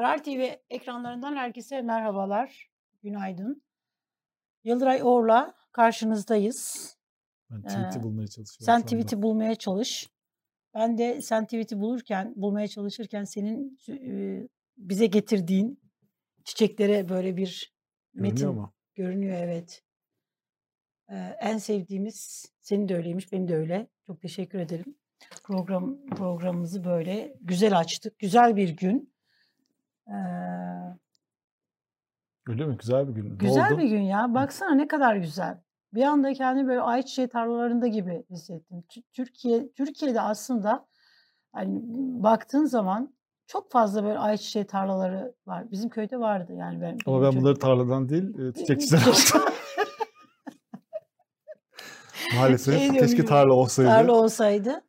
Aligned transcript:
Karar 0.00 0.24
TV 0.24 0.54
ekranlarından 0.70 1.36
herkese 1.36 1.82
merhabalar, 1.82 2.70
günaydın. 3.02 3.62
Yıldıray 4.64 5.00
Or'la 5.02 5.54
karşınızdayız. 5.72 6.90
Ben 7.50 7.58
Ee, 7.58 7.62
tweet'i 7.62 8.02
bulmaya 8.02 8.26
çalışıyorum 8.26 8.64
sen 8.64 8.82
tweet'i 8.82 9.22
bulmaya 9.22 9.54
çalış. 9.54 10.08
Ben 10.74 10.98
de 10.98 11.22
sen 11.22 11.44
tweet'i 11.44 11.80
bulurken, 11.80 12.32
bulmaya 12.36 12.68
çalışırken 12.68 13.24
senin 13.24 13.78
e, 13.88 14.48
bize 14.76 15.06
getirdiğin 15.06 15.80
çiçeklere 16.44 17.08
böyle 17.08 17.36
bir 17.36 17.74
Görünüyor 18.14 18.32
metin 18.32 18.54
mu? 18.54 18.74
görünüyor 18.94 19.36
evet. 19.36 19.82
Ee, 21.08 21.16
en 21.40 21.58
sevdiğimiz 21.58 22.46
senin 22.60 22.88
de 22.88 22.96
öyleymiş, 22.96 23.32
benim 23.32 23.48
de 23.48 23.56
öyle. 23.56 23.88
Çok 24.06 24.20
teşekkür 24.20 24.58
ederim. 24.58 24.98
Program 25.44 26.06
programımızı 26.06 26.84
böyle 26.84 27.36
güzel 27.40 27.78
açtık. 27.78 28.18
Güzel 28.18 28.56
bir 28.56 28.68
gün. 28.68 29.09
Ee, 30.10 30.14
Öyle 32.48 32.66
mi? 32.66 32.76
Güzel 32.78 33.08
bir 33.08 33.12
gün. 33.12 33.38
Güzel 33.38 33.72
oldu? 33.72 33.78
bir 33.80 33.88
gün 33.88 34.00
ya. 34.00 34.34
Baksana 34.34 34.74
ne 34.74 34.88
kadar 34.88 35.16
güzel. 35.16 35.60
Bir 35.94 36.02
anda 36.02 36.32
kendimi 36.32 36.68
böyle 36.68 36.80
ayçiçeği 36.80 37.28
tarlalarında 37.28 37.86
gibi 37.86 38.24
hissettim. 38.30 38.84
Tü- 38.90 39.02
Türkiye 39.12 39.72
Türkiye'de 39.72 40.20
aslında 40.20 40.86
hani 41.52 41.80
baktığın 42.22 42.64
zaman 42.64 43.14
çok 43.46 43.70
fazla 43.72 44.04
böyle 44.04 44.18
ayçiçeği 44.18 44.66
tarlaları 44.66 45.34
var. 45.46 45.70
Bizim 45.70 45.90
köyde 45.90 46.20
vardı 46.20 46.52
yani 46.54 46.80
ben. 46.80 46.98
Ama 47.06 47.22
ben 47.22 47.40
bunları 47.40 47.58
tarladan 47.58 48.08
değil, 48.08 48.38
e, 48.38 48.52
çiçekçiden 48.52 48.98
Çiçek- 48.98 49.36
aldım. 49.36 49.54
Maalesef. 52.36 52.78
Şey 52.78 52.92
Keşke 52.92 53.24
tarla 53.24 53.52
olsaydı. 53.54 53.88
tarla 53.90 54.12
olsaydı. 54.12 54.82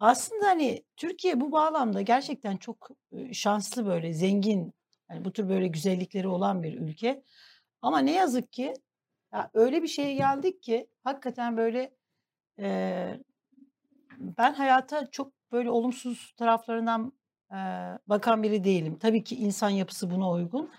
Aslında 0.00 0.46
hani 0.46 0.84
Türkiye 0.96 1.40
bu 1.40 1.52
bağlamda 1.52 2.02
gerçekten 2.02 2.56
çok 2.56 2.88
şanslı 3.32 3.86
böyle 3.86 4.12
zengin 4.12 4.74
hani 5.08 5.24
bu 5.24 5.32
tür 5.32 5.48
böyle 5.48 5.66
güzellikleri 5.68 6.28
olan 6.28 6.62
bir 6.62 6.80
ülke. 6.80 7.22
Ama 7.82 7.98
ne 7.98 8.12
yazık 8.12 8.52
ki 8.52 8.74
ya 9.32 9.50
öyle 9.54 9.82
bir 9.82 9.88
şeye 9.88 10.14
geldik 10.14 10.62
ki 10.62 10.86
hakikaten 11.04 11.56
böyle 11.56 11.94
e, 12.58 13.20
ben 14.18 14.54
hayata 14.54 15.10
çok 15.10 15.32
böyle 15.52 15.70
olumsuz 15.70 16.34
taraflarından 16.36 17.12
e, 17.52 17.56
bakan 18.06 18.42
biri 18.42 18.64
değilim. 18.64 18.98
Tabii 18.98 19.24
ki 19.24 19.36
insan 19.36 19.70
yapısı 19.70 20.10
buna 20.10 20.30
uygun. 20.30 20.70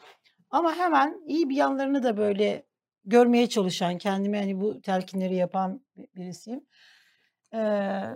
Ama 0.49 0.75
hemen 0.75 1.21
iyi 1.27 1.49
bir 1.49 1.55
yanlarını 1.55 2.03
da 2.03 2.17
böyle 2.17 2.65
görmeye 3.05 3.49
çalışan, 3.49 3.97
kendime 3.97 4.39
hani 4.39 4.61
bu 4.61 4.81
telkinleri 4.81 5.35
yapan 5.35 5.81
bi- 5.97 6.07
birisiyim. 6.15 6.65
Eee, 7.53 8.09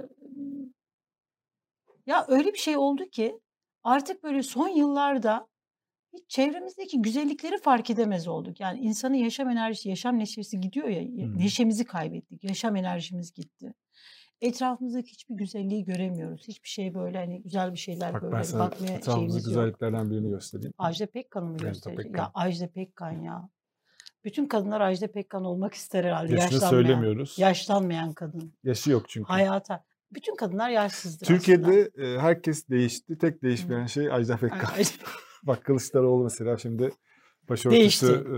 ya 2.06 2.26
öyle 2.28 2.54
bir 2.54 2.58
şey 2.58 2.78
oldu 2.78 3.06
ki 3.06 3.40
artık 3.84 4.24
böyle 4.24 4.44
son 4.44 4.68
yıllarda 4.70 5.48
hiç 6.14 6.30
çevremizdeki 6.30 7.02
güzellikleri 7.02 7.58
fark 7.58 7.90
edemez 7.90 8.28
olduk. 8.28 8.60
Yani 8.60 8.80
insanın 8.80 9.14
yaşam 9.14 9.50
enerjisi, 9.50 9.90
yaşam 9.90 10.20
neşesi 10.20 10.60
gidiyor 10.60 10.88
ya, 10.88 11.02
Hmm. 11.02 11.38
neşemizi 11.40 11.86
kaybettik, 11.86 12.44
yaşam 12.44 12.76
enerjimiz 12.76 13.34
gitti. 13.34 13.74
Etrafımızdaki 14.42 15.12
hiçbir 15.12 15.36
güzelliği 15.36 15.86
göremiyoruz. 15.86 16.48
Hiçbir 16.48 16.70
şey 16.70 16.94
böyle 16.94 17.18
hani 17.18 17.42
güzel 17.44 17.74
bir 17.74 17.78
şeyler 17.78 18.14
Bak 18.14 18.24
ben 18.24 18.32
böyle 18.32 18.44
sana 18.44 18.60
bakmaya 18.64 19.02
şeyimiz 19.02 19.36
yok. 19.36 19.46
güzelliklerden 19.46 20.10
birini 20.12 20.30
göstereyim. 20.30 20.74
Ajda 20.78 21.06
Pekkan'ı 21.06 21.46
mı? 21.46 21.58
Pekkan. 21.58 22.18
Ya 22.18 22.32
Ajda 22.34 22.68
Pekkan 22.68 23.12
ya. 23.12 23.50
Bütün 24.24 24.46
kadınlar 24.46 24.82
Ajda 24.82 25.12
Pekkan 25.12 25.46
olmak 25.46 25.74
ister 25.74 26.04
herhalde. 26.04 26.32
Yaşını 26.34 26.54
Yaşlanmayan, 26.54 26.70
söylemiyoruz. 26.70 27.40
yaşlanmayan 27.40 28.14
kadın. 28.14 28.54
Yaşı 28.64 28.92
yok 28.92 29.10
çünkü. 29.10 29.28
Hayata. 29.28 29.84
Bütün 30.16 30.36
kadınlar 30.36 30.70
yaşsızdır 30.70 31.26
Türkiye'de 31.26 31.92
e, 31.98 32.20
herkes 32.20 32.70
değişti. 32.70 33.18
Tek 33.18 33.36
Hı. 33.36 33.42
değişmeyen 33.42 33.86
şey 33.86 34.12
Ajda 34.12 34.38
Pekkan. 34.38 34.60
aslında. 34.60 35.10
Bak 35.44 35.64
Kılıçdaroğlu 35.66 36.24
mesela 36.24 36.58
şimdi 36.58 36.92
başörtüsü 37.50 38.14
e, 38.14 38.38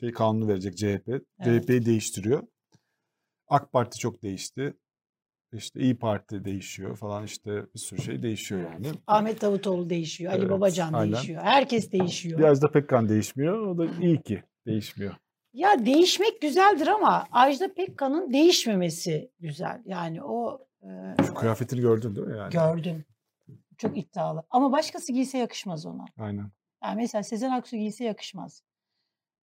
şey 0.00 0.12
kanunu 0.12 0.48
verecek 0.48 0.76
CHP. 0.76 1.08
Evet. 1.08 1.62
CHP'yi 1.64 1.86
değiştiriyor. 1.86 2.42
AK 3.48 3.72
Parti 3.72 3.98
çok 3.98 4.22
değişti. 4.22 4.74
İşte 5.52 5.80
İyi 5.80 5.98
Parti 5.98 6.44
değişiyor 6.44 6.96
falan 6.96 7.24
işte 7.24 7.62
bir 7.74 7.80
sürü 7.80 8.02
şey 8.02 8.22
değişiyor 8.22 8.60
yani. 8.72 8.86
Ahmet 9.06 9.42
Davutoğlu 9.42 9.90
değişiyor. 9.90 10.32
Ali 10.32 10.40
Evet, 10.40 10.50
Babacan 10.50 10.92
aynen. 10.92 11.12
değişiyor. 11.12 11.42
Herkes 11.42 11.92
değişiyor. 11.92 12.38
Bir 12.38 12.44
Ajda 12.44 12.70
Pekkan 12.70 13.08
değişmiyor. 13.08 13.66
O 13.66 13.78
da 13.78 13.86
iyi 14.02 14.22
ki 14.22 14.42
değişmiyor. 14.66 15.14
Ya 15.52 15.86
değişmek 15.86 16.40
güzeldir 16.40 16.86
ama 16.86 17.26
Ajda 17.32 17.74
Pekkan'ın 17.74 18.32
değişmemesi 18.32 19.30
güzel. 19.40 19.82
Yani 19.86 20.22
o 20.22 20.66
e, 20.84 21.22
Şu 21.26 21.34
kıyafetini 21.34 21.80
gördün 21.80 22.16
değil 22.16 22.26
mi 22.26 22.38
yani? 22.38 22.52
gördüm. 22.52 23.04
Çok 23.78 23.98
iddialı. 23.98 24.42
Ama 24.50 24.72
başkası 24.72 25.12
giyse 25.12 25.38
yakışmaz 25.38 25.86
ona. 25.86 26.04
Aynen. 26.18 26.50
Yani 26.84 26.96
mesela 26.96 27.22
Sezen 27.22 27.50
Aksu 27.50 27.76
giyse 27.76 28.04
yakışmaz. 28.04 28.62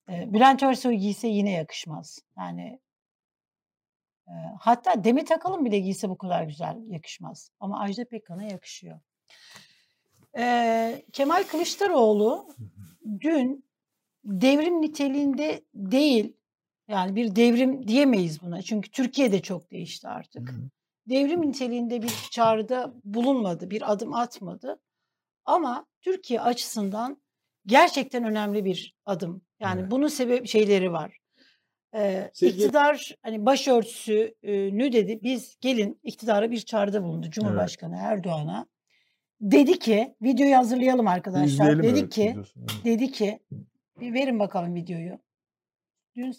Ee, 0.08 0.32
Bülent 0.32 0.62
Ersoy 0.62 0.94
giyse 0.94 1.28
yine 1.28 1.50
yakışmaz. 1.50 2.18
Yani 2.38 2.80
e, 4.28 4.32
hatta 4.60 5.04
Demet 5.04 5.32
Akalın 5.32 5.64
bile 5.64 5.78
giyse 5.78 6.08
bu 6.08 6.18
kadar 6.18 6.42
güzel 6.42 6.76
yakışmaz. 6.86 7.50
Ama 7.60 7.80
Ajda 7.80 8.04
Pekkan'a 8.04 8.44
yakışıyor. 8.44 9.00
Ee, 10.38 11.04
Kemal 11.12 11.44
Kılıçdaroğlu 11.44 12.48
dün 13.20 13.64
devrim 14.24 14.82
niteliğinde 14.82 15.64
değil 15.74 16.36
yani 16.88 17.16
bir 17.16 17.36
devrim 17.36 17.88
diyemeyiz 17.88 18.42
buna. 18.42 18.62
Çünkü 18.62 18.90
Türkiye 18.90 19.32
de 19.32 19.42
çok 19.42 19.70
değişti 19.70 20.08
artık. 20.08 20.50
Hı 20.50 20.54
hı. 20.54 20.70
Devrim 21.06 21.42
niteliğinde 21.48 22.02
bir 22.02 22.12
çağrıda 22.30 22.94
bulunmadı, 23.04 23.70
bir 23.70 23.92
adım 23.92 24.14
atmadı. 24.14 24.80
Ama 25.44 25.86
Türkiye 26.00 26.40
açısından 26.40 27.22
gerçekten 27.66 28.24
önemli 28.24 28.64
bir 28.64 28.94
adım. 29.06 29.42
Yani 29.60 29.80
Evet. 29.80 29.90
bunun 29.90 30.08
sebep 30.08 30.46
şeyleri 30.46 30.92
var. 30.92 31.18
Ee, 31.94 32.30
Sevgili- 32.34 32.56
iktidar 32.56 33.16
hani 33.22 33.46
başörtüsünü 33.46 34.92
dedi. 34.92 35.20
Biz 35.22 35.56
gelin 35.60 36.00
iktidara 36.02 36.50
bir 36.50 36.58
çağrıda 36.60 37.02
bulundu 37.02 37.30
Cumhurbaşkanı 37.30 37.96
Erdoğan'a. 38.00 38.66
Dedi 39.40 39.78
ki 39.78 40.14
videoyu 40.22 40.56
hazırlayalım 40.56 41.06
arkadaşlar. 41.06 41.46
izleyelim 41.46 41.82
Dedi 41.82 41.98
evet, 41.98 42.10
ki 42.14 42.30
videosunu. 42.30 42.64
dedi 42.84 43.12
ki 43.12 43.40
bir 44.00 44.14
verin 44.14 44.38
bakalım 44.38 44.74
videoyu. 44.74 45.18
Dün 46.16 46.34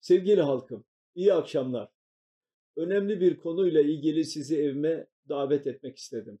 Sevgili 0.00 0.42
halkım, 0.42 0.84
iyi 1.14 1.34
akşamlar. 1.34 1.88
Önemli 2.76 3.20
bir 3.20 3.38
konuyla 3.38 3.80
ilgili 3.80 4.24
sizi 4.24 4.56
evime 4.58 5.06
davet 5.28 5.66
etmek 5.66 5.96
istedim. 5.96 6.38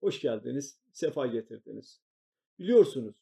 Hoş 0.00 0.20
geldiniz, 0.20 0.80
sefa 0.92 1.26
getirdiniz. 1.26 2.02
Biliyorsunuz, 2.58 3.16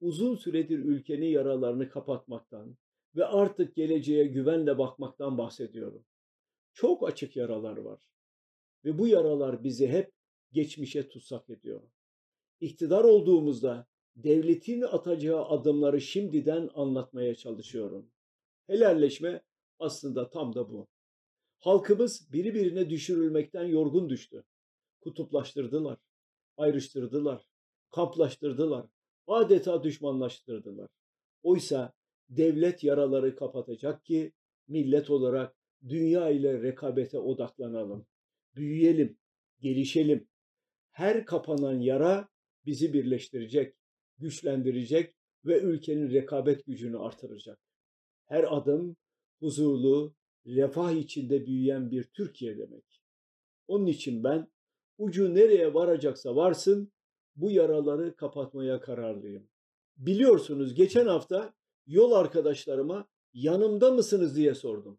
uzun 0.00 0.36
süredir 0.36 0.78
ülkenin 0.78 1.26
yaralarını 1.26 1.90
kapatmaktan 1.90 2.76
ve 3.16 3.24
artık 3.24 3.76
geleceğe 3.76 4.24
güvenle 4.24 4.78
bakmaktan 4.78 5.38
bahsediyorum. 5.38 6.04
Çok 6.72 7.08
açık 7.08 7.36
yaralar 7.36 7.76
var 7.76 8.10
ve 8.84 8.98
bu 8.98 9.08
yaralar 9.08 9.64
bizi 9.64 9.88
hep 9.88 10.12
geçmişe 10.52 11.08
tutsak 11.08 11.50
ediyor. 11.50 11.82
İktidar 12.60 13.04
olduğumuzda 13.04 13.86
devletin 14.16 14.82
atacağı 14.82 15.44
adımları 15.44 16.00
şimdiden 16.00 16.70
anlatmaya 16.74 17.34
çalışıyorum. 17.34 18.10
Helalleşme 18.66 19.42
aslında 19.78 20.30
tam 20.30 20.54
da 20.54 20.70
bu. 20.70 20.91
Halkımız 21.62 22.32
birbirine 22.32 22.90
düşürülmekten 22.90 23.64
yorgun 23.64 24.10
düştü. 24.10 24.44
Kutuplaştırdılar, 25.00 25.98
ayrıştırdılar, 26.56 27.46
kamplaştırdılar, 27.90 28.86
adeta 29.26 29.84
düşmanlaştırdılar. 29.84 30.88
Oysa 31.42 31.92
devlet 32.28 32.84
yaraları 32.84 33.36
kapatacak 33.36 34.04
ki 34.04 34.32
millet 34.68 35.10
olarak 35.10 35.56
dünya 35.88 36.30
ile 36.30 36.62
rekabete 36.62 37.18
odaklanalım. 37.18 38.06
Büyüyelim, 38.56 39.18
gelişelim. 39.60 40.28
Her 40.90 41.26
kapanan 41.26 41.80
yara 41.80 42.28
bizi 42.66 42.92
birleştirecek, 42.92 43.76
güçlendirecek 44.18 45.14
ve 45.44 45.60
ülkenin 45.60 46.10
rekabet 46.10 46.66
gücünü 46.66 46.98
artıracak. 46.98 47.58
Her 48.24 48.56
adım 48.56 48.96
huzurlu, 49.40 50.14
refah 50.46 50.92
içinde 50.92 51.46
büyüyen 51.46 51.90
bir 51.90 52.04
Türkiye 52.04 52.58
demek. 52.58 53.02
Onun 53.68 53.86
için 53.86 54.24
ben 54.24 54.50
ucu 54.98 55.34
nereye 55.34 55.74
varacaksa 55.74 56.36
varsın 56.36 56.92
bu 57.36 57.50
yaraları 57.50 58.16
kapatmaya 58.16 58.80
kararlıyım. 58.80 59.48
Biliyorsunuz 59.96 60.74
geçen 60.74 61.06
hafta 61.06 61.54
yol 61.86 62.12
arkadaşlarıma 62.12 63.08
yanımda 63.34 63.90
mısınız 63.90 64.36
diye 64.36 64.54
sordum. 64.54 64.98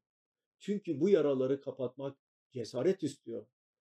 Çünkü 0.59 0.99
bu 0.99 1.09
yaraları 1.09 1.61
kapatmak 1.61 2.17
cesaret 2.51 3.03
istiyor, 3.03 3.45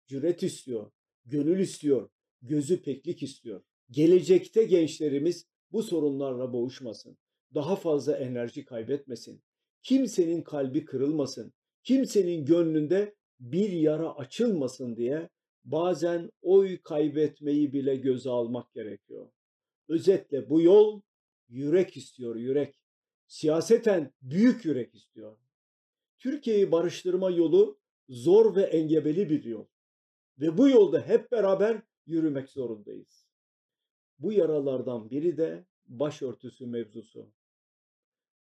cüret 0.08 0.44
istiyor, 0.44 0.92
gönül 1.26 1.60
istiyor, 1.60 2.10
gözü 2.42 2.82
peklik 2.82 3.24
istiyor. 3.24 3.64
Gelecekte 3.92 4.64
gençlerimiz 4.64 5.48
bu 5.72 5.84
sorunlarla 5.84 6.54
boğuşmasın. 6.54 7.18
Daha 7.54 7.76
fazla 7.76 8.18
enerji 8.18 8.66
kaybetmesin. 8.66 9.42
Kimsenin 9.86 10.42
kalbi 10.42 10.86
kırılmasın. 10.86 11.54
Kimsenin 11.84 12.46
gönlünde 12.46 13.16
bir 13.40 13.70
yara 13.70 14.16
açılmasın 14.16 14.96
diye 14.96 15.30
bazen 15.66 16.32
oy 16.42 16.78
kaybetmeyi 16.82 17.74
bile 17.74 17.96
göze 17.96 18.30
almak 18.30 18.74
gerekiyor. 18.74 19.32
Özetle 19.88 20.50
bu 20.50 20.62
yol 20.62 21.02
yürek 21.50 21.98
istiyor, 21.98 22.36
yürek. 22.36 22.80
Siyaseten 23.28 24.14
büyük 24.22 24.66
yürek 24.66 24.96
istiyor. 24.96 25.38
Türkiye'yi 26.20 26.72
barıştırma 26.72 27.30
yolu 27.30 27.80
zor 28.10 28.56
ve 28.56 28.64
engebeli 28.64 29.30
bir 29.30 29.44
yol. 29.44 29.66
Ve 30.40 30.58
bu 30.58 30.70
yolda 30.70 31.02
hep 31.02 31.32
beraber 31.32 31.82
yürümek 32.06 32.50
zorundayız. 32.50 33.26
Bu 34.20 34.34
yaralardan 34.34 35.10
biri 35.10 35.38
de 35.38 35.66
başörtüsü 35.88 36.66
mevzusu. 36.68 37.32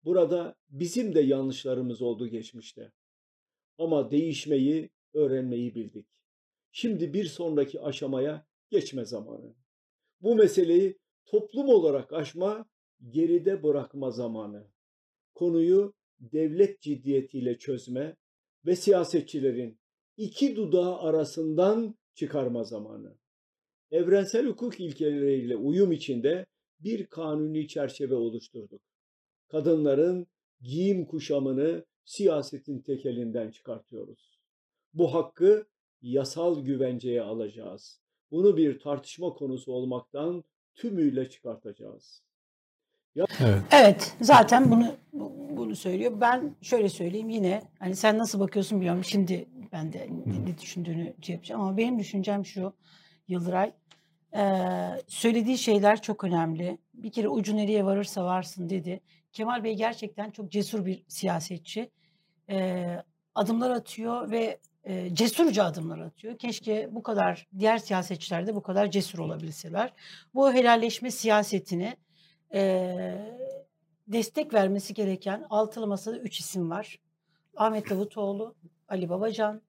Burada 0.05 0.55
bizim 0.69 1.15
de 1.15 1.21
yanlışlarımız 1.21 2.03
oldu 2.03 2.27
geçmişte. 2.27 2.93
Ama 3.79 4.11
değişmeyi, 4.11 4.91
öğrenmeyi 5.15 5.75
bildik. 5.75 6.06
Şimdi 6.73 7.15
bir 7.15 7.25
sonraki 7.25 7.81
aşamaya 7.81 8.47
geçme 8.71 9.05
zamanı. 9.05 9.55
Bu 10.21 10.35
meseleyi 10.35 10.99
toplum 11.27 11.69
olarak 11.69 12.12
aşma, 12.12 12.67
geride 13.11 13.62
bırakma 13.62 14.11
zamanı. 14.11 14.71
Konuyu 15.35 15.95
devlet 16.21 16.81
ciddiyetiyle 16.81 17.59
çözme 17.59 18.17
ve 18.67 18.77
siyasetçilerin 18.77 19.79
iki 20.17 20.57
dudağı 20.57 20.99
arasından 20.99 21.95
çıkarma 22.15 22.65
zamanı. 22.65 23.19
Evrensel 23.91 24.47
hukuk 24.47 24.81
ilkeleriyle 24.81 25.57
uyum 25.57 25.93
içinde 25.93 26.47
bir 26.81 27.07
kanuni 27.07 27.69
çerçeve 27.69 28.15
oluşturduk. 28.15 28.83
Kadınların 29.55 30.27
giyim 30.61 31.05
kuşamını 31.06 31.85
siyasetin 32.05 32.81
tekelinden 32.81 33.51
çıkartıyoruz. 33.51 34.39
Bu 34.95 35.15
hakkı 35.15 35.67
yasal 36.03 36.65
güvenceye 36.65 37.23
alacağız. 37.23 38.01
Bunu 38.31 38.56
bir 38.56 38.79
tartışma 38.79 39.31
konusu 39.31 39.73
olmaktan 39.73 40.45
tümüyle 40.75 41.31
çıkartacağız. 41.31 42.23
Evet. 43.17 43.62
Evet, 43.71 44.17
zaten 44.21 44.71
bunu 44.71 44.97
bunu 45.57 45.77
söylüyor. 45.77 46.21
Ben 46.21 46.57
şöyle 46.62 46.89
söyleyeyim 46.89 47.29
yine 47.29 47.62
hani 47.79 47.97
sen 47.97 48.19
nasıl 48.19 48.41
bakıyorsun 48.41 48.79
bilmiyorum. 48.79 49.05
Şimdi 49.05 49.49
ben 49.73 49.93
de 49.93 50.09
ne, 50.27 50.45
ne 50.45 50.59
düşündüğünü 50.59 51.15
şey 51.23 51.35
yapacağım 51.35 51.61
ama 51.61 51.77
benim 51.77 51.99
düşüncem 51.99 52.47
şu 52.47 52.73
Yıldıray. 53.29 53.73
Ee, 54.35 55.03
söylediği 55.09 55.59
şeyler 55.59 56.03
çok 56.03 56.25
önemli. 56.25 56.79
Bir 56.95 57.13
kere 57.13 57.29
ucu 57.29 57.57
nereye 57.57 57.85
varırsa 57.85 58.25
varsın 58.25 58.69
dedi. 58.71 59.01
Kemal 59.33 59.65
Bey 59.65 59.75
gerçekten 59.75 60.31
çok 60.31 60.53
cesur 60.53 60.87
bir 60.87 61.05
siyasetçi. 61.09 61.91
Ee, 62.51 62.97
adımlar 63.35 63.71
atıyor 63.71 64.31
ve 64.31 64.61
e, 64.85 65.15
cesurca 65.15 65.65
adımlar 65.65 65.99
atıyor. 65.99 66.39
Keşke 66.39 66.89
bu 66.91 67.03
kadar 67.03 67.49
diğer 67.59 67.79
siyasetçiler 67.79 68.47
de 68.47 68.55
bu 68.55 68.63
kadar 68.63 68.91
cesur 68.91 69.19
olabilseler. 69.19 69.93
Bu 70.35 70.53
helalleşme 70.53 71.11
siyasetini 71.11 71.97
e, 72.55 72.95
destek 74.09 74.55
vermesi 74.55 74.95
gereken 74.95 75.47
altılı 75.51 75.87
masada 75.87 76.19
üç 76.19 76.41
isim 76.41 76.71
var. 76.71 76.99
Ahmet 77.57 77.91
Davutoğlu, 77.91 78.55
Ali 78.89 79.09
Babacan 79.09 79.63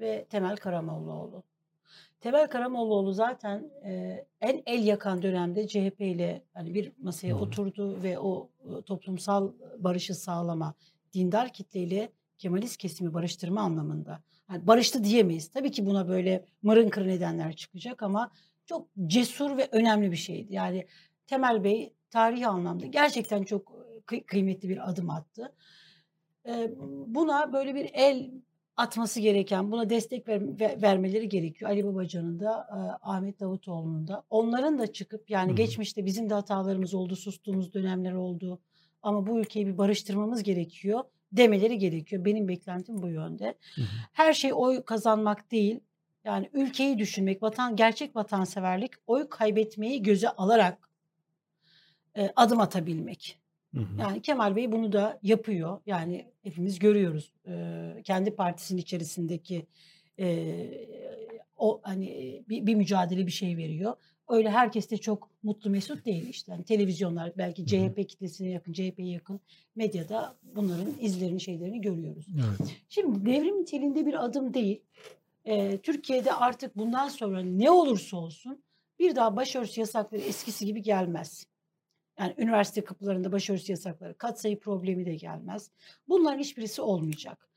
ve 0.00 0.24
Temel 0.24 0.56
Karamollaoğlu. 0.56 1.42
Temel 2.24 2.46
Karamollaoğlu 2.46 3.12
zaten 3.12 3.70
e, 3.84 4.24
en 4.40 4.62
el 4.66 4.86
yakan 4.86 5.22
dönemde 5.22 5.68
CHP 5.68 6.00
ile 6.00 6.42
hani 6.54 6.74
bir 6.74 6.92
masaya 6.98 7.34
Hı. 7.34 7.38
oturdu 7.38 8.02
ve 8.02 8.18
o 8.18 8.50
e, 8.64 8.82
toplumsal 8.82 9.52
barışı 9.78 10.14
sağlama, 10.14 10.74
dindar 11.14 11.52
kitleyle 11.52 12.12
Kemalist 12.38 12.76
kesimi 12.76 13.14
barıştırma 13.14 13.60
anlamında. 13.60 14.20
Yani 14.50 14.66
barıştı 14.66 15.04
diyemeyiz. 15.04 15.50
Tabii 15.50 15.70
ki 15.70 15.86
buna 15.86 16.08
böyle 16.08 16.44
mırın 16.62 16.88
kırı 16.88 17.08
nedenler 17.08 17.56
çıkacak 17.56 18.02
ama 18.02 18.30
çok 18.66 18.88
cesur 19.06 19.56
ve 19.56 19.68
önemli 19.72 20.12
bir 20.12 20.16
şeydi. 20.16 20.54
Yani 20.54 20.86
Temel 21.26 21.64
Bey 21.64 21.92
tarihi 22.10 22.46
anlamda 22.46 22.86
gerçekten 22.86 23.42
çok 23.42 23.72
kı- 24.06 24.24
kıymetli 24.24 24.68
bir 24.68 24.90
adım 24.90 25.10
attı. 25.10 25.52
E, 26.46 26.70
buna 27.06 27.52
böyle 27.52 27.74
bir 27.74 27.90
el 27.92 28.30
atması 28.76 29.20
gereken, 29.20 29.72
buna 29.72 29.90
destek 29.90 30.28
ver, 30.28 30.60
ver, 30.60 30.82
vermeleri 30.82 31.28
gerekiyor. 31.28 31.70
Ali 31.70 31.84
Babacan'ın 31.84 32.40
da, 32.40 32.66
e, 32.70 32.78
Ahmet 33.08 33.40
Davutoğlu'nun 33.40 34.08
da. 34.08 34.24
Onların 34.30 34.78
da 34.78 34.92
çıkıp 34.92 35.30
yani 35.30 35.48
Hı-hı. 35.48 35.56
geçmişte 35.56 36.06
bizim 36.06 36.30
de 36.30 36.34
hatalarımız 36.34 36.94
oldu, 36.94 37.16
sustuğumuz 37.16 37.74
dönemler 37.74 38.12
oldu. 38.12 38.60
Ama 39.02 39.26
bu 39.26 39.40
ülkeyi 39.40 39.66
bir 39.66 39.78
barıştırmamız 39.78 40.42
gerekiyor 40.42 41.04
demeleri 41.32 41.78
gerekiyor. 41.78 42.24
Benim 42.24 42.48
beklentim 42.48 43.02
bu 43.02 43.08
yönde. 43.08 43.54
Hı-hı. 43.74 43.84
Her 44.12 44.32
şey 44.32 44.52
oy 44.54 44.82
kazanmak 44.82 45.50
değil. 45.50 45.80
Yani 46.24 46.50
ülkeyi 46.52 46.98
düşünmek, 46.98 47.42
vatan 47.42 47.76
gerçek 47.76 48.16
vatanseverlik, 48.16 48.90
oy 49.06 49.28
kaybetmeyi 49.28 50.02
göze 50.02 50.28
alarak 50.28 50.90
e, 52.16 52.32
adım 52.36 52.60
atabilmek. 52.60 53.38
Hı 53.74 53.80
hı. 53.80 54.00
Yani 54.00 54.22
Kemal 54.22 54.56
Bey 54.56 54.72
bunu 54.72 54.92
da 54.92 55.18
yapıyor. 55.22 55.80
Yani 55.86 56.26
hepimiz 56.42 56.78
görüyoruz. 56.78 57.32
E, 57.48 58.02
kendi 58.04 58.30
partisinin 58.30 58.80
içerisindeki 58.80 59.66
e, 60.18 60.56
o 61.56 61.80
hani 61.82 62.42
bir, 62.48 62.66
bir 62.66 62.74
mücadele 62.74 63.26
bir 63.26 63.32
şey 63.32 63.56
veriyor. 63.56 63.94
Öyle 64.28 64.50
herkes 64.50 64.90
de 64.90 64.96
çok 64.96 65.30
mutlu 65.42 65.70
mesut 65.70 66.06
değil 66.06 66.28
işte. 66.28 66.52
Yani 66.52 66.64
televizyonlar 66.64 67.32
belki 67.38 67.66
CHP 67.66 68.08
kitlesine 68.08 68.48
yakın, 68.48 68.72
CHP'ye 68.72 69.10
yakın 69.10 69.40
medyada 69.76 70.34
bunların 70.56 70.94
izlerini, 71.00 71.40
şeylerini 71.40 71.80
görüyoruz. 71.80 72.26
Evet. 72.34 72.76
Şimdi 72.88 73.26
devrim 73.26 73.60
niteliğinde 73.60 74.06
bir 74.06 74.24
adım 74.24 74.54
değil. 74.54 74.80
Ee, 75.44 75.78
Türkiye'de 75.78 76.32
artık 76.32 76.76
bundan 76.76 77.08
sonra 77.08 77.42
ne 77.42 77.70
olursa 77.70 78.16
olsun 78.16 78.62
bir 78.98 79.16
daha 79.16 79.36
başörtüsü 79.36 79.80
yasakları 79.80 80.20
eskisi 80.20 80.66
gibi 80.66 80.82
gelmez. 80.82 81.46
Yani 82.18 82.34
üniversite 82.38 82.84
kapılarında 82.84 83.32
başörtüsü 83.32 83.72
yasakları, 83.72 84.18
katsayı 84.18 84.60
problemi 84.60 85.06
de 85.06 85.14
gelmez. 85.14 85.70
Bunların 86.08 86.38
hiçbirisi 86.38 86.82
olmayacak. 86.82 87.48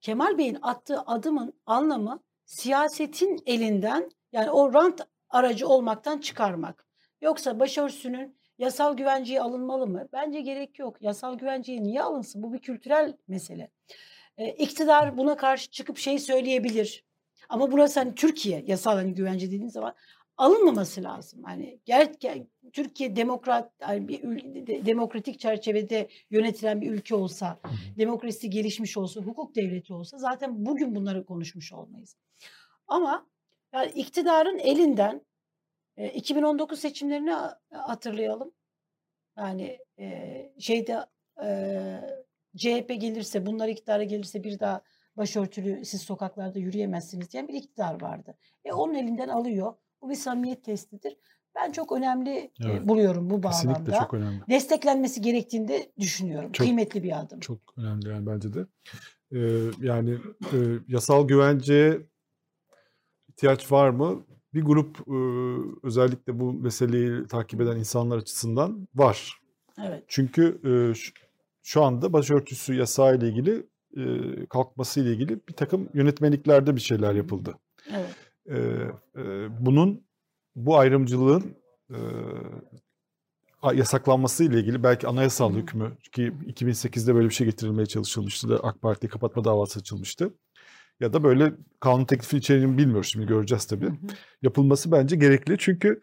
Kemal 0.00 0.38
Bey'in 0.38 0.58
attığı 0.62 1.00
adımın 1.00 1.52
anlamı 1.66 2.22
siyasetin 2.44 3.42
elinden 3.46 4.10
yani 4.32 4.50
o 4.50 4.74
rant 4.74 5.00
aracı 5.30 5.68
olmaktan 5.68 6.18
çıkarmak. 6.18 6.86
Yoksa 7.20 7.60
başörtüsünün 7.60 8.36
yasal 8.58 8.96
güvenceye 8.96 9.40
alınmalı 9.40 9.86
mı? 9.86 10.08
Bence 10.12 10.40
gerek 10.40 10.78
yok. 10.78 10.96
Yasal 11.00 11.38
güvenceye 11.38 11.82
niye 11.82 12.02
alınsın? 12.02 12.42
Bu 12.42 12.52
bir 12.52 12.58
kültürel 12.58 13.16
mesele. 13.28 13.70
Ee, 14.38 14.48
iktidar 14.48 15.16
buna 15.16 15.36
karşı 15.36 15.70
çıkıp 15.70 15.98
şey 15.98 16.18
söyleyebilir. 16.18 17.04
Ama 17.48 17.72
burası 17.72 18.00
hani 18.00 18.14
Türkiye 18.14 18.64
yasal 18.66 18.94
hani 18.94 19.14
güvence 19.14 19.46
dediğiniz 19.46 19.72
zaman 19.72 19.94
alınmaması 20.36 21.02
lazım. 21.02 21.42
Hani 21.44 21.80
ger, 21.84 22.12
ger 22.20 22.42
Türkiye 22.72 23.16
demokrat 23.16 23.72
yani 23.80 24.08
bir 24.08 24.22
de, 24.66 24.86
demokratik 24.86 25.40
çerçevede 25.40 26.08
yönetilen 26.30 26.80
bir 26.80 26.90
ülke 26.90 27.14
olsa, 27.14 27.60
demokrasi 27.98 28.50
gelişmiş 28.50 28.96
olsa, 28.96 29.20
hukuk 29.20 29.56
devleti 29.56 29.94
olsa 29.94 30.18
zaten 30.18 30.66
bugün 30.66 30.94
bunları 30.94 31.24
konuşmuş 31.26 31.72
olmayız. 31.72 32.16
Ama 32.86 33.26
yani 33.72 33.90
iktidarın 33.90 34.58
elinden 34.58 35.22
e, 35.96 36.08
2019 36.08 36.78
seçimlerini 36.78 37.34
hatırlayalım. 37.70 38.52
Yani 39.36 39.78
e, 39.98 40.52
şeyde 40.58 41.06
e, 41.42 42.00
CHP 42.56 42.88
gelirse, 43.00 43.46
bunlar 43.46 43.68
iktidara 43.68 44.04
gelirse 44.04 44.44
bir 44.44 44.58
daha 44.60 44.82
başörtülü 45.16 45.84
siz 45.84 46.02
sokaklarda 46.02 46.58
yürüyemezsiniz 46.58 47.32
diyen 47.32 47.48
bir 47.48 47.54
iktidar 47.54 48.02
vardı. 48.02 48.34
E 48.64 48.72
onun 48.72 48.94
elinden 48.94 49.28
alıyor. 49.28 49.74
Bu 50.02 50.10
bir 50.10 50.14
samimiyet 50.14 50.64
testidir. 50.64 51.16
Ben 51.54 51.72
çok 51.72 51.92
önemli 51.92 52.50
evet. 52.64 52.88
buluyorum 52.88 53.30
bu 53.30 53.42
bağlamda. 53.42 53.72
Kesinlikle 53.72 53.92
çok 53.92 54.14
önemli. 54.14 54.40
Desteklenmesi 54.48 55.20
gerektiğini 55.20 55.68
de 55.68 55.92
düşünüyorum. 55.98 56.52
Çok, 56.52 56.66
Kıymetli 56.66 57.02
bir 57.02 57.20
adım. 57.20 57.40
Çok 57.40 57.58
önemli 57.76 58.08
yani 58.08 58.26
bence 58.26 58.48
de. 58.54 58.66
Ee, 59.32 59.70
yani 59.80 60.18
e, 60.52 60.58
yasal 60.88 61.28
güvenceye 61.28 62.00
ihtiyaç 63.28 63.72
var 63.72 63.90
mı? 63.90 64.24
Bir 64.54 64.62
grup 64.62 64.98
e, 65.08 65.16
özellikle 65.86 66.40
bu 66.40 66.52
meseleyi 66.52 67.26
takip 67.26 67.60
eden 67.60 67.76
insanlar 67.76 68.18
açısından 68.18 68.88
var. 68.94 69.40
Evet. 69.78 70.04
Çünkü 70.08 70.60
e, 70.64 70.94
şu, 70.94 71.12
şu 71.62 71.82
anda 71.82 72.12
başörtüsü 72.12 72.74
yasağı 72.74 73.16
ile 73.16 73.28
ilgili 73.28 73.66
e, 73.96 74.02
kalkması 74.46 75.00
ile 75.00 75.12
ilgili 75.12 75.40
bir 75.48 75.52
takım 75.52 75.88
yönetmeliklerde 75.94 76.76
bir 76.76 76.80
şeyler 76.80 77.14
yapıldı. 77.14 77.54
Evet. 77.90 78.14
E, 78.46 78.56
e, 79.16 79.22
bunun 79.66 80.06
bu 80.56 80.78
ayrımcılığın 80.78 81.56
e, 81.90 81.98
yasaklanması 83.74 84.44
ile 84.44 84.60
ilgili 84.60 84.82
belki 84.82 85.08
anayasal 85.08 85.54
hükmü 85.54 85.96
ki 86.12 86.32
2008'de 86.46 87.14
böyle 87.14 87.28
bir 87.28 87.34
şey 87.34 87.46
getirilmeye 87.46 87.86
çalışılmıştı 87.86 88.48
da 88.48 88.56
AK 88.56 88.82
Parti 88.82 89.08
kapatma 89.08 89.44
davası 89.44 89.80
açılmıştı. 89.80 90.34
Ya 91.00 91.12
da 91.12 91.22
böyle 91.22 91.52
kanun 91.80 92.04
teklifi 92.04 92.36
içeriğini 92.36 92.78
bilmiyoruz 92.78 93.08
şimdi 93.12 93.26
göreceğiz 93.26 93.66
tabii. 93.66 93.86
Hı 93.86 93.90
hı. 93.90 93.96
Yapılması 94.42 94.92
bence 94.92 95.16
gerekli 95.16 95.58
çünkü 95.58 96.00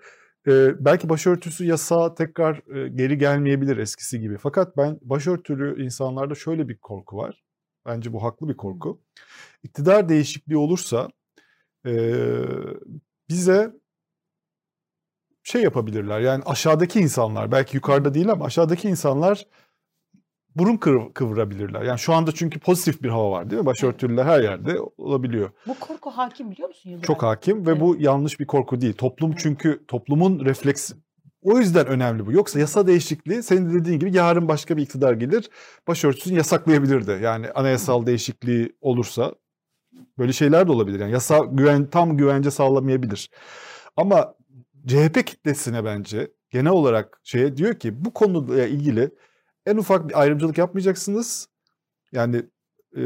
e, 0.48 0.86
belki 0.86 1.10
başörtüsü 1.10 1.66
yasağı 1.66 2.16
tekrar 2.16 2.76
e, 2.76 2.90
geri 2.90 3.18
gelmeyebilir 3.18 3.78
eskisi 3.78 4.20
gibi. 4.20 4.38
Fakat 4.38 4.78
ben 4.78 5.00
başörtülü 5.02 5.86
insanlarda 5.86 6.36
şöyle 6.36 6.70
bir 6.70 6.78
korku 6.78 7.18
var. 7.18 7.44
Bence 7.86 8.14
bu 8.14 8.24
haklı 8.24 8.50
bir 8.50 8.58
korku. 8.58 9.02
İktidar 9.64 10.10
değişikliği 10.10 10.58
olursa 10.58 11.10
e, 11.86 12.14
bize 13.30 13.72
şey 15.44 15.62
yapabilirler. 15.64 16.20
Yani 16.20 16.44
aşağıdaki 16.46 17.00
insanlar 17.00 17.52
belki 17.52 17.78
yukarıda 17.78 18.14
değil 18.14 18.32
ama 18.32 18.46
aşağıdaki 18.46 18.90
insanlar 18.90 19.46
burun 20.56 20.78
kıv- 20.78 21.14
kıvırabilirler. 21.14 21.82
Yani 21.82 22.00
şu 22.00 22.14
anda 22.14 22.32
çünkü 22.32 22.60
pozitif 22.60 23.04
bir 23.04 23.10
hava 23.10 23.32
var 23.32 23.50
değil 23.50 23.62
mi? 23.62 23.66
Başörtülüler 23.66 24.26
her 24.26 24.42
yerde 24.44 24.80
olabiliyor. 24.98 25.50
Bu 25.68 25.80
korku 25.80 26.10
hakim 26.10 26.52
biliyor 26.52 26.68
musun 26.68 26.90
Yıldıray? 26.90 27.08
Çok 27.08 27.24
hakim 27.24 27.66
ve 27.68 27.80
bu 27.80 27.96
yanlış 28.00 28.40
bir 28.40 28.46
korku 28.48 28.82
değil. 28.82 28.94
Toplum 28.94 29.30
Evet. 29.32 29.40
çünkü 29.44 29.86
toplumun 29.88 30.46
refleksi. 30.46 30.96
O 31.42 31.58
yüzden 31.60 31.88
önemli 31.88 32.26
bu. 32.26 32.32
Yoksa 32.32 32.60
yasa 32.60 32.88
değişikliği 32.88 33.44
senin 33.44 33.70
de 33.70 33.74
dediğin 33.74 34.00
gibi 34.00 34.16
yarın 34.18 34.48
başka 34.48 34.78
bir 34.78 34.82
iktidar 34.82 35.14
gelir 35.14 35.50
başörtüsünü 35.88 36.38
yasaklayabilir 36.38 37.08
de. 37.08 37.14
Yani 37.14 37.52
anayasal 37.52 38.06
değişikliği 38.06 38.76
olursa 38.82 39.34
böyle 40.18 40.34
şeyler 40.34 40.68
de 40.68 40.72
olabilir. 40.72 41.00
Yani 41.00 41.12
yasa 41.12 41.40
güven 41.52 41.90
tam 41.90 42.18
güvence 42.18 42.52
sağlamayabilir. 42.52 43.30
Ama 43.98 44.36
CHP 44.88 45.26
kitlesine 45.26 45.86
bence 45.86 46.32
genel 46.50 46.72
olarak 46.72 47.22
şeye 47.24 47.58
diyor 47.58 47.80
ki 47.80 48.06
bu 48.06 48.14
konuyla 48.14 48.68
ilgili 48.68 49.12
en 49.66 49.78
ufak 49.78 50.10
bir 50.10 50.22
ayrımcılık 50.22 50.58
yapmayacaksınız. 50.58 51.50
Yani 52.12 52.44
e, 52.98 53.02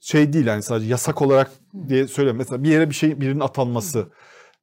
şey 0.00 0.32
değil 0.32 0.46
yani 0.46 0.62
sadece 0.62 0.90
yasak 0.90 1.22
olarak 1.22 1.50
diye 1.88 2.08
söylüyorum. 2.08 2.38
Mesela 2.38 2.62
bir 2.62 2.68
yere 2.68 2.90
bir 2.90 2.94
şey 2.94 3.20
birinin 3.20 3.40
atanması. 3.40 4.08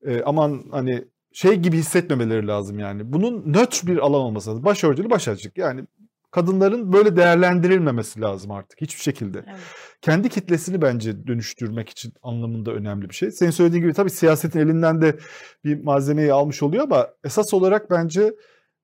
E, 0.05 0.22
aman 0.24 0.63
hani 0.72 1.05
şey 1.33 1.55
gibi 1.55 1.77
hissetmemeleri 1.77 2.48
lazım 2.48 2.79
yani. 2.79 3.13
Bunun 3.13 3.53
nötr 3.53 3.88
bir 3.88 3.98
alan 3.98 4.22
olması 4.22 4.50
lazım. 4.50 4.65
Başörtülü 4.65 5.10
başörtülük 5.10 5.57
yani 5.57 5.86
kadınların 6.31 6.93
böyle 6.93 7.15
değerlendirilmemesi 7.15 8.22
lazım 8.22 8.51
artık 8.51 8.81
hiçbir 8.81 9.01
şekilde. 9.01 9.45
Evet. 9.48 9.60
Kendi 10.03 10.29
kitlesini 10.29 10.81
bence 10.81 11.27
dönüştürmek 11.27 11.89
için 11.89 12.13
anlamında 12.24 12.72
önemli 12.72 13.10
bir 13.10 13.15
şey. 13.15 13.31
Senin 13.31 13.51
söylediğin 13.51 13.83
gibi 13.83 13.93
tabii 13.93 14.10
siyasetin 14.10 14.60
elinden 14.60 15.01
de 15.01 15.17
bir 15.63 15.83
malzemeyi 15.83 16.33
almış 16.33 16.63
oluyor 16.63 16.83
ama 16.83 17.07
esas 17.24 17.53
olarak 17.53 17.91
bence 17.91 18.33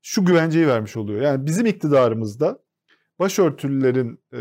şu 0.02 0.26
güvenceyi 0.26 0.68
vermiş 0.68 0.98
oluyor. 0.98 1.22
Yani 1.22 1.46
bizim 1.46 1.66
iktidarımızda 1.66 2.60
başörtülülerin 3.20 4.20
e, 4.34 4.40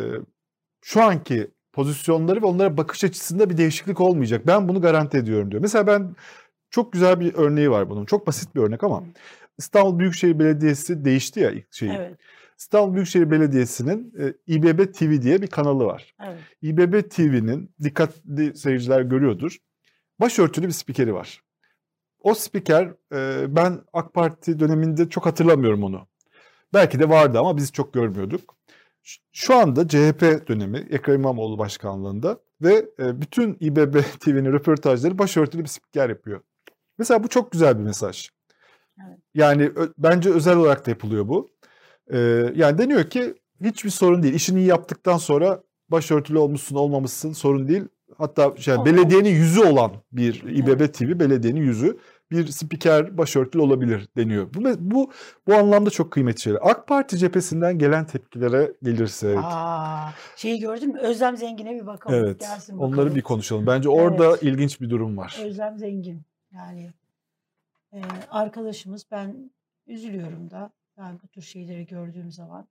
şu 0.83 1.03
anki 1.03 1.51
pozisyonları 1.73 2.43
ve 2.43 2.47
onlara 2.47 2.77
bakış 2.77 3.05
açısında 3.05 3.51
bir 3.51 3.57
değişiklik 3.57 4.01
olmayacak. 4.01 4.47
Ben 4.47 4.69
bunu 4.69 4.81
garanti 4.81 5.19
ediyorum 5.19 5.51
diyor. 5.51 5.63
Mesela 5.63 5.87
ben 5.87 6.17
çok 6.71 6.93
güzel 6.93 7.21
bir 7.21 7.35
örneği 7.35 7.71
var 7.71 7.91
bunun. 7.91 8.05
Çok 8.05 8.27
basit 8.27 8.55
bir 8.55 8.61
örnek 8.61 8.85
ama 8.85 9.05
İstanbul 9.59 9.99
Büyükşehir 9.99 10.39
Belediyesi 10.39 11.05
değişti 11.05 11.41
ya 11.41 11.51
ilk 11.51 11.75
şeyi. 11.75 11.93
Evet. 11.93 12.19
İstanbul 12.59 12.95
Büyükşehir 12.95 13.31
Belediyesi'nin 13.31 14.15
e, 14.19 14.35
İBB 14.47 14.95
TV 14.95 15.23
diye 15.23 15.43
bir 15.43 15.47
kanalı 15.47 15.85
var. 15.85 16.15
Evet. 16.25 16.39
İBB 16.63 17.11
TV'nin 17.11 17.75
dikkatli 17.83 18.57
seyirciler 18.57 19.01
görüyordur. 19.01 19.57
Başörtülü 20.21 20.67
bir 20.67 20.73
spikeri 20.73 21.15
var. 21.15 21.43
O 22.21 22.35
spiker 22.35 22.95
e, 23.13 23.47
ben 23.57 23.81
AK 23.93 24.15
Parti 24.15 24.61
döneminde 24.61 25.09
çok 25.09 25.27
hatırlamıyorum 25.27 25.83
onu. 25.83 26.07
Belki 26.75 26.99
de 26.99 27.09
vardı 27.09 27.39
ama 27.39 27.57
biz 27.57 27.73
çok 27.73 27.95
görmüyorduk. 27.95 28.57
Şu 29.33 29.55
anda 29.55 29.89
CHP 29.89 30.49
dönemi 30.49 30.79
Ekrem 30.91 31.15
İmamoğlu 31.15 31.59
başkanlığında 31.59 32.41
ve 32.63 32.89
e, 32.99 33.21
bütün 33.21 33.57
İBB 33.61 34.01
TV'nin 34.21 34.53
röportajları 34.53 35.19
başörtülü 35.19 35.63
bir 35.63 35.69
spiker 35.69 36.09
yapıyor. 36.09 36.41
Mesela 36.99 37.25
bu 37.25 37.29
çok 37.29 37.53
güzel 37.53 37.79
bir 37.79 37.85
mesaj. 37.85 38.31
Evet. 39.07 39.19
Yani 39.35 39.73
bence 39.99 40.31
özel 40.31 40.57
olarak 40.57 40.87
da 40.87 40.91
yapılıyor 40.91 41.29
bu. 41.29 41.58
Ee, 42.13 42.19
yani 42.55 42.79
deniyor 42.79 43.11
ki 43.11 43.35
hiçbir 43.65 43.91
sorun 43.91 44.23
değil. 44.23 44.35
İşini 44.35 44.59
iyi 44.61 44.67
yaptıktan 44.67 45.19
sonra 45.19 45.63
başörtülü 45.89 46.39
olmuşsun 46.39 46.77
olmamışsın 46.77 47.33
sorun 47.33 47.69
değil. 47.69 47.83
Hatta 48.19 48.57
şey, 48.57 48.75
Olmaz. 48.75 48.87
belediyenin 48.87 49.31
yüzü 49.31 49.61
olan 49.65 49.93
bir 50.13 50.43
İBB 50.43 50.93
TV 50.93 51.21
belediyenin 51.21 51.61
yüzü 51.61 51.99
bir 52.31 52.47
spiker 52.47 53.19
başörtülü 53.19 53.63
olabilir 53.63 54.09
deniyor. 54.17 54.55
Bu 54.55 54.65
bu 54.79 55.13
bu 55.47 55.55
anlamda 55.55 55.91
çok 55.91 56.11
kıymetli 56.11 56.41
şeyler. 56.41 56.59
AK 56.63 56.87
Parti 56.87 57.19
cephesinden 57.19 57.79
gelen 57.79 58.07
tepkilere 58.07 58.73
gelirse 58.83 59.29
evet. 59.29 59.39
Aa, 59.43 60.11
şeyi 60.37 60.61
gördün 60.61 60.93
mü? 60.93 60.99
Özlem 61.01 61.37
Zengin'e 61.37 61.75
bir 61.75 61.87
bakalım. 61.87 62.25
Evet. 62.25 62.41
Gelsin 62.41 62.77
Onları 62.79 62.93
bakalım. 62.93 63.15
bir 63.15 63.23
konuşalım. 63.23 63.67
Bence 63.67 63.89
orada 63.89 64.25
Evet. 64.27 64.43
ilginç 64.43 64.81
bir 64.81 64.91
durum 64.91 65.17
var. 65.17 65.39
Özlem 65.45 65.79
Zengin. 65.79 66.23
Yani 66.55 66.93
e, 67.93 68.01
arkadaşımız 68.31 69.05
ben 69.11 69.51
üzülüyorum 69.87 70.51
da 70.51 70.71
ben 70.99 71.21
bu 71.23 71.29
tür 71.29 71.43
şeyleri 71.43 71.87
gördüğüm 71.87 72.31
zaman. 72.31 72.69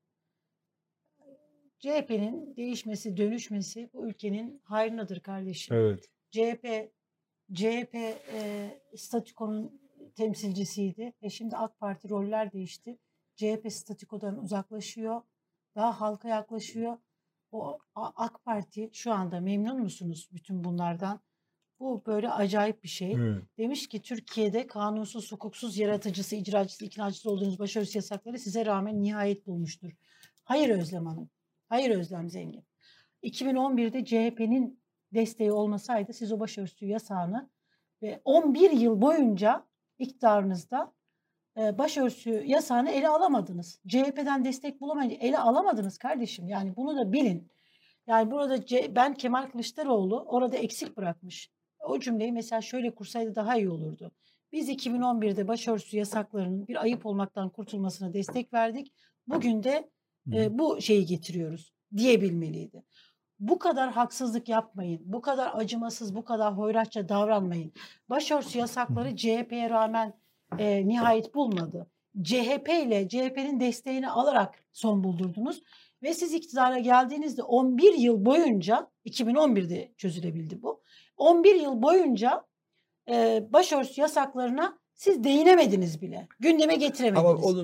CHP'nin 1.80 2.56
değişmesi, 2.56 3.18
dönüşmesi 3.18 3.90
bu 3.94 4.08
ülkenin 4.08 4.62
hayrınadır 4.64 5.20
kardeşim. 5.20 5.76
Evet. 5.78 6.10
CHP 6.32 6.92
CHP 7.54 7.96
e, 7.96 8.70
statükonun 8.96 9.82
temsilcisiydi 10.16 11.14
ve 11.24 11.30
şimdi 11.30 11.58
AK 11.58 11.80
Parti 11.80 12.10
roller 12.10 12.52
değişti. 12.52 12.98
CHP 13.36 13.74
statükodan 13.74 14.44
uzaklaşıyor. 14.44 15.22
Daha 15.76 16.02
halka 16.02 16.30
yaklaşıyor. 16.30 16.98
O 17.52 17.80
AK 17.96 18.46
Parti 18.46 18.90
şu 18.94 19.14
anda 19.14 19.40
memnun 19.40 19.80
musunuz 19.80 20.30
bütün 20.34 20.64
bunlardan? 20.64 21.20
Bu 21.80 22.04
böyle 22.06 22.32
acayip 22.32 22.84
bir 22.84 22.88
şey. 22.88 23.12
Evet. 23.12 23.44
Demiş 23.58 23.88
ki 23.88 24.02
Türkiye'de 24.02 24.68
kanunsuz, 24.68 25.32
hukuksuz, 25.32 25.78
yaratıcısı, 25.78 26.36
icracısı, 26.36 26.86
iknacısı 26.86 27.32
olduğunuz 27.32 27.60
başarısı 27.60 27.98
yasakları 27.98 28.40
size 28.40 28.66
rağmen 28.66 29.04
nihayet 29.04 29.48
bulmuştur. 29.48 29.92
Hayır 30.44 30.70
Özlem 30.70 31.06
Hanım. 31.06 31.30
Hayır 31.70 31.90
Özlem 31.90 32.30
Zengin. 32.30 32.66
2011'de 33.24 34.06
CHP'nin 34.06 34.80
desteği 35.14 35.52
olmasaydı 35.52 36.14
siz 36.14 36.32
o 36.32 36.40
başörtüsü 36.40 36.86
yasağını 36.86 37.50
ve 38.02 38.22
11 38.26 38.72
yıl 38.72 39.02
boyunca 39.02 39.68
iktidarınızda 40.00 40.94
e, 41.58 41.78
başörtüsü 41.78 42.44
yasağını 42.46 42.90
ele 42.90 43.08
alamadınız. 43.08 43.82
CHP'den 43.88 44.46
destek 44.46 44.82
bulamayınca 44.82 45.16
ele 45.16 45.40
alamadınız 45.40 45.98
kardeşim. 45.98 46.48
Yani 46.48 46.76
bunu 46.76 46.98
da 46.98 47.12
bilin. 47.12 47.52
Yani 48.08 48.32
burada 48.32 48.58
ben 48.96 49.14
Kemal 49.14 49.50
Kılıçdaroğlu 49.50 50.26
orada 50.28 50.58
eksik 50.58 50.98
bırakmış. 50.98 51.52
O 51.88 52.00
cümleyi 52.00 52.32
mesela 52.32 52.62
şöyle 52.62 52.96
kursaydı 52.96 53.36
daha 53.36 53.58
iyi 53.58 53.70
olurdu. 53.70 54.12
Biz 54.52 54.70
2011'de 54.70 55.48
başörtüsü 55.48 55.98
yasaklarının 55.98 56.68
bir 56.68 56.82
ayıp 56.82 57.06
olmaktan 57.06 57.50
kurtulmasına 57.50 58.14
destek 58.14 58.54
verdik. 58.54 58.94
Bugün 59.28 59.64
de 59.64 59.90
e, 60.34 60.60
bu 60.60 60.82
şeyi 60.82 61.06
getiriyoruz 61.06 61.74
diyebilmeliydi. 61.98 62.84
Bu 63.40 63.60
kadar 63.60 63.92
haksızlık 63.92 64.50
yapmayın. 64.50 65.02
Bu 65.06 65.22
kadar 65.22 65.52
acımasız, 65.54 66.16
bu 66.16 66.24
kadar 66.24 66.58
hoyratça 66.58 67.10
davranmayın. 67.10 67.74
Başörtüsü 68.10 68.60
yasakları 68.60 69.16
CHP'ye 69.16 69.70
rağmen 69.70 70.14
e, 70.60 70.88
nihayet 70.88 71.36
bulmadı. 71.36 71.88
CHP 72.24 72.70
ile 72.86 73.08
CHP'nin 73.10 73.60
desteğini 73.60 74.10
alarak 74.10 74.64
son 74.72 75.04
buldurdunuz. 75.04 75.64
Ve 76.04 76.14
siz 76.14 76.34
iktidara 76.34 76.80
geldiğinizde 76.80 77.44
11 77.44 77.94
yıl 77.94 78.26
boyunca, 78.26 78.90
2011'de 79.06 79.94
çözülebildi 79.98 80.62
bu. 80.62 80.82
11 81.18 81.56
yıl 81.56 81.82
boyunca 81.82 82.44
e, 83.12 83.44
başörtüsü 83.54 84.02
yasaklarına 84.02 84.78
siz 84.94 85.24
değinemediniz 85.24 86.02
bile. 86.02 86.28
Gündeme 86.40 86.76
getiremediniz. 86.76 87.44
Ama 87.46 87.64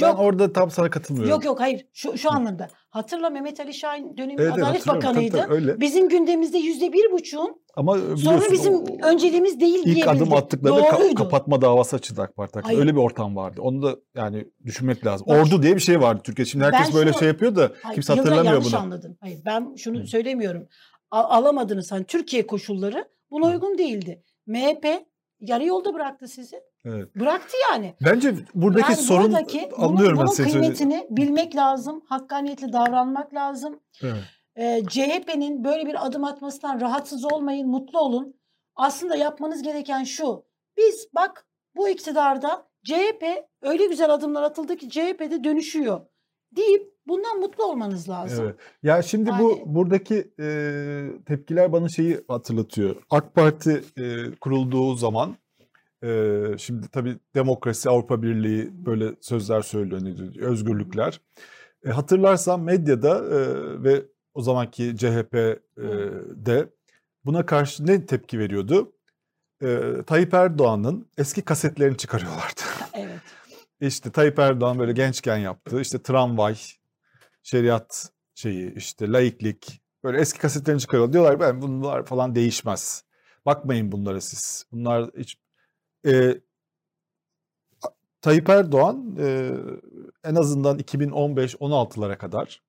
ben 0.00 0.08
Yok, 0.08 0.18
orada 0.20 0.52
tam 0.52 0.70
sana 0.70 0.90
katılmıyorum. 0.90 1.30
Yok 1.30 1.44
yok 1.44 1.60
hayır 1.60 1.86
şu, 1.92 2.18
şu 2.18 2.32
anlamda. 2.32 2.68
Hatırla 2.90 3.30
Mehmet 3.30 3.60
Ali 3.60 3.74
Şahin 3.74 4.16
dönemi 4.16 4.42
Evet, 4.42 4.52
Adalet. 4.52 4.84
Tabii, 4.84 4.96
Bakanıydı. 4.96 5.36
tabii, 5.36 5.54
öyle. 5.54 5.80
Bizim 5.80 6.08
gündemimizde 6.08 6.58
yüzde 6.58 6.92
bir 6.92 7.12
buçuğun 7.12 7.62
Ama 7.76 7.98
sonra 7.98 8.40
bizim 8.52 8.74
o- 8.74 8.84
önceliğimiz 9.02 9.60
değil 9.60 9.74
İlk 9.78 9.84
diyebildi. 9.84 10.10
adım 10.10 10.32
attıklarında 10.32 10.80
ka- 10.88 11.14
kapatma 11.14 11.60
davası 11.62 11.96
açıldı 11.96 12.22
AK 12.22 12.36
Parti. 12.36 12.60
Hayır. 12.62 12.78
Öyle 12.78 12.92
bir 12.92 13.00
ortam 13.00 13.36
vardı. 13.36 13.60
Onu 13.62 13.82
da 13.82 13.96
yani 14.14 14.44
düşünmek 14.64 15.06
lazım. 15.06 15.26
Bak- 15.30 15.46
Ordu 15.46 15.62
diye 15.62 15.74
bir 15.74 15.80
şey 15.80 16.00
vardı 16.00 16.20
Türkiye. 16.24 16.46
Şimdi 16.46 16.64
herkes 16.64 16.86
Ben 16.88 16.94
böyle 16.94 17.10
şunu- 17.10 17.18
şey 17.18 17.28
yapıyor 17.28 17.56
da 17.56 17.72
Hayır, 17.82 17.94
kimse 17.94 18.12
hatırlamıyor 18.12 18.44
yanlış 18.54 18.72
bunu. 18.72 18.80
anladın. 18.80 19.16
Hayır 19.20 19.38
ben 19.46 19.74
şunu 19.76 20.00
Hı. 20.00 20.06
söylemiyorum. 20.06 20.68
Alamadınız 21.12 21.92
hani 21.92 22.04
Türkiye 22.04 22.46
koşulları 22.46 23.08
buna 23.30 23.46
uygun 23.46 23.78
değildi. 23.78 24.22
MHP 24.46 25.06
yarı 25.40 25.64
yolda 25.64 25.94
bıraktı 25.94 26.28
sizi. 26.28 26.62
Evet. 26.84 27.16
Bıraktı 27.16 27.56
yani. 27.70 27.94
Bence 28.04 28.34
buradaki 28.54 28.92
yani 28.92 29.02
sorun 29.02 29.24
buradaki 29.24 29.70
bunun, 29.76 29.88
anlıyorum 29.88 30.18
ben 30.18 30.26
bunun 30.26 30.34
senin 30.34 30.48
söylediğin. 30.48 30.74
kıymetini 30.74 31.06
bilmek 31.10 31.56
lazım. 31.56 32.02
Hakkaniyetli 32.08 32.72
davranmak 32.72 33.34
lazım. 33.34 33.80
Evet. 34.02 34.22
Ee, 34.56 34.82
CHP'nin 34.88 35.64
böyle 35.64 35.86
bir 35.86 36.06
adım 36.06 36.24
atmasından 36.24 36.80
rahatsız 36.80 37.32
olmayın, 37.32 37.68
mutlu 37.68 38.00
olun. 38.00 38.36
Aslında 38.76 39.16
yapmanız 39.16 39.62
gereken 39.62 40.04
şu. 40.04 40.44
Biz 40.76 41.08
bak 41.14 41.46
bu 41.76 41.88
iktidarda 41.88 42.68
CHP 42.84 43.24
öyle 43.62 43.86
güzel 43.86 44.10
adımlar 44.10 44.42
atıldı 44.42 44.76
ki 44.76 44.90
CHP'de 44.90 45.44
dönüşüyor 45.44 46.06
deyip 46.56 46.92
bundan 47.06 47.38
mutlu 47.40 47.64
olmanız 47.64 48.08
lazım. 48.08 48.44
Evet. 48.44 48.56
Ya 48.82 49.02
şimdi 49.02 49.30
bu 49.38 49.50
Yani- 49.50 49.62
buradaki 49.66 50.32
e, 50.40 50.46
tepkiler 51.26 51.72
bana 51.72 51.88
şeyi 51.88 52.20
hatırlatıyor. 52.28 52.96
AK 53.10 53.34
Parti 53.34 53.82
e, 53.98 54.34
kurulduğu 54.40 54.94
zaman 54.94 55.36
e, 56.04 56.38
şimdi 56.58 56.88
tabii 56.88 57.16
demokrasi, 57.34 57.90
Avrupa 57.90 58.22
Birliği 58.22 58.86
böyle 58.86 59.14
sözler 59.20 59.62
söylüyor, 59.62 60.00
özgürlükler. 60.40 61.20
E, 61.86 61.90
hatırlarsan 61.90 62.60
medyada 62.60 63.18
e, 63.18 63.38
ve 63.82 64.02
o 64.34 64.42
zamanki 64.42 64.96
CHP 64.96 65.34
e, 66.46 66.66
buna 67.24 67.46
karşı 67.46 67.86
ne 67.86 68.06
tepki 68.06 68.38
veriyordu? 68.38 68.92
e, 69.62 69.80
Tayyip 70.06 70.34
Erdoğan'ın 70.34 71.08
eski 71.18 71.42
kasetlerini 71.42 71.96
çıkarıyorlardı. 71.96 72.60
Evet. 72.94 73.20
İşte 73.82 74.10
Tayyip 74.10 74.38
Erdoğan 74.38 74.78
böyle 74.78 74.92
gençken 74.92 75.36
yaptığı 75.36 75.80
işte 75.80 76.02
tramvay, 76.02 76.56
şeriat 77.42 78.12
şeyi, 78.34 78.74
işte 78.74 79.12
laiklik 79.12 79.82
böyle 80.04 80.20
eski 80.20 80.38
kasetlerini 80.38 80.80
çıkarıyorlar. 80.80 81.12
Diyorlar 81.12 81.40
ben 81.40 81.62
bunlar 81.62 82.06
falan 82.06 82.34
değişmez. 82.34 83.04
Bakmayın 83.46 83.92
bunlara 83.92 84.20
siz. 84.20 84.66
Bunlar 84.72 85.10
hiç 85.18 85.36
e, 86.06 86.40
Tayyip 88.20 88.48
Erdoğan 88.48 89.16
e, 89.20 89.50
en 90.24 90.34
azından 90.34 90.78
2015-16'lara 90.78 92.18
kadar 92.18 92.62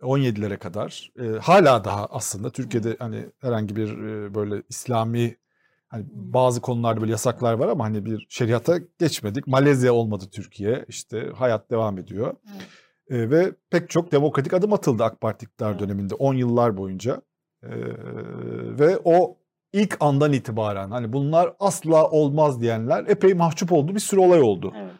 17'lere 0.00 0.58
kadar 0.58 1.12
e, 1.20 1.24
hala 1.38 1.84
daha 1.84 2.06
aslında 2.06 2.50
Türkiye'de 2.50 2.96
hani 2.98 3.26
herhangi 3.40 3.76
bir 3.76 3.98
e, 3.98 4.34
böyle 4.34 4.62
İslami 4.68 5.36
hani 5.88 6.04
bazı 6.12 6.60
konularda 6.60 7.00
böyle 7.00 7.12
yasaklar 7.12 7.52
var 7.54 7.68
ama 7.68 7.84
hani 7.84 8.04
bir 8.04 8.26
şeriata 8.28 8.78
geçmedik. 8.98 9.46
Malezya 9.46 9.92
olmadı 9.92 10.24
Türkiye. 10.32 10.84
işte 10.88 11.30
hayat 11.36 11.70
devam 11.70 11.98
ediyor. 11.98 12.34
evet. 12.52 12.62
E, 13.10 13.30
ve 13.30 13.52
pek 13.70 13.90
çok 13.90 14.12
demokratik 14.12 14.54
adım 14.54 14.72
atıldı 14.72 15.04
AK 15.04 15.20
Parti 15.20 15.44
iktidar 15.46 15.70
Evet. 15.70 15.80
döneminde 15.80 16.14
10 16.14 16.34
yıllar 16.34 16.76
boyunca. 16.76 17.22
E, 17.62 17.70
ve 18.78 18.98
o 19.04 19.36
ilk 19.72 19.96
andan 20.00 20.32
itibaren 20.32 20.90
hani 20.90 21.12
bunlar 21.12 21.52
asla 21.60 22.10
olmaz 22.10 22.60
diyenler 22.60 23.04
epey 23.08 23.34
mahcup 23.34 23.72
oldu. 23.72 23.94
Bir 23.94 24.00
sürü 24.00 24.20
olay 24.20 24.40
oldu. 24.42 24.72
evet. 24.76 24.92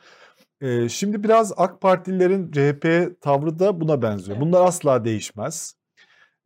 Ee, 0.60 0.88
şimdi 0.88 1.24
biraz 1.24 1.52
AK 1.56 1.80
Partililerin 1.80 2.50
CHP 2.50 3.16
tavrı 3.20 3.58
da 3.58 3.80
buna 3.80 4.02
benziyor. 4.02 4.36
Evet. 4.38 4.46
Bunlar 4.46 4.64
asla 4.66 5.04
değişmez. 5.04 5.74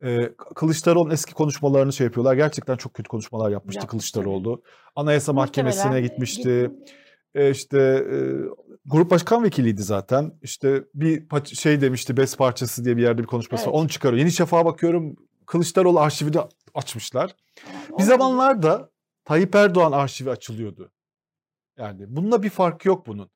Ee, 0.03 0.17
Kılıçdaroğlu'nun 0.55 1.13
eski 1.13 1.33
konuşmalarını 1.33 1.93
şey 1.93 2.05
yapıyorlar. 2.05 2.33
Gerçekten 2.33 2.77
çok 2.77 2.93
kötü 2.93 3.09
konuşmalar 3.09 3.49
yapmıştı 3.51 3.79
Yapmış, 3.79 3.91
Kılıçdaroğlu. 3.91 4.61
Anayasa 4.95 5.33
Mahkemesi'ne 5.33 5.97
e, 5.97 6.01
gitmişti. 6.01 6.71
git- 6.85 6.95
Ee, 7.35 7.51
işte 7.51 7.77
e, 8.11 8.15
grup 8.85 9.11
başkan 9.11 9.43
vekiliydi 9.43 9.83
zaten. 9.83 10.31
İşte 10.41 10.83
bir 10.93 11.23
şey 11.45 11.81
demişti 11.81 12.17
bes 12.17 12.35
parçası 12.37 12.85
diye 12.85 12.97
bir 12.97 13.01
yerde 13.01 13.21
bir 13.21 13.27
konuşması. 13.27 13.63
Evet. 13.63 13.75
Onu 13.75 13.89
çıkarıyor. 13.89 14.19
Yeni 14.19 14.31
Şafak'a 14.31 14.65
bakıyorum. 14.65 15.15
Kılıçdaroğlu 15.45 15.99
arşivini 15.99 16.37
açmışlar. 16.73 17.35
Bir 17.89 17.93
Olmadı. 17.93 18.03
zamanlarda 18.03 18.89
Tayyip 19.25 19.55
Erdoğan 19.55 19.91
arşivi 19.91 20.29
açılıyordu. 20.29 20.91
Yani 21.77 22.05
bununla 22.07 22.43
bir 22.43 22.49
farkı 22.49 22.87
yok 22.87 23.07
bunun. 23.07 23.29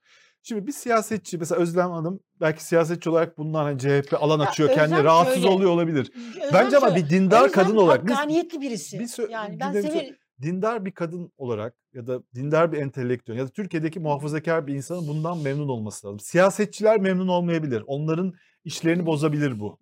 Şimdi 0.48 0.68
bir 0.68 0.72
siyasetçi 0.72 1.38
mesela 1.38 1.62
Özlem 1.62 1.92
Hanım 1.92 2.20
belki 2.42 2.64
siyasetçi 2.64 3.10
olarak 3.10 3.38
bundan 3.38 3.64
hani 3.64 3.80
CHP 3.80 4.14
alan 4.14 4.40
Ya 4.40 4.50
açıyor 4.50 4.70
kendine 4.70 4.96
Özlem 4.96 5.06
rahatsız 5.06 5.36
şöyle, 5.36 5.48
oluyor 5.48 5.72
olabilir. 5.72 6.12
Özlem 6.36 6.54
Bence 6.54 6.78
ama 6.78 6.96
bir 6.96 7.10
dindar 7.10 7.38
Özlem 7.46 7.52
kadın 7.52 7.76
olarak 7.76 8.06
biz 8.06 8.12
hakkaniyetli 8.12 8.62
birisi. 8.62 9.00
bir 9.00 9.30
yani 9.30 9.60
ben 9.60 9.72
severim. 9.72 10.16
dindar 10.42 10.86
bir 10.86 10.92
kadın 10.92 11.32
olarak 11.38 11.76
ya 11.94 12.08
da 12.08 12.22
dindar 12.36 12.72
bir 12.72 12.78
entelektüel 12.78 13.38
ya 13.38 13.46
da 13.46 13.50
Türkiye'deki 13.50 14.00
muhafazakar 14.00 14.68
bir 14.68 14.74
insanın 14.74 15.08
bundan 15.08 15.38
memnun 15.38 15.70
olması 15.70 16.08
lazım. 16.08 16.20
Siyasetçiler 16.20 17.00
memnun 17.00 17.28
olmayabilir. 17.28 17.84
Onların 17.88 18.34
işlerini 18.64 19.06
bozabilir 19.06 19.60
bu. 19.60 19.80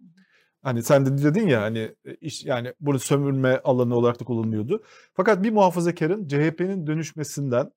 Hani 0.61 0.83
sen 0.83 1.05
de 1.05 1.23
dedin 1.23 1.47
ya 1.47 1.61
hani 1.61 1.79
e, 2.05 2.15
iş 2.15 2.45
yani 2.45 2.73
bunu 2.79 2.99
sömürme 2.99 3.61
alanı 3.63 3.95
olarak 3.95 4.19
da 4.19 4.25
kullanılıyordu. 4.25 4.83
Fakat 5.13 5.43
bir 5.43 5.51
muhafazakarın 5.51 6.27
CHP'nin 6.27 6.87
dönüşmesinden 6.87 7.71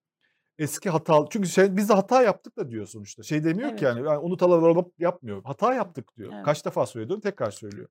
eski 0.58 0.90
hata 0.90 1.25
çünkü 1.30 1.48
şey, 1.48 1.76
biz 1.76 1.88
de 1.88 1.94
hata 1.94 2.22
yaptık 2.22 2.56
da 2.56 2.70
diyor 2.70 2.86
sonuçta. 2.86 3.22
Şey 3.22 3.44
demiyor 3.44 3.68
Evet. 3.68 3.78
ki 3.78 3.84
yani, 3.84 4.06
yani 4.06 4.18
unutalım 4.18 4.92
yapmıyor. 4.98 5.42
Hata 5.44 5.75
yaptık 5.75 6.16
diyor. 6.16 6.32
Evet. 6.34 6.44
Kaç 6.44 6.64
defa 6.64 6.86
söylüyor 6.86 7.20
tekrar 7.20 7.50
söylüyor. 7.50 7.88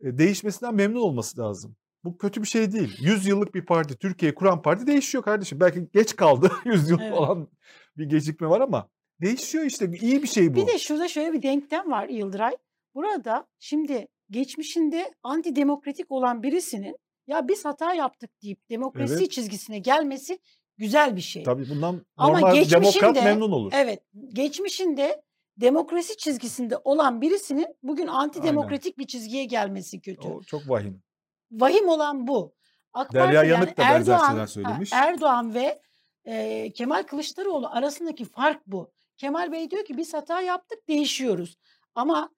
E, 0.00 0.18
değişmesinden 0.18 0.74
memnun 0.74 1.00
olması 1.00 1.40
lazım. 1.40 1.76
Bu 2.04 2.18
kötü 2.18 2.42
bir 2.42 2.46
şey 2.46 2.72
değil. 2.72 2.96
100 3.00 3.26
yıllık 3.26 3.54
bir 3.54 3.66
parti, 3.66 3.98
Türkiye'yi 3.98 4.34
kuran 4.34 4.62
parti 4.62 4.86
değişiyor 4.86 5.24
kardeşim. 5.24 5.60
Belki 5.60 5.88
geç 5.92 6.16
kaldı 6.16 6.52
100 6.64 6.90
yıl 6.90 7.00
Evet. 7.00 7.14
falan 7.14 7.48
bir 7.96 8.04
gecikme 8.04 8.48
var 8.48 8.60
ama 8.60 8.88
değişiyor 9.20 9.64
işte. 9.64 9.90
İyi 10.00 10.22
bir 10.22 10.28
şey 10.28 10.52
bu. 10.52 10.56
Bir 10.56 10.66
de 10.66 10.78
şurada 10.78 11.08
şöyle 11.08 11.32
bir 11.32 11.42
denklem 11.42 11.90
var 11.90 12.08
Yıldıray. 12.08 12.56
Burada 12.94 13.46
şimdi 13.58 14.08
geçmişinde 14.30 15.14
antidemokratik 15.22 16.10
olan 16.10 16.42
birisinin 16.42 16.96
ya 17.26 17.48
biz 17.48 17.64
hata 17.64 17.94
yaptık 17.94 18.30
deyip 18.42 18.70
demokrasi 18.70 19.14
Evet. 19.14 19.30
çizgisine 19.30 19.78
gelmesi 19.78 20.38
güzel 20.78 21.16
bir 21.16 21.20
şey. 21.20 21.42
Tabii 21.42 21.70
bundan 21.70 22.06
Ama 22.16 22.40
normal 22.40 22.70
demokrat 22.70 23.24
memnun 23.24 23.52
olur. 23.52 23.72
Evet, 23.74 24.02
geçmişinde 24.28 25.22
demokrasi 25.56 26.16
çizgisinde 26.16 26.76
olan 26.84 27.20
birisinin 27.20 27.66
bugün 27.82 28.06
antidemokratik 28.06 28.98
bir 28.98 29.06
çizgiye 29.06 29.44
gelmesi 29.44 30.00
kötü. 30.00 30.28
O 30.28 30.42
çok 30.42 30.68
vahim. 30.68 31.02
Vahim 31.50 31.88
olan 31.88 32.26
bu. 32.26 32.54
AK 32.92 33.12
Derya 33.12 33.32
Parti 33.32 33.48
Yanık 33.48 33.76
da 33.76 33.82
benzer 33.82 34.14
Erdoğan, 34.14 34.28
şeyler 34.28 34.40
ha, 34.40 34.46
söylemiş. 34.46 34.92
Erdoğan 34.92 35.54
ve 35.54 35.80
e, 36.24 36.72
Kemal 36.72 37.02
Kılıçdaroğlu 37.02 37.68
arasındaki 37.68 38.24
fark 38.24 38.66
bu. 38.66 38.92
Kemal 39.16 39.52
Bey 39.52 39.70
diyor 39.70 39.84
ki 39.84 39.96
biz 39.96 40.14
hata 40.14 40.40
yaptık 40.40 40.88
değişiyoruz. 40.88 41.56
Ama 41.94 42.30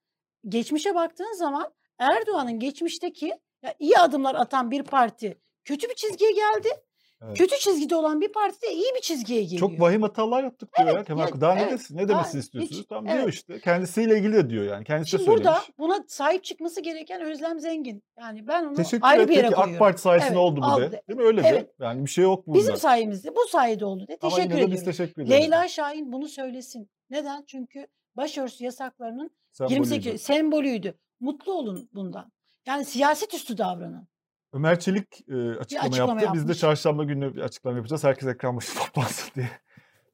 geçmişe 0.49 0.95
baktığın 0.95 1.37
zaman 1.37 1.73
Erdoğan'ın 1.99 2.59
geçmişteki 2.59 3.35
ya 3.63 3.75
iyi 3.79 3.99
adımlar 3.99 4.35
atan 4.35 4.71
bir 4.71 4.83
parti 4.83 5.41
kötü 5.65 5.89
bir 5.89 5.95
çizgiye 5.95 6.33
geldi. 6.33 6.69
Evet. 7.25 7.39
Kötü 7.39 7.59
çizgide 7.59 7.97
olan 7.97 8.21
bir 8.21 8.33
parti 8.33 8.63
de 8.63 8.73
iyi 8.73 8.95
bir 8.97 9.01
çizgiye 9.01 9.43
geliyor. 9.43 9.61
Çok 9.61 9.81
vahim 9.81 10.03
hatalar 10.03 10.45
yaptık 10.45 10.69
diyor 10.79 10.89
ya 10.89 10.95
Evet, 10.95 11.09
ya- 11.11 11.41
Daha 11.41 11.55
ne 11.55 11.61
evet. 11.63 11.73
desin? 11.73 11.97
Ne 11.97 12.09
Daha 12.09 12.19
demesini 12.19 12.39
hiç- 12.39 12.45
istiyorsunuz? 12.45 12.87
Tamam 12.89 13.07
evet. 13.07 13.17
diyor 13.19 13.29
işte. 13.29 13.61
Kendisiyle 13.61 14.19
ilgili 14.19 14.33
de 14.33 14.51
diyor 14.51 14.65
yani. 14.65 14.85
Kendisi 14.85 15.07
de 15.07 15.11
Şimdi 15.11 15.25
söylemiş. 15.25 15.47
burada 15.47 15.63
buna 15.79 16.05
sahip 16.09 16.45
çıkması 16.45 16.81
gereken 16.81 17.21
Özlem 17.21 17.61
Zengin. 17.61 18.03
Yani 18.21 18.47
ben 18.49 18.65
onu 18.65 18.75
Teşekkür 18.75 19.07
ayrı 19.07 19.29
bir 19.29 19.37
yere 19.37 19.47
koyuyorum. 19.51 19.73
AK 19.73 19.79
Parti 19.79 20.01
sayesinde 20.03 20.29
Evet, 20.29 20.39
oldu 20.39 20.61
bu 20.61 20.65
aldı. 20.65 20.93
de. 20.93 21.03
Değil 21.09 21.19
mi? 21.19 21.25
Öyle 21.25 21.41
Evet. 21.47 21.81
de. 21.81 21.85
Yani 21.85 22.05
bir 22.05 22.11
şey 22.11 22.25
yok 22.25 22.47
bunda. 22.47 22.59
Bizim 22.59 22.77
sayemizde 22.77 23.37
bu 23.37 23.49
sayede 23.49 23.85
oldu 23.85 24.09
de. 24.09 24.19
Ama 24.23 24.31
Teşekkür 24.37 24.55
yine 24.55 24.67
de 24.67 24.73
biz 24.73 24.81
ediyorum. 24.83 24.85
teşekkür 24.99 25.23
ederiz. 25.23 25.31
Leyla 25.43 25.69
Şahin 25.69 26.13
bunu 26.13 26.29
söylesin. 26.29 26.91
Neden? 27.11 27.45
Çünkü 27.47 27.87
başörtüsü 28.17 28.65
yasaklarının 28.65 29.31
Sembolüydü. 29.53 29.75
28 29.75 30.23
sembolüydü. 30.23 30.95
Mutlu 31.21 31.53
olun 31.53 31.89
bundan. 31.95 32.33
Yani 32.67 32.85
siyaset 32.85 33.35
üstü 33.35 33.59
davranın. 33.59 34.09
Ömer 34.53 34.81
Çelik 34.81 35.29
e, 35.29 35.51
açıklama, 35.51 35.89
açıklama 35.89 36.21
yaptı. 36.21 36.35
Biz 36.35 36.41
de 36.41 36.43
yapmış. 36.43 36.59
çarşamba 36.59 37.05
günü 37.05 37.35
bir 37.35 37.41
açıklama 37.41 37.77
yapacağız. 37.77 38.05
Herkes 38.05 38.29
ekran 38.29 38.57
başına 38.57 38.83
toplansın 38.87 39.35
diye. 39.35 39.51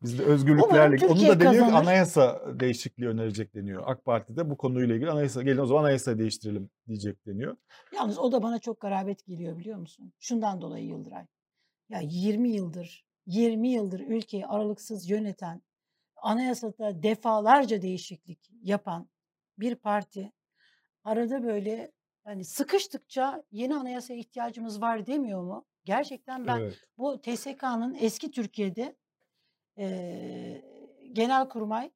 Biz 0.03 0.18
de 0.18 0.23
özgürlüklerle 0.23 0.97
Türkiye 0.97 1.31
da 1.31 1.40
deniyor 1.40 1.64
kazanır. 1.64 1.83
anayasa 1.83 2.42
değişikliği 2.61 3.09
önerecek 3.09 3.55
deniyor. 3.55 3.83
AK 3.87 4.05
Parti'de 4.05 4.51
bu 4.51 4.57
konuyla 4.57 4.94
ilgili 4.94 5.11
anayasa 5.11 5.42
gelin 5.42 5.59
o 5.59 5.66
zaman 5.66 5.83
anayasayı 5.83 6.18
değiştirelim 6.18 6.70
diyecek 6.88 7.27
deniyor. 7.27 7.57
Yalnız 7.94 8.18
o 8.18 8.33
da 8.33 8.42
bana 8.42 8.59
çok 8.59 8.81
garabet 8.81 9.27
geliyor 9.27 9.59
biliyor 9.59 9.79
musun? 9.79 10.12
Şundan 10.18 10.61
dolayı 10.61 10.87
Yıldıray. 10.87 11.27
Ya 11.88 12.01
20 12.01 12.49
yıldır, 12.49 13.05
20 13.27 13.68
yıldır 13.68 14.01
ülkeyi 14.01 14.47
aralıksız 14.47 15.11
yöneten, 15.11 15.62
anayasada 16.16 17.03
defalarca 17.03 17.83
değişiklik 17.83 18.51
yapan 18.62 19.09
bir 19.59 19.75
parti 19.75 20.33
arada 21.05 21.42
böyle 21.42 21.92
hani 22.25 22.45
sıkıştıkça 22.45 23.43
yeni 23.53 23.75
anayasaya 23.77 24.19
ihtiyacımız 24.19 24.81
var 24.81 25.07
demiyor 25.07 25.43
mu? 25.43 25.65
Gerçekten 25.85 26.47
ben 26.47 26.59
Evet. 26.61 26.75
bu 26.99 27.21
TSK'nın 27.21 27.95
eski 28.01 28.31
Türkiye'de 28.31 28.97
eee 29.77 30.63
Genelkurmay 31.13 31.91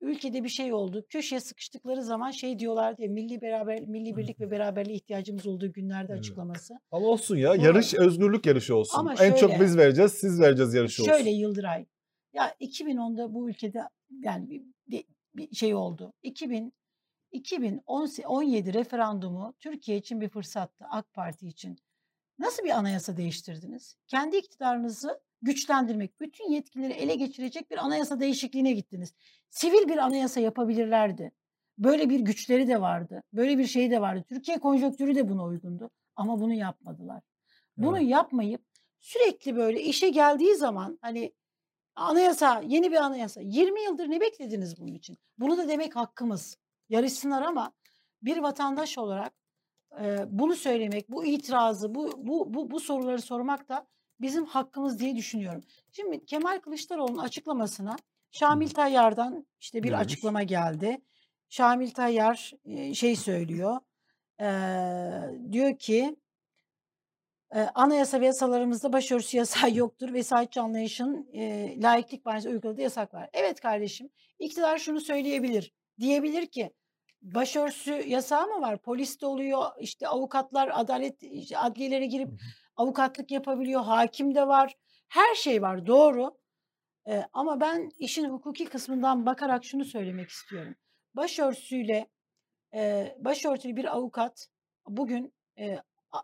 ülkede 0.00 0.44
bir 0.44 0.48
şey 0.48 0.72
oldu. 0.72 1.06
Köşeye 1.08 1.40
sıkıştıkları 1.40 2.02
zaman 2.02 2.30
şey 2.30 2.58
diyorlar 2.58 2.96
diye 2.98 3.08
milli 3.08 3.40
beraber 3.42 3.80
milli 3.80 4.16
birlik 4.16 4.40
ve 4.40 4.50
beraberliğe 4.50 4.96
ihtiyacımız 4.96 5.46
olduğu 5.46 5.72
günlerde 5.72 6.12
Evet. 6.12 6.18
açıklaması. 6.20 6.74
Ama 6.90 7.06
olsun 7.06 7.36
ya. 7.36 7.54
Yarış 7.54 7.94
özgürlük 7.94 8.46
yarışı 8.46 8.76
olsun. 8.76 8.98
Ama 8.98 9.14
en 9.14 9.30
çok 9.34 9.50
şöyle- 9.50 9.60
biz 9.64 9.76
vereceğiz, 9.76 10.12
siz 10.12 10.40
vereceğiz 10.40 10.74
yarışı 10.74 11.02
olsun. 11.02 11.12
Şöyle 11.12 11.30
Yıldıray. 11.30 11.86
Ya 12.32 12.54
2010'da 12.60 13.34
bu 13.34 13.50
ülkede 13.50 13.82
yani 14.22 14.50
bir- 14.50 15.04
bir 15.36 15.54
şey 15.56 15.74
oldu. 15.74 16.12
2000 16.22 16.72
2017 17.34 18.74
referandumu 18.74 19.54
Türkiye 19.60 19.96
için 19.98 20.20
bir 20.20 20.28
fırsattı 20.28 20.84
AK 20.90 21.12
Parti 21.12 21.48
için. 21.48 21.76
Nasıl 22.38 22.64
bir 22.64 22.70
anayasa 22.70 23.16
değiştirdiniz? 23.16 23.96
Kendi 24.06 24.36
iktidarınızı 24.36 25.20
güçlendirmek, 25.42 26.20
bütün 26.20 26.50
yetkileri 26.50 26.92
ele 26.92 27.14
geçirecek 27.14 27.70
bir 27.70 27.78
anayasa 27.84 28.20
değişikliğine 28.20 28.72
gittiniz. 28.72 29.14
Sivil 29.50 29.88
bir 29.88 29.98
anayasa 29.98 30.40
yapabilirlerdi. 30.40 31.32
Böyle 31.78 32.10
bir 32.10 32.20
güçleri 32.20 32.68
de 32.68 32.80
vardı. 32.80 33.22
Böyle 33.32 33.58
bir 33.58 33.66
şey 33.66 33.90
de 33.90 34.00
vardı. 34.00 34.24
Türkiye 34.28 34.58
konjonktürü 34.58 35.14
de 35.14 35.28
buna 35.28 35.44
uygundu. 35.44 35.90
Ama 36.16 36.40
bunu 36.40 36.52
yapmadılar. 36.54 37.22
Bunu 37.76 37.98
Evet. 37.98 38.08
yapmayıp 38.10 38.62
sürekli 39.00 39.56
böyle 39.56 39.82
işe 39.82 40.08
geldiği 40.08 40.54
zaman 40.54 40.98
hani 41.02 41.32
anayasa, 41.96 42.62
yeni 42.66 42.90
bir 42.92 42.96
anayasa. 42.96 43.40
20 43.40 43.80
yıldır 43.84 44.10
ne 44.10 44.20
beklediniz 44.20 44.80
bunun 44.80 44.94
için? 44.94 45.18
Bunu 45.38 45.56
da 45.56 45.68
demek 45.68 45.96
hakkımız. 45.96 46.58
Yarışsınlar 46.88 47.42
ama 47.42 47.72
bir 48.22 48.36
vatandaş 48.36 48.98
olarak 48.98 49.32
e, 50.00 50.24
bunu 50.28 50.54
söylemek, 50.56 51.10
bu 51.10 51.24
itirazı, 51.24 51.94
bu, 51.94 52.12
bu, 52.16 52.54
bu, 52.54 52.70
bu 52.70 52.80
soruları 52.80 53.22
sormak 53.22 53.68
da 53.68 53.86
bizim 54.20 54.44
hakkımız 54.46 54.98
diye 55.00 55.16
düşünüyorum. 55.16 55.62
Şimdi 55.92 56.24
Kemal 56.24 56.58
Kılıçdaroğlu'nun 56.58 57.18
açıklamasına 57.18 57.96
Şamil 58.30 58.68
Tayyar'dan 58.68 59.46
işte 59.60 59.82
bir 59.82 59.92
Neymiş? 59.92 60.04
açıklama 60.04 60.42
geldi. 60.42 61.00
Şamil 61.48 61.90
Tayyar 61.90 62.52
e, 62.64 62.94
şey 62.94 63.16
söylüyor. 63.16 63.80
e, 64.40 64.46
diyor 65.52 65.78
ki 65.78 66.16
e, 67.54 67.60
anayasa 67.60 68.20
ve 68.20 68.26
yasalarımızda 68.26 68.92
başörtüsü 68.92 69.36
yasağı 69.36 69.70
yoktur. 69.74 70.12
Vesayetçi 70.12 70.60
anlayışın 70.60 71.28
e, 71.32 71.74
laiklik 71.82 72.24
bahanesi 72.24 72.48
uyguladığı 72.48 72.80
yasak 72.80 73.14
var. 73.14 73.30
Evet 73.32 73.60
kardeşim 73.60 74.10
iktidar 74.38 74.78
şunu 74.78 75.00
söyleyebilir. 75.00 75.72
Diyebilir 76.00 76.46
ki 76.46 76.72
başörtüsü 77.22 77.92
yasağı 77.92 78.46
mı 78.46 78.60
var? 78.60 78.82
Polis 78.82 79.20
de 79.20 79.26
oluyor 79.26 79.70
işte 79.80 80.08
avukatlar 80.08 80.70
adalet 80.72 81.22
işte 81.22 81.58
adliyelere 81.58 82.06
girip 82.06 82.28
avukatlık 82.76 83.30
yapabiliyor. 83.30 83.82
Hakim 83.82 84.34
de 84.34 84.48
var. 84.48 84.74
Her 85.08 85.34
şey 85.34 85.62
var 85.62 85.86
doğru. 85.86 86.38
E, 87.08 87.22
ama 87.32 87.60
ben 87.60 87.90
işin 87.98 88.24
hukuki 88.24 88.64
kısmından 88.64 89.26
bakarak 89.26 89.64
şunu 89.64 89.84
söylemek 89.84 90.30
istiyorum. 90.30 90.74
Başörtüsüyle 91.14 92.10
e, 92.74 93.14
başörtülü 93.18 93.76
bir 93.76 93.96
avukat 93.96 94.48
bugün 94.88 95.34
e, 95.58 95.78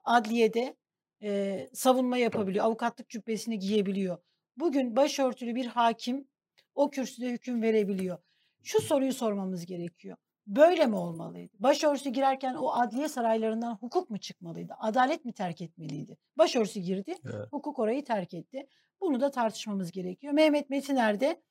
adliyede 0.04 0.76
e, 1.22 1.68
savunma 1.72 2.18
yapabiliyor. 2.18 2.64
Avukatlık 2.64 3.08
cübbesini 3.08 3.58
giyebiliyor. 3.58 4.18
Bugün 4.56 4.96
başörtülü 4.96 5.54
bir 5.54 5.66
hakim 5.66 6.28
o 6.74 6.90
kürsüde 6.90 7.28
hüküm 7.30 7.62
verebiliyor. 7.62 8.18
Şu 8.62 8.80
soruyu 8.82 9.12
sormamız 9.12 9.66
gerekiyor. 9.66 10.16
Böyle 10.46 10.86
mi 10.86 10.96
olmalıydı? 10.96 11.52
Başörtüsü 11.58 12.10
girerken 12.10 12.54
o 12.54 12.72
adliye 12.72 13.08
saraylarından 13.08 13.74
hukuk 13.74 14.10
mu 14.10 14.18
çıkmalıydı? 14.18 14.74
Adalet 14.78 15.24
mi 15.24 15.32
terk 15.32 15.60
etmeliydi? 15.60 16.16
Başörtüsü 16.38 16.80
girdi, 16.80 17.14
Evet. 17.24 17.48
hukuk 17.52 17.78
orayı 17.78 18.04
terk 18.04 18.34
etti. 18.34 18.66
Bunu 19.00 19.20
da 19.20 19.30
tartışmamız 19.30 19.90
gerekiyor. 19.92 20.32
Mehmet 20.32 20.70
Metiner 20.70 21.20
de 21.20 21.42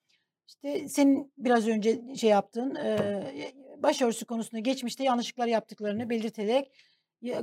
işte 0.47 0.89
senin 0.89 1.33
biraz 1.37 1.67
önce 1.67 2.15
şey 2.15 2.29
yaptığın 2.29 2.75
e, 2.75 3.23
başörtüsü 3.77 4.25
konusunda 4.25 4.59
geçmişte 4.59 5.03
yanlışlıklar 5.03 5.47
yaptıklarını 5.47 6.09
belirterek 6.09 6.71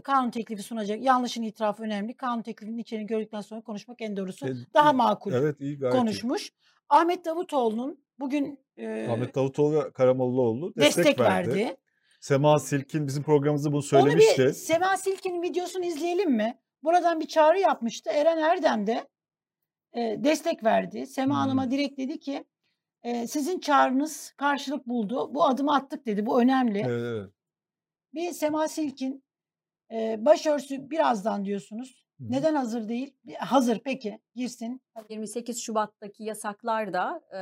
kanun 0.04 0.30
teklifi 0.30 0.62
sunacak. 0.62 1.02
Yanlışın 1.02 1.42
itirafı 1.42 1.82
önemli. 1.82 2.14
Kanun 2.16 2.42
teklifinin 2.42 2.78
içeriğini 2.78 3.06
gördükten 3.06 3.40
sonra 3.40 3.60
konuşmak 3.60 4.00
en 4.02 4.16
doğrusu. 4.16 4.46
E, 4.48 4.52
Daha 4.74 4.90
iyi. 4.92 4.96
makul 4.96 5.32
Evet 5.32 5.60
iyi 5.60 5.78
gayet 5.78 5.94
iyi. 5.94 5.98
konuşmuş. 5.98 6.52
Ahmet 6.88 7.24
Davutoğlu'nun 7.24 8.05
bugün 8.18 8.58
e, 8.76 9.08
Ahmet 9.08 9.34
Davutoğlu 9.34 9.84
ve 9.84 9.92
Karamollaoğlu 9.92 10.74
destek, 10.76 10.96
destek, 11.04 11.20
verdi. 11.20 11.48
verdi. 11.50 11.76
Sema 12.20 12.58
Silkin 12.58 13.06
bizim 13.06 13.22
programımızda 13.22 13.68
bunu 13.68 13.76
Onu 13.76 13.82
söylemişti. 13.82 14.42
bir 14.46 14.52
Sema 14.52 14.96
Silkin'in 14.96 15.42
videosunu 15.42 15.84
izleyelim 15.84 16.30
mi? 16.32 16.58
Buradan 16.82 17.20
bir 17.20 17.26
çağrı 17.26 17.58
yapmıştı. 17.60 18.10
Eren 18.10 18.38
Erdem 18.38 18.86
de 18.86 19.08
e, 19.92 20.24
destek 20.24 20.64
verdi. 20.64 21.06
Sema 21.06 21.34
Hmm. 21.34 21.40
Hanım'a 21.40 21.70
direkt 21.70 21.98
dedi 21.98 22.20
ki 22.20 22.44
e, 23.02 23.26
sizin 23.26 23.60
çağrınız 23.60 24.32
karşılık 24.36 24.86
buldu. 24.86 25.34
Bu 25.34 25.44
adımı 25.44 25.74
attık 25.74 26.06
dedi. 26.06 26.26
Bu 26.26 26.40
önemli. 26.42 26.78
Evet, 26.78 27.02
evet. 27.02 27.30
Bir 28.14 28.30
Sema 28.32 28.68
Silkin 28.68 29.24
e, 29.92 30.16
başörtüsü 30.18 30.90
birazdan 30.90 31.44
diyorsunuz. 31.44 32.06
Hı. 32.20 32.24
Neden 32.30 32.54
hazır 32.54 32.88
değil? 32.88 33.16
Hazır 33.38 33.80
peki 33.84 34.18
girsin. 34.34 34.80
28 35.10 35.62
Şubat'taki 35.62 36.24
yasaklar 36.24 36.92
da 36.92 37.20
e, 37.32 37.40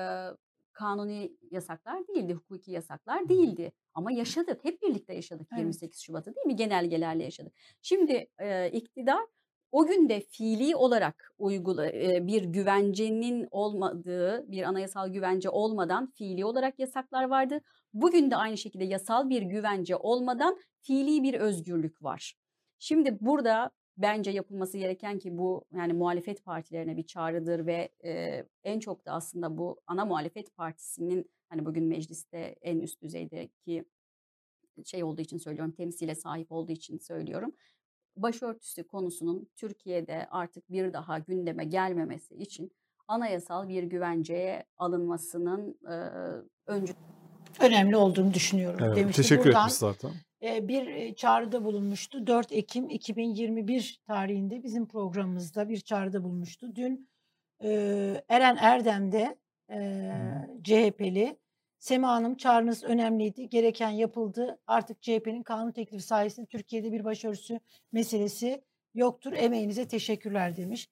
kanuni 0.75 1.33
yasaklar 1.51 2.09
değildi, 2.09 2.35
hukuki 2.35 2.71
yasaklar 2.71 3.29
değildi. 3.29 3.73
Ama 3.95 4.13
yaşadık, 4.13 4.65
hep 4.65 4.83
birlikte 4.83 5.15
yaşadık 5.15 5.49
Evet. 5.53 5.61
28 5.61 6.01
Şubat'ı 6.01 6.35
değil 6.35 6.47
mi? 6.47 6.57
Genelgelerle 6.57 7.25
yaşadık. 7.25 7.53
Şimdi 7.83 8.27
e, 8.39 8.71
iktidar 8.71 9.25
o 9.73 9.87
gün 9.87 10.09
de 10.09 10.21
fiili 10.21 10.77
olarak 10.77 11.33
uygula 11.39 11.87
e, 11.87 12.27
bir 12.27 12.45
güvencenin 12.45 13.49
olmadığı, 13.51 14.53
bir 14.53 14.63
anayasal 14.63 15.09
güvence 15.09 15.51
olmadan 15.51 16.11
fiili 16.11 16.45
olarak 16.45 16.79
yasaklar 16.79 17.25
vardı. 17.25 17.61
Bugün 17.95 18.31
de 18.31 18.37
aynı 18.37 18.59
şekilde 18.59 18.85
yasal 18.85 19.31
bir 19.31 19.43
güvence 19.43 19.97
olmadan 19.97 20.59
fiili 20.83 21.23
bir 21.23 21.35
özgürlük 21.35 22.03
var. 22.03 22.35
Şimdi 22.79 23.19
burada 23.21 23.71
bence 23.97 24.31
yapılması 24.31 24.79
gereken 24.79 25.19
ki 25.19 25.39
bu 25.39 25.65
yani 25.73 25.93
muhalefet 25.93 26.45
partilerine 26.45 26.97
bir 26.97 27.03
çağrıdır 27.03 27.67
ve 27.67 27.89
e, 28.05 28.45
en 28.65 28.81
çok 28.81 29.07
da 29.07 29.13
aslında 29.13 29.59
bu 29.59 29.81
ana 29.87 30.05
muhalefet 30.05 30.57
partisinin 30.57 31.31
hani 31.49 31.67
bugün 31.67 31.85
mecliste 31.85 32.39
en 32.39 32.81
üst 32.81 33.03
düzeydeki 33.03 33.85
şey 34.85 35.05
olduğu 35.05 35.21
için 35.21 35.39
söylüyorum 35.39 35.73
temsile 35.73 36.15
sahip 36.15 36.53
olduğu 36.53 36.73
için 36.73 36.99
söylüyorum. 36.99 37.53
Başörtüsü 38.17 38.87
konusunun 38.87 39.49
Türkiye'de 39.57 40.27
artık 40.31 40.71
bir 40.71 40.93
daha 40.93 41.19
gündeme 41.19 41.65
gelmemesi 41.65 42.35
için 42.35 42.73
anayasal 43.09 43.69
bir 43.69 43.83
güvenceye 43.83 44.65
alınmasının 44.79 45.79
e, 45.91 45.95
öncü 46.67 46.95
Önemli 47.61 47.97
olduğunu 47.97 48.35
düşünüyorum 48.35 48.81
Evet, 48.83 48.97
demişti. 48.97 49.23
teşekkür 49.23 49.45
Buradan 49.45 49.61
etmiş 49.61 49.75
zaten. 49.75 50.11
Bir 50.45 51.15
çağrıda 51.15 51.65
bulunmuştu. 51.65 52.27
4 52.27 52.53
Ekim 52.53 52.89
2021 52.91 54.01
tarihinde 54.07 54.63
bizim 54.63 54.89
programımızda 54.89 55.69
bir 55.69 55.81
çağrıda 55.81 56.23
bulunmuştu. 56.25 56.75
Dün 56.75 57.09
Eren 58.29 58.57
Erdem 58.61 59.13
de 59.13 59.39
e, 59.71 60.11
CHP'li 60.63 61.37
Sema 61.79 62.09
Hanım 62.09 62.37
çağrınız 62.37 62.85
önemliydi. 62.85 63.49
Gereken 63.49 63.91
yapıldı. 63.91 64.59
Artık 64.67 65.03
CHP'nin 65.03 65.43
kanun 65.43 65.73
teklifi 65.73 66.05
sayesinde 66.05 66.47
Türkiye'de 66.47 66.93
bir 66.93 67.05
başörtüsü 67.05 67.61
meselesi 67.93 68.65
yoktur. 68.95 69.33
Emeğinize 69.33 69.89
teşekkürler 69.89 70.57
demiş. 70.57 70.89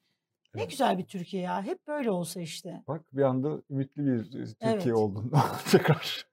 Ne 0.54 0.60
Evet. 0.60 0.70
güzel 0.70 0.98
bir 0.98 1.04
Türkiye 1.04 1.42
ya. 1.42 1.62
Hep 1.62 1.86
böyle 1.86 2.10
olsa 2.10 2.40
işte. 2.40 2.82
Bak 2.88 3.02
bir 3.12 3.22
anda 3.22 3.62
ümitli 3.70 4.06
bir 4.06 4.24
Türkiye 4.24 4.56
Evet. 4.72 4.92
oldun. 4.92 5.32
Tekrar 5.70 6.26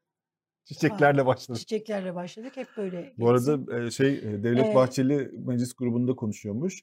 çiçeklerle 0.73 1.25
başladık. 1.25 1.59
Çiçeklerle 1.59 2.15
başladık. 2.15 2.57
Hep 2.57 2.67
böyle. 2.77 3.13
Bu 3.17 3.33
geçsin. 3.33 3.51
arada 3.51 3.85
e, 3.85 3.91
şey 3.91 4.23
Devlet 4.23 4.65
Ee, 4.65 4.75
Bahçeli 4.75 5.31
meclis 5.45 5.73
grubunda 5.73 6.15
konuşuyormuş. 6.15 6.81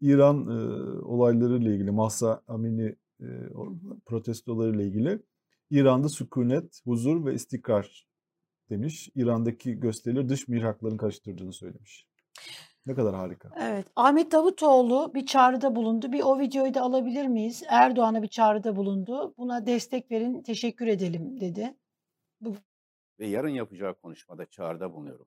İran 0.00 0.46
e, 0.46 0.80
olaylarıyla 1.04 1.72
ilgili 1.72 1.90
Mahsa 1.90 2.42
Amini 2.48 2.96
e, 3.20 3.28
protestolarıyla 4.06 4.84
ilgili 4.84 5.18
İran'da 5.70 6.08
sükunet, 6.08 6.80
huzur 6.84 7.26
ve 7.26 7.34
istikrar 7.34 8.06
demiş. 8.70 9.08
İran'daki 9.14 9.80
gösterileri 9.80 10.28
dış 10.28 10.48
mihrakların 10.48 10.96
karıştırdığını 10.96 11.52
söylemiş. 11.52 12.06
Ne 12.86 12.94
kadar 12.94 13.14
harika. 13.14 13.50
Evet. 13.60 13.86
Ahmet 13.96 14.32
Davutoğlu 14.32 15.14
bir 15.14 15.26
çağrıda 15.26 15.76
bulundu. 15.76 16.12
Bir 16.12 16.22
o 16.22 16.38
videoyu 16.38 16.74
da 16.74 16.82
alabilir 16.82 17.26
miyiz? 17.26 17.62
Erdoğan'a 17.68 18.22
bir 18.22 18.28
çağrıda 18.28 18.76
bulundu. 18.76 19.34
Buna 19.38 19.66
destek 19.66 20.10
verin, 20.10 20.42
teşekkür 20.42 20.86
edelim 20.86 21.40
dedi. 21.40 21.74
Ve 23.20 23.26
yarın 23.26 23.48
yapacağı 23.48 23.94
konuşmada 23.94 24.46
çağrıda 24.46 24.92
bulunuyorum. 24.92 25.26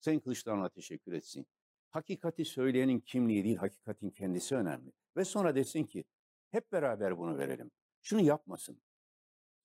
Sayın 0.00 0.20
Kılıçdaroğlu'na 0.20 0.68
teşekkür 0.68 1.12
etsin. 1.12 1.46
Hakikati 1.90 2.44
söyleyenin 2.44 3.00
kimliği 3.00 3.44
değil, 3.44 3.56
hakikatin 3.56 4.10
kendisi 4.10 4.56
önemli. 4.56 4.92
Ve 5.16 5.24
sonra 5.24 5.54
desin 5.54 5.84
ki 5.84 6.04
hep 6.50 6.72
beraber 6.72 7.18
bunu 7.18 7.38
verelim. 7.38 7.70
Şunu 8.02 8.20
yapmasın. 8.20 8.82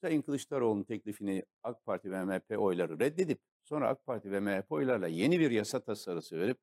Sayın 0.02 0.22
Kılıçdaroğlu'nun 0.22 0.84
teklifini 0.84 1.44
AK 1.63 1.86
Parti 1.86 2.12
ve 2.12 2.24
MHP 2.24 2.60
oyları 2.60 3.00
reddedip 3.00 3.39
sonra 3.63 3.89
AK 3.89 4.06
Parti 4.06 4.32
ve 4.32 4.39
MHP 4.39 4.72
oylarla 4.72 5.08
yeni 5.08 5.39
bir 5.39 5.52
yasa 5.52 5.80
tasarısı 5.84 6.38
verip 6.38 6.58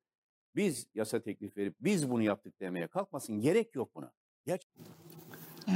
biz 0.55 0.87
yasa 0.93 1.21
teklif 1.21 1.57
verip 1.57 1.75
biz 1.79 2.09
bunu 2.09 2.21
yaptık 2.21 2.59
demeye 2.59 2.87
kalkmasın. 2.87 3.39
Gerek 3.39 3.75
yok 3.75 3.95
buna. 3.95 4.11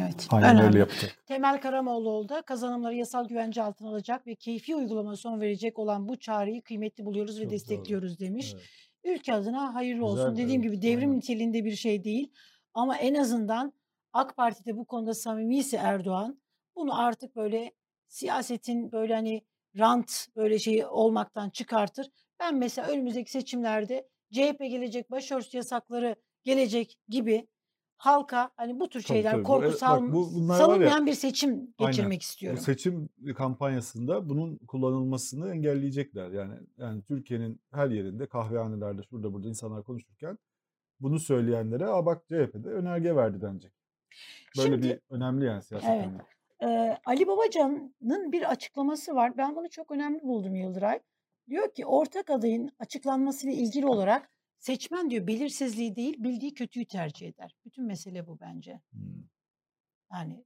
Evet. 0.02 0.28
Aynen 0.30 0.50
önemli. 0.50 0.68
öyle 0.68 0.80
yapacak. 0.80 1.18
Temel 1.26 1.62
Karamoğluoğlu 1.62 2.30
da 2.30 2.42
kazanımları 2.42 2.96
yasal 2.96 3.28
güvence 3.28 3.64
altına 3.64 3.90
alacak 3.90 4.28
ve 4.28 4.36
keyfi 4.36 4.76
uygulama 4.76 5.16
son 5.16 5.42
verecek 5.42 5.80
olan 5.80 6.08
bu 6.08 6.20
çağrıyı 6.20 6.62
kıymetli 6.62 7.06
buluyoruz 7.06 7.36
ve 7.36 7.42
Çok 7.42 7.50
doğru. 7.50 7.54
destekliyoruz 7.54 8.20
demiş. 8.20 8.54
Evet. 8.54 8.64
Ülke 9.04 9.34
adına 9.34 9.76
hayırlı 9.76 10.08
Güzel, 10.08 10.26
olsun. 10.26 10.36
Dediğim 10.38 10.62
evet, 10.62 10.72
gibi 10.74 10.82
devrim 10.82 11.10
aynen. 11.10 11.18
niteliğinde 11.18 11.66
bir 11.66 11.76
şey 11.76 12.04
değil. 12.04 12.32
Ama 12.74 12.98
en 12.98 13.14
azından 13.16 13.74
AK 14.14 14.36
Parti'de 14.38 14.78
bu 14.78 14.86
konuda 14.86 15.14
samimiyse 15.14 15.78
Erdoğan 15.78 16.40
bunu 16.76 17.00
artık 17.00 17.36
böyle 17.36 17.72
siyasetin 18.08 18.92
böyle 18.92 19.14
hani 19.14 19.42
rant 19.78 20.28
böyle 20.36 20.60
şeyi 20.60 20.86
olmaktan 20.86 21.50
çıkartır. 21.50 22.08
Ben 22.40 22.56
mesela 22.56 22.88
önümüzdeki 22.88 23.32
seçimlerde 23.32 24.08
CHP 24.32 24.60
gelecek, 24.60 25.12
başörtüsü 25.12 25.58
yasakları 25.58 26.16
gelecek 26.44 26.98
gibi 27.10 27.48
halka 27.98 28.50
hani 28.58 28.80
bu 28.80 28.90
tür 28.90 29.02
Tabii, 29.04 29.08
şeyler 29.18 29.32
tabii. 29.32 29.44
Bu- 29.44 29.48
korku 29.48 29.68
bak 29.68 29.74
sal- 29.76 30.12
bu- 30.14 30.34
bunlar 30.36 30.54
var 30.56 30.60
ya- 30.60 30.66
salınmayan 30.66 31.06
bir 31.06 31.14
seçim 31.14 31.50
Aynen. 31.50 31.74
geçirmek 31.92 32.20
Bu 32.20 32.22
istiyorum. 32.22 32.60
seçim 32.60 33.10
kampanyasında 33.38 34.30
bunun 34.30 34.58
kullanılmasını 34.58 35.50
engelleyecekler. 35.50 36.30
Yani 36.32 36.54
yani 36.78 37.04
Türkiye'nin 37.04 37.62
her 37.74 37.90
yerinde 37.90 38.26
kahvehanelerde 38.28 39.02
şurada 39.10 39.34
burada 39.34 39.48
insanlar 39.48 39.84
konuşurken 39.84 40.38
bunu 41.00 41.20
söyleyenlere 41.20 41.86
Aa 41.88 42.06
bak 42.06 42.28
CHP'de 42.28 42.70
önerge 42.70 43.16
verdi 43.16 43.42
denecek. 43.42 43.72
Böyle 44.58 44.68
Şimdi- 44.70 44.88
bir 44.88 45.00
önemli 45.16 45.46
yani 45.46 45.64
siyaset 45.64 45.90
Evet. 45.90 46.06
önemli. 46.06 46.22
Ee, 46.64 46.98
Ali 47.06 47.28
Babacan'ın 47.28 48.32
bir 48.32 48.52
açıklaması 48.52 49.16
var. 49.16 49.38
Ben 49.38 49.56
bunu 49.56 49.70
çok 49.70 49.92
önemli 49.92 50.22
buldum 50.24 50.56
Yıldıray. 50.56 51.00
Diyor 51.50 51.74
ki 51.74 51.86
ortak 51.86 52.30
adayın 52.30 52.70
açıklanmasıyla 52.80 53.56
ilgili 53.56 53.86
olarak 53.86 54.30
seçmen 54.66 55.10
diyor 55.10 55.28
belirsizliği 55.28 55.96
değil 55.96 56.16
bildiği 56.18 56.54
kötüyü 56.54 56.86
tercih 56.86 57.28
eder. 57.28 57.56
Bütün 57.66 57.86
mesele 57.86 58.28
bu 58.28 58.40
bence. 58.40 58.82
Hmm. 58.92 59.02
Yani 60.14 60.46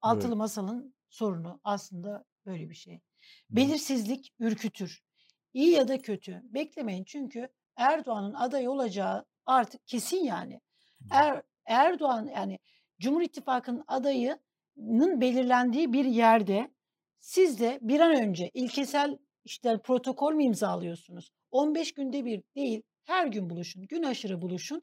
altılı 0.00 0.36
masalın 0.36 0.94
sorunu 1.08 1.60
aslında 1.64 2.24
böyle 2.46 2.70
bir 2.70 2.74
şey. 2.74 2.94
Hmm. 2.94 3.56
Belirsizlik 3.56 4.34
ürkütür. 4.38 5.04
İyi 5.52 5.70
ya 5.70 5.88
da 5.88 6.02
kötü. 6.02 6.42
Beklemeyin 6.44 7.04
çünkü 7.04 7.48
Erdoğan'ın 7.76 8.34
aday 8.34 8.68
olacağı 8.68 9.24
artık 9.46 9.86
kesin 9.86 10.24
yani. 10.24 10.60
Er, 11.10 11.42
Erdoğan 11.66 12.26
yani 12.26 12.58
Cumhur 13.00 13.22
İttifakı'nın 13.22 13.84
adayının 13.86 15.20
belirlendiği 15.20 15.92
bir 15.92 16.04
yerde 16.04 16.74
siz 17.20 17.60
de 17.60 17.78
bir 17.82 18.00
an 18.00 18.16
önce 18.16 18.50
ilkesel 18.54 19.18
işte 19.44 19.78
protokol 19.78 20.32
mü 20.32 20.44
imzalıyorsunuz? 20.44 21.30
15 21.50 21.92
günde 21.92 22.24
bir 22.24 22.42
değil, 22.56 22.82
her 23.04 23.26
gün 23.26 23.50
buluşun, 23.50 23.86
gün 23.86 24.02
aşırı 24.02 24.42
buluşun. 24.42 24.82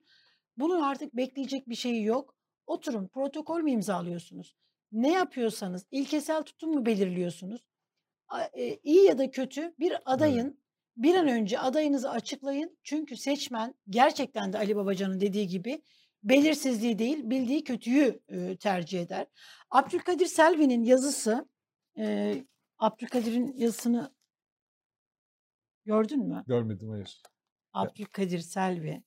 Bunun 0.58 0.82
artık 0.82 1.16
bekleyecek 1.16 1.70
bir 1.70 1.76
şeyi 1.76 2.04
yok. 2.04 2.36
Oturun, 2.68 3.08
protokol 3.08 3.62
mü 3.62 3.72
imzalıyorsunuz? 3.72 4.56
Ne 4.92 5.12
yapıyorsanız, 5.12 5.86
ilkesel 5.92 6.44
tutum 6.44 6.72
mu 6.72 6.86
belirliyorsunuz? 6.86 7.62
E, 8.54 8.80
iyi 8.84 9.06
ya 9.06 9.18
da 9.18 9.32
kötü 9.32 9.74
bir 9.80 9.94
adayın 10.06 10.62
bir 10.98 11.16
an 11.16 11.28
önce 11.28 11.60
adayınızı 11.60 12.12
açıklayın. 12.12 12.78
Çünkü 12.84 13.18
seçmen 13.18 13.74
gerçekten 13.90 14.54
de 14.54 14.58
Ali 14.58 14.76
Babacan'ın 14.76 15.20
dediği 15.20 15.48
gibi 15.48 15.82
belirsizliği 16.24 17.00
değil 17.00 17.30
bildiği 17.30 17.64
kötüyü 17.64 18.20
e, 18.28 18.58
tercih 18.58 19.02
eder. 19.02 19.28
Abdülkadir 19.72 20.26
Selvi'nin 20.26 20.84
yazısı 20.84 21.50
e, 21.98 22.36
Abdülkadir'in 22.78 23.54
yazısını 23.54 24.14
gördün 25.86 26.28
mü? 26.28 26.44
Görmedim 26.48 26.90
hayır. 26.90 27.22
Abdülkadir 27.74 28.40
Selvi 28.40 29.04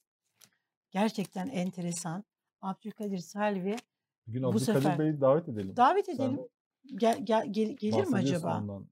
gerçekten 0.91 1.47
enteresan. 1.49 2.25
Abdülkadir 2.61 3.19
Selvi 3.19 3.77
Bir 4.27 4.33
gün 4.33 4.43
Bu 4.43 4.49
Abdülkadir 4.49 4.81
sefer- 4.83 4.99
Bey'i 4.99 5.21
davet 5.21 5.49
edelim. 5.49 5.77
davet 5.77 6.07
Sen 6.07 6.15
edelim. 6.15 6.41
Gel, 6.87 7.25
gel, 7.25 7.47
gel- 7.53 7.77
gelir 7.77 8.07
mi 8.07 8.17
acaba? 8.17 8.59
ondan 8.59 8.87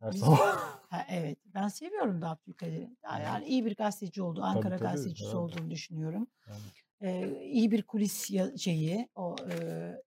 Her 0.00 0.12
sabah. 0.12 0.74
Ha, 0.90 1.06
evet. 1.10 1.38
Ben 1.54 1.68
seviyorum 1.68 2.22
da 2.22 2.30
Abdülkadir'i. 2.30 2.90
Yani 3.22 3.46
iyi 3.46 3.64
bir 3.64 3.76
gazeteci 3.76 4.22
oldu. 4.22 4.42
Ankara 4.42 4.76
tabii, 4.78 4.90
gazetecisi 4.90 5.24
herhalde. 5.24 5.38
olduğunu 5.38 5.70
düşünüyorum. 5.70 6.26
Yani. 6.48 6.60
Ee, 7.00 7.40
iyi 7.42 7.70
bir 7.70 7.82
kulis 7.82 8.30
şeyi, 8.58 9.08
o 9.14 9.36
e, 9.50 9.56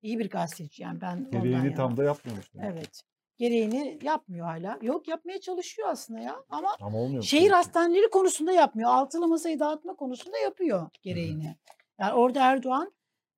iyi 0.02 0.20
bir 0.20 0.30
gazeteci. 0.30 0.84
Yani 0.84 1.02
ben 1.02 1.18
ondan 1.18 1.32
Gereğini 1.32 1.76
tam 1.76 1.98
da 1.98 2.04
ki. 2.42 2.60
Evet. 2.62 3.04
Gereğini 3.38 4.00
yapmıyor 4.02 4.46
hala. 4.48 4.80
Yok 4.82 5.08
yapmaya 5.08 5.40
çalışıyor 5.42 5.88
aslında 5.90 6.20
ya. 6.20 6.44
Ama 6.50 6.76
Ama 6.82 6.98
olmuyor. 6.98 7.24
şehir 7.24 7.52
hastaneleri 7.52 8.10
konusunda 8.10 8.52
yapmıyor. 8.52 8.90
Altılı 8.90 9.28
masayı 9.28 9.60
dağıtma 9.60 9.96
konusunda 9.96 10.38
yapıyor 10.38 10.90
gereğini. 11.02 11.58
Yani 12.00 12.14
orada 12.14 12.40
Erdoğan 12.52 12.94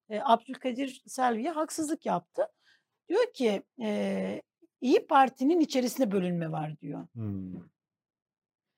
e, 0.10 0.20
Abdülkadir 0.24 1.04
Selvi'ye 1.08 1.52
haksızlık 1.52 2.06
yaptı. 2.06 2.48
Diyor 3.10 3.34
ki 3.34 3.64
e, 3.82 4.42
İyi 4.82 5.08
Parti'nin 5.08 5.60
içerisinde 5.60 6.12
bölünme 6.12 6.52
var 6.52 6.80
diyor. 6.82 7.08
Hmm. 7.14 7.54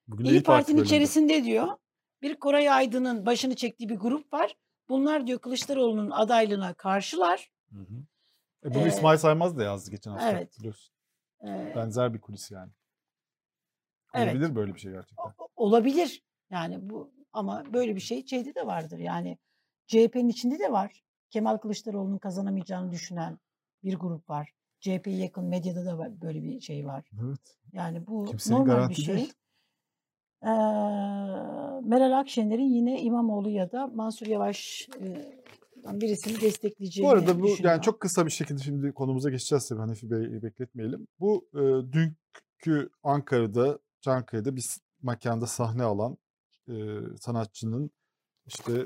Bugün 0.08 0.26
İyi, 0.26 0.44
Parti'nin 0.44 0.78
bölündü. 0.78 0.88
içerisinde 0.88 1.44
diyor 1.44 1.68
bir 2.22 2.36
Koray 2.40 2.70
Aydın'ın 2.70 3.26
başını 3.26 3.56
çektiği 3.56 3.90
bir 3.90 3.96
grup 3.96 4.34
var. 4.34 4.56
Bunlar 4.90 5.28
diyor 5.28 5.40
Kılıçdaroğlu'nun 5.40 6.10
adaylığına 6.12 6.74
karşılar. 6.74 7.52
Hı 7.72 7.80
hı. 7.80 8.04
E 8.66 8.74
bunu 8.74 8.84
Ee, 8.86 8.88
İsmail 8.88 9.18
Saymaz 9.18 9.58
da 9.58 9.64
yazdı 9.64 9.92
geçen 9.92 10.12
hafta 10.12 10.32
evet. 10.32 10.60
biliyorsun. 10.60 10.94
Ee, 11.44 11.74
Benzer 11.76 12.14
bir 12.14 12.22
kulis 12.22 12.52
yani. 12.52 12.72
Evet. 14.14 14.36
Olabilir 14.36 14.56
böyle 14.56 14.74
bir 14.76 14.80
şey 14.80 14.92
gerçekten. 14.92 15.24
o- 15.38 15.48
olabilir. 15.56 16.24
Yani 16.50 16.90
bu 16.90 17.12
ama 17.34 17.64
böyle 17.74 17.96
bir 17.96 18.02
şey 18.02 18.26
şeyde 18.26 18.56
de 18.56 18.68
vardır. 18.68 19.00
Yani 19.00 19.38
CHP'nin 19.88 20.30
içinde 20.30 20.60
de 20.60 20.72
var. 20.72 21.04
Kemal 21.30 21.58
Kılıçdaroğlu'nun 21.58 22.18
kazanamayacağını 22.18 22.92
düşünen 22.92 23.38
bir 23.84 23.96
grup 23.96 24.30
var. 24.30 24.54
CHP'ye 24.80 25.18
yakın 25.18 25.44
medyada 25.46 25.86
da 25.86 25.98
var, 25.98 26.22
böyle 26.22 26.44
bir 26.44 26.60
şey 26.60 26.86
var. 26.86 27.10
Evet. 27.26 27.58
Yani 27.74 28.08
bu 28.08 28.26
Kimsenin 28.26 28.60
normal 28.60 28.90
bir 28.90 28.96
şey. 28.96 29.16
değil. 29.16 29.34
Ee, 30.44 30.48
Meral 31.84 32.20
Akşener'in 32.20 32.70
yine 32.74 33.02
İmamoğlu 33.02 33.50
ya 33.50 33.72
da 33.72 33.88
Mansur 33.88 34.28
Birisini 35.86 36.42
destekleyeceğini 36.42 37.10
Bu 37.10 37.14
arada 37.14 37.40
bu 37.42 37.56
yani 37.60 37.82
çok 37.82 38.00
kısa 38.00 38.26
bir 38.26 38.32
şekilde 38.32 38.64
şimdi 38.64 38.92
konumuza 38.92 39.30
geçeceğiz 39.30 39.68
tabii 39.68 39.80
Hanefi 39.80 40.12
Bey'i 40.12 40.44
bekletmeyelim. 40.44 41.08
Bu 41.20 41.48
e, 41.54 41.60
dünkü 41.92 42.90
Ankara'da, 43.04 43.80
Çankaya'da 44.02 44.56
bir 44.56 44.66
mekanda 45.02 45.48
sahne 45.48 45.84
alan 45.84 46.18
e, 46.68 46.74
sanatçının 47.20 47.92
işte 48.46 48.86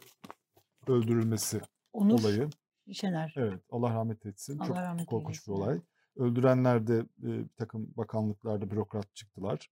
öldürülmesi 0.88 1.62
Onur 1.94 2.20
olayı. 2.20 2.50
Şener. 2.94 3.34
Evet 3.38 3.62
Allah 3.70 3.94
rahmet 3.94 4.26
etsin. 4.26 4.60
Allah 4.60 4.68
çok 4.68 4.78
rahmet 4.78 5.06
korkunç 5.06 5.36
eylesin, 5.36 5.54
bir 5.54 5.60
olay. 5.60 5.82
Öldürenler 6.16 6.88
de 6.88 6.98
e, 6.98 7.24
bir 7.24 7.48
takım 7.58 7.94
bakanlıklarda 7.98 8.72
bürokrat 8.72 9.16
çıktılar. 9.16 9.70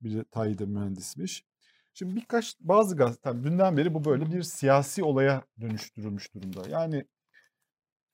Biri 0.00 0.24
Tayyip'de 0.24 0.66
mühendismiş. 0.66 1.44
Şimdi 1.94 2.16
birkaç 2.16 2.56
bazı 2.60 2.96
gazete 2.96 3.32
dünden 3.44 3.76
beri 3.76 3.94
bu 3.94 4.04
böyle 4.04 4.32
bir 4.32 4.42
siyasi 4.42 5.04
olaya 5.04 5.42
dönüştürülmüş 5.60 6.34
durumda. 6.34 6.68
Yani 6.68 7.04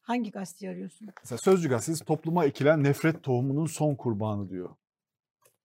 Hangi 0.01 0.31
gazeteyi 0.31 0.73
arıyorsun? 0.73 1.09
mesela 1.23 1.39
Sözcü 1.39 1.69
gazetesi 1.69 2.05
topluma 2.05 2.45
ekilen 2.45 2.85
nefret 2.85 3.23
tohumunun 3.23 3.67
son 3.67 3.95
kurbanı 3.95 4.49
diyor. 4.51 4.71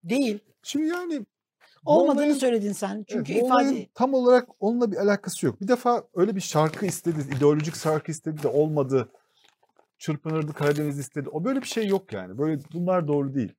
Değil. 0.03 0.39
Şimdi 0.63 0.87
yani 0.87 1.25
Olmadığını 1.85 2.21
olayın- 2.21 2.33
söyledin 2.33 2.71
sen. 2.71 3.05
Çünkü 3.09 3.33
Evet, 3.33 3.43
ifade 3.45 3.87
tam 3.93 4.13
olarak 4.13 4.49
onunla 4.59 4.91
bir 4.91 4.97
alakası 4.97 5.45
yok. 5.45 5.61
Bir 5.61 5.67
defa 5.67 6.03
öyle 6.13 6.35
bir 6.35 6.41
şarkı 6.41 6.85
istedi, 6.85 7.35
ideolojik 7.37 7.75
şarkı 7.75 8.11
istedi 8.11 8.43
de 8.43 8.47
olmadı. 8.47 9.09
Çırpınırdı 9.97 10.53
Karadeniz 10.53 10.99
istedi. 10.99 11.29
O 11.29 11.43
böyle 11.43 11.61
bir 11.61 11.67
şey 11.67 11.87
yok 11.87 12.13
yani. 12.13 12.37
Böyle 12.37 12.61
bunlar 12.73 13.07
doğru 13.07 13.33
değil. 13.33 13.53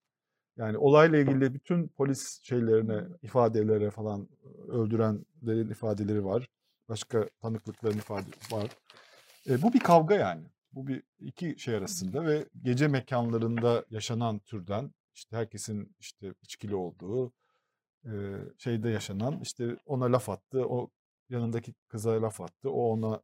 Yani 0.56 0.78
olayla 0.78 1.18
ilgili 1.18 1.54
bütün 1.54 1.88
polis 1.88 2.40
şeylerine, 2.42 3.04
ifadelere 3.22 3.90
falan 3.90 4.28
öldürenlerin 4.68 5.70
ifadeleri 5.70 6.24
var. 6.24 6.48
Başka 6.88 7.28
tanıklıkların 7.40 7.98
ifade 7.98 8.26
var. 8.50 8.70
E, 9.48 9.62
bu 9.62 9.72
bir 9.72 9.80
kavga 9.80 10.14
yani. 10.14 10.44
Bu 10.72 10.86
bir 10.86 11.02
iki 11.20 11.54
şey 11.58 11.74
arasında 11.74 12.26
ve 12.26 12.48
gece 12.62 12.88
mekanlarında 12.88 13.84
yaşanan 13.90 14.38
türden 14.38 14.90
işte 15.14 15.36
herkesin 15.36 15.96
işte 16.00 16.34
içkili 16.42 16.74
olduğu 16.74 17.32
e, 18.04 18.12
şeyde 18.58 18.88
yaşanan 18.88 19.40
işte 19.40 19.76
ona 19.86 20.12
laf 20.12 20.28
attı. 20.28 20.64
O 20.66 20.90
yanındaki 21.28 21.74
kıza 21.88 22.22
laf 22.22 22.40
attı. 22.40 22.70
O 22.70 22.92
ona 22.92 23.22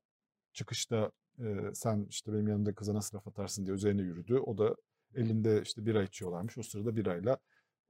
çıkışta 0.53 1.11
e, 1.39 1.75
sen 1.75 2.07
işte 2.11 2.33
benim 2.33 2.49
yanımda 2.49 2.75
kıza 2.75 2.95
nasıl 2.95 3.17
laf 3.17 3.29
atarsın 3.29 3.67
diye 3.67 3.75
üzerine 3.77 4.03
yürüdü. 4.03 4.39
O 4.39 4.59
da 4.59 4.77
elinde 5.15 5.63
işte 5.63 5.87
bira 5.87 6.03
içiyorlarmış. 6.03 6.59
O 6.59 6.63
sırada 6.63 6.97
birayla 6.97 7.39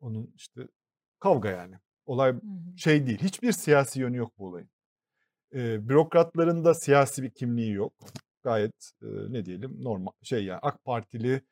onun 0.00 0.32
işte 0.36 0.68
kavga 1.18 1.48
yani. 1.48 1.76
Olay 2.06 2.34
şey 2.76 3.06
değil. 3.06 3.18
Hiçbir 3.18 3.52
siyasi 3.52 4.00
yönü 4.00 4.16
yok 4.16 4.32
bu 4.38 4.46
olayın. 4.46 4.70
E, 5.54 5.88
bürokratların 5.88 6.64
da 6.64 6.74
siyasi 6.74 7.22
bir 7.22 7.30
kimliği 7.30 7.72
yok. 7.72 7.92
Gayet 8.42 8.92
e, 9.02 9.06
ne 9.06 9.44
diyelim 9.44 9.84
normal 9.84 10.12
şey 10.22 10.44
yani 10.44 10.58
AK 10.62 10.84
Partili 10.84 11.42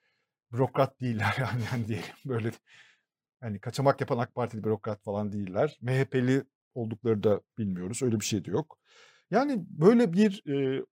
bürokrat 0.52 1.00
değiller 1.00 1.36
yani, 1.40 1.62
yani 1.72 1.88
diyelim 1.88 2.14
böyle 2.24 2.50
yani 3.42 3.60
kaçamak 3.60 4.00
yapan 4.00 4.18
AK 4.18 4.34
Partili 4.34 4.64
bürokrat 4.64 5.02
falan 5.02 5.32
değiller. 5.32 5.78
MHP'li 5.80 6.44
oldukları 6.74 7.22
da 7.22 7.40
bilmiyoruz. 7.58 8.02
Öyle 8.02 8.20
bir 8.20 8.24
şey 8.24 8.44
de 8.44 8.50
yok. 8.50 8.78
Yani 9.30 9.64
böyle 9.68 10.12
bir 10.12 10.42
e, 10.46 10.84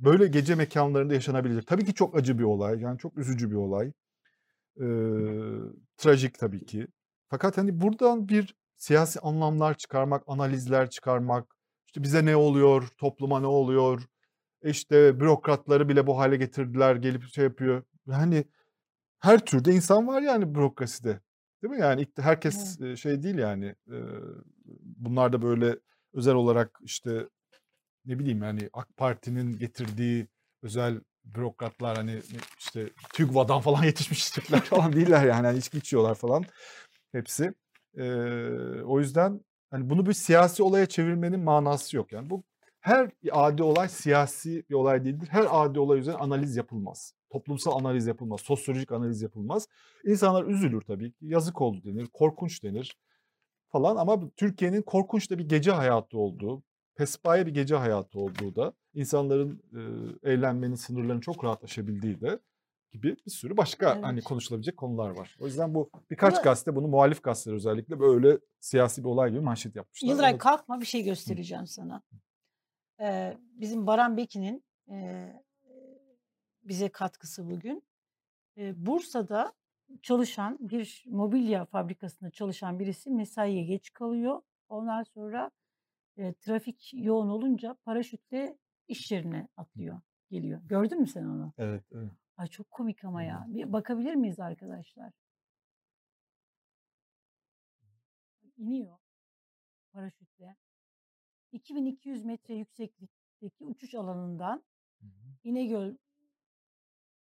böyle 0.00 0.26
gece 0.26 0.54
mekanlarında 0.54 1.14
yaşanabilecek. 1.14 1.66
Tabii 1.66 1.84
ki 1.84 1.94
çok 1.94 2.16
acı 2.16 2.38
bir 2.38 2.44
olay. 2.44 2.80
Yani 2.80 2.98
çok 2.98 3.18
üzücü 3.18 3.50
bir 3.50 3.56
olay. 3.56 3.92
E, 4.76 4.86
trajik 5.96 6.38
tabii 6.38 6.64
ki. 6.64 6.86
Fakat 7.28 7.58
hani 7.58 7.80
buradan 7.80 8.28
bir 8.28 8.54
siyasi 8.76 9.20
anlamlar 9.20 9.74
çıkarmak, 9.74 10.22
analizler 10.26 10.90
çıkarmak, 10.90 11.56
işte 11.86 12.02
bize 12.02 12.24
ne 12.24 12.36
oluyor, 12.36 12.88
topluma 12.98 13.40
ne 13.40 13.46
oluyor, 13.46 14.02
işte 14.62 15.20
bürokratları 15.20 15.88
bile 15.88 16.06
bu 16.06 16.18
hale 16.18 16.36
getirdiler, 16.36 16.96
gelip 16.96 17.24
şey 17.24 17.44
yapıyor. 17.44 17.82
Yani 18.06 18.44
her 19.20 19.44
türde 19.44 19.72
insan 19.72 20.06
var 20.06 20.22
yani 20.22 20.54
bürokraside. 20.54 21.20
Değil 21.62 21.74
mi? 21.74 21.80
Yani 21.80 22.06
herkes 22.16 22.78
şey 22.96 23.22
değil 23.22 23.38
yani. 23.38 23.74
Bunlar 24.96 25.32
da 25.32 25.42
böyle 25.42 25.78
özel 26.12 26.34
olarak 26.34 26.78
işte 26.82 27.28
ne 28.06 28.18
bileyim 28.18 28.42
yani 28.42 28.70
AK 28.72 28.96
Parti'nin 28.96 29.58
getirdiği 29.58 30.28
özel 30.62 31.00
bürokratlar 31.24 31.96
hani 31.96 32.22
işte 32.58 32.90
TÜGVA'dan 33.14 33.60
falan 33.60 33.82
yetişmiş 33.84 34.30
Türkler 34.30 34.60
falan 34.60 34.92
değiller 34.92 35.26
yani. 35.26 35.46
yani 35.46 35.58
içki 35.58 35.78
içiyorlar 35.78 36.14
falan 36.14 36.44
hepsi. 37.12 37.54
E, 37.96 38.04
o 38.82 39.00
yüzden 39.00 39.40
hani 39.70 39.90
bunu 39.90 40.06
bir 40.06 40.12
siyasi 40.12 40.62
olaya 40.62 40.86
çevirmenin 40.86 41.40
manası 41.40 41.96
yok. 41.96 42.12
Yani 42.12 42.30
bu 42.30 42.42
her 42.80 43.10
adi 43.32 43.62
olay 43.62 43.88
siyasi 43.88 44.64
bir 44.70 44.74
olay 44.74 45.04
değildir. 45.04 45.28
Her 45.30 45.46
adi 45.50 45.80
olay 45.80 45.98
üzerine 45.98 46.20
analiz 46.20 46.56
yapılmaz. 46.56 47.14
Toplumsal 47.30 47.78
analiz 47.78 48.06
yapılmaz. 48.06 48.40
Sosyolojik 48.40 48.92
analiz 48.92 49.22
yapılmaz. 49.22 49.68
İnsanlar 50.04 50.44
üzülür 50.44 50.80
tabii. 50.80 51.12
Yazık 51.20 51.60
oldu 51.60 51.84
denir. 51.84 52.06
Korkunç 52.12 52.62
denir 52.62 52.96
falan 53.68 53.96
ama 53.96 54.30
Türkiye'nin 54.36 54.82
korkunç 54.82 55.30
da 55.30 55.38
bir 55.38 55.48
gece 55.48 55.70
hayatı 55.70 56.18
olduğu, 56.18 56.62
pespaye 57.04 57.46
bir 57.46 57.54
gece 57.54 57.76
hayatı 57.76 58.20
olduğu 58.20 58.56
da 58.56 58.72
insanların 58.94 59.62
e, 60.24 60.30
eğlenmenin 60.30 60.74
sınırlarını 60.74 61.20
çok 61.20 61.44
rahat 61.44 61.64
aşabildiği 61.64 62.20
de 62.20 62.38
gibi 62.90 63.16
bir 63.26 63.30
sürü 63.30 63.56
başka 63.56 63.92
Evet. 63.92 64.04
hani 64.04 64.22
konuşulabilecek 64.22 64.76
konular 64.76 65.10
var. 65.10 65.36
O 65.40 65.46
yüzden 65.46 65.74
bu 65.74 65.90
birkaç 66.10 66.34
Ama- 66.34 66.42
gazete 66.42 66.76
bunu 66.76 66.88
muhalif 66.88 67.22
gazeteler 67.22 67.56
özellikle 67.56 68.00
böyle 68.00 68.38
siyasi 68.60 69.04
bir 69.04 69.08
olay 69.08 69.30
gibi 69.30 69.40
manşet 69.40 69.76
yapmışlar. 69.76 70.08
Yıldıray 70.08 70.30
Evet. 70.30 70.40
kalkma 70.40 70.80
bir 70.80 70.86
şey 70.86 71.02
göstereceğim 71.04 71.66
sana. 71.66 72.02
e, 73.00 73.36
bizim 73.40 73.86
Baran 73.86 74.16
Bekin'in 74.16 74.64
e, 74.90 75.26
bize 76.62 76.88
katkısı 76.88 77.50
bugün. 77.50 77.82
E, 78.58 78.86
Bursa'da 78.86 79.52
çalışan 80.02 80.58
bir 80.60 81.04
mobilya 81.06 81.64
fabrikasında 81.64 82.30
çalışan 82.30 82.78
birisi 82.78 83.10
mesaiye 83.10 83.64
geç 83.64 83.92
kalıyor. 83.92 84.42
Ondan 84.68 85.02
sonra 85.02 85.50
e, 86.16 86.34
trafik 86.34 86.90
yoğun 86.94 87.28
olunca 87.28 87.76
paraşütle 87.84 88.58
iş 88.88 89.10
yerine 89.10 89.48
atlıyor, 89.56 90.00
geliyor. 90.30 90.60
Gördün 90.64 91.00
mü 91.00 91.06
sen 91.06 91.24
onu? 91.24 91.52
Evet. 91.58 91.84
evet. 91.92 92.12
Ay 92.36 92.46
çok 92.46 92.70
komik 92.70 93.04
ama 93.04 93.22
ya. 93.22 93.46
Bir 93.48 93.72
bakabilir 93.72 94.14
miyiz 94.14 94.40
arkadaşlar? 94.40 95.12
İniyor 98.56 98.98
paraşütle. 99.92 100.56
2200 101.52 102.24
metre 102.24 102.54
yükseklikteki 102.54 103.64
uçuş 103.64 103.94
alanından 103.94 104.64
İnegöl 105.44 105.96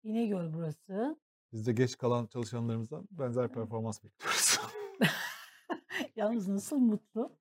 İnegöl 0.02 0.52
burası. 0.52 1.16
Biz 1.52 1.66
de 1.66 1.72
geç 1.72 1.98
kalan 1.98 2.26
çalışanlarımızdan 2.26 3.08
benzer 3.10 3.52
performans 3.52 4.04
bekliyoruz. 4.04 4.60
Yalnız 6.16 6.48
nasıl 6.48 6.78
mutlu. 6.78 7.36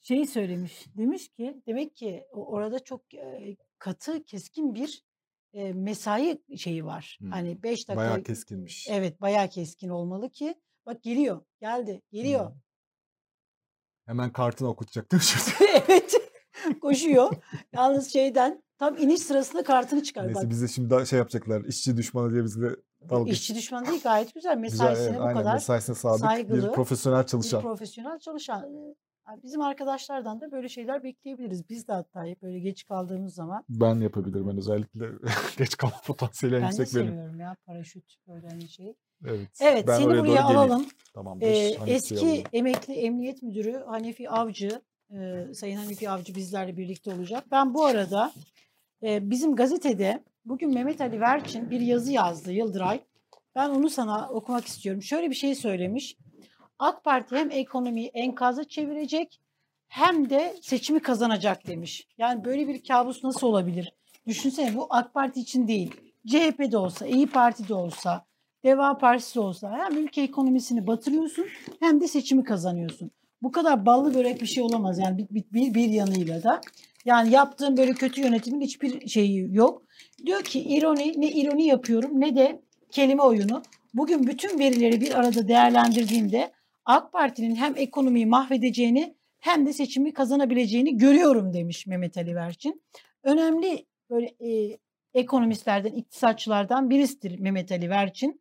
Şeyi 0.00 0.26
söylemiş. 0.26 0.86
Demiş 0.96 1.28
ki 1.28 1.62
demek 1.66 1.96
ki 1.96 2.26
orada 2.32 2.78
çok 2.78 3.14
e, 3.14 3.56
katı 3.78 4.24
keskin 4.24 4.74
bir 4.74 5.04
e, 5.52 5.72
mesai 5.72 6.42
şeyi 6.56 6.84
var. 6.84 7.18
Hmm. 7.20 7.30
Hani 7.30 7.62
5 7.62 7.88
dakika 7.88 7.96
Bayağı 7.96 8.22
keskinmiş. 8.22 8.88
Evet 8.90 9.20
bayağı 9.20 9.48
keskin 9.48 9.88
olmalı 9.88 10.30
ki 10.30 10.54
bak 10.86 11.02
geliyor. 11.02 11.40
Geldi. 11.60 12.02
Geliyor. 12.12 12.50
Hmm. 12.50 12.56
Hemen 14.06 14.32
kartını 14.32 14.68
okutacak 14.68 15.12
değil 15.12 15.22
mi 15.60 15.66
evet. 15.88 16.14
Koşuyor. 16.80 17.32
Yalnız 17.72 18.12
şeyden 18.12 18.62
tam 18.78 18.96
iniş 18.98 19.22
sırasında 19.22 19.64
kartını 19.64 20.02
çıkar. 20.02 20.26
Neyse 20.26 20.40
Bak 20.40 20.50
bize 20.50 20.68
şimdi 20.68 20.90
daha 20.90 21.04
şey 21.04 21.18
yapacaklar. 21.18 21.64
İşçi 21.64 21.96
düşmanı 21.96 22.32
diye 22.32 22.44
bizle 22.44 22.68
dalga 23.08 23.30
işçi 23.30 23.54
düşmanı 23.54 23.86
değil 23.86 24.02
gayet 24.02 24.34
güzel. 24.34 24.58
Güzel, 24.58 24.86
Mesaisine 24.86 25.08
evet, 25.08 25.18
bu 25.18 25.22
aynen. 25.22 25.38
kadar 25.40 25.54
Mesaisine 25.54 25.96
sadık 25.96 26.20
saygılı, 26.20 26.68
bir 26.68 26.72
profesyonel 26.72 27.22
bir 27.22 27.26
çalışan. 27.26 27.62
profesyonel 27.62 28.18
çalışan. 28.18 28.94
Bizim 29.42 29.62
arkadaşlardan 29.62 30.40
da 30.40 30.52
böyle 30.52 30.68
şeyler 30.68 31.02
bekleyebiliriz. 31.02 31.68
Biz 31.68 31.88
de 31.88 31.92
hatta 31.92 32.24
hep 32.24 32.42
böyle 32.42 32.58
geç 32.58 32.84
kaldığımız 32.84 33.34
zaman 33.34 33.64
Ben 33.68 33.94
yapabilirim 34.00 34.48
ben 34.48 34.56
özellikle 34.58 35.06
geç 35.58 35.76
kalma 35.76 36.00
potansiyeli 36.06 36.56
en 36.56 36.62
ben 36.62 36.72
de 36.72 36.76
yüksek 36.82 37.00
benim. 37.00 37.12
seviyorum 37.12 37.40
ya 37.40 37.56
paraşüt 37.66 38.16
böyle 38.28 38.68
şey. 38.68 38.94
Evet. 39.26 39.48
Evet 39.60 39.86
ben 39.88 39.96
seni 39.98 40.06
buraya 40.06 40.44
alalım. 40.44 40.86
Tamamdır. 41.14 41.46
Ee, 41.46 41.76
eski 41.86 42.18
alalım. 42.18 42.44
emekli 42.52 42.94
emniyet 42.94 43.42
müdürü 43.42 43.84
Hanefi 43.86 44.30
Avcı, 44.30 44.82
e, 45.10 45.46
Sayın 45.54 45.76
Hanefi 45.76 46.10
Avcı 46.10 46.34
bizlerle 46.34 46.76
birlikte 46.76 47.14
olacak. 47.14 47.44
Ben 47.50 47.74
bu 47.74 47.84
arada 47.84 48.32
e, 49.02 49.30
bizim 49.30 49.56
gazetede 49.56 50.24
bugün 50.44 50.74
Mehmet 50.74 51.00
Ali 51.00 51.20
Verçin 51.20 51.70
bir 51.70 51.80
yazı 51.80 52.12
yazdı 52.12 52.52
Yıldıray. 52.52 53.00
Ben 53.54 53.70
onu 53.70 53.90
sana 53.90 54.28
okumak 54.28 54.66
istiyorum. 54.66 55.02
Şöyle 55.02 55.30
bir 55.30 55.34
şey 55.34 55.54
söylemiş. 55.54 56.16
AK 56.80 57.04
Parti 57.04 57.36
hem 57.36 57.50
ekonomiyi 57.50 58.08
enkaza 58.08 58.64
çevirecek 58.64 59.40
hem 59.88 60.30
de 60.30 60.56
seçimi 60.62 61.00
kazanacak 61.00 61.66
demiş. 61.66 62.08
Yani 62.18 62.44
böyle 62.44 62.68
bir 62.68 62.84
kabus 62.84 63.24
nasıl 63.24 63.46
olabilir? 63.46 63.92
Düşünsene 64.26 64.76
bu 64.76 64.86
AK 64.90 65.14
Parti 65.14 65.40
için 65.40 65.68
değil. 65.68 65.94
CHP'de 66.26 66.76
olsa, 66.76 67.06
İyi 67.06 67.26
Parti'de 67.26 67.74
olsa, 67.74 68.26
Deva 68.64 68.98
Partisi 68.98 69.40
olsa 69.40 69.78
hem 69.78 69.98
ülke 69.98 70.22
ekonomisini 70.22 70.86
batırıyorsun 70.86 71.46
hem 71.80 72.00
de 72.00 72.08
seçimi 72.08 72.44
kazanıyorsun. 72.44 73.10
Bu 73.42 73.52
kadar 73.52 73.86
ballı 73.86 74.14
börek 74.14 74.40
bir 74.40 74.46
şey 74.46 74.62
olamaz 74.62 74.98
yani 74.98 75.18
bir, 75.18 75.28
bir, 75.30 75.44
bir, 75.52 75.74
bir 75.74 75.88
yanıyla 75.88 76.42
da. 76.42 76.60
Yani 77.04 77.30
yaptığım 77.30 77.76
böyle 77.76 77.92
kötü 77.92 78.20
yönetimin 78.20 78.60
hiçbir 78.60 79.08
şeyi 79.08 79.54
yok. 79.54 79.82
Diyor 80.26 80.42
ki 80.42 80.60
ironi 80.60 81.20
ne 81.20 81.30
ironi 81.30 81.66
yapıyorum 81.66 82.20
ne 82.20 82.36
de 82.36 82.62
kelime 82.90 83.22
oyunu. 83.22 83.62
Bugün 83.94 84.26
bütün 84.26 84.58
verileri 84.58 85.00
bir 85.00 85.14
arada 85.14 85.48
değerlendirdiğimde 85.48 86.52
AK 86.84 87.12
Parti'nin 87.12 87.56
hem 87.56 87.76
ekonomiyi 87.76 88.26
mahvedeceğini 88.26 89.14
hem 89.38 89.66
de 89.66 89.72
seçimi 89.72 90.12
kazanabileceğini 90.12 90.96
görüyorum 90.96 91.52
demiş 91.52 91.86
Mehmet 91.86 92.16
Ali 92.16 92.34
Verçin. 92.34 92.82
Önemli 93.22 93.86
böyle 94.10 94.26
e, 94.26 94.78
ekonomistlerden, 95.14 95.92
iktisatçılardan 95.92 96.90
birisidir 96.90 97.38
Mehmet 97.38 97.72
Ali 97.72 97.90
Verçin. 97.90 98.40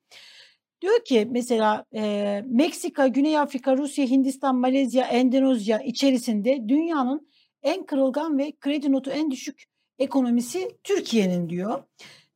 Diyor 0.82 1.04
ki 1.06 1.28
mesela 1.32 1.86
e, 1.96 2.44
Meksika, 2.46 3.08
Güney 3.08 3.38
Afrika, 3.38 3.78
Rusya, 3.78 4.06
Hindistan, 4.06 4.56
Malezya, 4.56 5.06
Endonezya 5.06 5.80
içerisinde 5.80 6.70
dünyanın 6.70 7.30
en 7.64 7.86
kırılgan 7.86 8.38
ve 8.38 8.54
kredi 8.60 8.92
notu 8.92 9.12
en 9.12 9.32
düşük 9.32 9.64
ekonomisi 10.00 10.78
Türkiye'nin 10.84 11.50
diyor. 11.50 11.84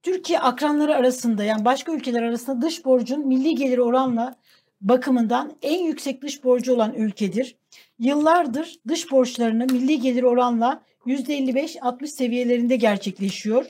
Türkiye 0.03 0.39
akranları 0.39 0.95
arasında 0.95 1.43
yani 1.43 1.65
başka 1.65 1.93
ülkeler 1.93 2.23
arasında 2.23 2.61
dış 2.61 2.85
borcun 2.85 3.27
milli 3.27 3.55
gelir 3.55 3.77
oranla 3.77 4.35
bakımından 4.83 5.53
en 5.61 5.83
yüksek 5.85 6.21
dış 6.21 6.43
borcu 6.43 6.73
olan 6.73 6.93
ülkedir. 6.93 7.55
Yıllardır 7.99 8.75
dış 8.87 9.11
borçlarını 9.11 9.65
milli 9.65 9.99
gelir 9.99 10.23
oranla 10.23 10.83
%55-60 11.05 12.07
seviyelerinde 12.07 12.75
gerçekleşiyor. 12.75 13.65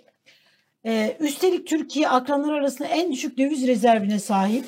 Ee, 0.86 1.18
üstelik 1.20 1.68
Türkiye 1.68 2.10
akranlar 2.10 2.54
arasında 2.54 2.88
en 2.88 3.12
düşük 3.12 3.38
döviz 3.38 3.68
rezervine 3.68 4.20
sahip. 4.20 4.66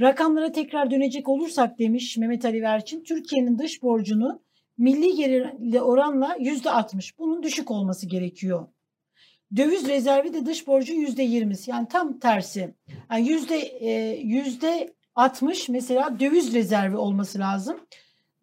Rakamlara 0.00 0.52
tekrar 0.52 0.90
dönecek 0.90 1.28
olursak 1.28 1.78
demiş 1.78 2.16
Mehmet 2.16 2.44
Ali 2.44 2.62
Verçin, 2.62 3.04
Türkiye'nin 3.04 3.58
dış 3.58 3.82
borcunu 3.82 4.42
milli 4.78 5.16
gelirle 5.16 5.82
oranla 5.82 6.36
yüzde 6.40 6.70
60. 6.70 7.18
Bunun 7.18 7.42
düşük 7.42 7.70
olması 7.70 8.06
gerekiyor. 8.06 8.66
Döviz 9.56 9.88
rezervi 9.88 10.32
de 10.32 10.46
dış 10.46 10.66
borcun 10.66 10.94
yüzde 10.94 11.24
20'si. 11.24 11.70
Yani 11.70 11.88
tam 11.88 12.18
tersi. 12.18 12.74
Yani 13.10 13.28
yüzde 13.28 13.56
e, 13.58 14.20
yüzde 14.22 14.94
60 15.14 15.68
mesela 15.68 16.20
döviz 16.20 16.54
rezervi 16.54 16.96
olması 16.96 17.38
lazım. 17.38 17.80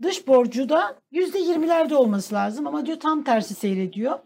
Dış 0.02 0.28
borcu 0.28 0.70
da 0.70 0.96
yüzde 1.12 1.40
20'lerde 1.40 1.96
olması 1.96 2.36
lazım 2.36 2.68
ama 2.68 2.86
diyor 2.86 3.00
tam 3.00 3.24
tersi 3.24 3.54
seyrediyor. 3.54 4.20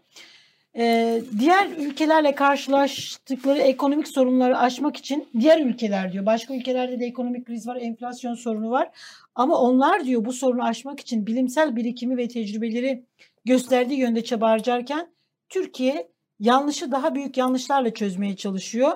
Ee, 0.76 1.22
diğer 1.38 1.66
ülkelerle 1.66 2.34
karşılaştıkları 2.34 3.58
ekonomik 3.58 4.08
sorunları 4.08 4.58
aşmak 4.58 4.96
için 4.96 5.28
diğer 5.40 5.60
ülkeler 5.60 6.12
diyor. 6.12 6.26
Başka 6.26 6.54
ülkelerde 6.54 7.00
de 7.00 7.06
ekonomik 7.06 7.46
kriz 7.46 7.66
var, 7.66 7.76
enflasyon 7.76 8.34
sorunu 8.34 8.70
var. 8.70 8.90
Ama 9.34 9.58
onlar 9.58 10.04
diyor 10.04 10.24
bu 10.24 10.32
sorunu 10.32 10.64
aşmak 10.64 11.00
için 11.00 11.26
bilimsel 11.26 11.76
birikimi 11.76 12.16
ve 12.16 12.28
tecrübeleri 12.28 13.04
gösterdiği 13.44 14.00
yönde 14.00 14.24
çaba 14.24 14.50
harcarken 14.50 15.12
Türkiye 15.48 16.08
yanlışı 16.40 16.92
daha 16.92 17.14
büyük 17.14 17.36
yanlışlarla 17.36 17.94
çözmeye 17.94 18.36
çalışıyor. 18.36 18.92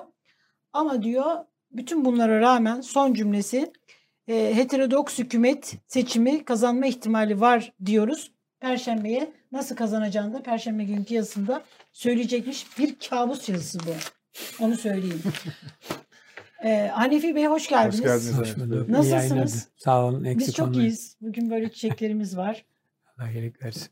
Ama 0.73 1.03
diyor 1.03 1.35
bütün 1.71 2.05
bunlara 2.05 2.39
rağmen 2.41 2.81
son 2.81 3.13
cümlesi 3.13 3.71
e, 4.27 4.55
heterodoks 4.55 5.19
hükümet 5.19 5.77
seçimi 5.87 6.45
kazanma 6.45 6.85
ihtimali 6.85 7.41
var 7.41 7.73
diyoruz. 7.85 8.31
Perşembeye 8.59 9.33
nasıl 9.51 9.75
kazanacağını 9.75 10.33
da 10.33 10.43
Perşembe 10.43 10.83
günkü 10.83 11.13
yazısında 11.13 11.63
söyleyecekmiş 11.93 12.79
bir 12.79 12.95
kabus 13.09 13.49
yazısı 13.49 13.79
bu. 13.79 13.91
Onu 14.63 14.75
söyleyeyim. 14.77 15.21
ee, 16.63 16.91
Hanefi 16.93 17.35
Bey 17.35 17.45
hoş 17.45 17.69
geldiniz. 17.69 17.99
Hoş 17.99 18.05
geldiniz. 18.05 18.37
Hoş 18.37 18.57
bulduk. 18.57 18.89
Nasılsınız? 18.89 19.67
Sağ 19.77 20.05
olun. 20.05 20.23
Eksik 20.23 20.47
Biz 20.47 20.55
çok 20.55 20.67
olmayın. 20.67 20.81
iyiyiz. 20.81 21.17
Bugün 21.21 21.49
böyle 21.49 21.71
çiçeklerimiz 21.71 22.37
var. 22.37 22.65
Allah 23.17 23.31
iyilik 23.31 23.63
versin. 23.63 23.87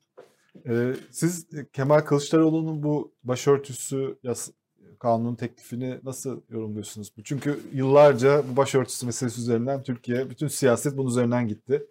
Ee, 0.70 0.94
siz 1.12 1.48
Kemal 1.74 2.00
Kılıçdaroğlu'nun 2.00 2.84
bu 2.84 3.14
başörtüsü 3.24 4.20
yas 4.24 4.50
kanunun 5.00 5.36
teklifini 5.36 6.00
nasıl 6.04 6.42
yorumluyorsunuz? 6.50 7.14
Çünkü 7.24 7.60
yıllarca 7.74 8.44
bu 8.52 8.58
başörtüsü 8.58 9.06
meselesi 9.06 9.42
üzerinden 9.42 9.84
Türkiye, 9.84 10.30
bütün 10.30 10.48
siyaset 10.48 10.98
bunun 10.98 11.10
üzerinden 11.10 11.48
gitti. 11.48 11.88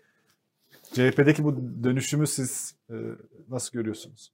CHP'deki 0.92 1.44
bu 1.44 1.57
dönüşümü 1.84 2.26
siz 2.26 2.74
e, 2.90 2.94
nasıl 3.48 3.72
görüyorsunuz? 3.72 4.32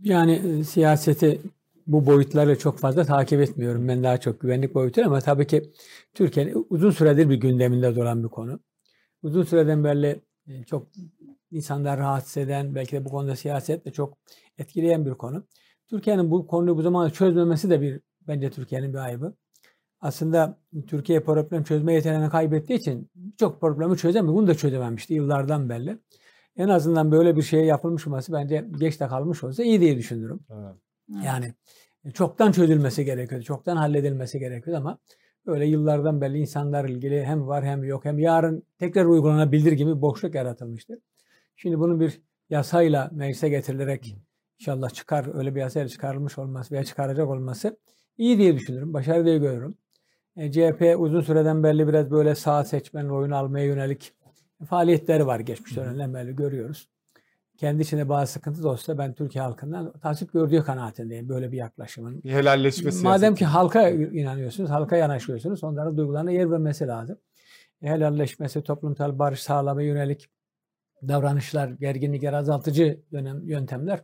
Yani 0.00 0.32
e, 0.32 0.64
siyaseti 0.64 1.40
bu 1.86 2.06
boyutlarla 2.06 2.58
çok 2.58 2.78
fazla 2.78 3.04
takip 3.04 3.40
etmiyorum. 3.40 3.88
Ben 3.88 4.02
daha 4.02 4.18
çok 4.18 4.40
güvenlik 4.40 4.74
boyutu 4.74 5.02
ama 5.04 5.20
tabii 5.20 5.46
ki 5.46 5.70
Türkiye'nin 6.14 6.66
uzun 6.70 6.90
süredir 6.90 7.30
bir 7.30 7.36
gündeminde 7.36 7.96
duran 7.96 8.24
bir 8.24 8.28
konu. 8.28 8.60
Uzun 9.22 9.42
süreden 9.42 9.84
beri 9.84 10.20
e, 10.46 10.64
çok 10.64 10.86
insanlar 11.50 11.98
rahatsız 11.98 12.36
eden, 12.36 12.74
belki 12.74 12.96
de 12.96 13.04
bu 13.04 13.08
konuda 13.08 13.36
siyasetle 13.36 13.92
çok 13.92 14.18
etkileyen 14.58 15.06
bir 15.06 15.14
konu. 15.14 15.46
Türkiye'nin 15.90 16.30
bu 16.30 16.46
konuyu 16.46 16.76
bu 16.76 16.82
zamanda 16.82 17.10
çözmemesi 17.10 17.70
de 17.70 17.80
bir 17.80 18.00
bence 18.28 18.50
Türkiye'nin 18.50 18.92
bir 18.92 18.98
ayıbı. 18.98 19.34
Aslında 20.00 20.58
Türkiye 20.86 21.20
problem 21.20 21.64
çözme 21.64 21.94
yeteneğini 21.94 22.28
kaybettiği 22.28 22.78
için 22.78 23.10
çok 23.38 23.60
problemi 23.60 23.96
çözemiyor. 23.96 24.34
Bunu 24.34 24.46
da 24.46 24.54
çözememişti 24.54 25.14
yıllardan 25.14 25.68
beri. 25.68 25.98
En 26.56 26.68
azından 26.68 27.12
böyle 27.12 27.36
bir 27.36 27.42
şey 27.42 27.64
yapılmış 27.64 28.06
olması 28.06 28.32
bence 28.32 28.68
geç 28.78 29.00
de 29.00 29.08
kalmış 29.08 29.44
olsa 29.44 29.62
iyi 29.62 29.80
diye 29.80 29.96
düşünürüm. 29.96 30.40
Evet. 30.50 30.74
Yani 31.24 31.54
çoktan 32.14 32.52
çözülmesi 32.52 33.04
gerekiyordu, 33.04 33.44
çoktan 33.44 33.76
halledilmesi 33.76 34.38
gerekiyordu 34.38 34.80
ama 34.80 34.98
böyle 35.46 35.66
yıllardan 35.66 36.20
beri 36.20 36.38
insanlar 36.38 36.84
ilgili 36.84 37.24
hem 37.24 37.46
var 37.46 37.64
hem 37.64 37.84
yok 37.84 38.04
hem 38.04 38.18
yarın 38.18 38.62
tekrar 38.78 39.04
uygulanabilir 39.04 39.72
gibi 39.72 40.00
boşluk 40.00 40.34
yaratılmıştı. 40.34 41.00
Şimdi 41.56 41.78
bunun 41.78 42.00
bir 42.00 42.20
yasayla 42.50 43.10
meclise 43.12 43.48
getirilerek 43.48 44.16
inşallah 44.62 44.90
çıkar 44.90 45.38
öyle 45.38 45.54
bir 45.54 45.60
yasayla 45.60 45.88
çıkarılmış 45.88 46.38
olması 46.38 46.74
veya 46.74 46.84
çıkaracak 46.84 47.28
olması 47.28 47.76
iyi 48.18 48.38
diye 48.38 48.54
düşünüyorum. 48.54 48.94
Başarı 48.94 49.24
diye 49.24 49.38
görüyorum. 49.38 49.76
E, 50.36 50.52
CHP 50.52 50.94
uzun 50.98 51.20
süreden 51.20 51.62
belli 51.62 51.88
biraz 51.88 52.10
böyle 52.10 52.34
sağ 52.34 52.64
seçmen 52.64 53.08
oyunu 53.08 53.36
almaya 53.36 53.66
yönelik 53.66 54.12
faaliyetleri 54.66 55.26
var 55.26 55.40
geçmiş 55.40 55.76
dönemden 55.76 56.14
beri 56.14 56.36
görüyoruz. 56.36 56.88
Kendi 57.56 57.82
içinde 57.82 58.08
bazı 58.08 58.32
sıkıntı 58.32 58.62
da 58.62 58.68
olsa 58.68 58.98
ben 58.98 59.14
Türkiye 59.14 59.44
halkından 59.44 59.92
tasvip 59.92 60.32
gördüğü 60.32 60.62
kanaatindeyim 60.62 61.28
böyle 61.28 61.52
bir 61.52 61.56
yaklaşımın. 61.56 62.22
Bir 62.22 62.32
helalleşme 62.32 62.90
Madem 63.02 63.34
ki 63.34 63.44
halka 63.44 63.88
inanıyorsunuz, 63.88 64.70
halka 64.70 64.96
yanaşıyorsunuz, 64.96 65.64
onların 65.64 65.96
duygularına 65.96 66.30
yer 66.30 66.50
vermesi 66.50 66.86
lazım. 66.86 67.18
E, 67.82 67.88
helalleşmesi, 67.88 68.62
toplumsal 68.62 69.18
barış 69.18 69.42
sağlamaya 69.42 69.88
yönelik 69.88 70.28
davranışlar, 71.08 71.68
gerginlikleri 71.68 72.36
azaltıcı 72.36 73.00
dönem, 73.12 73.48
yöntemler 73.48 74.00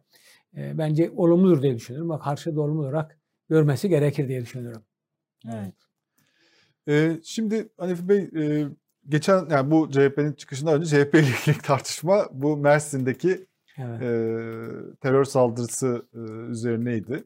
e, 0.57 0.78
bence 0.78 1.11
olumludur 1.16 1.62
diye 1.62 1.74
düşünüyorum. 1.74 2.09
Bak 2.09 2.22
karşı 2.22 2.57
da 2.57 2.61
olumlu 2.61 2.80
olarak 2.82 3.18
görmesi 3.49 3.88
gerekir 3.88 4.28
diye 4.28 4.40
düşünüyorum. 4.40 4.82
Evet. 5.46 5.74
Ee, 6.88 7.20
şimdi 7.24 7.68
Hanifi 7.76 8.09
Bey 8.09 8.18
e, 8.18 8.68
geçen 9.09 9.49
yani 9.51 9.70
bu 9.70 9.90
CHP'nin 9.90 10.32
çıkışından 10.32 10.74
önce 10.74 10.86
CHP 10.86 11.14
ile 11.14 11.20
ilgili 11.20 11.62
tartışma 11.62 12.28
bu 12.32 12.57
Mersin'deki 12.57 13.46
Evet. 13.78 14.03
e, 14.03 14.09
terör 15.01 15.24
saldırısı 15.24 16.07
e, 16.14 16.18
üzerineydi. 16.51 17.24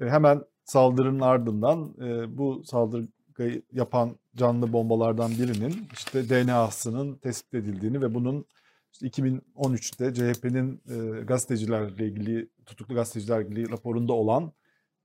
E, 0.00 0.04
hemen 0.08 0.42
saldırının 0.64 1.20
ardından 1.20 1.94
e, 2.00 2.38
bu 2.38 2.62
saldırıyı 2.64 3.62
yapan 3.72 4.16
canlı 4.36 4.72
bombalardan 4.72 5.30
birinin 5.30 5.88
işte 5.92 6.28
DNA'sının 6.28 7.14
tespit 7.14 7.54
edildiğini 7.54 8.00
ve 8.02 8.14
bunun 8.14 8.46
işte 8.92 9.06
2013'te 9.06 10.14
CHP'nin 10.14 10.82
e, 10.88 11.24
gazetecilerle 11.24 12.06
ilgili 12.06 12.48
tutuklu 12.66 12.94
gazetecilerle 12.94 13.48
ilgili 13.48 13.70
raporunda 13.70 14.12
olan 14.12 14.52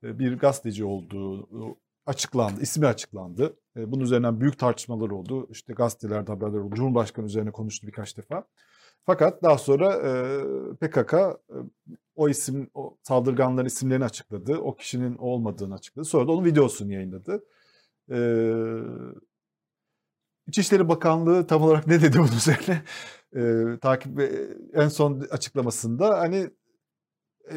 e, 0.03 0.19
bir 0.19 0.37
gazeteci 0.37 0.85
olduğu 0.85 1.47
açıklandı, 2.05 2.61
ismi 2.61 2.87
açıklandı. 2.87 3.57
E, 3.77 3.91
bunun 3.91 4.03
üzerinden 4.03 4.41
büyük 4.41 4.59
tartışmalar 4.59 5.09
oldu. 5.09 5.47
İşte 5.51 5.73
gazetelerde 5.73 6.31
haberler 6.31 6.59
oldu. 6.59 6.75
Cumhurbaşkanı 6.75 7.25
üzerine 7.25 7.51
konuştu 7.51 7.87
birkaç 7.87 8.17
defa. 8.17 8.47
Fakat 9.05 9.43
daha 9.43 9.57
sonra 9.57 9.93
e, 9.93 10.11
PKK 10.75 11.13
e, 11.13 11.33
o 12.15 12.29
isim, 12.29 12.69
o 12.73 12.97
saldırganların 13.03 13.67
isimlerini 13.67 14.05
açıkladı. 14.05 14.57
O 14.57 14.75
kişinin 14.75 15.17
olmadığını 15.17 15.73
açıkladı. 15.73 16.05
Sonra 16.05 16.27
da 16.27 16.31
onun 16.31 16.45
videosunu 16.45 16.93
yayınladı. 16.93 17.43
E, 18.11 18.17
İçişleri 20.47 20.89
Bakanlığı 20.89 21.47
tam 21.47 21.61
olarak 21.61 21.87
ne 21.87 22.01
dedi 22.01 22.17
bunun 22.17 22.37
üzerine? 22.37 22.83
E, 23.35 23.63
takip 23.81 24.19
en 24.73 24.87
son 24.87 25.19
açıklamasında 25.31 26.19
hani 26.19 26.49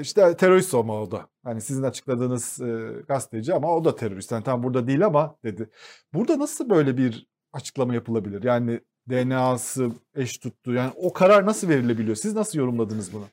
işte 0.00 0.36
terörist 0.36 0.74
olma 0.74 1.02
o 1.02 1.10
da. 1.10 1.28
Hani 1.44 1.60
sizin 1.60 1.82
açıkladığınız 1.82 2.60
e, 2.60 2.92
gazeteci 3.08 3.54
ama 3.54 3.76
o 3.76 3.84
da 3.84 3.96
terörist. 3.96 4.32
Yani 4.32 4.44
tam 4.44 4.62
burada 4.62 4.86
değil 4.86 5.06
ama 5.06 5.36
dedi. 5.44 5.70
Burada 6.14 6.38
nasıl 6.38 6.70
böyle 6.70 6.96
bir 6.96 7.26
açıklama 7.52 7.94
yapılabilir? 7.94 8.42
Yani 8.42 8.80
DNA'sı 9.10 9.90
eş 10.14 10.38
tuttu. 10.38 10.72
Yani 10.72 10.92
o 10.96 11.12
karar 11.12 11.46
nasıl 11.46 11.68
verilebiliyor? 11.68 12.16
Siz 12.16 12.34
nasıl 12.34 12.58
yorumladınız 12.58 13.12
bunu? 13.12 13.24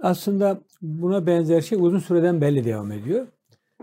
Aslında 0.00 0.60
buna 0.82 1.26
benzer 1.26 1.60
şey 1.60 1.78
uzun 1.80 1.98
süreden 1.98 2.40
belli 2.40 2.64
devam 2.64 2.92
ediyor. 2.92 3.26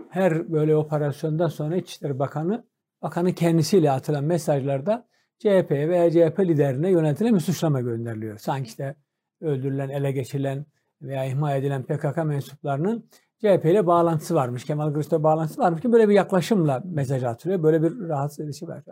Her 0.08 0.52
böyle 0.52 0.76
operasyondan 0.76 1.48
sonra 1.48 1.76
İçişleri 1.76 2.18
Bakanı, 2.18 2.64
bakanın 3.02 3.32
kendisiyle 3.32 3.90
atılan 3.90 4.24
mesajlarda 4.24 5.08
CHP 5.42 5.70
veya 5.70 6.10
CHP 6.10 6.40
liderine 6.40 6.90
yönetilen 6.90 7.34
bir 7.34 7.40
suçlama 7.40 7.80
gönderiliyor. 7.80 8.38
Sanki 8.38 8.68
işte 8.68 8.94
öldürülen, 9.40 9.88
ele 9.88 10.12
geçirilen 10.12 10.66
veya 11.02 11.24
ihmal 11.24 11.58
edilen 11.58 11.82
PKK 11.82 12.16
mensuplarının 12.16 13.08
CHP 13.38 13.64
ile 13.64 13.86
bağlantısı 13.86 14.34
varmış, 14.34 14.64
Kemal 14.64 14.92
Kılıçdaroğlu 14.92 15.24
bağlantısı 15.24 15.60
varmış 15.60 15.80
ki 15.82 15.92
böyle 15.92 16.08
bir 16.08 16.14
yaklaşımla 16.14 16.82
mesaj 16.84 17.24
atılıyor. 17.24 17.62
Böyle 17.62 17.82
bir 17.82 18.08
rahatsız 18.08 18.40
edici 18.40 18.68
var. 18.68 18.82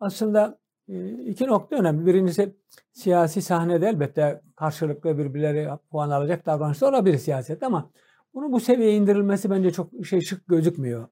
Aslında 0.00 0.58
e, 0.88 1.10
iki 1.10 1.46
nokta 1.46 1.76
önemli. 1.76 2.06
Birincisi 2.06 2.56
siyasi 2.92 3.42
sahnede 3.42 3.88
elbette 3.88 4.40
karşılıklı 4.56 5.18
birbirleri 5.18 5.68
puan 5.90 6.10
alacak 6.10 6.46
davranışlar 6.46 6.92
olabilir 6.92 7.18
siyaset 7.18 7.62
ama 7.62 7.90
bunun 8.34 8.52
bu 8.52 8.60
seviyeye 8.60 8.94
indirilmesi 8.96 9.50
bence 9.50 9.70
çok 9.70 10.06
şey 10.06 10.20
şık 10.20 10.48
gözükmüyor. 10.48 11.08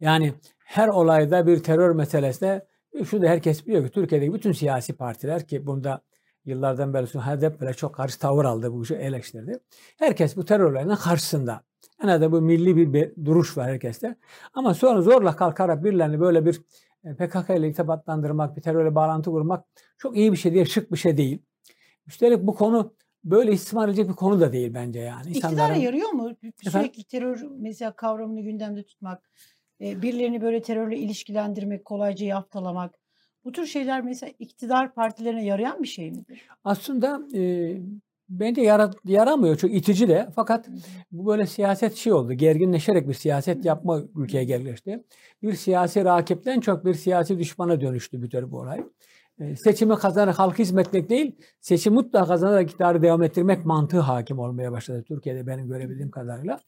Yani 0.00 0.34
her 0.64 0.88
olayda 0.88 1.46
bir 1.46 1.62
terör 1.62 1.94
meselesinde 1.94 2.69
şu 3.04 3.22
da 3.22 3.28
herkes 3.28 3.66
biliyor 3.66 3.86
ki 3.86 3.90
Türkiye'deki 3.90 4.34
bütün 4.34 4.52
siyasi 4.52 4.92
partiler 4.92 5.46
ki 5.46 5.66
bunda 5.66 6.02
yıllardan 6.44 6.94
beri 6.94 7.06
HDP 7.06 7.60
böyle 7.60 7.74
çok 7.74 7.94
karşı 7.94 8.18
tavır 8.18 8.44
aldı 8.44 8.72
bu 8.72 8.82
işi 8.82 8.94
eleştirdi. 8.94 9.60
Herkes 9.98 10.36
bu 10.36 10.44
terör 10.44 10.64
olaylarının 10.64 10.96
karşısında. 10.96 11.62
En 12.02 12.08
azından 12.08 12.32
bu 12.32 12.40
milli 12.40 12.76
bir, 12.76 12.92
bir 12.92 13.24
duruş 13.24 13.56
var 13.56 13.68
herkeste. 13.68 14.16
Ama 14.54 14.74
sonra 14.74 15.02
zorla 15.02 15.36
kalkarak 15.36 15.84
birilerini 15.84 16.20
böyle 16.20 16.46
bir 16.46 16.62
e, 17.04 17.14
PKK 17.14 17.50
ile 17.50 17.68
irtibatlandırmak, 17.68 18.56
bir 18.56 18.62
terörle 18.62 18.94
bağlantı 18.94 19.30
kurmak 19.30 19.64
çok 19.98 20.16
iyi 20.16 20.32
bir 20.32 20.36
şey 20.36 20.54
değil, 20.54 20.66
şık 20.66 20.92
bir 20.92 20.96
şey 20.96 21.16
değil. 21.16 21.42
Üstelik 22.06 22.42
bu 22.42 22.54
konu 22.54 22.94
böyle 23.24 23.52
istismar 23.52 23.88
edilecek 23.88 24.08
bir 24.08 24.14
konu 24.14 24.40
da 24.40 24.52
değil 24.52 24.74
bence 24.74 25.00
yani. 25.00 25.30
İktidara 25.30 25.76
yarıyor 25.76 26.10
mu? 26.10 26.30
Sürekli 26.62 27.04
terör 27.04 27.46
mesela 27.58 27.92
kavramını 27.92 28.40
gündemde 28.40 28.82
tutmak, 28.82 29.30
birilerini 29.80 30.42
böyle 30.42 30.62
terörle 30.62 30.96
ilişkilendirmek, 30.96 31.84
kolayca 31.84 32.26
yaftalamak. 32.26 32.94
Bu 33.44 33.52
tür 33.52 33.66
şeyler 33.66 34.00
mesela 34.00 34.32
iktidar 34.38 34.94
partilerine 34.94 35.44
yarayan 35.44 35.82
bir 35.82 35.88
şey 35.88 36.10
midir? 36.10 36.42
Aslında 36.64 37.22
e, 37.34 37.72
bence 38.28 38.62
yara, 38.62 38.90
yaramıyor. 39.04 39.56
Çok 39.56 39.74
itici 39.74 40.08
de. 40.08 40.28
Fakat 40.34 40.68
bu 41.12 41.26
böyle 41.26 41.46
siyaset 41.46 41.94
şey 41.94 42.12
oldu. 42.12 42.32
Gerginleşerek 42.32 43.08
bir 43.08 43.14
siyaset 43.14 43.64
yapma 43.64 44.02
ülkeye 44.16 44.44
gelişti. 44.44 45.04
Bir 45.42 45.52
siyasi 45.52 46.04
rakipten 46.04 46.60
çok 46.60 46.84
bir 46.84 46.94
siyasi 46.94 47.38
düşmana 47.38 47.80
dönüştü 47.80 48.22
bütün 48.22 48.52
bu 48.52 48.58
olay. 48.58 48.84
E, 49.40 49.56
seçimi 49.56 49.96
kazanarak 49.96 50.38
halkı 50.38 50.62
hizmetmek 50.62 51.08
değil, 51.10 51.36
seçim 51.60 51.94
mutlaka 51.94 52.26
kazanarak 52.26 52.70
iktidarı 52.70 53.02
devam 53.02 53.22
ettirmek 53.22 53.64
mantığı 53.64 54.00
hakim 54.00 54.38
olmaya 54.38 54.72
başladı 54.72 55.04
Türkiye'de 55.08 55.46
benim 55.46 55.68
görebildiğim 55.68 56.10
kadarıyla. 56.10 56.60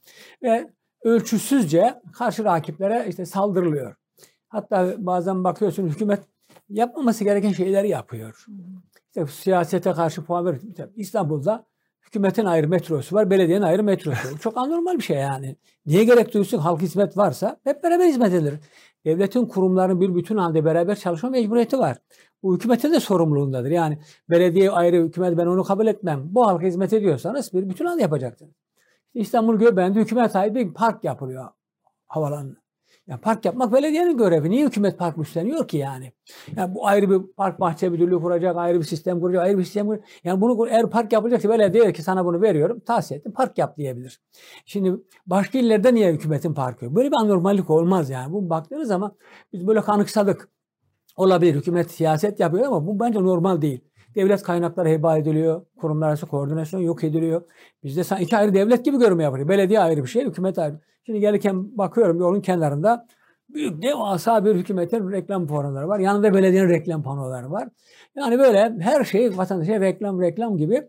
Ve 0.43 0.71
ölçüsüzce 1.05 2.01
karşı 2.13 2.45
rakiplere 2.45 3.07
işte 3.09 3.27
saldırılıyor. 3.27 3.95
Hatta 4.49 4.95
bazen 4.99 5.45
bakıyorsun 5.45 5.89
hükümet 5.89 6.21
yapmaması 6.69 7.25
gereken 7.25 7.53
şeyleri 7.53 7.89
yapıyor. 7.89 8.47
İşte 9.09 9.27
siyasete 9.27 9.93
karşı 9.93 10.25
puan 10.25 10.47
veriyor. 10.47 10.63
İşte 10.63 10.91
İstanbul'da 10.97 11.67
hükümetin 12.07 12.45
ayrı 12.45 12.69
metrosu 12.69 13.17
var, 13.17 13.31
belediyenin 13.31 13.65
ayrı 13.65 13.83
metrosu 13.83 14.29
var. 14.29 14.39
Çok 14.41 14.57
anormal 14.57 14.99
bir 14.99 15.03
şey 15.03 15.17
yani. 15.17 15.57
Niye 15.87 16.05
gerek 16.05 16.35
duysun? 16.35 16.59
Halk 16.59 16.83
hizmet 16.83 17.17
varsa 17.17 17.57
hep 17.65 17.83
beraber 17.83 18.07
hizmet 18.07 18.35
edilir. 18.35 18.55
Devletin 19.05 19.47
kurumlarının 19.47 20.01
bir 20.01 20.15
bütün 20.15 20.37
halde 20.37 20.65
beraber 20.65 20.97
çalışma 20.97 21.31
mecburiyeti 21.31 21.79
var. 21.79 21.97
Bu 22.43 22.55
hükümetin 22.55 22.93
de 22.93 23.01
sorumluluğundadır. 23.01 23.71
Yani 23.71 23.99
belediye 24.31 24.71
ayrı 24.71 25.05
hükümet 25.05 25.39
ben 25.39 25.47
onu 25.47 25.65
kabul 25.65 25.87
etmem. 25.87 26.23
Bu 26.25 26.47
halka 26.47 26.67
hizmet 26.67 26.93
ediyorsanız 26.93 27.53
bir 27.53 27.69
bütün 27.69 27.85
halde 27.85 28.03
yapacaksınız. 28.03 28.53
İstanbul 29.15 29.59
Göbeği'nde 29.59 30.01
hükümet 30.01 30.37
ait 30.37 30.55
bir 30.55 30.75
park 30.75 31.05
yapılıyor 31.05 31.49
havalanına. 32.07 32.63
Ya 33.07 33.21
park 33.21 33.45
yapmak 33.45 33.73
belediyenin 33.73 34.17
görevi. 34.17 34.51
Niye 34.51 34.67
hükümet 34.67 34.99
park 34.99 35.19
üstleniyor 35.19 35.69
ki 35.69 35.77
yani? 35.77 36.13
Yani 36.57 36.75
bu 36.75 36.87
ayrı 36.87 37.11
bir 37.11 37.33
park 37.33 37.61
bahçe 37.61 37.89
müdürlüğü 37.89 38.21
kuracak, 38.21 38.57
ayrı 38.57 38.79
bir 38.79 38.85
sistem 38.85 39.21
kuracak, 39.21 39.43
ayrı 39.43 39.59
bir 39.59 39.65
sistem 39.65 39.87
kuracak. 39.87 40.05
Yani 40.25 40.41
bunu 40.41 40.69
eğer 40.69 40.91
park 40.91 41.13
yapılacaksa 41.13 41.49
belediye 41.49 41.93
ki 41.93 42.03
sana 42.03 42.25
bunu 42.25 42.43
veriyorum, 42.43 42.81
tahsis 42.81 43.13
ettim, 43.13 43.33
park 43.33 43.59
yap 43.59 43.77
diyebilir. 43.77 44.21
Şimdi 44.67 44.97
başka 45.27 45.59
illerde 45.59 45.95
niye 45.95 46.13
hükümetin 46.13 46.55
parkı 46.55 46.85
yok? 46.85 46.95
Böyle 46.95 47.11
bir 47.11 47.17
anormallik 47.17 47.71
olmaz 47.71 48.11
yani. 48.11 48.33
Bu 48.33 48.51
baktığınız 48.51 48.89
zaman 48.89 49.17
biz 49.53 49.67
böyle 49.67 49.81
kanıksadık. 49.81 50.49
Olabilir 51.17 51.55
hükümet 51.55 51.91
siyaset 51.91 52.41
yapıyor 52.41 52.67
ama 52.67 52.87
bu 52.87 53.01
bence 53.01 53.23
normal 53.23 53.63
değil. 53.63 53.85
Devlet 54.15 54.43
kaynakları 54.43 54.89
heba 54.89 55.19
ediliyor. 55.19 55.63
Kurumlar 55.77 56.09
arası 56.09 56.27
koordinasyon 56.27 56.81
yok 56.81 57.05
ediliyor. 57.05 57.43
Bizde 57.85 58.05
sanki 58.05 58.25
iki 58.25 58.37
ayrı 58.37 58.55
devlet 58.55 58.85
gibi 58.85 58.99
görmeye 58.99 59.25
yapıyor. 59.25 59.49
Belediye 59.49 59.81
ayrı 59.81 60.03
bir 60.03 60.09
şey, 60.09 60.25
hükümet 60.25 60.59
ayrı. 60.59 60.81
Şimdi 61.07 61.21
gelirken 61.21 61.79
bakıyorum 61.79 62.21
yolun 62.21 62.41
kenarında 62.41 63.07
büyük 63.49 63.83
devasa 63.83 64.45
bir 64.45 64.55
hükümetin 64.55 65.13
reklam 65.13 65.47
panoları 65.47 65.89
var. 65.89 65.99
Yanında 65.99 66.35
belediyenin 66.35 66.69
reklam 66.69 67.03
panoları 67.03 67.51
var. 67.51 67.69
Yani 68.17 68.39
böyle 68.39 68.77
her 68.81 69.05
şey 69.05 69.37
vatandaşa 69.39 69.81
reklam 69.81 70.21
reklam 70.21 70.57
gibi 70.57 70.83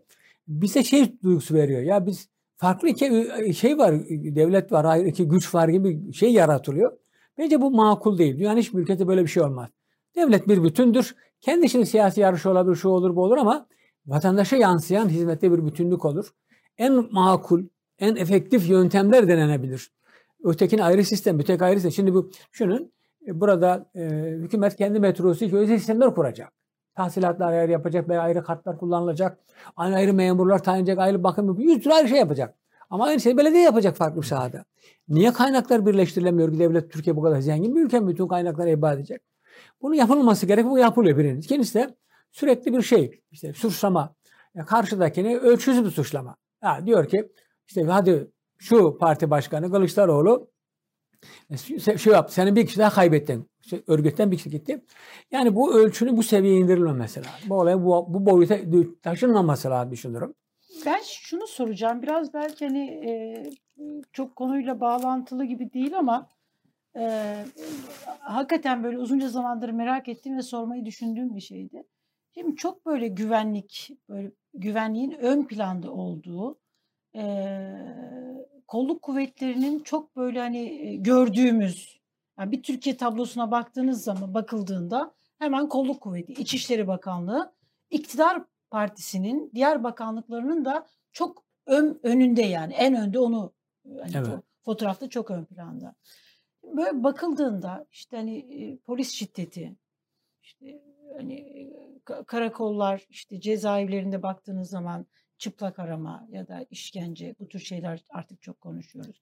bize 0.48 0.82
şey 0.82 1.22
duygusu 1.22 1.54
veriyor. 1.54 1.82
Ya 1.82 2.06
biz 2.06 2.28
farklı 2.56 2.88
iki 2.88 3.28
şey 3.54 3.78
var, 3.78 3.94
devlet 4.08 4.72
var, 4.72 4.84
ayrı 4.84 5.08
iki 5.08 5.28
güç 5.28 5.54
var 5.54 5.68
gibi 5.68 6.12
şey 6.12 6.32
yaratılıyor. 6.32 6.92
Bence 7.38 7.60
bu 7.60 7.70
makul 7.70 8.18
değil. 8.18 8.38
Dünyanın 8.38 8.58
hiçbir 8.58 8.78
ülkede 8.78 9.08
böyle 9.08 9.22
bir 9.22 9.28
şey 9.28 9.42
olmaz. 9.42 9.68
Devlet 10.16 10.48
bir 10.48 10.64
bütündür. 10.64 11.14
Kendi 11.44 11.66
içinde 11.66 11.84
siyasi 11.84 12.20
yarış 12.20 12.46
olabilir, 12.46 12.76
şu 12.76 12.88
olur, 12.88 13.16
bu 13.16 13.22
olur 13.22 13.36
ama 13.36 13.66
vatandaşa 14.06 14.56
yansıyan 14.56 15.08
hizmette 15.08 15.52
bir 15.52 15.66
bütünlük 15.66 16.04
olur. 16.04 16.28
En 16.78 17.12
makul, 17.12 17.62
en 17.98 18.16
efektif 18.16 18.68
yöntemler 18.68 19.28
denenebilir. 19.28 19.92
Ötekini 20.44 20.84
ayrı 20.84 21.04
sistem, 21.04 21.38
bir 21.38 21.60
ayrı 21.60 21.80
sistem. 21.80 21.92
Şimdi 21.92 22.14
bu 22.14 22.30
şunun 22.52 22.92
burada 23.26 23.90
e, 23.94 24.00
hükümet 24.42 24.76
kendi 24.76 25.00
metrosu 25.00 25.44
için 25.44 25.56
özel 25.56 25.78
sistemler 25.78 26.14
kuracak. 26.14 26.52
Tahsilatlar 26.94 27.52
ayrı 27.52 27.72
yapacak, 27.72 28.08
belki 28.08 28.20
ayrı 28.20 28.42
kartlar 28.42 28.78
kullanılacak. 28.78 29.38
Aynı 29.76 29.96
ayrı 29.96 30.14
memurlar 30.14 30.62
tanıyacak, 30.62 30.98
ayrı 30.98 31.24
bakım. 31.24 31.60
Yüz 31.60 31.86
ayrı 31.86 32.08
şey 32.08 32.18
yapacak. 32.18 32.54
Ama 32.90 33.04
aynı 33.04 33.20
şeyi 33.20 33.36
belediye 33.36 33.62
yapacak 33.62 33.96
farklı 33.96 34.20
bir 34.20 34.26
sahada. 34.26 34.64
Niye 35.08 35.32
kaynaklar 35.32 35.86
birleştirilemiyor 35.86 36.52
ki 36.52 36.58
devlet 36.58 36.92
Türkiye 36.92 37.16
bu 37.16 37.22
kadar 37.22 37.40
zengin 37.40 37.76
bir 37.76 37.84
ülke 37.84 38.06
bütün 38.06 38.28
kaynakları 38.28 38.68
heba 38.68 38.92
edecek? 38.92 39.33
Bunun 39.84 39.94
yapılması 39.94 40.46
gerek. 40.46 40.64
Bu 40.64 40.78
yapılıyor 40.78 41.18
birincisi. 41.18 41.46
İkincisi 41.46 41.74
de 41.74 41.94
sürekli 42.32 42.72
bir 42.72 42.82
şey. 42.82 43.20
işte 43.30 43.52
suçlama. 43.52 44.14
Karşıdakini 44.66 45.38
ölçüsüz 45.38 45.84
bir 45.84 45.90
suçlama. 45.90 46.36
Ha, 46.60 46.78
diyor 46.86 47.08
ki 47.08 47.28
işte 47.68 47.82
hadi 47.82 48.30
şu 48.58 48.98
parti 48.98 49.30
başkanı 49.30 49.70
Kılıçdaroğlu 49.70 50.50
e, 51.50 51.56
şu 51.98 52.10
yap, 52.10 52.30
senin 52.30 52.56
bir 52.56 52.66
kişi 52.66 52.78
daha 52.78 52.90
kaybettin. 52.90 53.50
İşte 53.64 53.82
örgütten 53.86 54.30
bir 54.30 54.36
kişi 54.36 54.50
gitti. 54.50 54.84
Yani 55.30 55.54
bu 55.54 55.74
ölçünün 55.74 56.16
bu 56.16 56.22
seviyeye 56.22 56.60
indirilmemesi 56.60 57.20
lazım. 57.20 57.48
Bu 57.48 57.54
olay 57.54 57.84
bu, 57.84 58.06
bu 58.08 58.26
boyuta 58.26 58.58
taşınmaması 59.02 59.70
lazım 59.70 59.90
düşünüyorum. 59.90 60.34
Ben 60.86 61.00
şunu 61.04 61.46
soracağım. 61.46 62.02
Biraz 62.02 62.34
belki 62.34 62.66
hani 62.66 62.84
e, 63.10 63.12
çok 64.12 64.36
konuyla 64.36 64.80
bağlantılı 64.80 65.44
gibi 65.44 65.72
değil 65.72 65.98
ama 65.98 66.28
e, 66.96 67.36
hakikaten 68.20 68.84
böyle 68.84 68.98
uzunca 68.98 69.28
zamandır 69.28 69.70
merak 69.70 70.08
ettiğim 70.08 70.36
ve 70.36 70.42
sormayı 70.42 70.86
düşündüğüm 70.86 71.36
bir 71.36 71.40
şeydi. 71.40 71.84
Şimdi 72.34 72.56
çok 72.56 72.86
böyle 72.86 73.08
güvenlik, 73.08 73.90
böyle 74.08 74.32
güvenliğin 74.54 75.10
ön 75.10 75.44
planda 75.44 75.92
olduğu, 75.92 76.58
e, 77.16 77.24
kolluk 78.68 79.02
kuvvetlerinin 79.02 79.80
çok 79.80 80.16
böyle 80.16 80.40
hani 80.40 80.96
gördüğümüz, 81.02 82.00
yani 82.38 82.52
bir 82.52 82.62
Türkiye 82.62 82.96
tablosuna 82.96 83.50
baktığınız 83.50 84.04
zaman 84.04 84.34
bakıldığında 84.34 85.14
hemen 85.38 85.68
kolluk 85.68 86.00
kuvveti, 86.00 86.32
İçişleri 86.32 86.86
Bakanlığı, 86.86 87.52
iktidar 87.90 88.42
partisinin 88.70 89.50
diğer 89.54 89.84
bakanlıklarının 89.84 90.64
da 90.64 90.86
çok 91.12 91.44
ön, 91.66 92.00
önünde 92.02 92.42
yani 92.42 92.72
en 92.72 92.94
önde 92.94 93.18
onu 93.18 93.52
hani 93.84 94.16
evet. 94.16 94.38
fotoğrafta 94.64 95.08
çok 95.08 95.30
ön 95.30 95.44
planda. 95.44 95.94
Böyle 96.64 97.02
bakıldığında 97.02 97.86
işte 97.92 98.16
hani 98.16 98.78
polis 98.86 99.10
şiddeti, 99.10 99.76
işte 100.42 100.82
hani 101.16 101.70
karakollar, 102.26 103.06
işte 103.10 103.40
cezaevlerinde 103.40 104.22
baktığınız 104.22 104.70
zaman 104.70 105.06
çıplak 105.38 105.78
arama 105.78 106.26
ya 106.30 106.48
da 106.48 106.66
işkence 106.70 107.34
bu 107.40 107.48
tür 107.48 107.58
şeyler 107.58 108.04
artık 108.10 108.42
çok 108.42 108.60
konuşuyoruz. 108.60 109.20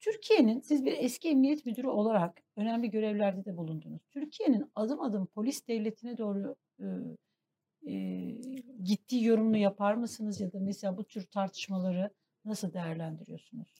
Türkiye'nin 0.00 0.60
siz 0.60 0.84
bir 0.84 0.92
eski 0.98 1.28
emniyet 1.28 1.66
müdürü 1.66 1.88
olarak 1.88 2.42
önemli 2.56 2.90
görevlerde 2.90 3.44
de 3.44 3.56
bulundunuz. 3.56 4.02
Türkiye'nin 4.10 4.70
adım 4.74 5.00
adım 5.00 5.26
polis 5.26 5.68
devletine 5.68 6.18
doğru 6.18 6.56
e, 6.80 6.86
e, 7.92 8.28
gittiği 8.84 9.24
yorumunu 9.24 9.56
yapar 9.56 9.94
mısınız 9.94 10.40
ya 10.40 10.52
da 10.52 10.60
mesela 10.60 10.96
bu 10.96 11.04
tür 11.04 11.26
tartışmaları 11.26 12.10
nasıl 12.44 12.72
değerlendiriyorsunuz? 12.72 13.74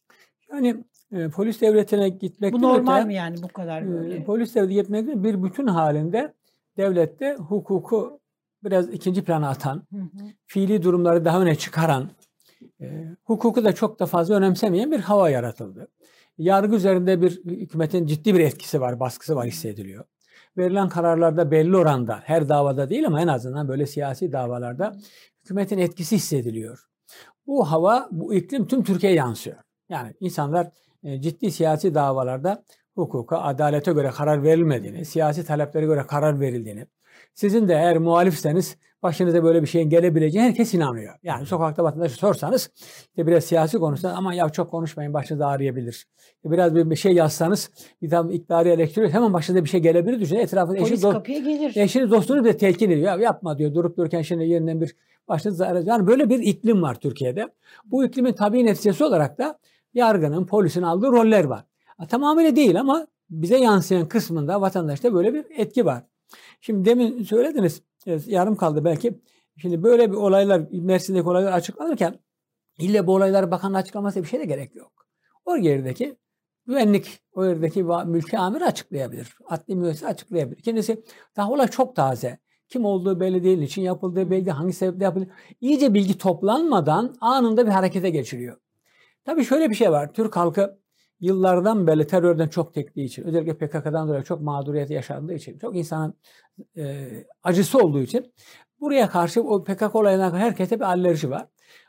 Yani 0.52 0.84
e, 1.12 1.28
polis 1.28 1.60
devletine 1.60 2.08
gitmek 2.08 2.52
bu 2.52 2.62
normal 2.62 2.96
öte, 2.98 3.06
mi 3.06 3.14
yani 3.14 3.42
bu 3.42 3.48
kadar 3.48 3.88
böyle? 3.88 4.14
E, 4.14 4.24
polis 4.24 4.54
devletine 4.54 5.00
gitmek 5.00 5.24
bir 5.24 5.42
bütün 5.42 5.66
halinde 5.66 6.34
devlette 6.76 7.34
hukuku 7.34 8.20
biraz 8.64 8.88
ikinci 8.88 9.24
plana 9.24 9.48
atan, 9.48 9.82
hı 9.90 9.96
hı. 9.96 10.08
fiili 10.46 10.82
durumları 10.82 11.24
daha 11.24 11.42
öne 11.42 11.54
çıkaran, 11.54 12.10
e, 12.80 13.16
hukuku 13.24 13.64
da 13.64 13.72
çok 13.72 14.00
da 14.00 14.06
fazla 14.06 14.34
önemsemeyen 14.34 14.92
bir 14.92 15.00
hava 15.00 15.30
yaratıldı. 15.30 15.88
Yargı 16.38 16.76
üzerinde 16.76 17.22
bir 17.22 17.44
hükümetin 17.44 18.06
ciddi 18.06 18.34
bir 18.34 18.40
etkisi 18.40 18.80
var, 18.80 19.00
baskısı 19.00 19.36
var 19.36 19.46
hissediliyor. 19.46 20.04
Verilen 20.56 20.88
kararlarda 20.88 21.50
belli 21.50 21.76
oranda, 21.76 22.20
her 22.24 22.48
davada 22.48 22.88
değil 22.88 23.06
ama 23.06 23.20
en 23.20 23.28
azından 23.28 23.68
böyle 23.68 23.86
siyasi 23.86 24.32
davalarda 24.32 24.92
hükümetin 25.42 25.78
etkisi 25.78 26.16
hissediliyor. 26.16 26.86
Bu 27.46 27.70
hava, 27.70 28.08
bu 28.10 28.34
iklim 28.34 28.66
tüm 28.66 28.84
Türkiye'ye 28.84 29.18
yansıyor. 29.18 29.56
Yani 29.92 30.14
insanlar 30.20 30.70
e, 31.04 31.20
ciddi 31.20 31.50
siyasi 31.50 31.94
davalarda 31.94 32.64
hukuka, 32.94 33.38
adalete 33.38 33.92
göre 33.92 34.10
karar 34.10 34.42
verilmediğini, 34.42 35.04
siyasi 35.04 35.44
taleplere 35.44 35.86
göre 35.86 36.06
karar 36.06 36.40
verildiğini, 36.40 36.86
sizin 37.34 37.68
de 37.68 37.74
eğer 37.74 37.98
muhalifseniz 37.98 38.76
başınıza 39.02 39.44
böyle 39.44 39.62
bir 39.62 39.66
şeyin 39.66 39.90
gelebileceğini 39.90 40.48
herkes 40.48 40.74
inanıyor. 40.74 41.14
Yani 41.22 41.46
sokakta 41.46 41.84
vatandaşı 41.84 42.16
sorsanız 42.16 42.70
işte 43.08 43.26
biraz 43.26 43.44
siyasi 43.44 43.78
konuşsanız 43.78 44.16
ama 44.18 44.34
ya 44.34 44.48
çok 44.48 44.70
konuşmayın 44.70 45.14
başınız 45.14 45.40
ağrıyabilir. 45.40 46.06
Biraz 46.44 46.74
bir 46.74 46.96
şey 46.96 47.12
yazsanız 47.12 47.70
bir 48.02 48.10
tam 48.10 48.30
iktidarı 48.30 48.68
eleştiriyor 48.68 49.12
hemen 49.12 49.32
başınıza 49.32 49.64
bir 49.64 49.68
şey 49.68 49.80
gelebilir 49.80 50.20
düşünün. 50.20 50.40
Etrafında 50.40 51.12
kapıya 51.12 51.38
gelir. 51.38 51.76
Eşiniz 51.76 52.10
dostunuz 52.10 52.44
da 52.44 52.56
telkin 52.56 52.90
ediyor. 52.90 53.06
Ya 53.06 53.16
yapma 53.16 53.58
diyor 53.58 53.74
durup 53.74 53.96
dururken 53.96 54.22
şimdi 54.22 54.44
yerinden 54.44 54.80
bir 54.80 54.96
başınız 55.28 55.60
ağrıyor. 55.60 55.86
Yani 55.86 56.06
böyle 56.06 56.30
bir 56.30 56.38
iklim 56.38 56.82
var 56.82 56.94
Türkiye'de. 56.94 57.48
Bu 57.84 58.04
iklimin 58.04 58.32
tabii 58.32 58.66
neticesi 58.66 59.04
olarak 59.04 59.38
da 59.38 59.58
yargının, 59.94 60.46
polisin 60.46 60.82
aldığı 60.82 61.12
roller 61.12 61.44
var. 61.44 61.64
Tamamıyla 62.08 62.56
değil 62.56 62.80
ama 62.80 63.06
bize 63.30 63.58
yansıyan 63.58 64.08
kısmında 64.08 64.60
vatandaşta 64.60 65.14
böyle 65.14 65.34
bir 65.34 65.44
etki 65.56 65.86
var. 65.86 66.04
Şimdi 66.60 66.84
demin 66.84 67.22
söylediniz, 67.22 67.82
yarım 68.26 68.56
kaldı 68.56 68.84
belki. 68.84 69.20
Şimdi 69.56 69.82
böyle 69.82 70.10
bir 70.10 70.16
olaylar, 70.16 70.62
Mersin'deki 70.72 71.28
olaylar 71.28 71.52
açıklanırken 71.52 72.18
ille 72.78 73.06
bu 73.06 73.14
olayları 73.14 73.50
bakanın 73.50 73.74
açıklaması 73.74 74.22
bir 74.22 74.28
şey 74.28 74.40
de 74.40 74.44
gerek 74.44 74.74
yok. 74.74 75.06
O 75.44 75.56
yerdeki 75.56 76.16
güvenlik, 76.66 77.20
o 77.32 77.44
yerdeki 77.44 77.82
mülki 77.82 78.38
amir 78.38 78.60
açıklayabilir. 78.60 79.36
Adli 79.48 79.74
müessese 79.74 80.06
açıklayabilir. 80.06 80.62
Kendisi 80.62 81.02
daha 81.36 81.50
olay 81.50 81.68
çok 81.68 81.96
taze. 81.96 82.38
Kim 82.68 82.84
olduğu 82.84 83.20
belli 83.20 83.44
değil, 83.44 83.62
için 83.62 83.82
yapıldığı 83.82 84.30
belli 84.30 84.46
değil, 84.46 84.56
hangi 84.56 84.72
sebeple 84.72 85.04
yapıldı. 85.04 85.28
İyice 85.60 85.94
bilgi 85.94 86.18
toplanmadan 86.18 87.16
anında 87.20 87.66
bir 87.66 87.70
harekete 87.70 88.10
geçiriyor. 88.10 88.56
Tabii 89.24 89.44
şöyle 89.44 89.70
bir 89.70 89.74
şey 89.74 89.90
var. 89.90 90.12
Türk 90.12 90.36
halkı 90.36 90.78
yıllardan 91.20 91.86
beri 91.86 92.06
terörden 92.06 92.48
çok 92.48 92.74
tektiği 92.74 93.04
için, 93.04 93.24
özellikle 93.24 93.56
PKK'dan 93.56 94.08
dolayı 94.08 94.22
çok 94.22 94.40
mağduriyet 94.40 94.90
yaşandığı 94.90 95.34
için, 95.34 95.58
çok 95.58 95.76
insanın 95.76 96.14
e, 96.76 97.08
acısı 97.42 97.78
olduğu 97.78 98.00
için 98.00 98.32
buraya 98.80 99.08
karşı 99.08 99.42
o 99.42 99.64
PKK 99.64 99.94
olayına 99.94 100.38
herkese 100.38 100.76
bir 100.76 100.84
alerji 100.84 101.30
var. 101.30 101.46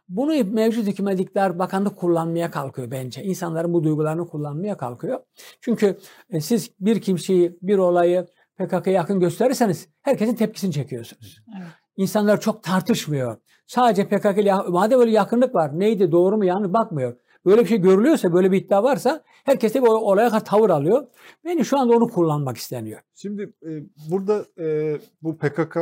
Bunu 0.09 0.43
mevcut 0.53 0.87
hükümet 0.87 1.19
iktidar 1.19 1.59
bakanlık 1.59 1.97
kullanmaya 1.97 2.51
kalkıyor 2.51 2.91
bence. 2.91 3.23
İnsanların 3.23 3.73
bu 3.73 3.83
duygularını 3.83 4.27
kullanmaya 4.27 4.77
kalkıyor. 4.77 5.19
Çünkü 5.61 5.97
e, 6.29 6.41
siz 6.41 6.71
bir 6.79 7.01
kimseyi, 7.01 7.57
bir 7.61 7.77
olayı 7.77 8.27
PKK'ya 8.57 8.93
yakın 8.93 9.19
gösterirseniz 9.19 9.89
herkesin 10.01 10.35
tepkisini 10.35 10.73
çekiyorsunuz. 10.73 11.43
Evet. 11.57 11.67
İnsanlar 11.97 12.41
çok 12.41 12.63
tartışmıyor. 12.63 13.37
Sadece 13.67 14.07
PKK 14.07 14.37
ile 14.37 14.53
madem 14.53 14.99
öyle 14.99 15.11
yakınlık 15.11 15.55
var 15.55 15.79
neydi 15.79 16.11
doğru 16.11 16.37
mu 16.37 16.45
yanlış 16.45 16.73
bakmıyor. 16.73 17.17
Böyle 17.45 17.61
bir 17.61 17.67
şey 17.67 17.77
görülüyorsa, 17.77 18.33
böyle 18.33 18.51
bir 18.51 18.57
iddia 18.57 18.83
varsa 18.83 19.23
herkes 19.43 19.73
de 19.73 19.81
bu 19.81 19.89
olaya 19.89 20.29
karşı 20.29 20.45
tavır 20.45 20.69
alıyor. 20.69 21.07
Beni 21.45 21.65
şu 21.65 21.79
anda 21.79 21.93
onu 21.93 22.07
kullanmak 22.07 22.57
isteniyor. 22.57 23.01
Şimdi 23.15 23.53
e, 23.65 23.69
burada 24.11 24.45
e, 24.59 24.97
bu 25.21 25.37
PKK 25.37 25.77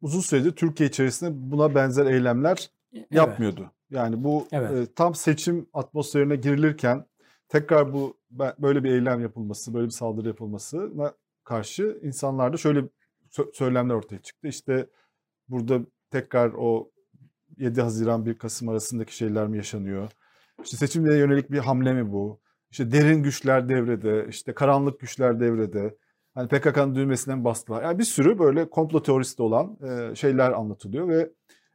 uzun 0.00 0.20
süredir 0.20 0.50
Türkiye 0.50 0.88
içerisinde 0.88 1.30
buna 1.34 1.74
benzer 1.74 2.06
eylemler 2.06 2.70
evet. 2.94 3.06
yapmıyordu. 3.10 3.70
Yani 3.90 4.24
bu 4.24 4.46
evet. 4.52 4.72
e, 4.72 4.94
tam 4.94 5.14
seçim 5.14 5.66
atmosferine 5.72 6.36
girilirken 6.36 7.06
tekrar 7.48 7.92
bu 7.92 8.16
böyle 8.58 8.84
bir 8.84 8.90
eylem 8.90 9.20
yapılması, 9.20 9.74
böyle 9.74 9.86
bir 9.86 9.90
saldırı 9.90 10.28
yapılmasına 10.28 11.14
karşı 11.44 11.98
insanlarda 12.02 12.56
şöyle 12.56 12.84
söylemler 13.52 13.94
ortaya 13.94 14.18
çıktı. 14.18 14.48
İşte 14.48 14.86
burada 15.48 15.80
tekrar 16.10 16.52
o 16.58 16.90
7 17.58 17.82
Haziran 17.82 18.26
1 18.26 18.38
Kasım 18.38 18.68
arasındaki 18.68 19.16
şeyler 19.16 19.46
mi 19.46 19.56
yaşanıyor? 19.56 20.10
İşte 20.64 20.76
seçimlere 20.76 21.18
yönelik 21.18 21.50
bir 21.50 21.58
hamle 21.58 21.92
mi 21.92 22.12
bu? 22.12 22.40
İşte 22.70 22.92
derin 22.92 23.22
güçler 23.22 23.68
devrede, 23.68 24.26
işte 24.28 24.54
karanlık 24.54 25.00
güçler 25.00 25.40
devrede. 25.40 25.96
Hani 26.34 26.48
PKK'nın 26.48 26.94
düğmesinden 26.94 27.44
bastılar. 27.44 27.82
Yani 27.82 27.98
bir 27.98 28.04
sürü 28.04 28.38
böyle 28.38 28.70
komplo 28.70 29.02
teorisi 29.02 29.42
olan 29.42 29.78
e, 29.82 30.14
şeyler 30.14 30.52
anlatılıyor 30.52 31.08
ve 31.08 31.30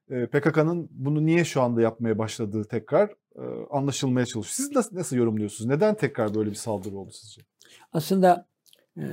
e, 0.10 0.26
PKK'nın 0.26 0.88
bunu 0.92 1.26
niye 1.26 1.46
şu 1.46 1.62
anda 1.62 1.82
yapmaya 1.82 2.18
başladığı 2.18 2.64
tekrar 2.64 3.10
e, 3.36 3.44
anlaşılmaya 3.70 4.26
çalışıyor. 4.26 4.68
Siz 4.68 4.76
nasıl, 4.76 4.96
nasıl 4.96 5.16
yorumluyorsunuz? 5.16 5.70
Neden 5.70 5.96
tekrar 5.96 6.36
böyle 6.36 6.50
bir 6.50 6.56
saldırı 6.56 6.98
oldu 6.98 7.12
sizce? 7.12 7.42
Aslında 7.94 8.48
e, 8.98 9.04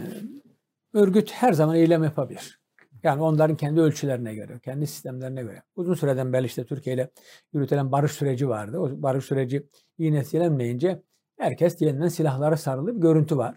örgüt 0.95 1.31
her 1.33 1.53
zaman 1.53 1.77
eylem 1.77 2.05
yapabilir. 2.05 2.61
Yani 3.07 3.23
onların 3.23 3.57
kendi 3.57 3.81
ölçülerine 3.81 4.35
göre, 4.35 4.61
kendi 4.65 4.87
sistemlerine 4.87 5.43
göre. 5.43 5.63
Uzun 5.77 5.95
süreden 5.95 6.33
beri 6.33 6.47
işte 6.47 6.67
Türkiye 6.67 6.95
ile 6.97 7.11
yürütülen 7.53 7.93
barış 7.93 8.13
süreci 8.13 8.49
vardı. 8.49 8.79
O 8.79 9.03
barış 9.03 9.25
süreci 9.25 9.67
iyi 9.99 10.13
neticelenmeyince 10.13 11.03
herkes 11.39 11.83
yeniden 11.83 12.09
silahlara 12.09 12.57
sarılı 12.57 12.97
bir 12.97 13.01
görüntü 13.01 13.37
var. 13.37 13.57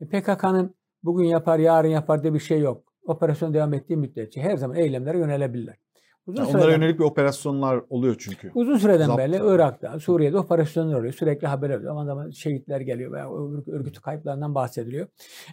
E 0.00 0.06
PKK'nın 0.08 0.74
bugün 1.02 1.24
yapar, 1.24 1.58
yarın 1.58 1.88
yapar 1.88 2.22
diye 2.22 2.34
bir 2.34 2.38
şey 2.38 2.60
yok. 2.60 2.92
Operasyon 3.06 3.54
devam 3.54 3.74
ettiği 3.74 3.96
müddetçe 3.96 4.42
her 4.42 4.56
zaman 4.56 4.76
eylemlere 4.76 5.18
yönelebilirler. 5.18 5.76
Uzun 6.26 6.44
yani 6.44 6.56
onlara 6.56 6.72
yönelik 6.72 6.98
bir 6.98 7.04
operasyonlar 7.04 7.82
oluyor 7.90 8.16
çünkü. 8.18 8.50
Uzun 8.54 8.76
süreden 8.76 9.06
Zapt 9.06 9.18
beri 9.18 9.40
Irak'ta, 9.44 10.00
Suriye'de 10.00 10.38
operasyonlar 10.38 10.98
oluyor. 10.98 11.12
Sürekli 11.12 11.46
haber 11.46 11.70
alıyor. 11.70 11.82
Zaman 11.82 12.06
zaman 12.06 12.30
şehitler 12.30 12.80
geliyor 12.80 13.12
veya 13.12 13.30
örgütü 13.66 14.00
kayıplarından 14.00 14.54
bahsediliyor. 14.54 15.06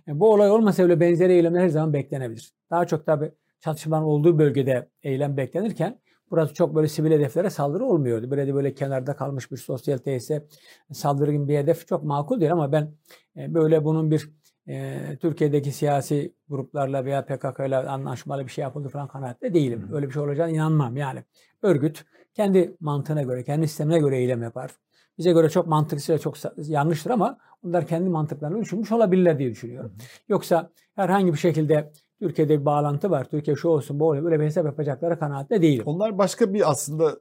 Yani 0.07 0.17
e, 0.17 0.19
bu 0.19 0.33
olay 0.33 0.51
olmasa 0.51 0.85
bile 0.85 0.99
benzeri 0.99 1.33
eylemler 1.33 1.61
her 1.61 1.69
zaman 1.69 1.93
beklenebilir. 1.93 2.51
Daha 2.71 2.87
çok 2.87 3.05
tabi 3.05 3.31
çatışmanın 3.59 4.05
olduğu 4.05 4.39
bölgede 4.39 4.89
eylem 5.03 5.37
beklenirken 5.37 5.99
burası 6.31 6.53
çok 6.53 6.75
böyle 6.75 6.87
sivil 6.87 7.11
hedeflere 7.11 7.49
saldırı 7.49 7.85
olmuyordu. 7.85 8.31
Böyle 8.31 8.47
de 8.47 8.53
böyle 8.53 8.73
kenarda 8.73 9.15
kalmış 9.15 9.51
bir 9.51 9.57
sosyal 9.57 9.97
tesise 9.97 10.47
saldırı 10.91 11.31
gibi 11.31 11.47
bir 11.47 11.57
hedef 11.57 11.87
çok 11.87 12.03
makul 12.03 12.39
değil 12.39 12.51
ama 12.51 12.71
ben 12.71 12.93
e, 13.37 13.53
böyle 13.53 13.83
bunun 13.83 14.11
bir 14.11 14.29
e, 14.67 14.99
Türkiye'deki 15.21 15.71
siyasi 15.71 16.33
gruplarla 16.49 17.05
veya 17.05 17.25
PKK 17.25 17.59
ile 17.67 17.77
anlaşmalı 17.77 18.45
bir 18.45 18.51
şey 18.51 18.61
yapıldı 18.61 18.89
falan 18.89 19.07
kanaatte 19.07 19.53
değilim. 19.53 19.89
Öyle 19.93 20.07
bir 20.07 20.13
şey 20.13 20.21
olacağına 20.21 20.51
inanmam 20.51 20.97
yani. 20.97 21.23
Örgüt 21.61 22.05
kendi 22.33 22.77
mantığına 22.79 23.23
göre, 23.23 23.43
kendi 23.43 23.67
sistemine 23.67 23.99
göre 23.99 24.17
eylem 24.17 24.43
yapar. 24.43 24.71
Bize 25.17 25.31
göre 25.31 25.49
çok 25.49 25.67
mantıksız 25.67 26.09
ve 26.09 26.19
çok 26.19 26.35
yanlıştır 26.57 27.09
ama 27.09 27.37
onlar 27.63 27.87
kendi 27.87 28.09
mantıklarını 28.09 28.61
düşünmüş 28.61 28.91
olabilirler 28.91 29.39
diye 29.39 29.51
düşünüyorum. 29.51 29.93
Yoksa 30.29 30.71
herhangi 30.95 31.33
bir 31.33 31.37
şekilde 31.37 31.91
Türkiye'de 32.19 32.59
bir 32.59 32.65
bağlantı 32.65 33.09
var. 33.09 33.25
Türkiye 33.29 33.55
şu 33.55 33.67
olsun 33.67 33.99
bu 33.99 34.07
olsun 34.07 34.25
böyle 34.25 34.39
bir 34.39 34.45
hesap 34.45 34.65
yapacakları 34.65 35.19
kanaatte 35.19 35.61
değilim. 35.61 35.83
Onlar 35.85 36.17
başka 36.17 36.53
bir 36.53 36.71
aslında 36.71 37.19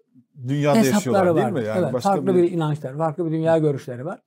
dünyada 0.49 0.77
yaşıyorlar 0.77 1.27
Hesapları 1.27 1.37
değil 1.37 1.47
var. 1.47 1.53
mi? 1.53 1.65
Yani 1.65 1.81
evet, 1.83 1.93
başka 1.93 2.11
farklı 2.11 2.35
bir... 2.35 2.51
inançlar, 2.51 2.97
farklı 2.97 3.27
bir 3.27 3.31
dünya 3.31 3.59
görüşleri 3.59 4.05
var. 4.05 4.21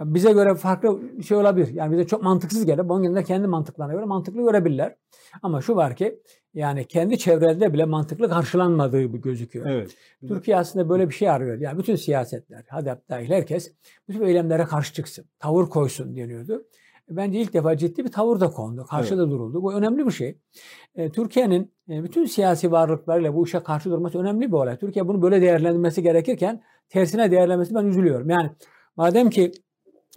Bize 0.00 0.32
göre 0.32 0.54
farklı 0.54 1.00
bir 1.18 1.22
şey 1.22 1.36
olabilir. 1.36 1.68
Yani 1.72 1.92
bize 1.92 2.06
çok 2.06 2.22
mantıksız 2.22 2.66
gelir. 2.66 2.88
Bunun 2.88 3.02
yanında 3.02 3.24
kendi 3.24 3.46
mantıklarına 3.46 3.92
göre 3.92 4.04
mantıklı 4.04 4.42
görebilirler. 4.42 4.96
Ama 5.42 5.60
şu 5.60 5.76
var 5.76 5.96
ki 5.96 6.20
yani 6.54 6.84
kendi 6.84 7.18
çevrelerinde 7.18 7.72
bile 7.72 7.84
mantıklı 7.84 8.28
karşılanmadığı 8.28 9.02
gözüküyor. 9.02 9.66
Evet. 9.66 9.90
Türkiye 10.28 10.56
aslında 10.56 10.88
böyle 10.88 11.08
bir 11.08 11.14
şey 11.14 11.30
arıyor. 11.30 11.60
Yani 11.60 11.78
bütün 11.78 11.96
siyasetler, 11.96 12.64
HADEP 12.68 13.08
dahil 13.08 13.30
herkes 13.30 13.72
bütün 14.08 14.22
eylemlere 14.22 14.64
karşı 14.64 14.94
çıksın, 14.94 15.24
tavır 15.38 15.66
koysun 15.66 16.16
deniyordu. 16.16 16.64
Bence 17.10 17.38
ilk 17.38 17.52
defa 17.52 17.76
ciddi 17.76 18.04
bir 18.04 18.12
tavır 18.12 18.40
da 18.40 18.50
kondu. 18.50 18.86
Karşıda 18.90 19.22
evet. 19.22 19.32
duruldu. 19.32 19.62
Bu 19.62 19.74
önemli 19.74 20.06
bir 20.06 20.10
şey. 20.10 20.38
E, 20.94 21.10
Türkiye'nin 21.10 21.72
e, 21.90 22.04
bütün 22.04 22.24
siyasi 22.24 22.72
varlıklarıyla 22.72 23.34
bu 23.34 23.46
işe 23.46 23.60
karşı 23.60 23.90
durması 23.90 24.18
önemli 24.18 24.46
bir 24.46 24.52
olay. 24.52 24.78
Türkiye 24.78 25.08
bunu 25.08 25.22
böyle 25.22 25.42
değerlendirmesi 25.42 26.02
gerekirken 26.02 26.62
tersine 26.88 27.30
değerlenmesi 27.30 27.74
ben 27.74 27.84
üzülüyorum. 27.86 28.30
Yani 28.30 28.50
madem 28.96 29.30
ki 29.30 29.52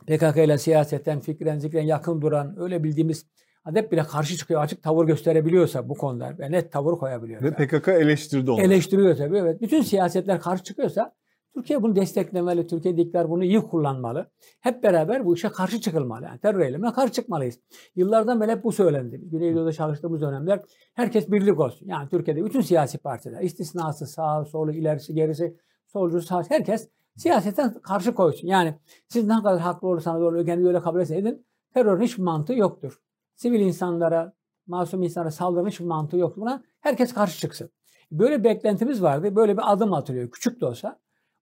PKK 0.08 0.38
ile 0.38 0.58
siyasetten, 0.58 1.20
fikren, 1.20 1.58
zikren 1.58 1.84
yakın 1.84 2.22
duran 2.22 2.56
öyle 2.60 2.84
bildiğimiz 2.84 3.26
adep 3.66 3.92
bile 3.92 4.04
karşı 4.04 4.38
çıkıyor, 4.38 4.62
açık 4.62 4.84
tavır 4.84 5.06
gösterebiliyorsa 5.06 5.90
bu 5.90 5.94
konuda 5.94 6.36
ve 6.40 6.52
net 6.52 6.72
tavır 6.72 6.98
koyabiliyorsa. 6.98 7.46
Ve 7.46 7.52
PKK 7.52 7.88
eleştirdi 7.88 8.52
onu. 8.52 8.62
Eleştiriyor 8.62 9.18
tabii 9.18 9.38
evet. 9.38 9.62
Bütün 9.62 9.82
siyasetler 9.82 10.40
karşı 10.42 10.64
çıkıyorsa 10.64 11.14
Türkiye 11.56 11.84
bunu 11.84 11.96
desteklemeli, 11.96 12.68
Türkiye 12.68 12.98
dikler 12.98 13.30
bunu 13.30 13.44
iyi 13.44 13.62
kullanmalı. 13.62 14.30
Hep 14.62 14.84
beraber 14.84 15.26
bu 15.26 15.36
işe 15.36 15.50
karşı 15.50 15.82
çıkılmalı. 15.82 16.26
Yani 16.26 16.40
terör 16.40 16.60
eylemine 16.60 16.94
karşı 16.94 17.14
çıkmalıyız. 17.14 17.60
Yıllardan 17.96 18.42
beri 18.42 18.52
hep 18.52 18.64
bu 18.64 18.72
söylendi. 18.72 19.22
Güneydoğu'da 19.24 19.72
çalıştığımız 19.72 20.22
dönemler 20.22 20.62
herkes 20.94 21.32
birlik 21.32 21.60
olsun. 21.60 21.88
Yani 21.88 22.10
Türkiye'de 22.10 22.46
bütün 22.46 22.62
siyasi 22.62 22.98
partiler, 22.98 23.42
istisnası 23.42 24.08
sağ, 24.08 24.46
solu, 24.46 24.72
ilerisi, 24.72 25.14
gerisi, 25.14 25.58
solcu, 25.88 26.22
sağ, 26.22 26.44
herkes 26.50 26.90
siyasetten 27.16 27.74
karşı 27.74 28.16
koysun. 28.16 28.48
Yani 28.48 28.76
siz 29.08 29.28
ne 29.28 29.36
kadar 29.36 29.60
haklı 29.60 29.88
olursanız 29.88 30.22
olur, 30.22 30.46
kendi 30.46 30.68
öyle 30.68 30.80
kabul 30.80 31.02
edin. 31.02 31.46
Terörün 31.74 32.02
hiçbir 32.02 32.24
mantığı 32.24 32.54
yoktur. 32.54 33.02
Sivil 33.36 33.60
insanlara, 33.60 34.34
masum 34.68 35.04
insanlara 35.04 35.32
saldırının 35.32 35.70
hiçbir 35.70 35.86
mantığı 35.86 36.18
yoktur. 36.18 36.42
Buna 36.42 36.64
herkes 36.80 37.14
karşı 37.14 37.40
çıksın. 37.40 37.70
Böyle 38.12 38.40
bir 38.40 38.44
beklentimiz 38.44 39.04
vardı. 39.04 39.36
Böyle 39.36 39.58
bir 39.58 39.72
adım 39.72 39.94
atılıyor. 39.94 40.32
Küçük 40.32 40.62
de 40.62 40.66
olsa. 40.66 41.00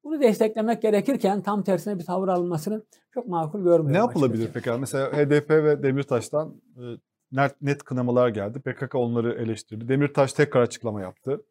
Bunu 0.10 0.22
desteklemek 0.22 0.82
gerekirken 0.82 1.42
tam 1.42 1.64
tersine 1.64 2.00
bir 2.00 2.06
tavır 2.06 2.28
alınmasını 2.28 2.84
çok 3.14 3.28
makul 3.28 3.60
görmüyorum. 3.60 3.94
Ne 3.94 3.98
yapılabilir 3.98 4.44
açıkçası. 4.44 4.66
peki? 4.66 4.80
Mesela 4.80 5.12
HDP 5.12 5.50
ve 5.50 5.84
Demirtaş'tan 5.84 6.62
e, 7.38 7.50
net 7.62 7.84
kınamalar 7.84 8.30
geldi. 8.30 8.60
PKK 8.60 8.96
onları 8.96 9.34
eleştirdi. 9.34 9.88
Demirtaş 9.88 10.34
tekrar 10.34 10.62
açıklama 10.62 11.02
yaptı. 11.02 11.44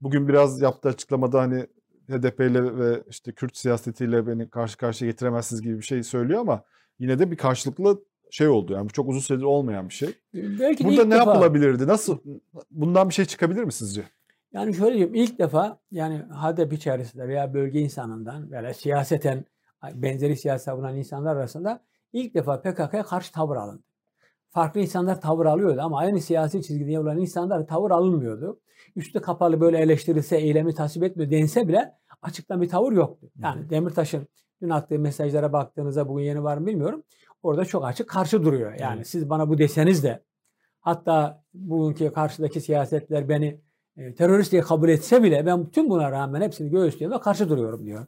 Bugün 0.00 0.28
biraz 0.28 0.60
yaptığı 0.60 0.88
açıklamada 0.88 1.40
hani 1.40 1.66
HDP 2.08 2.40
ile 2.40 2.78
ve 2.78 3.02
işte 3.10 3.32
Kürt 3.32 3.56
siyasetiyle 3.56 4.26
beni 4.26 4.50
karşı 4.50 4.76
karşıya 4.76 5.10
getiremezsiniz 5.10 5.62
gibi 5.62 5.76
bir 5.76 5.84
şey 5.84 6.02
söylüyor 6.02 6.40
ama 6.40 6.62
yine 6.98 7.18
de 7.18 7.30
bir 7.30 7.36
karşılıklı 7.36 8.00
şey 8.30 8.48
oldu. 8.48 8.72
Yani 8.72 8.88
bu 8.88 8.92
çok 8.92 9.08
uzun 9.08 9.20
süredir 9.20 9.44
olmayan 9.44 9.88
bir 9.88 9.94
şey. 9.94 10.14
Belki 10.34 10.84
Burada 10.84 11.04
ne 11.04 11.14
defa, 11.14 11.30
yapılabilirdi? 11.30 11.86
Nasıl 11.86 12.18
bundan 12.70 13.08
bir 13.08 13.14
şey 13.14 13.24
çıkabilir 13.24 13.64
mi 13.64 13.72
sizce? 13.72 14.04
Yani 14.56 14.74
şöyle 14.74 14.94
diyeyim 14.94 15.14
ilk 15.14 15.38
defa 15.38 15.78
yani 15.90 16.18
HADEP 16.18 16.72
içerisinde 16.72 17.28
veya 17.28 17.54
bölge 17.54 17.80
insanından 17.80 18.50
veya 18.50 18.74
siyaseten 18.74 19.44
benzeri 19.94 20.36
siyaset 20.36 20.64
savunan 20.64 20.96
insanlar 20.96 21.36
arasında 21.36 21.84
ilk 22.12 22.34
defa 22.34 22.60
PKK'ya 22.60 23.02
karşı 23.02 23.32
tavır 23.32 23.56
alındı. 23.56 23.82
Farklı 24.48 24.80
insanlar 24.80 25.20
tavır 25.20 25.46
alıyordu 25.46 25.80
ama 25.80 25.98
aynı 25.98 26.20
siyasi 26.20 26.62
çizgide 26.62 27.00
olan 27.00 27.18
insanlar 27.18 27.66
tavır 27.66 27.90
alınmıyordu. 27.90 28.60
Üstü 28.96 29.20
kapalı 29.20 29.60
böyle 29.60 29.78
eleştirilse, 29.78 30.36
eylemi 30.36 30.74
tasvip 30.74 31.02
etmiyor 31.02 31.30
dense 31.30 31.68
bile 31.68 31.94
açıktan 32.22 32.62
bir 32.62 32.68
tavır 32.68 32.92
yoktu. 32.92 33.30
Yani 33.38 33.70
Demirtaş'ın 33.70 34.26
dün 34.62 34.70
attığı 34.70 34.98
mesajlara 34.98 35.52
baktığınızda 35.52 36.08
bugün 36.08 36.24
yeni 36.24 36.42
var 36.42 36.56
mı 36.56 36.66
bilmiyorum. 36.66 37.02
Orada 37.42 37.64
çok 37.64 37.84
açık 37.84 38.08
karşı 38.08 38.44
duruyor. 38.44 38.74
Yani 38.80 39.04
siz 39.04 39.30
bana 39.30 39.48
bu 39.48 39.58
deseniz 39.58 40.04
de 40.04 40.24
hatta 40.80 41.44
bugünkü 41.54 42.12
karşıdaki 42.12 42.60
siyasetler 42.60 43.28
beni 43.28 43.65
e, 43.96 44.14
terörist 44.14 44.52
diye 44.52 44.62
kabul 44.62 44.88
etse 44.88 45.22
bile 45.22 45.46
ben 45.46 45.70
tüm 45.70 45.90
buna 45.90 46.10
rağmen 46.10 46.40
hepsini 46.40 46.70
göğüslüyorum 46.70 47.18
ve 47.18 47.22
karşı 47.22 47.48
duruyorum 47.48 47.86
diyor. 47.86 48.06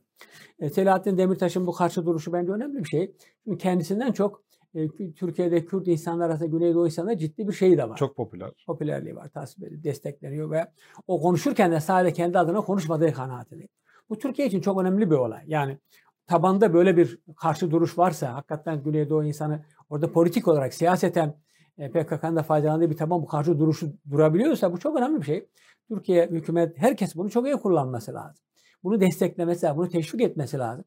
E, 0.61 0.71
Selahattin 0.71 1.19
Demirtaş'ın 1.19 1.67
bu 1.67 1.73
karşı 1.73 2.07
duruşu 2.07 2.33
bence 2.33 2.53
önemli 2.53 2.79
bir 2.79 2.89
şey. 2.89 3.15
Çünkü 3.45 3.59
kendisinden 3.59 4.13
çok 4.13 4.43
e, 4.75 4.89
Türkiye'de 5.13 5.65
Kürt 5.65 5.89
insanlar 5.89 6.27
arasında 6.27 6.47
Güneydoğu 6.47 6.87
insanlar 6.87 7.15
ciddi 7.17 7.49
bir 7.49 7.53
şey 7.53 7.79
de 7.79 7.89
var. 7.89 7.97
Çok 7.97 8.17
popüler. 8.17 8.51
Popülerliği 8.67 9.17
var, 9.17 9.29
tasvip 9.29 9.65
ediliyor, 9.65 9.85
destekleniyor 9.85 10.51
ve 10.51 10.67
o 11.07 11.21
konuşurken 11.21 11.73
de 11.73 11.81
sadece 11.81 12.15
kendi 12.15 12.39
adına 12.39 12.61
konuşmadığı 12.61 13.13
kanaatini. 13.13 13.69
Bu 14.11 14.19
Türkiye 14.19 14.49
için 14.49 14.61
çok 14.61 14.81
önemli 14.81 15.11
bir 15.11 15.17
olay. 15.17 15.43
Yani 15.47 15.79
tabanda 16.27 16.75
böyle 16.75 16.97
bir 16.97 17.19
karşı 17.37 17.71
duruş 17.71 17.99
varsa 17.99 18.35
hakikaten 18.35 18.83
Güneydoğu 18.83 19.25
insanı 19.25 19.65
orada 19.91 20.13
politik 20.13 20.49
olarak 20.49 20.75
siyaseten 20.75 21.35
PKK'nın 21.79 22.37
da 22.37 22.43
faydalandığı 22.43 22.91
bir 22.91 22.97
taban 22.97 23.23
bu 23.23 23.27
karşı 23.27 23.59
duruşu 23.59 23.93
durabiliyorsa 24.11 24.73
bu 24.73 24.79
çok 24.79 24.97
önemli 24.97 25.21
bir 25.21 25.27
şey. 25.27 25.49
Türkiye 25.89 26.27
hükümet 26.27 26.79
herkes 26.79 27.17
bunu 27.17 27.31
çok 27.31 27.47
iyi 27.47 27.57
kullanması 27.57 28.15
lazım. 28.15 28.45
Bunu 28.85 29.01
desteklemesi 29.01 29.67
lazım, 29.67 29.79
bunu 29.79 29.89
teşvik 29.89 30.21
etmesi 30.21 30.59
lazım. 30.59 30.85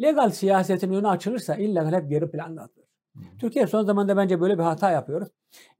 Legal 0.00 0.30
siyasetin 0.30 0.92
önü 0.92 1.08
açılırsa 1.08 1.54
illegal 1.54 1.92
hep 1.92 2.10
geri 2.10 2.30
planda 2.30 2.62
atılır. 2.62 2.88
Türkiye 3.38 3.66
son 3.66 3.84
zamanda 3.84 4.16
bence 4.16 4.40
böyle 4.40 4.58
bir 4.58 4.62
hata 4.62 4.90
yapıyoruz. 4.90 5.28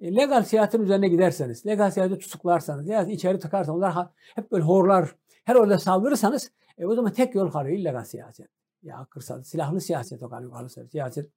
E, 0.01 0.17
legal 0.17 0.43
siyasetin 0.43 0.83
üzerine 0.83 1.09
giderseniz, 1.09 1.67
legal 1.67 1.91
siyaseti 1.91 2.21
tutuklarsanız, 2.21 2.89
ya 2.89 3.03
içeri 3.03 3.39
tıkarsanız, 3.39 3.77
onlar 3.77 4.09
hep 4.35 4.53
böyle 4.53 4.65
horlar, 4.65 5.15
her 5.45 5.55
orada 5.55 5.79
saldırırsanız 5.79 6.53
e, 6.79 6.87
o 6.87 6.95
zaman 6.95 7.12
tek 7.12 7.35
yol 7.35 7.51
kalıyor 7.51 7.79
illegal 7.79 8.05
siyaset. 8.05 8.49
Ya 8.83 9.07
kırsal, 9.11 9.43
silahlı 9.43 9.81
siyaset 9.81 10.23
o 10.23 10.29
kalıyor, 10.29 10.69
siyaset. 10.91 11.31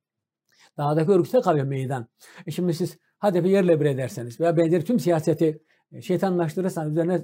Dağdaki 0.78 1.12
örgüte 1.12 1.42
kalıyor 1.42 1.66
meydan. 1.66 2.08
E 2.48 2.52
şimdi 2.52 2.74
siz 2.74 2.98
HDP 3.20 3.46
yerle 3.46 3.80
bir 3.80 3.86
ederseniz 3.86 4.40
veya 4.40 4.58
benzeri 4.58 4.84
tüm 4.84 5.00
siyaseti 5.00 5.62
e, 5.92 6.02
şeytanlaştırırsanız 6.02 6.92
üzerine 6.92 7.22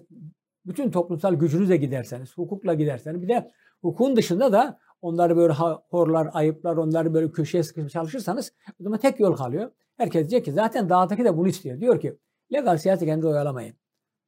bütün 0.66 0.91
toplumsal 0.91 1.34
gücünüzle 1.34 1.78
giderseniz, 1.78 2.38
hukukla 2.38 2.74
giderseniz 2.74 3.22
bir 3.22 3.28
de 3.28 3.52
hukukun 3.82 4.16
dışında 4.16 4.52
da 4.52 4.80
onları 5.02 5.38
böyle 5.38 5.54
horlar, 5.89 6.30
ayıplar, 6.34 6.78
onları 6.78 7.14
böyle 7.14 7.32
köşeye 7.32 7.64
sıkışıp 7.64 7.89
çalışırsanız 7.89 8.54
o 8.80 8.84
zaman 8.84 9.00
tek 9.00 9.20
yol 9.20 9.36
kalıyor. 9.36 9.72
Herkes 9.98 10.22
diyecek 10.30 10.46
ki 10.46 10.52
zaten 10.52 10.89
dağdaki 10.89 11.24
de 11.24 11.38
bunu 11.38 11.48
istiyor. 11.48 11.80
Diyor 11.80 12.00
ki 12.00 12.18
legal 12.54 12.78
siyaseti 12.78 13.06
kendi 13.06 13.28
oyalamayın. 13.28 13.76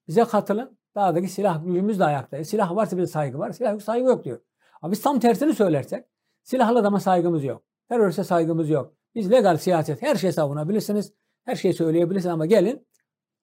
Bize 0.08 0.24
katılın. 0.24 0.78
Dağdaki 0.96 1.28
silah 1.28 1.66
gücümüz 1.66 2.00
de 2.00 2.06
ayaktayız. 2.06 2.48
Silah 2.48 2.76
varsa 2.76 2.98
bize 2.98 3.08
saygı 3.08 3.40
var. 3.40 3.52
Silah 3.52 3.72
yok 3.72 3.82
saygı 3.82 4.08
yok 4.08 4.24
diyor. 4.24 4.40
Ama 4.82 4.92
biz 4.92 5.02
tam 5.02 5.20
tersini 5.20 5.54
söylersek 5.54 6.06
silahlı 6.44 6.80
adama 6.80 7.00
saygımız 7.00 7.44
yok. 7.44 7.64
Teröriste 7.90 8.24
saygımız 8.24 8.70
yok. 8.70 8.94
Biz 9.16 9.32
legal 9.32 9.58
siyaset 9.58 10.02
her 10.02 10.16
şeyi 10.16 10.34
savunabilirsiniz. 10.34 11.14
Her 11.46 11.56
şeyi 11.56 11.74
söyleyebilirsiniz 11.74 12.34
ama 12.34 12.46
gelin 12.46 12.88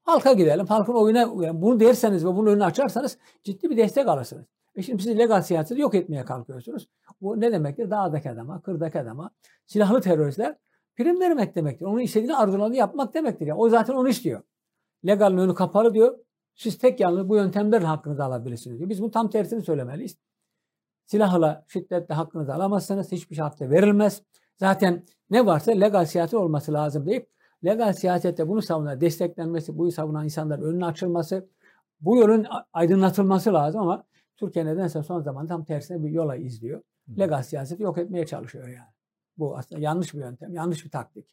halka 0.03 0.33
gidelim. 0.33 0.67
Halkın 0.67 0.95
oyuna 0.95 1.19
yani 1.19 1.63
bunu 1.63 1.81
derseniz 1.81 2.27
ve 2.27 2.29
bunun 2.29 2.51
önünü 2.51 2.65
açarsanız 2.65 3.19
ciddi 3.45 3.71
bir 3.71 3.77
destek 3.77 4.09
alırsınız. 4.09 4.47
E 4.75 4.83
şimdi 4.83 5.03
siz 5.03 5.19
legal 5.19 5.43
siyaseti 5.43 5.81
yok 5.81 5.95
etmeye 5.95 6.25
kalkıyorsunuz. 6.25 6.89
Bu 7.21 7.41
ne 7.41 7.53
demektir? 7.53 7.91
Dağdaki 7.91 8.31
adama, 8.31 8.63
kırdaki 8.63 9.01
adama, 9.01 9.31
silahlı 9.67 10.01
teröristler 10.01 10.57
prim 10.97 11.21
vermek 11.21 11.55
demektir. 11.55 11.87
Onun 11.87 11.99
istediğini 11.99 12.37
arzularını 12.37 12.77
yapmak 12.77 13.15
demektir. 13.15 13.47
Yani 13.47 13.61
o 13.61 13.69
zaten 13.69 13.95
onu 13.95 14.09
istiyor. 14.09 14.43
Legalin 15.07 15.39
önü 15.39 15.55
kapalı 15.55 15.95
diyor. 15.95 16.19
Siz 16.55 16.79
tek 16.79 17.01
yanlı 17.01 17.29
bu 17.29 17.37
yöntemlerle 17.37 17.87
hakkınızı 17.87 18.25
alabilirsiniz 18.25 18.79
diyor. 18.79 18.91
Biz 18.91 19.03
bu 19.03 19.11
tam 19.11 19.31
tersini 19.31 19.63
söylemeliyiz. 19.63 20.17
Silahla, 21.07 21.65
şiddetle 21.69 22.15
hakkınızı 22.15 22.55
alamazsınız. 22.55 23.13
Hiçbir 23.13 23.37
şey 23.37 23.43
hakkı 23.43 23.71
verilmez. 23.71 24.23
Zaten 24.57 25.05
ne 25.31 25.47
varsa 25.47 25.73
legal 25.73 26.05
siyaset 26.05 26.35
olması 26.35 26.73
lazım 26.73 27.07
deyip 27.07 27.29
legal 27.65 27.93
siyasette 27.93 28.49
bunu 28.49 28.63
savunan, 28.63 29.01
desteklenmesi, 29.01 29.79
bu 29.79 29.93
savunan 29.93 30.25
insanların 30.25 30.63
önünün 30.63 30.81
açılması, 30.81 31.49
bu 32.01 32.17
yolun 32.17 32.47
aydınlatılması 32.73 33.53
lazım 33.53 33.81
ama 33.81 34.05
Türkiye 34.37 34.67
nedense 34.67 35.03
son 35.03 35.21
zaman 35.21 35.47
tam 35.47 35.65
tersine 35.65 36.03
bir 36.03 36.11
yola 36.11 36.37
izliyor. 36.37 36.83
Legal 37.19 37.43
siyaseti 37.43 37.83
yok 37.83 37.99
etmeye 37.99 38.27
çalışıyor 38.27 38.69
yani. 38.69 38.91
Bu 39.39 39.57
aslında 39.57 39.81
yanlış 39.81 40.15
bir 40.15 40.19
yöntem, 40.19 40.55
yanlış 40.55 40.85
bir 40.85 40.91
taktik. 40.91 41.27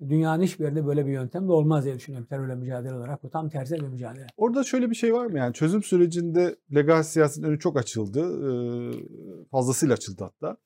Dünyanın 0.00 0.42
hiçbir 0.42 0.64
yerinde 0.64 0.86
böyle 0.86 1.06
bir 1.06 1.12
yöntem 1.12 1.48
de 1.48 1.52
olmaz 1.52 1.84
diye 1.84 1.94
düşünüyorum 1.94 2.26
terörle 2.26 2.54
mücadele 2.54 2.94
olarak. 2.94 3.22
Bu 3.22 3.30
tam 3.30 3.48
tersi 3.48 3.74
bir 3.74 3.88
mücadele. 3.88 4.26
Orada 4.36 4.64
şöyle 4.64 4.90
bir 4.90 4.94
şey 4.94 5.14
var 5.14 5.26
mı? 5.26 5.38
Yani 5.38 5.54
çözüm 5.54 5.82
sürecinde 5.82 6.56
legal 6.74 7.02
siyasetin 7.02 7.46
önü 7.46 7.58
çok 7.58 7.76
açıldı. 7.76 8.20
Ee, 8.20 9.46
fazlasıyla 9.50 9.94
açıldı 9.94 10.24
hatta. 10.24 10.56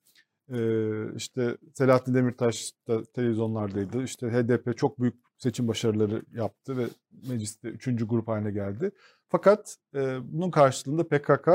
Ee, 0.52 1.14
işte 1.16 1.56
Selahattin 1.74 2.14
Demirtaş 2.14 2.72
da 2.88 3.04
televizyonlardaydı. 3.04 4.02
İşte 4.02 4.30
HDP 4.30 4.76
çok 4.76 5.00
büyük 5.00 5.14
seçim 5.38 5.68
başarıları 5.68 6.22
yaptı 6.34 6.78
ve 6.78 6.84
mecliste 7.28 7.68
üçüncü 7.68 8.08
grup 8.08 8.28
haline 8.28 8.50
geldi. 8.50 8.90
Fakat 9.28 9.76
bunun 10.22 10.50
karşılığında 10.50 11.08
PKK 11.08 11.48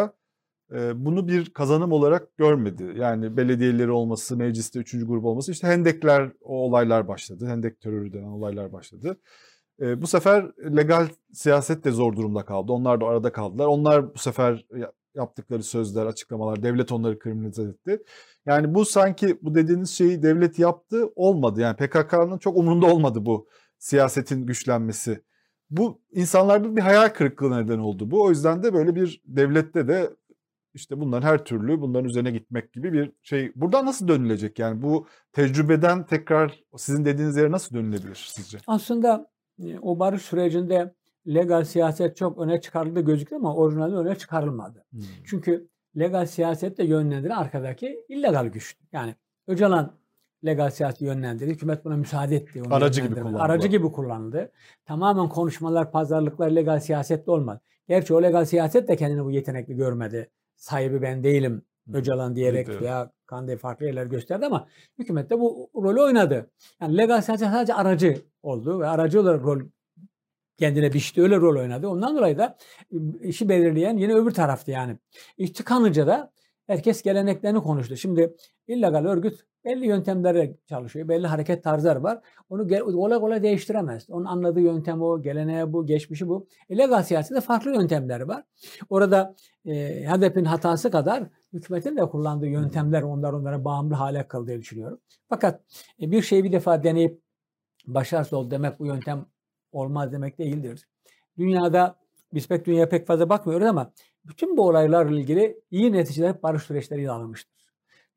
bunu 0.96 1.28
bir 1.28 1.50
kazanım 1.50 1.92
olarak 1.92 2.38
görmedi. 2.38 2.94
Yani 2.96 3.38
belediyeleri 3.38 3.92
olması, 3.92 4.38
mecliste 4.38 4.80
üçüncü 4.80 5.08
grup 5.08 5.26
olması. 5.26 5.52
işte 5.52 5.68
Hendekler, 5.68 6.32
o 6.42 6.56
olaylar 6.58 7.08
başladı. 7.08 7.48
Hendek 7.48 7.82
terörü 7.82 8.14
denen 8.14 8.28
olaylar 8.28 8.74
başladı. 8.74 9.18
Bu 9.80 10.08
sefer 10.08 10.52
legal 10.78 11.08
siyaset 11.34 11.84
de 11.84 11.92
zor 11.92 12.16
durumda 12.16 12.46
kaldı. 12.46 12.72
Onlar 12.72 13.02
da 13.02 13.06
arada 13.06 13.32
kaldılar. 13.32 13.66
Onlar 13.66 14.16
bu 14.16 14.18
sefer 14.18 14.66
yaptıkları 15.16 15.64
sözler, 15.64 16.06
açıklamalar, 16.06 16.64
devlet 16.64 16.92
onları 16.92 17.20
kriminalize 17.20 17.64
etti. 17.64 18.04
Yani 18.46 18.74
bu 18.74 18.86
sanki 18.86 19.38
bu 19.42 19.56
dediğiniz 19.56 19.90
şeyi 19.90 20.24
devlet 20.24 20.60
yaptı 20.60 21.10
olmadı. 21.16 21.62
Yani 21.62 21.76
PKK'nın 21.76 22.38
çok 22.38 22.58
umurunda 22.58 22.86
olmadı 22.86 23.26
bu 23.26 23.48
siyasetin 23.78 24.46
güçlenmesi. 24.46 25.24
Bu 25.70 26.02
insanlarda 26.12 26.76
bir 26.76 26.82
hayal 26.82 27.10
kırıklığı 27.10 27.64
neden 27.64 27.80
oldu 27.80 28.12
bu. 28.12 28.24
O 28.24 28.30
yüzden 28.30 28.64
de 28.64 28.74
böyle 28.74 28.96
bir 28.96 29.22
devlette 29.26 29.88
de 29.88 30.10
işte 30.74 31.00
bunların 31.00 31.28
her 31.28 31.46
türlü 31.46 31.82
bunların 31.82 32.10
üzerine 32.10 32.32
gitmek 32.32 32.74
gibi 32.74 32.94
bir 32.94 33.12
şey. 33.24 33.52
Buradan 33.56 33.86
nasıl 33.86 34.08
dönülecek 34.08 34.60
yani 34.60 34.82
bu 34.82 35.08
tecrübeden 35.32 36.06
tekrar 36.06 36.64
sizin 36.78 37.06
dediğiniz 37.06 37.38
yere 37.38 37.52
nasıl 37.52 37.76
dönülebilir 37.76 38.32
sizce? 38.36 38.58
Aslında 38.68 39.32
e, 39.64 39.80
o 39.80 40.00
barış 40.00 40.22
sürecinde 40.22 40.94
legal 41.28 41.64
siyaset 41.64 42.18
çok 42.18 42.38
öne 42.38 42.62
çıkarıldı 42.62 43.02
gözüküyor 43.02 43.42
ama 43.42 43.56
orijinalde 43.56 43.96
öne 43.96 44.16
çıkarılmadı. 44.16 44.86
Hmm. 44.92 45.02
Çünkü 45.24 45.68
legal 45.98 46.26
siyasette 46.26 46.84
yönlendiren 46.84 47.36
arkadaki 47.36 48.06
illegal 48.10 48.46
güç. 48.46 48.78
Yani 48.92 49.16
Öcalan 49.48 49.94
legal 50.46 50.70
siyaseti 50.70 51.06
yönlendirdi. 51.06 51.52
Hükümet 51.52 51.86
buna 51.86 51.98
müsaade 51.98 52.36
etti. 52.36 52.64
Onu 52.64 52.74
Aracı 52.74 53.02
gibi 53.02 53.16
kullandı. 53.16 53.40
Aracı 53.40 53.68
gibi 53.68 53.92
kullandı. 53.92 54.52
Tamamen 54.86 55.30
konuşmalar, 55.30 55.92
pazarlıklar 55.92 56.50
legal 56.52 56.80
siyasette 56.80 57.32
olmadı. 57.32 57.62
Gerçi 57.88 58.14
o 58.14 58.24
legal 58.24 58.46
siyaset 58.46 58.88
de 58.88 58.96
kendini 58.96 59.26
bu 59.26 59.32
yetenekli 59.32 59.76
görmedi. 59.76 60.30
Sahibi 60.56 61.02
ben 61.02 61.24
değilim 61.24 61.62
Öcalan 61.94 62.36
diyerek 62.36 62.70
evet, 62.70 62.82
veya 62.82 63.12
Kandil 63.26 63.58
farklı 63.58 63.86
yerler 63.86 64.06
gösterdi 64.06 64.46
ama 64.46 64.68
hükümet 65.00 65.30
de 65.30 65.40
bu 65.40 65.70
rolü 65.76 66.02
oynadı. 66.02 66.52
Yani 66.82 66.98
legal 66.98 67.22
siyaset 67.22 67.48
sadece 67.48 67.74
aracı 67.74 68.18
oldu 68.44 68.80
ve 68.80 68.88
aracı 68.88 69.22
olarak 69.22 69.44
rol 69.44 69.60
kendine 70.58 70.94
biçti 70.94 71.22
öyle 71.22 71.38
rol 71.38 71.60
oynadı. 71.60 71.88
Ondan 71.88 72.18
dolayı 72.18 72.38
da 72.38 72.58
işi 73.22 73.50
belirleyen 73.50 73.98
yine 73.98 74.14
öbür 74.14 74.32
taraftı 74.32 74.72
yani. 74.72 74.98
İş 75.38 75.52
tıkanınca 75.52 76.08
da 76.08 76.32
herkes 76.68 77.02
geleneklerini 77.02 77.60
konuştu. 77.60 77.98
Şimdi 77.98 78.36
illegal 78.68 79.06
örgüt 79.06 79.46
belli 79.66 79.88
yöntemlerle 79.88 80.58
çalışıyor. 80.70 81.08
Belli 81.08 81.28
hareket 81.28 81.64
tarzları 81.64 82.04
var. 82.04 82.22
Onu 82.50 82.68
kolay 82.68 83.20
kolay 83.20 83.44
değiştiremez. 83.44 84.10
Onun 84.10 84.26
anladığı 84.26 84.62
yöntem 84.62 85.02
o, 85.02 85.22
geleneği 85.22 85.74
bu, 85.74 85.86
geçmişi 85.86 86.28
bu. 86.28 86.48
Illegal 86.70 87.04
siyasette 87.04 87.42
farklı 87.42 87.76
yöntemleri 87.76 88.28
var. 88.28 88.44
Orada 88.90 89.36
e, 89.66 89.74
HDP'nin 90.06 90.46
hatası 90.46 90.92
kadar 90.92 91.24
hükümetin 91.54 91.98
de 91.98 92.10
kullandığı 92.10 92.48
yöntemler 92.48 93.02
onlar 93.02 93.34
onlara 93.34 93.66
bağımlı 93.66 93.94
hale 93.94 94.28
kaldı 94.28 94.48
diye 94.48 94.60
düşünüyorum. 94.60 95.00
Fakat 95.30 95.62
e, 96.02 96.12
bir 96.12 96.22
şeyi 96.22 96.44
bir 96.44 96.52
defa 96.52 96.84
deneyip 96.84 97.22
başarısız 97.88 98.34
oldu 98.34 98.52
demek 98.52 98.80
bu 98.80 98.86
yöntem 98.86 99.26
olmaz 99.76 100.12
demek 100.12 100.40
değildir. 100.40 100.88
Dünyada 101.38 101.96
biz 102.34 102.48
pek 102.48 102.66
dünya 102.66 102.90
pek 102.90 103.08
fazla 103.08 103.30
bakmıyoruz 103.30 103.68
ama 103.68 103.92
bütün 104.26 104.58
bu 104.58 104.68
olaylarla 104.68 105.20
ilgili 105.20 105.62
iyi 105.72 105.92
neticeler 105.92 106.44
barış 106.44 106.64
süreçleri 106.64 107.12
alınmıştır. 107.12 107.54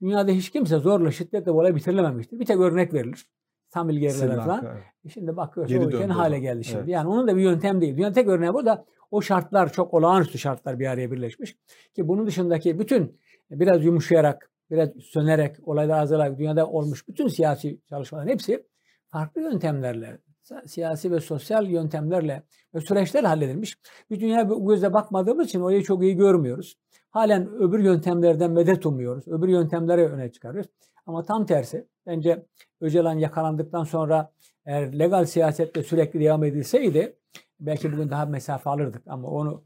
Dünyada 0.01 0.31
hiç 0.31 0.51
kimse 0.51 0.79
zorla 0.79 1.11
şiddetle 1.11 1.55
bu 1.55 1.59
olay 1.59 1.75
bitirilememiştir. 1.75 2.41
Bir 2.41 2.47
tek 2.47 2.61
örnek 2.61 2.95
verilir. 2.95 3.27
Tam 3.71 3.91
ilgililer 3.91 4.37
falan. 4.37 4.65
Evet. 4.65 4.83
E 5.05 5.09
şimdi 5.09 5.37
bakıyoruz 5.37 5.73
o 5.73 5.77
ülke 5.77 6.07
hale 6.07 6.39
geldi 6.39 6.65
şimdi. 6.65 6.79
Evet. 6.79 6.89
Yani 6.89 7.09
onun 7.09 7.29
da 7.29 7.37
bir 7.37 7.43
yöntem 7.43 7.81
değil. 7.81 7.97
Dünyanın 7.97 8.15
tek 8.15 8.29
örneği 8.29 8.55
bu 8.55 8.67
da 8.67 8.85
o 9.11 9.23
şartlar 9.23 9.73
çok 9.73 9.95
olağanüstü 9.95 10.39
şartlar 10.39 10.79
bir 10.79 10.87
araya 10.87 11.11
birleşmiş. 11.11 11.57
Ki 11.95 12.09
bunun 12.09 12.27
dışındaki 12.27 12.79
bütün 12.79 13.21
biraz 13.51 13.85
yumuşayarak, 13.85 14.51
biraz 14.71 14.89
sönerek, 15.03 15.69
olaylar 15.69 15.99
azalarak 15.99 16.39
dünyada 16.39 16.67
olmuş 16.67 17.09
bütün 17.09 17.29
siyasi 17.29 17.81
çalışmaların 17.89 18.29
hepsi 18.29 18.67
farklı 19.09 19.41
yöntemlerle 19.41 20.19
siyasi 20.67 21.11
ve 21.11 21.21
sosyal 21.21 21.67
yöntemlerle 21.67 22.43
ve 22.75 22.81
süreçler 22.81 23.25
halledilmiş. 23.25 23.79
Bir 24.11 24.21
dünya 24.21 24.49
bu 24.49 24.69
gözle 24.69 24.93
bakmadığımız 24.93 25.47
için 25.47 25.61
orayı 25.61 25.83
çok 25.83 26.03
iyi 26.03 26.17
görmüyoruz. 26.17 26.79
Halen 27.11 27.49
öbür 27.55 27.79
yöntemlerden 27.79 28.51
medet 28.51 28.87
umuyoruz. 28.87 29.29
Öbür 29.29 29.49
yöntemlere 29.49 30.09
öne 30.09 30.33
çıkarıyoruz. 30.33 30.71
Ama 31.07 31.23
tam 31.23 31.47
tersi 31.47 31.89
bence 32.07 32.47
Öcalan 32.81 33.19
yakalandıktan 33.19 33.85
sonra 33.85 34.33
eğer 34.67 34.99
legal 34.99 35.25
siyasetle 35.25 35.83
sürekli 35.83 36.21
devam 36.21 36.45
edilseydi 36.45 37.17
belki 37.61 37.93
bugün 37.93 38.11
daha 38.11 38.27
mesafe 38.27 38.71
alırdık. 38.71 39.03
Ama 39.07 39.29
onu 39.29 39.65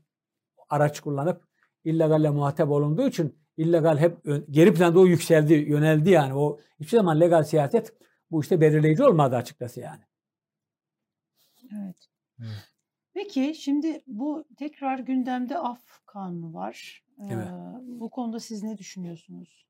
araç 0.69 1.01
kullanıp 1.01 1.43
illegalle 1.85 2.31
muhatap 2.31 2.71
olunduğu 2.71 3.09
için 3.09 3.39
illegal 3.57 3.99
hep 3.99 4.17
geri 4.51 4.75
planda 4.75 5.01
o 5.01 5.07
yükseldi, 5.07 5.55
yöneldi 5.55 6.11
yani. 6.11 6.35
O 6.35 6.59
hiçbir 6.81 6.97
zaman 6.97 7.21
legal 7.21 7.43
siyaset 7.43 7.93
bu 8.31 8.41
işte 8.41 8.61
belirleyici 8.61 9.05
olmadı 9.05 9.37
açıkçası 9.37 9.81
yani. 9.81 10.10
Evet. 11.73 11.97
Evet. 12.41 12.69
Peki 13.15 13.55
şimdi 13.55 14.03
bu 14.07 14.45
tekrar 14.57 14.99
gündemde 14.99 15.59
af 15.59 15.81
kanunu 16.07 16.55
var. 16.55 17.05
Evet. 17.29 17.49
bu 17.83 18.11
konuda 18.11 18.41
siz 18.41 18.63
ne 18.63 18.79
düşünüyorsunuz? 18.79 19.67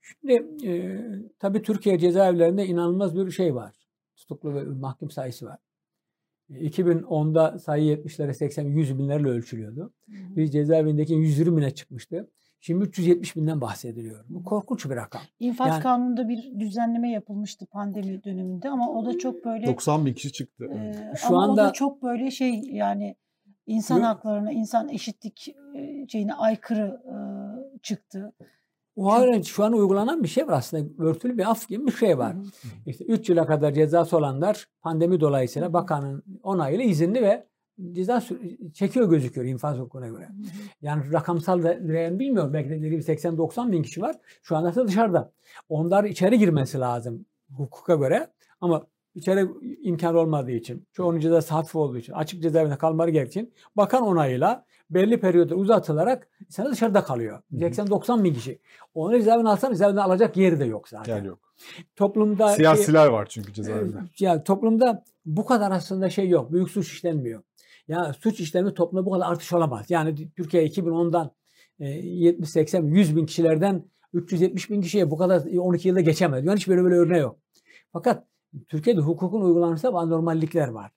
Şimdi 0.00 0.66
e, 0.68 1.00
tabii 1.38 1.62
Türkiye 1.62 1.98
cezaevlerinde 1.98 2.66
inanılmaz 2.66 3.16
bir 3.16 3.30
şey 3.30 3.54
var. 3.54 3.74
Tutuklu 4.16 4.54
ve 4.54 4.64
mahkum 4.64 5.10
sayısı 5.10 5.46
var. 5.46 5.58
2010'da 6.50 7.58
sayı 7.58 7.96
70'lere 7.96 8.34
80 8.34 8.64
100 8.64 8.98
binlerle 8.98 9.28
ölçülüyordu. 9.28 9.92
Biz 10.08 10.52
cezaevindeki 10.52 11.14
120 11.14 11.56
bine 11.56 11.70
çıkmıştı. 11.70 12.30
Şimdi 12.66 12.84
370 12.84 13.36
binden 13.36 13.60
bahsediliyor. 13.60 14.24
Bu 14.28 14.44
korkunç 14.44 14.90
bir 14.90 14.96
rakam. 14.96 15.22
İnfaz 15.40 15.68
yani, 15.68 15.82
kanununda 15.82 16.28
bir 16.28 16.60
düzenleme 16.60 17.10
yapılmıştı 17.10 17.66
pandemi 17.66 18.24
döneminde 18.24 18.68
ama 18.68 18.90
o 18.90 19.06
da 19.06 19.18
çok 19.18 19.44
böyle 19.44 19.66
90 19.66 20.06
bin 20.06 20.14
kişi 20.14 20.32
çıktı. 20.32 20.64
E, 20.74 21.16
Şu 21.16 21.26
ama 21.26 21.42
anda 21.42 21.52
o 21.52 21.56
da 21.56 21.72
çok 21.72 22.02
böyle 22.02 22.30
şey 22.30 22.60
yani 22.62 23.16
insan 23.66 23.96
yok. 23.96 24.06
haklarına, 24.06 24.52
insan 24.52 24.88
eşitlik 24.88 25.54
şeyine 26.08 26.34
aykırı 26.34 27.02
e, 27.06 27.16
çıktı. 27.82 28.32
O 28.96 29.12
hariç 29.12 29.46
şu 29.48 29.64
an 29.64 29.72
uygulanan 29.72 30.22
bir 30.22 30.28
şey 30.28 30.46
var 30.46 30.52
aslında. 30.52 31.04
Örtülü 31.04 31.38
bir 31.38 31.50
af 31.50 31.68
gibi 31.68 31.86
bir 31.86 31.92
şey 31.92 32.18
var. 32.18 32.36
İşte 32.86 33.04
3 33.04 33.28
yıla 33.28 33.46
kadar 33.46 33.72
cezası 33.72 34.16
olanlar 34.16 34.66
pandemi 34.82 35.20
dolayısıyla 35.20 35.72
bakanın 35.72 36.22
onayıyla 36.42 36.84
izinli 36.84 37.22
ve 37.22 37.46
ceza 37.92 38.22
çekiyor 38.74 39.10
gözüküyor 39.10 39.46
infaz 39.46 39.78
hukukuna 39.78 40.08
göre. 40.08 40.28
Yani 40.82 41.12
rakamsal 41.12 41.62
değerini 41.62 42.18
bilmiyorum. 42.18 42.52
Belki 42.52 42.70
de 42.70 42.74
80-90 42.74 43.72
bin 43.72 43.82
kişi 43.82 44.02
var. 44.02 44.16
Şu 44.42 44.56
anda 44.56 44.74
da 44.74 44.88
dışarıda. 44.88 45.32
Onlar 45.68 46.04
içeri 46.04 46.38
girmesi 46.38 46.78
lazım 46.80 47.26
hukuka 47.56 47.94
göre. 47.94 48.30
Ama 48.60 48.86
içeri 49.14 49.48
imkan 49.82 50.14
olmadığı 50.14 50.50
için, 50.50 50.86
çoğunun 50.92 51.20
cezası 51.20 51.54
hafif 51.54 51.76
olduğu 51.76 51.98
için, 51.98 52.12
açık 52.12 52.42
cezaevinde 52.42 52.76
kalmaları 52.76 53.10
gerektiği 53.10 53.50
bakan 53.76 54.02
onayıyla 54.02 54.64
belli 54.90 55.20
periyoda 55.20 55.54
uzatılarak 55.54 56.28
sen 56.48 56.70
dışarıda 56.70 57.04
kalıyor. 57.04 57.42
80-90 57.52 58.24
bin 58.24 58.34
kişi. 58.34 58.58
Onu 58.94 59.16
cezaevine 59.18 59.48
alsan 59.48 59.70
cezaevine 59.70 60.00
alacak 60.00 60.36
yeri 60.36 60.60
de 60.60 60.64
yok 60.64 60.88
zaten. 60.88 61.16
Yer 61.16 61.22
yok. 61.22 61.38
Toplumda 61.96 62.48
siyasiler 62.48 63.04
şey, 63.04 63.12
var 63.12 63.26
çünkü 63.28 63.52
cezaevinde. 63.52 63.96
Yani 64.18 64.44
toplumda 64.44 65.04
bu 65.26 65.44
kadar 65.44 65.70
aslında 65.70 66.10
şey 66.10 66.28
yok. 66.28 66.52
Büyük 66.52 66.70
suç 66.70 66.92
işlenmiyor. 66.92 67.42
Ya 67.88 68.12
suç 68.12 68.40
işlemi 68.40 68.74
toplumda 68.74 69.06
bu 69.06 69.10
kadar 69.10 69.26
artış 69.30 69.52
olamaz. 69.52 69.90
Yani 69.90 70.30
Türkiye 70.36 70.66
2010'dan 70.66 71.30
70, 71.78 72.50
80, 72.50 72.82
100 72.84 73.16
bin 73.16 73.26
kişilerden 73.26 73.84
370 74.12 74.70
bin 74.70 74.80
kişiye 74.80 75.10
bu 75.10 75.18
kadar 75.18 75.42
12 75.58 75.88
yılda 75.88 76.00
geçemez. 76.00 76.44
Yani 76.44 76.56
hiç 76.56 76.68
böyle 76.68 76.82
böyle 76.84 76.94
örneği 76.94 77.20
yok. 77.20 77.38
Fakat 77.92 78.26
Türkiye'de 78.68 79.00
hukukun 79.00 79.40
uygulanırsa 79.40 79.88
anormallikler 79.88 80.68
var. 80.68 80.90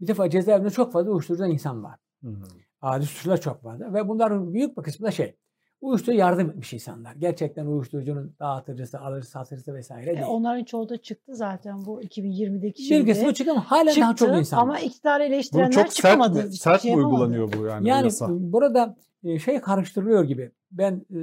Bir 0.00 0.06
defa 0.06 0.30
cezaevinde 0.30 0.70
çok 0.70 0.92
fazla 0.92 1.10
uyuşturucudan 1.10 1.50
insan 1.50 1.84
var. 1.84 1.98
Hı 2.24 2.28
hı. 2.30 2.44
Adi 2.82 3.06
suçlar 3.06 3.40
çok 3.40 3.62
fazla. 3.62 3.94
Ve 3.94 4.08
bunların 4.08 4.54
büyük 4.54 4.76
bir 4.76 4.82
kısmı 4.82 5.06
da 5.06 5.10
şey. 5.10 5.36
Uyuşturucu 5.82 6.18
yardım 6.18 6.50
etmiş 6.50 6.72
insanlar. 6.72 7.14
Gerçekten 7.14 7.66
uyuşturucunun 7.66 8.34
dağıtıcısı, 8.40 9.00
alıcısı, 9.00 9.30
satıcısı 9.30 9.74
vesaire 9.74 10.06
değil. 10.06 10.18
E, 10.18 10.26
onların 10.26 10.64
çoğu 10.64 10.88
da 10.88 10.96
çıktı 10.96 11.36
zaten 11.36 11.84
bu 11.84 12.02
2020'deki 12.02 12.82
şeyde. 12.82 13.06
Bir 13.06 13.12
kısmı 13.12 13.34
çıktı 13.34 13.52
ama 13.52 13.70
hala 13.70 13.90
çıktı, 13.90 14.00
daha 14.00 14.14
çok 14.14 14.36
insan 14.36 14.58
Ama 14.58 14.78
iktidar 14.78 15.20
eleştirenler 15.20 15.68
bu 15.68 15.72
çok 15.72 15.90
çıkamadı. 15.90 16.42
Sert, 16.42 16.54
sert 16.54 16.82
şey 16.82 16.94
uygulanıyor 16.94 17.52
bu 17.52 17.66
yani? 17.66 17.88
Yani 17.88 18.04
yasa. 18.04 18.26
burada 18.30 18.96
e, 19.24 19.38
şey 19.38 19.60
karıştırılıyor 19.60 20.24
gibi. 20.24 20.52
Ben 20.70 21.06
e, 21.14 21.20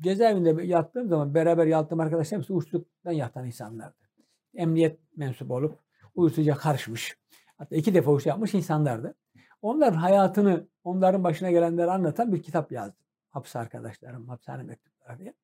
cezaevinde 0.00 0.66
yattığım 0.66 1.08
zaman 1.08 1.34
beraber 1.34 1.66
yattığım 1.66 2.00
arkadaşlar 2.00 2.38
hepsi 2.38 2.52
uyuşturucudan 2.52 3.12
yatan 3.12 3.46
insanlardı. 3.46 3.96
emniyet 4.54 4.98
mensubu 5.16 5.54
olup 5.54 5.78
uyuşturucuya 6.14 6.56
karışmış. 6.56 7.18
Hatta 7.56 7.76
iki 7.76 7.94
defa 7.94 8.10
uyuşturucu 8.10 8.28
yapmış 8.28 8.54
insanlardı. 8.54 9.14
Onların 9.62 9.98
hayatını, 9.98 10.66
onların 10.84 11.24
başına 11.24 11.50
gelenleri 11.50 11.90
anlatan 11.90 12.32
bir 12.32 12.42
kitap 12.42 12.72
yazdım. 12.72 13.07
Hapis 13.38 13.56
arkadaşlarım, 13.56 14.28
hapishane 14.28 14.62
mektupları 14.62 15.18
diye. 15.18 15.34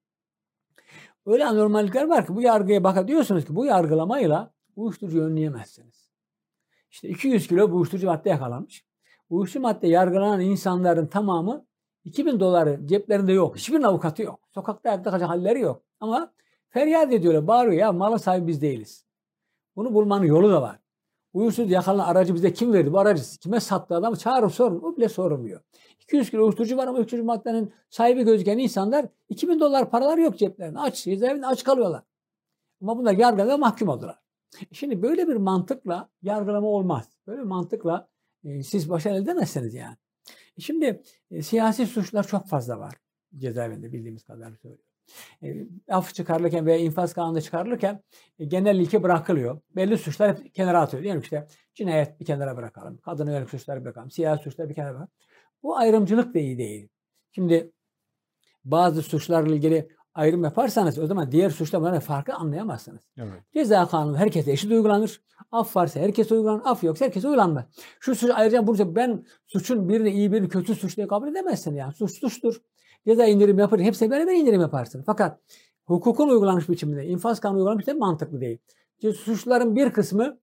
Öyle 1.26 1.46
anormallikler 1.46 2.08
var 2.08 2.26
ki 2.26 2.34
bu 2.34 2.42
yargıya 2.42 2.84
bakın 2.84 3.08
diyorsunuz 3.08 3.44
ki 3.44 3.56
bu 3.56 3.66
yargılamayla 3.66 4.52
uyuşturucu 4.76 5.22
önleyemezsiniz. 5.22 6.10
İşte 6.90 7.08
200 7.08 7.48
kilo 7.48 7.76
uyuşturucu 7.76 8.06
madde 8.06 8.28
yakalanmış. 8.28 8.84
Uyuşturucu 9.30 9.62
madde 9.62 9.86
yargılanan 9.86 10.40
insanların 10.40 11.06
tamamı 11.06 11.66
2000 12.04 12.40
doları 12.40 12.86
ceplerinde 12.86 13.32
yok. 13.32 13.56
Hiçbir 13.56 13.82
avukatı 13.82 14.22
yok. 14.22 14.40
Sokakta 14.54 14.90
ayakta 14.90 15.10
kalacak 15.10 15.28
halleri 15.28 15.60
yok. 15.60 15.82
Ama 16.00 16.32
feryat 16.68 17.12
ediyorlar, 17.12 17.46
bağırıyor 17.46 17.76
ya 17.76 17.92
malın 17.92 18.16
sahibi 18.16 18.46
biz 18.46 18.62
değiliz. 18.62 19.04
Bunu 19.76 19.94
bulmanın 19.94 20.24
yolu 20.24 20.52
da 20.52 20.62
var. 20.62 20.78
Uyuşturucu 21.32 21.72
yakalanan 21.72 22.08
aracı 22.08 22.34
bize 22.34 22.52
kim 22.52 22.72
verdi? 22.72 22.92
Bu 22.92 22.98
aracı 22.98 23.38
kime 23.38 23.60
sattı 23.60 23.94
adamı 23.94 24.16
çağırıp 24.16 24.52
sorun. 24.52 24.80
O 24.82 24.96
bile 24.96 25.08
sorulmuyor. 25.08 25.60
200 26.04 26.30
kilo 26.30 26.42
uyuşturucu 26.42 26.76
var 26.76 26.86
ama 26.86 26.98
uyuşturucu 26.98 27.24
maddenin 27.24 27.72
sahibi 27.90 28.24
gözüken 28.24 28.58
insanlar 28.58 29.06
2000 29.28 29.60
dolar 29.60 29.90
paralar 29.90 30.18
yok 30.18 30.38
ceplerinde. 30.38 30.78
Aç, 30.78 31.04
cezaevinde 31.04 31.46
aç 31.46 31.64
kalıyorlar. 31.64 32.02
Ama 32.82 32.98
bunlar 32.98 33.12
yargıda 33.12 33.58
mahkum 33.58 33.88
oldular. 33.88 34.18
Şimdi 34.72 35.02
böyle 35.02 35.28
bir 35.28 35.36
mantıkla 35.36 36.08
yargılama 36.22 36.66
olmaz. 36.66 37.08
Böyle 37.26 37.40
bir 37.40 37.46
mantıkla 37.46 38.08
e, 38.44 38.62
siz 38.62 38.90
başarı 38.90 39.14
elde 39.14 39.22
edemezsiniz 39.22 39.74
yani. 39.74 39.96
E 40.58 40.60
şimdi 40.60 41.02
e, 41.30 41.42
siyasi 41.42 41.86
suçlar 41.86 42.26
çok 42.26 42.48
fazla 42.48 42.78
var 42.78 42.94
cezaevinde 43.38 43.92
bildiğimiz 43.92 44.24
kadar 44.24 44.52
söylüyorum. 44.62 44.84
E, 45.42 45.66
af 45.88 46.14
çıkarılırken 46.14 46.66
veya 46.66 46.78
infaz 46.78 47.12
kanunu 47.12 47.42
çıkarılırken 47.42 48.02
e, 48.38 48.44
genel 48.44 48.76
ilke 48.76 49.02
bırakılıyor. 49.02 49.60
Belli 49.76 49.98
suçlar 49.98 50.38
hep 50.38 50.54
kenara 50.54 50.80
atıyor. 50.80 51.02
Diyelim 51.02 51.20
işte 51.20 51.46
cinayet 51.74 52.20
bir 52.20 52.24
kenara 52.24 52.56
bırakalım. 52.56 52.98
Kadına 52.98 53.30
yönelik 53.30 53.50
suçları 53.50 53.84
bırakalım. 53.84 54.10
Siyasi 54.10 54.42
suçları 54.42 54.68
bir 54.68 54.74
kenara 54.74 54.90
bırakalım. 54.90 55.12
Bu 55.64 55.76
ayrımcılık 55.76 56.34
da 56.34 56.38
iyi 56.38 56.58
değil. 56.58 56.88
Şimdi 57.32 57.72
bazı 58.64 59.02
suçlarla 59.02 59.54
ilgili 59.54 59.88
ayrım 60.14 60.44
yaparsanız 60.44 60.98
o 60.98 61.06
zaman 61.06 61.32
diğer 61.32 61.50
suçlamaların 61.50 62.00
farkı 62.00 62.34
anlayamazsınız. 62.34 63.02
Evet. 63.16 63.42
Ceza 63.54 63.88
kanunu 63.88 64.16
herkese 64.16 64.52
eşit 64.52 64.70
uygulanır. 64.70 65.20
Af 65.52 65.76
varsa 65.76 66.00
herkese 66.00 66.34
uygulanır. 66.34 66.62
Af 66.64 66.84
yoksa 66.84 67.04
herkese 67.04 67.28
uygulanmaz. 67.28 67.64
Şu 68.00 68.14
suç 68.14 68.30
ayrıca 68.34 68.66
bunu 68.66 68.96
ben 68.96 69.26
suçun 69.46 69.88
birini 69.88 70.10
iyi 70.10 70.32
birini 70.32 70.48
kötü 70.48 70.74
suç 70.74 70.96
diye 70.96 71.06
kabul 71.06 71.28
edemezsin 71.28 71.74
yani. 71.74 71.92
Suç 71.92 72.18
suçtur. 72.18 72.62
Ceza 73.06 73.26
indirim 73.26 73.58
yapar. 73.58 73.80
Hepsine 73.80 74.10
beraber 74.10 74.32
indirim 74.32 74.60
yaparsın. 74.60 75.02
Fakat 75.06 75.40
hukukun 75.84 76.28
uygulanmış 76.28 76.68
biçiminde, 76.68 77.06
infaz 77.06 77.40
kanunu 77.40 77.58
uygulanmış 77.58 77.82
biçimde 77.82 77.98
mantıklı 77.98 78.40
değil. 78.40 78.58
Çünkü 79.00 79.16
suçların 79.16 79.76
bir 79.76 79.90
kısmı 79.90 80.38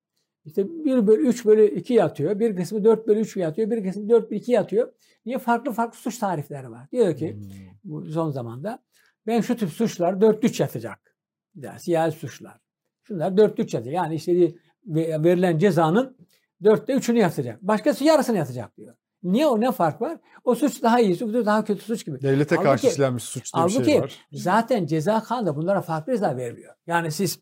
işte 0.46 0.68
1 0.70 1.08
bölü 1.08 1.28
3 1.28 1.46
bölü 1.46 1.66
2 1.76 1.94
yatıyor. 1.94 2.40
Bir 2.40 2.56
kısmı 2.56 2.84
4 2.84 3.08
bölü 3.08 3.20
3 3.20 3.38
yatıyor. 3.38 3.72
Bir 3.72 3.84
kısmı 3.84 4.10
4 4.10 4.32
bölü 4.32 4.40
2 4.40 4.52
yatıyor. 4.52 4.92
Niye? 5.26 5.38
Farklı 5.38 5.72
farklı 5.72 5.98
suç 5.98 6.18
tarifleri 6.18 6.72
var. 6.72 6.88
Diyor 6.92 7.16
ki 7.16 7.34
Hmm. 7.34 7.42
bu 7.84 8.06
son 8.06 8.32
zamanda 8.32 8.80
ben 9.28 9.42
şu 9.42 9.56
tip 9.58 9.70
suçlar 9.70 10.14
4-3 10.14 10.60
yatacak. 10.64 11.16
Yani 11.56 11.80
siyasi 11.80 12.20
suçlar. 12.20 12.58
Şunlar 13.04 13.32
4-3 13.38 13.60
yatacak. 13.74 13.94
Yani 13.96 14.16
işte 14.16 14.54
verilen 14.86 15.58
cezanın 15.58 16.18
4'te 16.64 16.94
3'ünü 16.94 17.18
yatacak. 17.20 17.62
Başkası 17.62 18.04
yarısını 18.04 18.38
yatacak 18.38 18.78
diyor. 18.78 18.96
Niye 19.24 19.48
o 19.48 19.62
ne 19.62 19.72
fark 19.72 20.02
var? 20.02 20.18
O 20.44 20.56
suç 20.56 20.84
daha 20.84 21.00
iyi, 21.00 21.20
bu 21.20 21.46
daha 21.46 21.64
kötü 21.64 21.82
suç 21.82 22.06
gibi. 22.06 22.22
Devlete 22.22 22.56
Halbuki- 22.56 22.64
karşı 22.64 22.88
işlenmiş 22.88 23.24
suç 23.24 23.54
diye 23.54 23.66
bir 23.66 23.84
şey 23.92 24.02
var. 24.02 24.20
zaten 24.32 24.86
ceza 24.86 25.24
kanunu 25.24 25.56
bunlara 25.56 25.82
farklı 25.82 26.14
ceza 26.14 26.38
vermiyor. 26.38 26.74
Yani 26.88 27.12
siz 27.12 27.40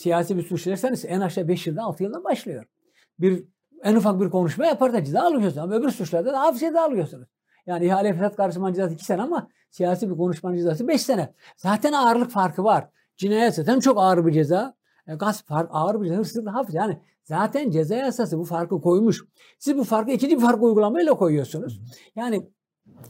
siyasi 0.00 0.36
bir 0.36 0.42
suç 0.42 0.60
işlerseniz 0.60 1.04
en 1.04 1.20
aşağı 1.20 1.48
5 1.48 1.66
yıldan 1.66 1.82
6 1.82 2.02
yıldan 2.02 2.24
başlıyor. 2.24 2.64
Bir 3.18 3.44
en 3.82 3.96
ufak 3.96 4.20
bir 4.20 4.30
konuşma 4.30 4.66
yapar 4.66 4.92
da 4.92 5.04
ceza 5.04 5.22
alıyorsunuz 5.22 5.58
ama 5.58 5.74
öbür 5.74 5.90
suçlarda 5.90 6.32
da 6.32 6.40
hafif 6.40 6.60
ceza 6.60 6.82
alıyorsunuz. 6.82 7.28
Yani 7.66 7.86
ihale 7.86 8.12
fesat 8.12 8.36
karışmanın 8.36 8.74
cezası 8.74 8.94
2 8.94 9.04
sene 9.04 9.22
ama 9.22 9.48
siyasi 9.70 10.10
bir 10.10 10.16
konuşmanın 10.16 10.56
cezası 10.56 10.88
5 10.88 11.02
sene. 11.02 11.34
Zaten 11.56 11.92
ağırlık 11.92 12.30
farkı 12.30 12.64
var. 12.64 12.88
Cinayet 13.16 13.54
zaten 13.54 13.80
çok 13.80 13.98
ağır 13.98 14.26
bir 14.26 14.32
ceza. 14.32 14.74
E, 15.06 15.14
gasp 15.14 15.46
fark, 15.46 15.70
ağır 15.72 16.00
bir 16.00 16.06
ceza, 16.06 16.18
hırsızlık 16.18 16.54
hafif. 16.54 16.74
Yani 16.74 17.00
zaten 17.24 17.70
ceza 17.70 17.94
yasası 17.94 18.38
bu 18.38 18.44
farkı 18.44 18.80
koymuş. 18.80 19.24
Siz 19.58 19.76
bu 19.78 19.84
farkı 19.84 20.10
ikinci 20.10 20.36
bir 20.36 20.42
fark 20.42 20.62
uygulamayla 20.62 21.14
koyuyorsunuz. 21.14 21.80
Yani 22.16 22.50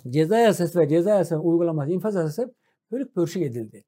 ceza 0.08 0.38
yasası 0.38 0.78
ve 0.80 0.88
ceza 0.88 1.10
yasası 1.10 1.40
uygulaması, 1.40 1.90
infaz 1.90 2.14
yasası 2.14 2.54
bölük 2.90 3.14
pörşük 3.14 3.42
edildi. 3.42 3.84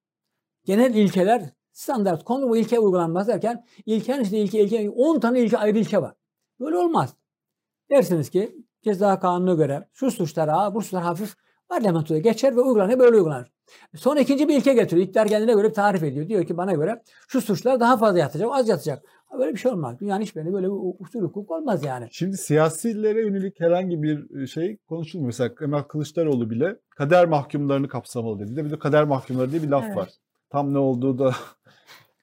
Genel 0.65 0.95
ilkeler 0.95 1.53
standart 1.73 2.25
konu 2.25 2.49
bu 2.49 2.57
ilke 2.57 2.79
uygulanmaz 2.79 3.29
derken 3.29 3.65
ilkenin 3.87 4.23
işte 4.25 4.39
ilke, 4.39 4.61
ilke 4.61 4.91
10 4.91 5.21
tane 5.21 5.41
ilke 5.41 5.59
ayrı 5.59 5.79
ilke 5.79 6.03
var. 6.03 6.15
Böyle 6.61 6.77
olmaz. 6.77 7.15
Dersiniz 7.91 8.31
ki 8.31 8.57
ceza 8.83 9.21
kanununa 9.21 9.55
göre 9.55 9.89
şu 9.93 10.11
suçlar 10.11 10.49
ağır, 10.49 10.75
bu 10.75 10.83
suçlar 10.83 11.03
hafif 11.03 11.35
parlamentoda 11.69 12.19
geçer 12.19 12.57
ve 12.57 12.61
uygulanır 12.61 12.99
böyle 12.99 13.17
uygulanır. 13.17 13.53
Sonra 13.97 14.21
ikinci 14.21 14.49
bir 14.49 14.57
ilke 14.57 14.73
getiriyor. 14.75 15.07
İktidar 15.07 15.29
kendine 15.29 15.53
göre 15.53 15.69
bir 15.69 15.75
tarif 15.75 16.03
ediyor. 16.03 16.29
Diyor 16.29 16.47
ki 16.47 16.57
bana 16.57 16.73
göre 16.73 17.03
şu 17.29 17.41
suçlar 17.41 17.81
daha 17.81 17.97
fazla 17.97 18.19
yatacak, 18.19 18.49
az 18.53 18.69
yatacak. 18.69 19.03
Böyle 19.39 19.53
bir 19.53 19.59
şey 19.59 19.73
olmaz. 19.73 20.01
Dünyanın 20.01 20.23
hiçbirinde 20.23 20.53
böyle 20.53 20.67
bir 20.67 21.05
usul 21.05 21.23
hukuk 21.23 21.51
olmaz 21.51 21.85
yani. 21.85 22.09
Şimdi 22.11 22.37
siyasilere 22.37 23.21
yönelik 23.21 23.61
herhangi 23.61 24.03
bir 24.03 24.47
şey 24.47 24.77
konuşulmuyor. 24.89 25.27
Mesela 25.27 25.55
Kemal 25.55 25.83
Kılıçdaroğlu 25.83 26.51
bile 26.51 26.77
kader 26.91 27.29
mahkumlarını 27.29 27.89
kapsamalı 27.89 28.39
dedi. 28.39 28.51
Bir 28.51 28.57
de 28.57 28.65
bir 28.65 28.71
de 28.71 28.79
kader 28.79 29.05
mahkumları 29.05 29.51
diye 29.51 29.63
bir 29.63 29.69
laf 29.69 29.85
Evet. 29.87 29.97
var. 29.97 30.09
Tam 30.51 30.75
ne 30.75 30.79
olduğu 30.79 31.19
da 31.19 31.35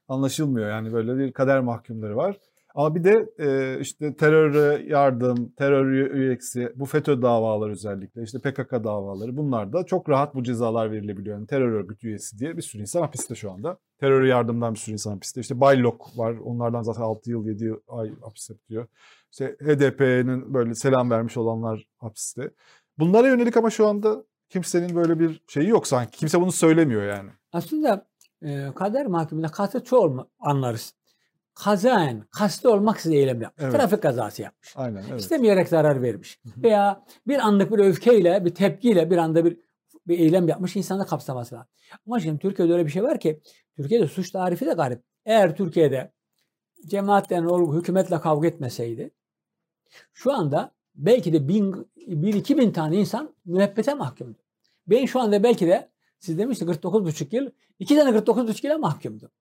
anlaşılmıyor. 0.10 0.70
Yani 0.70 0.94
böyle 0.94 1.18
bir 1.18 1.34
kader 1.34 1.60
mahkumları 1.60 2.16
var. 2.16 2.38
Ama 2.76 2.96
bir 2.96 3.04
de 3.04 3.30
e, 3.40 3.80
işte 3.80 4.16
teröre 4.16 4.84
yardım, 4.88 5.52
terör 5.58 5.86
üye- 5.86 6.10
üyesi, 6.10 6.74
bu 6.76 6.86
FETÖ 6.86 7.22
davaları 7.22 7.72
özellikle, 7.72 8.24
işte 8.24 8.40
PKK 8.40 8.72
davaları 8.72 9.38
bunlar 9.38 9.74
da 9.74 9.86
çok 9.86 10.10
rahat 10.10 10.36
bu 10.36 10.44
cezalar 10.44 10.92
verilebiliyor. 10.92 11.38
Yani 11.38 11.48
terör 11.48 11.72
örgütü 11.72 12.08
üyesi 12.08 12.40
diye 12.40 12.58
bir 12.58 12.62
sürü 12.62 12.82
insan 12.82 13.02
hapiste 13.02 13.36
şu 13.36 13.52
anda. 13.52 13.78
Terör 14.00 14.24
yardımdan 14.24 14.74
bir 14.74 14.80
sürü 14.80 14.94
insan 14.94 15.12
hapiste. 15.12 15.42
İşte 15.42 15.60
Baylok 15.60 16.18
var. 16.18 16.36
Onlardan 16.44 16.82
zaten 16.82 17.02
6 17.02 17.32
yıl 17.32 17.46
7 17.46 17.74
ay 17.88 18.12
hapis 18.22 18.50
yatıyor. 18.50 18.88
İşte 19.32 19.56
HDP'nin 19.62 20.54
böyle 20.54 20.76
selam 20.76 21.12
vermiş 21.12 21.38
olanlar 21.38 21.88
hapiste. 21.98 22.52
Bunlara 23.00 23.28
yönelik 23.28 23.58
ama 23.58 23.70
şu 23.70 23.88
anda 23.88 24.24
kimsenin 24.50 24.96
böyle 24.96 25.20
bir 25.20 25.42
şeyi 25.48 25.70
yok 25.70 25.88
sanki. 25.88 26.18
Kimse 26.18 26.42
bunu 26.42 26.52
söylemiyor 26.52 27.04
yani. 27.04 27.30
Aslında 27.54 28.09
e, 28.42 28.68
kader 28.76 29.06
mahkumunda 29.06 29.48
kasıtçı 29.48 30.00
olma 30.00 30.28
anlarız. 30.40 30.94
Kazaen, 31.54 32.22
kastı 32.32 32.72
olmaksızın 32.72 33.16
eylem 33.16 33.42
yapmış. 33.42 33.64
Evet. 33.64 33.76
Trafik 33.76 34.02
kazası 34.02 34.42
yapmış. 34.42 34.74
Aynen 34.76 35.04
evet. 35.10 35.22
İstemeyerek 35.22 35.68
zarar 35.68 36.02
vermiş. 36.02 36.40
Hı 36.44 36.50
hı. 36.50 36.64
Veya 36.64 37.06
bir 37.28 37.40
anlık 37.40 37.72
bir 37.72 37.80
öfkeyle, 37.80 38.46
bir 38.46 38.56
tepkiyle 38.56 39.10
bir 39.12 39.18
anda 39.18 39.46
bir, 39.46 39.60
bir 40.08 40.20
eylem 40.20 40.48
yapmış 40.48 40.76
insanı 40.76 41.06
kapsaması 41.06 41.56
lazım. 41.56 41.70
Ama 42.08 42.20
şimdi 42.20 42.40
Türkiye'de 42.40 42.74
öyle 42.74 42.86
bir 42.86 42.92
şey 42.92 43.04
var 43.04 43.20
ki 43.20 43.42
Türkiye'de 43.76 44.08
suç 44.08 44.32
tarifi 44.32 44.66
de 44.66 44.74
garip. 44.74 45.04
Eğer 45.26 45.56
Türkiye'de 45.56 46.12
cemaat 46.86 47.30
denen 47.30 47.46
olgu 47.46 47.80
hükümetle 47.80 48.20
kavga 48.20 48.48
etmeseydi 48.48 49.12
şu 50.14 50.34
anda 50.34 50.72
belki 50.96 51.34
de 51.34 51.48
bin, 51.48 51.92
bin 51.98 52.34
iki 52.34 52.58
bin 52.58 52.72
tane 52.72 52.98
insan 52.98 53.36
müebbete 53.46 53.94
mahkumdu. 53.94 54.38
Ben 54.88 55.06
şu 55.06 55.20
anda 55.20 55.44
belki 55.44 55.68
de 55.68 55.90
siz 56.20 56.38
demiştiniz 56.38 56.78
49,5 56.78 57.36
yıl 57.36 57.50
iki 57.80 57.96
tane 57.96 58.18
49,5 58.18 58.68
yıla 58.68 58.78
mahkumdu. 58.78 59.32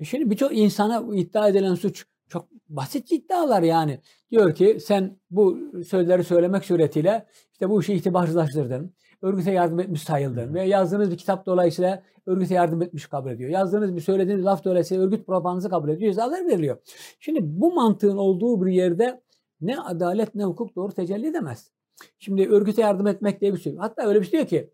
E 0.00 0.04
şimdi 0.04 0.30
birçok 0.30 0.56
insana 0.56 1.14
iddia 1.14 1.48
edilen 1.48 1.74
suç 1.74 2.06
çok 2.28 2.48
basit 2.68 3.12
iddialar 3.12 3.62
yani. 3.62 4.00
Diyor 4.30 4.54
ki 4.54 4.78
sen 4.80 5.18
bu 5.30 5.58
sözleri 5.86 6.24
söylemek 6.24 6.64
suretiyle 6.64 7.26
işte 7.52 7.70
bu 7.70 7.80
işi 7.80 7.94
itibarsızlaştırdın. 7.94 8.94
Örgüte 9.22 9.52
yardım 9.52 9.80
etmiş 9.80 10.02
sayıldın. 10.02 10.54
Ve 10.54 10.62
yazdığınız 10.62 11.10
bir 11.10 11.16
kitap 11.16 11.46
dolayısıyla 11.46 12.02
örgüte 12.26 12.54
yardım 12.54 12.82
etmiş 12.82 13.06
kabul 13.06 13.30
ediyor. 13.30 13.50
Yazdığınız 13.50 13.96
bir 13.96 14.00
söylediğiniz 14.00 14.44
laf 14.44 14.64
dolayısıyla 14.64 15.04
örgüt 15.04 15.26
propagandası 15.26 15.70
kabul 15.70 15.88
ediyor. 15.88 16.12
Cezalar 16.12 16.46
veriliyor. 16.46 16.78
Şimdi 17.20 17.40
bu 17.42 17.74
mantığın 17.74 18.16
olduğu 18.16 18.66
bir 18.66 18.72
yerde 18.72 19.22
ne 19.60 19.80
adalet 19.80 20.34
ne 20.34 20.44
hukuk 20.44 20.76
doğru 20.76 20.92
tecelli 20.92 21.26
edemez. 21.26 21.70
Şimdi 22.18 22.48
örgüte 22.48 22.82
yardım 22.82 23.06
etmek 23.06 23.40
diye 23.40 23.54
bir 23.54 23.58
şey. 23.58 23.76
Hatta 23.76 24.02
öyle 24.02 24.20
bir 24.20 24.26
şey 24.26 24.32
diyor 24.32 24.46
ki 24.46 24.70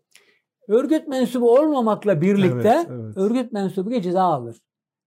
örgüt 0.67 1.07
mensubu 1.07 1.51
olmamakla 1.59 2.21
birlikte 2.21 2.69
Evet, 2.77 2.87
evet. 2.91 3.17
örgüt 3.17 3.51
mensubu 3.51 4.01
ceza 4.01 4.21
alır. 4.23 4.57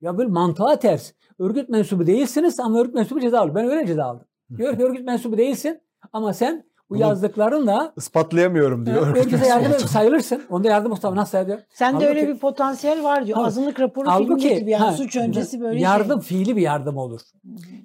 Ya 0.00 0.18
böyle 0.18 0.28
mantığa 0.30 0.78
ters. 0.78 1.12
Örgüt 1.38 1.68
mensubu 1.68 2.07
değilsiniz 2.07 2.61
ama 2.61 2.80
örgüt 2.80 2.94
mensubu 2.94 3.20
ceza 3.20 3.40
alır. 3.40 3.54
Ben 3.54 3.64
öyle 3.70 3.86
ceza 3.86 4.04
aldım. 4.04 4.26
Diyor 4.57 4.76
ki 4.78 4.84
örgüt 4.84 5.04
mensubu 5.07 5.38
değilsin 5.38 5.80
ama 6.12 6.32
sen 6.32 6.64
bu 6.90 6.94
Bunu 6.94 7.00
yazdıklarınla 7.00 7.92
Ispatlayamıyorum 7.96 8.86
diyor. 8.86 9.07
örgüt 9.07 9.26
örgüte 9.26 9.46
yardım 9.46 9.70
mensubu. 9.70 9.88
sayılırsın. 9.88 10.42
Onda 10.50 10.68
yardım 10.68 10.90
Mustafa 10.90 11.16
nasıl 11.16 11.30
sayılıyor? 11.30 11.59
Sende 11.68 11.96
Halbuki- 12.04 12.09
öyle 12.09 12.28
bir 12.28 12.38
potansiyel 12.38 13.04
var 13.04 13.26
diyor. 13.26 13.36
Halbuki- 13.38 13.46
Azınlık 13.48 13.80
raporu 13.80 14.09
Halbuki 14.09 14.26
filmindeki 14.40 14.61
gibi 14.61 14.70
yani 14.70 14.84
ha, 14.84 14.92
suç 14.92 15.16
öncesi 15.16 15.61
böyle 15.61 15.80
yardım 15.80 16.22
şey. 16.22 16.28
fiili 16.38 16.57
bir 16.57 16.62
yardım 16.62 16.96
olur. 16.96 17.20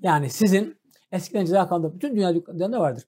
Yani 0.01 0.29
sizin 0.29 0.75
eskiden 1.11 1.45
ceza 1.45 1.67
kanunda 1.67 1.93
bütün 1.95 2.15
dünya 2.15 2.29
hukuklarında 2.35 2.79
vardır. 2.79 3.03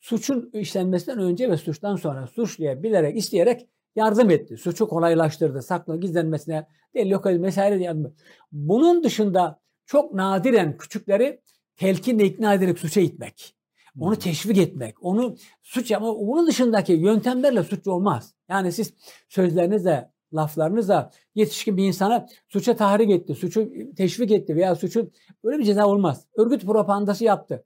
Suçun 0.00 0.50
işlenmesinden 0.52 1.18
önce 1.18 1.50
ve 1.50 1.56
suçtan 1.56 1.96
sonra 1.96 2.26
suçluya 2.26 2.82
bilerek 2.82 3.16
isteyerek 3.16 3.68
yardım 3.96 4.30
etti. 4.30 4.56
Suçu 4.56 4.88
kolaylaştırdı. 4.88 5.62
Saklı 5.62 6.00
gizlenmesine, 6.00 6.66
delil 6.94 7.10
yok 7.10 7.26
vesaire 7.26 7.82
yardım 7.82 8.06
etti. 8.06 8.24
Bunun 8.52 9.04
dışında 9.04 9.60
çok 9.86 10.14
nadiren 10.14 10.76
küçükleri 10.76 11.40
telkinle 11.76 12.24
ikna 12.24 12.54
ederek 12.54 12.78
suça 12.78 13.00
itmek. 13.00 13.56
Onu 14.00 14.16
teşvik 14.16 14.58
etmek, 14.58 15.04
onu 15.04 15.36
suç 15.62 15.92
ama 15.92 16.12
onun 16.12 16.46
dışındaki 16.46 16.92
yöntemlerle 16.92 17.62
suç 17.62 17.86
olmaz. 17.86 18.34
Yani 18.48 18.72
siz 18.72 18.94
sözlerinizle, 19.28 20.10
laflarınızla 20.34 21.10
yetişkin 21.34 21.76
bir 21.76 21.84
insana 21.84 22.26
suça 22.48 22.76
tahrik 22.76 23.10
etti, 23.10 23.34
suçu 23.34 23.70
teşvik 23.96 24.30
etti 24.30 24.56
veya 24.56 24.74
suçu 24.74 25.10
böyle 25.44 25.58
bir 25.58 25.64
ceza 25.64 25.86
olmaz. 25.86 26.26
Örgüt 26.36 26.66
propagandası 26.66 27.24
yaptı. 27.24 27.64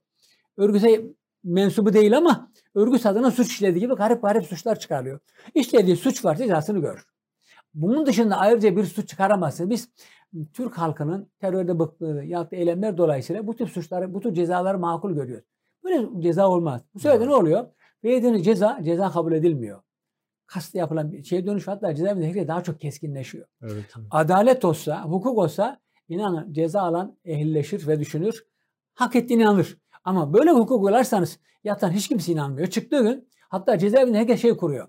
Örgüte 0.57 1.01
mensubu 1.43 1.93
değil 1.93 2.17
ama 2.17 2.51
örgüt 2.75 3.05
adına 3.05 3.31
suç 3.31 3.51
işlediği 3.51 3.79
gibi 3.79 3.93
garip 3.93 4.21
garip 4.21 4.45
suçlar 4.45 4.79
çıkarıyor. 4.79 5.19
İşlediği 5.55 5.95
suç 5.95 6.25
var 6.25 6.35
cezasını 6.35 6.79
görür. 6.79 7.05
Bunun 7.73 8.05
dışında 8.05 8.37
ayrıca 8.37 8.77
bir 8.77 8.83
suç 8.83 9.09
çıkaramazsınız. 9.09 9.69
Biz 9.69 9.89
Türk 10.53 10.77
halkının 10.77 11.29
terörde 11.39 11.79
bıktığı, 11.79 12.23
yaptığı 12.25 12.55
eylemler 12.55 12.97
dolayısıyla 12.97 13.47
bu 13.47 13.55
tip 13.55 13.69
suçları, 13.69 14.13
bu 14.13 14.19
tür 14.19 14.33
cezaları 14.33 14.79
makul 14.79 15.13
görüyoruz. 15.13 15.45
Böyle 15.83 16.21
ceza 16.21 16.49
olmaz. 16.49 16.81
Bu 16.93 16.99
sefer 16.99 17.27
ne 17.27 17.35
oluyor? 17.35 17.65
Verdiğiniz 18.03 18.45
ceza, 18.45 18.79
ceza 18.83 19.11
kabul 19.11 19.33
edilmiyor. 19.33 19.81
Kastı 20.47 20.77
yapılan 20.77 21.11
bir 21.11 21.23
şeye 21.23 21.45
dönüş 21.45 21.67
hatta 21.67 21.95
cezaevindeki 21.95 22.47
daha 22.47 22.63
çok 22.63 22.81
keskinleşiyor. 22.81 23.45
Evet. 23.61 23.73
evet. 23.73 24.07
Adalet 24.11 24.65
olsa, 24.65 25.03
hukuk 25.03 25.37
olsa 25.37 25.79
inanın 26.09 26.53
ceza 26.53 26.81
alan 26.81 27.17
ehlileşir 27.25 27.87
ve 27.87 27.99
düşünür. 27.99 28.45
Hak 28.93 29.15
ettiğini 29.15 29.41
inanır. 29.41 29.77
Ama 30.05 30.33
böyle 30.33 30.51
hukuk 30.51 30.71
uygularsanız 30.71 31.39
yatan 31.63 31.91
hiç 31.91 32.07
kimse 32.07 32.31
inanmıyor. 32.31 32.67
Çıktığı 32.67 33.03
gün 33.03 33.29
hatta 33.49 33.77
cezaevinde 33.77 34.17
herkes 34.17 34.41
şey 34.41 34.57
kuruyor. 34.57 34.87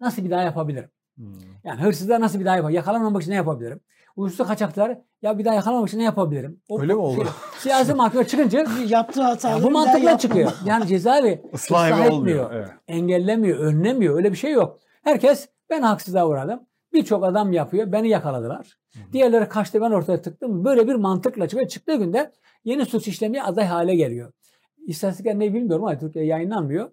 Nasıl 0.00 0.24
bir 0.24 0.30
daha 0.30 0.42
yapabilirim? 0.42 0.90
Hmm. 1.16 1.26
Yani 1.64 1.82
hırsızlar 1.82 2.20
nasıl 2.20 2.40
bir 2.40 2.44
daha 2.44 2.56
yapabilirim? 2.56 2.76
Yakalanmamak 2.76 3.22
için 3.22 3.32
ne 3.32 3.36
yapabilirim? 3.36 3.80
Uyuşturucu 4.16 4.48
kaçakçılar 4.48 4.98
ya 5.22 5.38
bir 5.38 5.44
daha 5.44 5.54
yakalanmamak 5.54 5.88
için 5.88 5.98
ne 5.98 6.04
yapabilirim? 6.04 6.60
O, 6.68 6.80
Öyle 6.80 6.94
mi 6.94 7.00
oldu? 7.00 7.24
Şey, 7.24 7.32
siyasi 7.58 7.94
mahkeme 7.94 8.26
çıkınca 8.26 8.66
Yaptığı 8.86 9.22
hataları 9.22 9.58
ya 9.58 9.64
bu 9.64 9.70
mantıkla 9.70 10.18
çıkıyor. 10.18 10.52
Yani 10.64 10.86
cezaevi 10.86 11.42
ıslah 11.54 11.90
etmiyor, 11.90 12.12
olmuyor. 12.12 12.50
Evet. 12.54 12.68
engellemiyor, 12.88 13.58
önlemiyor. 13.58 14.16
Öyle 14.16 14.32
bir 14.32 14.36
şey 14.36 14.52
yok. 14.52 14.78
Herkes 15.02 15.48
ben 15.70 15.82
haksızlığa 15.82 16.28
uğradım. 16.28 16.60
Birçok 16.96 17.24
adam 17.24 17.52
yapıyor. 17.52 17.92
Beni 17.92 18.08
yakaladılar. 18.08 18.78
Diğerleri 19.12 19.48
kaçtı 19.48 19.80
ben 19.80 19.90
ortaya 19.90 20.22
tıktım. 20.22 20.64
Böyle 20.64 20.88
bir 20.88 20.94
mantıkla 20.94 21.48
çıkıyor. 21.48 21.68
Çıktığı 21.68 21.96
günde 21.96 22.32
yeni 22.64 22.86
suç 22.86 23.08
işlemeye 23.08 23.42
aday 23.42 23.64
hale 23.64 23.94
geliyor. 23.94 24.32
İstatistikler 24.86 25.38
ne 25.38 25.54
bilmiyorum 25.54 25.84
ama 25.84 25.98
Türkiye'de 25.98 26.28
yayınlanmıyor. 26.28 26.90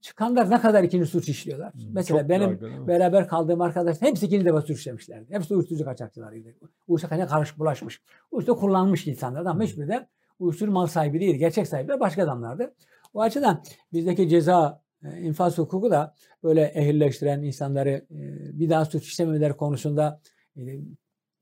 Çıkanlar 0.00 0.50
ne 0.50 0.60
kadar 0.60 0.82
ikinci 0.82 1.06
suç 1.06 1.28
işliyorlar. 1.28 1.72
Mesela 1.92 2.20
Çok 2.20 2.28
benim 2.28 2.48
evet. 2.48 2.88
beraber 2.88 3.28
kaldığım 3.28 3.60
arkadaş 3.60 4.02
hepsi 4.02 4.26
ikinci 4.26 4.44
defa 4.44 4.60
suç 4.60 4.78
işlemişlerdi. 4.78 5.34
Hepsi 5.34 5.54
uyuşturucu 5.54 5.84
kaçakçılarıydı. 5.84 6.48
Uyuşturucu 6.88 7.08
kaçak 7.08 7.30
karışık 7.30 7.58
bulaşmış. 7.58 8.02
Uyuşturucu 8.30 8.60
kullanmış 8.60 9.06
insanlar 9.06 9.46
ama 9.46 9.62
hiçbiri 9.62 9.88
de 9.88 10.08
uyuşturucu 10.38 10.72
mal 10.72 10.86
sahibi 10.86 11.20
değil. 11.20 11.36
Gerçek 11.36 11.66
sahipler 11.66 12.00
başka 12.00 12.22
adamlardı. 12.22 12.74
O 13.14 13.20
açıdan 13.22 13.62
bizdeki 13.92 14.28
ceza 14.28 14.82
infaz 15.02 15.58
hukuku 15.58 15.90
da 15.90 16.14
böyle 16.42 16.62
ehilleştiren 16.62 17.42
insanları 17.42 17.90
e, 17.90 18.58
bir 18.58 18.70
daha 18.70 18.84
suç 18.84 19.06
işlememeleri 19.06 19.52
konusunda 19.52 20.20
e, 20.56 20.60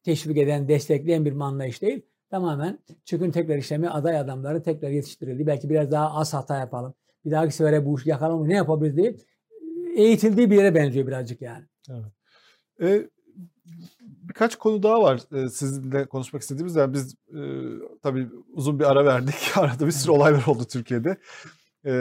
teşvik 0.02 0.38
eden, 0.38 0.68
destekleyen 0.68 1.24
bir 1.24 1.40
anlayış 1.40 1.82
değil. 1.82 2.02
Tamamen 2.30 2.78
çıkın 3.04 3.30
tekrar 3.30 3.56
işlemi 3.56 3.90
aday 3.90 4.18
adamları 4.18 4.62
tekrar 4.62 4.90
yetiştirildi. 4.90 5.46
Belki 5.46 5.70
biraz 5.70 5.90
daha 5.90 6.14
az 6.14 6.34
hata 6.34 6.58
yapalım. 6.58 6.94
Bir 7.24 7.30
dahaki 7.30 7.54
sefere 7.54 7.86
bu 7.86 7.98
işi 7.98 8.08
yakalama 8.08 8.46
ne 8.46 8.54
yapabiliriz 8.54 8.96
diye 8.96 9.16
eğitildiği 9.96 10.50
bir 10.50 10.56
yere 10.56 10.74
benziyor 10.74 11.06
birazcık 11.06 11.42
yani. 11.42 11.64
E, 12.80 13.08
birkaç 14.28 14.56
konu 14.56 14.82
daha 14.82 15.02
var 15.02 15.20
e, 15.32 15.48
sizinle 15.48 16.06
konuşmak 16.06 16.42
istediğimiz. 16.42 16.76
Yani 16.76 16.94
biz 16.94 17.14
e, 17.28 17.40
tabii 18.02 18.28
uzun 18.52 18.78
bir 18.78 18.84
ara 18.90 19.04
verdik. 19.04 19.34
Arada 19.56 19.86
bir 19.86 19.92
sürü 19.92 20.12
olaylar 20.12 20.46
oldu 20.46 20.64
Türkiye'de. 20.64 21.16
E, 21.86 21.92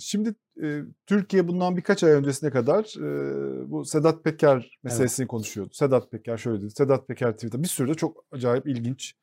şimdi 0.00 0.34
e, 0.62 0.80
Türkiye 1.06 1.48
bundan 1.48 1.76
birkaç 1.76 2.04
ay 2.04 2.10
öncesine 2.10 2.50
kadar 2.50 2.84
e, 2.98 3.70
bu 3.70 3.84
Sedat 3.84 4.24
Peker 4.24 4.78
meselesini 4.82 5.26
konuşuyordu. 5.26 5.72
Sedat 5.74 6.10
Peker 6.10 6.36
şöyle 6.36 6.62
dedi. 6.62 6.70
Sedat 6.70 7.08
Peker 7.08 7.32
Twitter'da 7.32 7.62
bir 7.62 7.68
sürü 7.68 7.88
de 7.88 7.94
çok 7.94 8.24
acayip 8.32 8.66
ilginç 8.68 9.14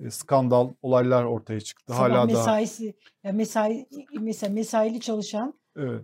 e, 0.00 0.10
skandal 0.10 0.70
olaylar 0.82 1.24
ortaya 1.24 1.60
çıktı. 1.60 1.92
Sabah 1.92 1.98
Hala 2.10 2.22
da. 2.22 2.24
mesaisi, 2.24 2.94
ya 3.24 3.32
mesai 3.32 3.86
mesela 4.20 4.52
mesaili 4.52 5.00
çalışanlar 5.00 5.52
Evet. 5.76 6.02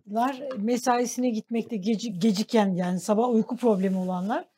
mesaisine 0.59 1.31
gitmekte 1.31 1.77
geci- 1.77 2.19
geciken 2.19 2.75
yani 2.75 3.01
sabah 3.01 3.29
uyku 3.29 3.57
problemi 3.57 3.97
olanlar 3.97 4.49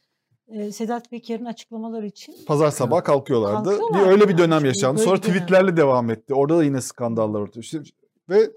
e, 0.48 0.72
Sedat 0.72 1.10
Peker'in 1.10 1.44
açıklamaları 1.44 2.06
için 2.06 2.34
Pazar 2.46 2.70
sabah 2.70 3.04
kalkıyorlardı. 3.04 3.70
Bir 3.72 3.78
Kalkıyorlardı 3.78 4.10
öyle 4.12 4.24
bir 4.24 4.28
yani. 4.28 4.38
dönem 4.38 4.64
yaşandı. 4.64 5.00
Sonra 5.00 5.16
bir 5.16 5.22
tweetlerle 5.22 5.76
devam 5.76 6.10
etti. 6.10 6.34
Orada 6.34 6.58
da 6.58 6.64
yine 6.64 6.80
skandallar 6.80 7.40
ortaya 7.40 7.62
çıktı. 7.62 8.06
Ve 8.30 8.50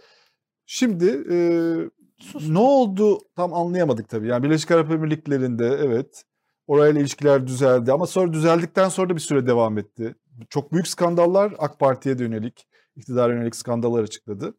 şimdi 0.68 1.24
e, 1.32 1.38
ne 2.50 2.60
oldu 2.60 3.20
tam 3.36 3.54
anlayamadık 3.54 4.10
tabii. 4.10 4.28
Yani 4.28 4.44
Birleşik 4.44 4.72
Arap 4.72 4.92
Emirlikleri'nde 4.92 5.68
evet 5.68 6.24
orayla 6.68 7.02
ilişkiler 7.02 7.48
düzeldi 7.48 7.92
ama 7.92 8.08
sonra 8.08 8.34
düzeldikten 8.34 8.90
sonra 8.90 9.10
da 9.10 9.16
bir 9.16 9.22
süre 9.22 9.48
devam 9.48 9.78
etti. 9.78 10.16
Çok 10.50 10.74
büyük 10.74 10.88
skandallar 10.88 11.54
AK 11.60 11.80
Parti'ye 11.80 12.18
de 12.18 12.24
yönelik, 12.24 12.68
iktidara 12.96 13.34
yönelik 13.34 13.56
skandallar 13.56 14.04
açıkladı. 14.04 14.54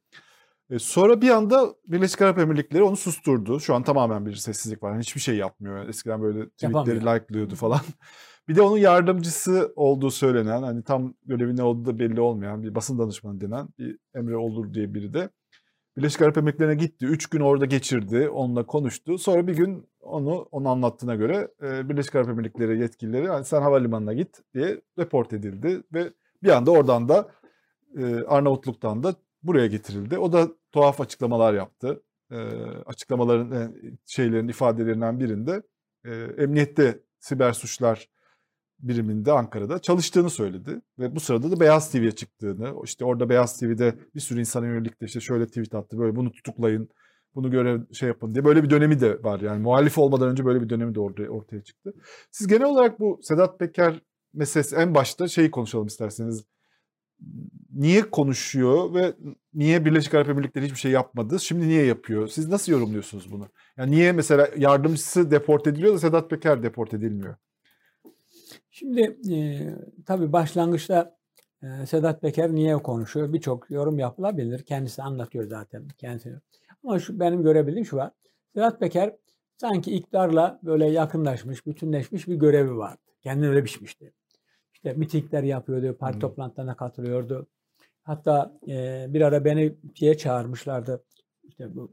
E, 0.71 0.79
sonra 0.79 1.23
bir 1.23 1.31
anda 1.31 1.75
Birleşik 1.87 2.23
Arap 2.23 2.39
Emirlikleri 2.39 2.83
onu 2.83 2.97
susturdu. 2.97 3.61
Şu 3.61 3.75
an 3.75 3.83
tamamen 3.83 4.27
bir 4.27 4.35
sessizlik 4.35 4.83
var. 4.83 4.91
Yani 4.91 5.01
hiçbir 5.01 5.21
şey 5.21 5.37
yapmıyor. 5.37 5.89
Eskiden 5.89 6.23
böyle 6.23 6.49
tweetleri 6.49 7.01
like'lıyordu 7.01 7.55
falan. 7.55 7.81
Bir 8.49 8.57
de 8.57 8.63
onun 8.63 8.77
yardımcısı 8.77 9.73
olduğu 9.77 10.11
söylenen, 10.11 10.63
hani 10.63 10.83
tam 10.83 11.15
görevi 11.27 11.57
ne 11.57 11.63
olduğu 11.63 11.87
da 11.87 11.99
belli 11.99 12.21
olmayan 12.21 12.63
bir 12.63 12.75
basın 12.75 12.99
danışmanı 12.99 13.41
denen 13.41 13.69
bir 13.79 13.99
Emre 14.15 14.37
Olur 14.37 14.75
diye 14.75 14.95
biri 14.95 15.15
de 15.15 15.31
Birleşik 15.99 16.23
Arap 16.23 16.39
Emirlikleri'ne 16.39 16.75
gitti. 16.75 17.07
Üç 17.07 17.27
gün 17.27 17.41
orada 17.41 17.65
geçirdi. 17.65 18.29
Onunla 18.29 18.67
konuştu. 18.67 19.19
Sonra 19.19 19.47
bir 19.47 19.57
gün 19.57 19.89
onu 20.01 20.49
onu 20.53 20.69
anlattığına 20.69 21.15
göre 21.15 21.49
e, 21.63 21.89
Birleşik 21.89 22.15
Arap 22.15 22.29
Emirlikleri 22.29 22.81
yetkilileri 22.81 23.25
"Yani 23.27 23.45
sen 23.45 23.63
havalimanına 23.63 24.13
git 24.13 24.41
diye 24.55 24.81
report 24.99 25.33
edildi 25.33 25.83
ve 25.95 26.13
bir 26.43 26.49
anda 26.49 26.71
oradan 26.71 27.09
da 27.09 27.31
e, 27.99 28.15
Arnavutluk'tan 28.15 29.03
da 29.03 29.15
buraya 29.43 29.67
getirildi. 29.67 30.19
O 30.19 30.33
da 30.33 30.49
tuhaf 30.73 31.01
açıklamalar 31.01 31.55
yaptı. 31.55 32.03
E, 32.31 32.37
açıklamaların 32.87 33.53
e, 33.53 33.71
şeylerin 34.07 34.49
ifadelerinden 34.49 35.21
birinde 35.21 35.63
e, 36.05 36.11
emniyette 36.39 37.01
siber 37.19 37.53
suçlar 37.53 38.09
biriminde 38.79 39.33
Ankara'da 39.33 39.79
çalıştığını 39.79 40.31
söyledi 40.31 40.81
ve 40.99 41.15
bu 41.17 41.21
sırada 41.21 41.51
da 41.51 41.61
Beyaz 41.61 41.91
TV'ye 41.91 42.13
çıktığını, 42.13 42.75
işte 42.85 43.05
orada 43.05 43.29
Beyaz 43.29 43.59
TV'de 43.59 43.95
bir 44.15 44.21
sürü 44.21 44.41
insana 44.41 44.67
yönelik 44.67 45.01
de 45.01 45.07
işte 45.07 45.21
şöyle 45.21 45.47
tweet 45.47 45.75
attı, 45.75 45.99
böyle 45.99 46.17
bunu 46.17 46.33
tutuklayın, 46.33 46.89
bunu 47.35 47.51
görev 47.51 47.81
şey 47.93 48.09
yapın 48.09 48.35
diye 48.35 48.45
böyle 48.45 48.63
bir 48.63 48.71
dönemi 48.71 49.01
de 49.01 49.23
var. 49.23 49.41
Yani 49.41 49.63
muhalif 49.63 49.99
olmadan 49.99 50.29
önce 50.29 50.45
böyle 50.45 50.63
bir 50.63 50.69
dönemi 50.69 50.95
de 50.95 51.01
ortaya, 51.01 51.29
ortaya 51.29 51.63
çıktı. 51.63 51.95
Siz 52.31 52.47
genel 52.47 52.67
olarak 52.67 53.01
bu 53.01 53.21
Sedat 53.23 53.59
Peker 53.59 54.03
meselesi 54.35 54.77
en 54.77 54.95
başta 54.95 55.29
şeyi 55.29 55.51
konuşalım 55.51 55.87
isterseniz. 55.87 56.45
Niye 57.73 58.11
konuşuyor 58.11 58.95
ve 58.95 59.15
niye 59.55 59.85
Birleşik 59.85 60.15
Arap 60.15 60.29
Emirlikleri 60.29 60.65
hiçbir 60.65 60.79
şey 60.79 60.93
yapmadı? 60.93 61.41
Şimdi 61.41 61.69
niye 61.69 61.85
yapıyor? 61.85 62.29
Siz 62.29 62.49
nasıl 62.49 62.73
yorumluyorsunuz 62.73 63.33
bunu? 63.33 63.49
Yani 63.77 63.91
niye 63.91 64.13
mesela 64.13 64.49
yardımcısı 64.57 65.31
deport 65.31 65.67
ediliyor 65.67 65.95
da 65.95 65.99
Sedat 65.99 66.31
Peker 66.31 66.63
deport 66.63 66.95
edilmiyor? 66.95 67.37
Şimdi 68.79 69.19
e, 69.31 69.37
tabii 70.07 70.33
başlangıçta 70.33 71.17
e, 71.63 71.87
Sedat 71.87 72.21
Peker 72.21 72.55
niye 72.55 72.77
konuşuyor? 72.77 73.33
Birçok 73.33 73.71
yorum 73.71 73.99
yapılabilir. 73.99 74.63
Kendisi 74.65 75.03
anlatıyor 75.03 75.45
zaten 75.45 75.89
kendisini. 75.99 76.35
Ama 76.85 76.99
şu, 76.99 77.21
benim 77.21 77.43
görebildiğim 77.43 77.87
şu 77.87 77.97
var. 77.97 78.11
Sedat 78.55 78.81
Peker 78.81 79.17
sanki 79.57 79.93
iktidarla 79.97 80.61
böyle 80.63 80.87
yakınlaşmış, 80.91 81.67
bütünleşmiş 81.67 82.29
bir 82.29 82.35
görevi 82.35 82.77
vardı. 82.77 83.03
Kendini 83.23 83.49
öyle 83.49 83.65
biçmişti. 83.65 84.13
İşte 84.75 84.93
mitingler 84.93 85.43
yapıyordu, 85.43 85.97
parti 85.99 86.15
Hmm. 86.15 86.21
toplantılarına 86.21 86.77
katılıyordu. 86.77 87.47
Hatta 88.03 88.59
e, 88.69 89.07
bir 89.09 89.21
ara 89.21 89.45
beni 89.45 89.77
şeye 89.95 90.17
çağırmışlardı. 90.17 91.05
İşte 91.43 91.75
bu 91.75 91.93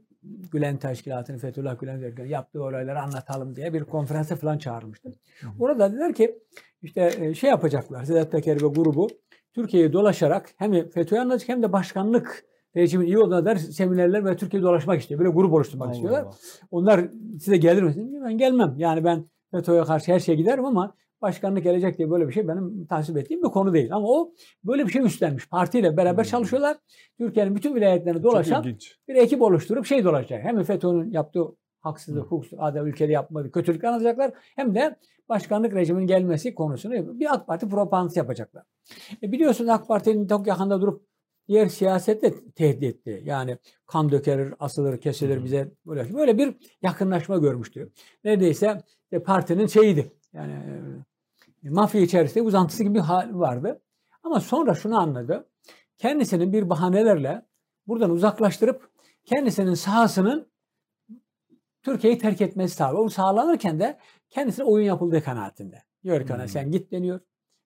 Gülen 0.52 0.76
Teşkilatı'nın 0.76 1.38
Fethullah 1.38 1.80
Gülen 1.80 2.00
Teşkilatı 2.00 2.32
yaptığı 2.32 2.62
olayları 2.62 3.00
anlatalım 3.00 3.56
diye 3.56 3.72
bir 3.72 3.84
konferansa 3.84 4.36
falan 4.36 4.58
çağırmıştı. 4.58 5.12
Orada 5.58 5.92
dediler 5.92 6.14
ki 6.14 6.38
işte 6.82 7.10
e, 7.20 7.34
şey 7.34 7.50
yapacaklar 7.50 8.04
Sedat 8.04 8.32
Peker 8.32 8.54
ve 8.54 8.66
grubu 8.66 9.08
Türkiye'yi 9.54 9.92
dolaşarak 9.92 10.50
hem 10.56 10.88
FETÖ'yü 10.88 11.20
anlatacak 11.20 11.48
hem 11.48 11.62
de 11.62 11.72
başkanlık 11.72 12.44
rejimin 12.76 13.06
iyi 13.06 13.18
olduğuna 13.18 13.44
dair 13.44 13.56
seminerler 13.56 14.24
ve 14.24 14.36
Türkiye'yi 14.36 14.64
dolaşmak 14.64 15.00
istiyor. 15.00 15.20
Böyle 15.20 15.30
grup 15.30 15.52
oluşturmak 15.52 15.88
Allah 15.88 15.94
istiyorlar. 15.94 16.22
Allah. 16.22 16.34
Onlar 16.70 17.08
size 17.40 17.56
gelir 17.56 17.82
misiniz? 17.82 18.22
Ben 18.24 18.38
gelmem. 18.38 18.74
Yani 18.76 19.04
ben 19.04 19.24
FETÖ'ye 19.50 19.84
karşı 19.84 20.12
her 20.12 20.20
şeye 20.20 20.34
giderim 20.34 20.64
ama 20.64 20.94
başkanlık 21.26 21.64
gelecek 21.64 21.98
diye 21.98 22.10
böyle 22.10 22.28
bir 22.28 22.32
şey 22.32 22.48
benim 22.48 22.86
tasvip 22.86 23.16
ettiğim 23.16 23.42
bir 23.42 23.48
konu 23.48 23.72
değil. 23.74 23.92
Ama 23.92 24.08
o 24.08 24.32
böyle 24.64 24.86
bir 24.86 24.92
şey 24.92 25.02
üstlenmiş. 25.02 25.48
Partiyle 25.48 25.96
beraber 25.96 26.22
Hmm. 26.24 26.30
çalışıyorlar. 26.30 26.76
Türkiye'nin 27.18 27.56
bütün 27.56 27.74
vilayetlerine 27.74 28.22
dolaşan 28.22 28.64
bir 29.08 29.14
ekip 29.14 29.42
oluşturup 29.42 29.86
şey 29.86 30.04
dolaşacak. 30.04 30.44
Hem 30.44 30.62
FETÖ'nün 30.62 31.10
yaptığı 31.12 31.44
haksızlık, 31.80 32.24
hukuksuzluk, 32.24 32.62
adalet 32.62 32.92
ülkede 32.92 33.12
yapmadığı 33.12 33.50
kötülük 33.52 33.84
anlatacaklar. 33.84 34.30
Hem 34.56 34.74
de 34.74 34.96
başkanlık 35.28 35.74
rejiminin 35.74 36.06
gelmesi 36.06 36.54
konusunu 36.54 37.20
bir 37.20 37.34
AK 37.34 37.46
Parti 37.46 37.68
propagandası 37.68 38.18
yapacaklar. 38.18 38.62
E 39.22 39.32
biliyorsun 39.32 39.66
AK 39.66 39.88
Parti'nin 39.88 40.28
çok 40.28 40.46
yakında 40.46 40.80
durup 40.80 41.06
diğer 41.48 41.66
siyasette 41.66 42.34
tehdit 42.54 42.82
etti. 42.82 43.22
Yani 43.24 43.58
kan 43.86 44.10
dökerir, 44.10 44.54
asılır, 44.58 45.00
kesilir 45.00 45.44
bize 45.44 45.70
böyle 45.86 46.14
böyle 46.14 46.38
bir 46.38 46.54
yakınlaşma 46.82 47.36
görmüştü. 47.38 47.92
Neredeyse 48.24 48.82
e, 49.12 49.18
partinin 49.18 49.66
şeyiydi. 49.66 50.12
Yani 50.32 50.52
e, 50.52 50.74
mafya 51.70 52.00
içerisinde 52.00 52.44
uzantısı 52.44 52.82
gibi 52.82 52.94
bir 52.94 53.00
hal 53.00 53.38
vardı. 53.38 53.82
Ama 54.22 54.40
sonra 54.40 54.74
şunu 54.74 55.00
anladı. 55.00 55.48
Kendisinin 55.98 56.52
bir 56.52 56.70
bahanelerle 56.70 57.46
buradan 57.86 58.10
uzaklaştırıp 58.10 58.90
kendisinin 59.24 59.74
sahasının 59.74 60.48
Türkiye'yi 61.82 62.18
terk 62.18 62.40
etmesi 62.40 62.74
sağlıyor. 62.74 63.04
O 63.04 63.08
sağlanırken 63.08 63.80
de 63.80 63.98
kendisine 64.30 64.64
oyun 64.64 64.86
yapıldığı 64.86 65.22
kanaatinde. 65.22 65.82
Diyor 66.04 66.26
ki 66.26 66.32
ona 66.34 66.42
Hmm. 66.42 66.48
sen 66.48 66.70
git 66.70 66.92
deniyor. 66.92 67.20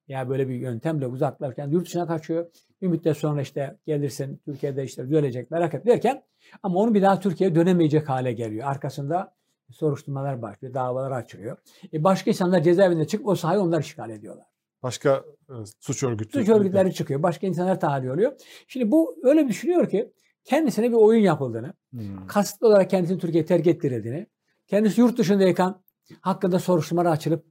Ya 0.09 0.28
böyle 0.28 0.48
bir 0.48 0.55
yöntemle 0.55 1.07
uzaklarken 1.07 1.68
yurt 1.68 1.86
dışına 1.86 2.07
kaçıyor. 2.07 2.51
Bir 2.82 2.86
müddet 2.86 3.16
sonra 3.16 3.40
işte 3.42 3.78
gelirsin 3.86 4.36
Türkiye'de 4.44 4.84
işte 4.84 5.05
düzelecek 5.05 5.51
merak 5.51 5.74
et 5.74 5.86
derken 5.86 6.22
ama 6.62 6.78
onu 6.80 6.94
bir 6.94 7.03
daha 7.03 7.20
Türkiye'ye 7.20 7.55
dönemeyecek 7.55 8.09
hale 8.09 8.32
geliyor. 8.32 8.68
Arkasında 8.68 9.34
soruşturmalar 9.71 10.43
başlıyor, 10.43 10.75
davalar 10.75 11.11
açılıyor. 11.11 11.57
E 11.93 12.05
başka 12.05 12.31
insanlar 12.31 12.61
cezaevinde 12.62 13.07
çıkıp 13.07 13.27
o 13.29 13.35
sahayı 13.35 13.61
onlar 13.61 13.81
işgal 13.81 14.11
ediyorlar. 14.11 14.47
Başka 14.83 15.25
e, 15.49 15.55
suç 15.81 16.03
örgütü. 16.03 16.39
Suç 16.39 16.49
örgütleri 16.49 16.95
çıkıyor. 16.95 17.23
Başka 17.23 17.47
insanlar 17.47 17.81
tahliye 17.81 18.12
oluyor. 18.12 18.33
Şimdi 18.68 18.91
bu 18.91 19.16
öyle 19.23 19.49
düşünüyor 19.49 19.89
ki 19.89 20.12
kendisine 20.45 20.89
bir 20.89 20.97
oyun 20.97 21.23
yapıldığını, 21.23 21.75
Hmm. 21.91 22.27
kasıtlı 22.27 22.66
olarak 22.66 22.91
kendisini 22.91 23.18
Türkiye'ye 23.18 23.47
terk 23.47 23.66
ettirildiğini, 23.66 24.27
kendisi 24.66 25.01
yurt 25.01 25.18
dışındayken 25.18 25.75
hakkında 26.21 26.59
soruşturmalar 26.59 27.11
açılıp 27.11 27.45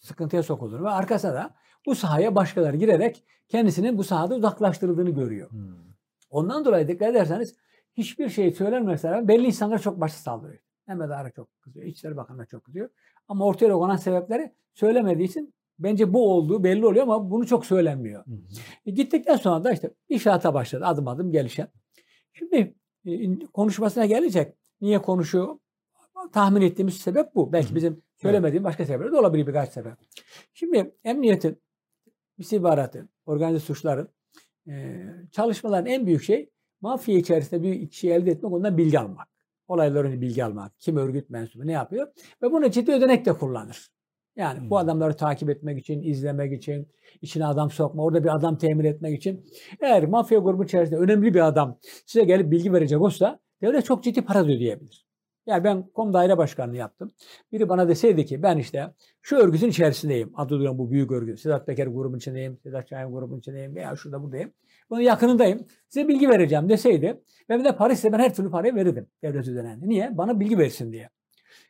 sıkıntıya 0.00 0.42
sokulduğunu 0.42 0.84
ve 0.84 0.88
arkasına 0.88 1.34
da 1.34 1.54
bu 1.86 1.94
sahaya 1.94 2.34
başkaları 2.34 2.76
girerek 2.76 3.24
kendisinin 3.48 3.98
bu 3.98 4.04
sahada 4.04 4.34
uzaklaştırıldığını 4.34 5.10
görüyor. 5.10 5.50
Hmm. 5.50 5.76
Ondan 6.30 6.64
dolayı 6.64 6.88
dikkat 6.88 7.08
ederseniz 7.08 7.54
hiçbir 7.96 8.28
şey 8.28 8.52
söylenmese 8.52 9.28
belli 9.28 9.46
insanlar 9.46 9.78
çok 9.78 10.00
başı 10.00 10.18
saldırıyor. 10.22 10.62
Mehmet 10.94 11.16
Ağar 11.16 11.32
çok 11.32 11.60
kızıyor, 11.60 11.86
İçişleri 11.86 12.16
Bakanı'na 12.16 12.46
çok 12.46 12.64
kızıyor. 12.64 12.88
Ama 13.28 13.46
ortaya 13.46 13.72
konan 13.72 13.96
sebepleri 13.96 14.52
söylemediği 14.74 15.28
için 15.28 15.54
bence 15.78 16.12
bu 16.12 16.32
olduğu 16.32 16.64
belli 16.64 16.86
oluyor 16.86 17.02
ama 17.02 17.30
bunu 17.30 17.46
çok 17.46 17.66
söylenmiyor. 17.66 18.26
Hmm. 18.26 18.38
E, 18.86 18.90
gittikten 18.90 19.36
sonra 19.36 19.64
da 19.64 19.72
işte 19.72 19.90
inşaata 20.08 20.54
başladı 20.54 20.86
adım 20.86 21.08
adım 21.08 21.32
gelişen. 21.32 21.68
Şimdi 22.32 22.74
e, 23.06 23.38
konuşmasına 23.46 24.06
gelecek. 24.06 24.54
Niye 24.80 25.02
konuşuyor? 25.02 25.58
Tahmin 26.32 26.60
ettiğimiz 26.60 26.96
sebep 26.96 27.34
bu. 27.34 27.52
Belki 27.52 27.74
bizim 27.74 28.02
söylemediğimiz 28.16 28.64
başka 28.64 28.86
sebepler 28.86 29.12
de 29.12 29.16
olabilir 29.16 29.46
birkaç 29.46 29.72
sebep. 29.72 29.92
Şimdi 30.54 30.94
emniyetin, 31.04 31.62
istihbaratın, 32.38 33.08
organize 33.26 33.60
suçların 33.60 34.08
e, 34.68 35.04
çalışmaların 35.30 35.86
en 35.86 36.06
büyük 36.06 36.22
şey 36.22 36.50
mafya 36.80 37.18
içerisinde 37.18 37.62
bir 37.62 37.90
kişi 37.90 38.10
elde 38.10 38.30
etmek 38.30 38.52
ondan 38.52 38.78
bilgi 38.78 38.98
almak. 38.98 39.31
Olayların 39.72 40.20
bilgi 40.20 40.44
almak. 40.44 40.72
Kim 40.80 40.96
örgüt 40.96 41.30
mensubu 41.30 41.66
ne 41.66 41.72
yapıyor? 41.72 42.08
Ve 42.42 42.52
bunu 42.52 42.70
ciddi 42.70 42.92
ödenek 42.92 43.26
de 43.26 43.32
kullanır. 43.32 43.88
Yani 44.36 44.58
bu 44.70 44.76
Hmm. 44.76 44.84
adamları 44.86 45.16
takip 45.16 45.50
etmek 45.50 45.78
için, 45.78 46.02
izlemek 46.02 46.52
için, 46.52 46.88
içine 47.22 47.46
adam 47.46 47.70
sokma, 47.70 48.02
orada 48.04 48.24
bir 48.24 48.36
adam 48.36 48.58
temin 48.58 48.84
etmek 48.84 49.18
için. 49.18 49.44
Eğer 49.80 50.06
mafya 50.06 50.38
grubu 50.38 50.64
içerisinde 50.64 50.98
önemli 50.98 51.34
bir 51.34 51.46
adam 51.46 51.78
size 52.06 52.24
gelip 52.24 52.50
bilgi 52.50 52.72
verecek 52.72 53.00
olsa 53.00 53.38
devlet 53.62 53.84
çok 53.84 54.04
ciddi 54.04 54.22
para 54.22 54.44
ödeyebilir. 54.44 55.06
Yani 55.46 55.64
ben 55.64 55.88
kom 55.88 56.12
daire 56.12 56.38
başkanlığı 56.38 56.76
yaptım. 56.76 57.10
Biri 57.52 57.68
bana 57.68 57.88
deseydi 57.88 58.26
ki 58.26 58.42
ben 58.42 58.58
işte 58.58 58.94
şu 59.22 59.36
örgütün 59.36 59.68
içerisindeyim. 59.68 60.32
Adı 60.36 60.60
duran 60.60 60.78
bu 60.78 60.90
büyük 60.90 61.12
örgüt. 61.12 61.40
Sedat 61.40 61.66
Peker 61.66 61.86
grubun 61.86 62.18
içindeyim. 62.18 62.58
Sedat 62.62 62.88
Şahin 62.88 63.12
grubun 63.12 63.38
içindeyim. 63.38 63.74
Veya 63.74 63.96
şurada 63.96 64.22
buradayım. 64.22 64.52
Bunun 64.92 65.00
yakınındayım. 65.00 65.66
Size 65.88 66.08
bilgi 66.08 66.28
vereceğim 66.28 66.68
deseydi. 66.68 67.22
Ben 67.48 67.60
bir 67.60 67.64
de 67.64 67.76
para 67.76 67.92
ise 67.92 68.12
ben 68.12 68.18
her 68.18 68.34
türlü 68.34 68.50
parayı 68.50 68.74
verirdim 68.74 69.06
devlet 69.22 69.48
ödenen. 69.48 69.80
Niye? 69.82 70.18
Bana 70.18 70.40
bilgi 70.40 70.58
versin 70.58 70.92
diye. 70.92 71.08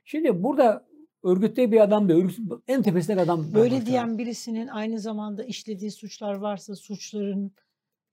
Şimdi 0.04 0.42
burada 0.42 0.86
örgütte 1.24 1.72
bir 1.72 1.80
adam 1.80 2.08
da 2.08 2.12
örgütün 2.12 2.48
en 2.68 2.82
tepesinde 2.82 3.20
adam. 3.20 3.54
Böyle 3.54 3.76
var. 3.76 3.86
diyen 3.86 4.18
birisinin 4.18 4.68
aynı 4.68 4.98
zamanda 4.98 5.44
işlediği 5.44 5.90
suçlar 5.90 6.34
varsa 6.34 6.74
suçların 6.74 7.52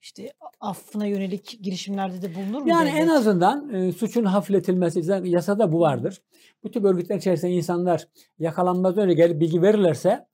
işte 0.00 0.32
affına 0.60 1.06
yönelik 1.06 1.58
girişimlerde 1.62 2.22
de 2.22 2.34
bulunur 2.34 2.62
mu? 2.62 2.68
Yani 2.68 2.88
en 2.88 2.96
devlet? 2.96 3.10
azından 3.10 3.74
e, 3.74 3.92
suçun 3.92 4.24
hafifletilmesi, 4.24 5.02
zaten 5.02 5.24
yasada 5.24 5.72
bu 5.72 5.80
vardır. 5.80 6.22
Bu 6.64 6.70
tip 6.70 6.84
örgütler 6.84 7.16
içerisinde 7.16 7.52
insanlar 7.52 8.08
yakalanmadan 8.38 9.04
önce 9.04 9.14
gelip 9.14 9.40
bilgi 9.40 9.62
verirlerse 9.62 10.26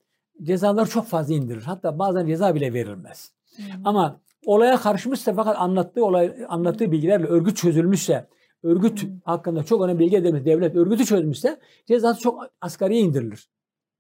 cezaları 0.42 0.88
çok 0.88 1.06
fazla 1.06 1.34
indirir. 1.34 1.62
Hatta 1.62 1.98
bazen 1.98 2.26
ceza 2.26 2.54
bile 2.54 2.72
verilmez. 2.72 3.32
Hı. 3.56 3.62
Ama 3.84 4.25
olaya 4.46 4.76
karışmışsa 4.76 5.34
fakat 5.34 5.56
anlattığı 5.58 6.04
olay 6.04 6.34
anlattığı 6.48 6.92
bilgilerle 6.92 7.26
örgüt 7.26 7.56
çözülmüşse, 7.56 8.28
örgüt 8.62 9.04
hakkında 9.24 9.64
çok 9.64 9.82
önemli 9.82 9.98
bilgi 9.98 10.16
edilmiş, 10.16 10.44
devlet 10.44 10.76
örgütü 10.76 11.04
çözmüşse 11.04 11.60
cezası 11.86 12.20
çok 12.20 12.42
asgariye 12.60 13.00
indirilir. 13.00 13.50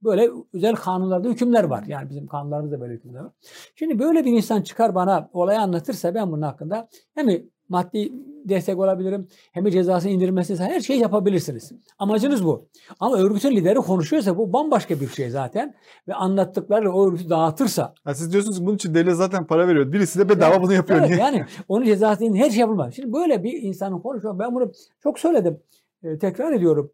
Böyle 0.02 0.30
özel 0.52 0.74
kanunlarda 0.74 1.28
hükümler 1.28 1.64
var. 1.64 1.84
Yani 1.86 2.10
bizim 2.10 2.26
kanunlarımızda 2.26 2.80
böyle 2.80 2.94
hükümler 2.94 3.20
var. 3.20 3.32
Şimdi 3.74 3.98
böyle 3.98 4.24
bir 4.24 4.32
insan 4.32 4.62
çıkar 4.62 4.94
bana 4.94 5.30
olayı 5.32 5.60
anlatırsa 5.60 6.14
ben 6.14 6.32
bunun 6.32 6.42
hakkında 6.42 6.88
hem 7.14 7.28
maddi 7.68 8.12
destek 8.44 8.78
olabilirim 8.78 9.28
hem 9.52 9.70
cezasını 9.70 10.10
indirmesi 10.10 10.56
her 10.56 10.80
şeyi 10.80 11.00
yapabilirsiniz. 11.00 11.72
Amacınız 11.98 12.44
bu. 12.44 12.68
Ama 13.00 13.16
örgütün 13.16 13.50
lideri 13.50 13.78
konuşuyorsa 13.78 14.38
bu 14.38 14.52
bambaşka 14.52 15.00
bir 15.00 15.08
şey 15.08 15.30
zaten. 15.30 15.74
Ve 16.08 16.14
anlattıkları 16.14 16.92
o 16.92 17.08
örgütü 17.08 17.30
dağıtırsa 17.30 17.94
Ha, 18.04 18.14
siz 18.14 18.32
diyorsunuz 18.32 18.58
ki 18.58 18.66
bunun 18.66 18.74
için 18.74 18.94
devlet 18.94 19.16
zaten 19.16 19.46
para 19.46 19.68
veriyor. 19.68 19.92
Birisi 19.92 20.18
de 20.18 20.28
bedava 20.28 20.62
bunu 20.62 20.72
yapıyor. 20.72 20.98
Evet, 20.98 21.10
Niye? 21.10 21.20
yani 21.20 21.44
onun 21.68 21.84
cezasının 21.84 22.34
her 22.36 22.50
şey 22.50 22.60
yapılmaz. 22.60 22.94
Şimdi 22.94 23.12
böyle 23.12 23.44
bir 23.44 23.62
insanın 23.62 23.98
konuşuyor. 23.98 24.38
Ben 24.38 24.54
bunu 24.54 24.72
çok 25.02 25.18
söyledim. 25.18 25.60
Ee, 26.02 26.18
tekrar 26.18 26.52
ediyorum. 26.52 26.92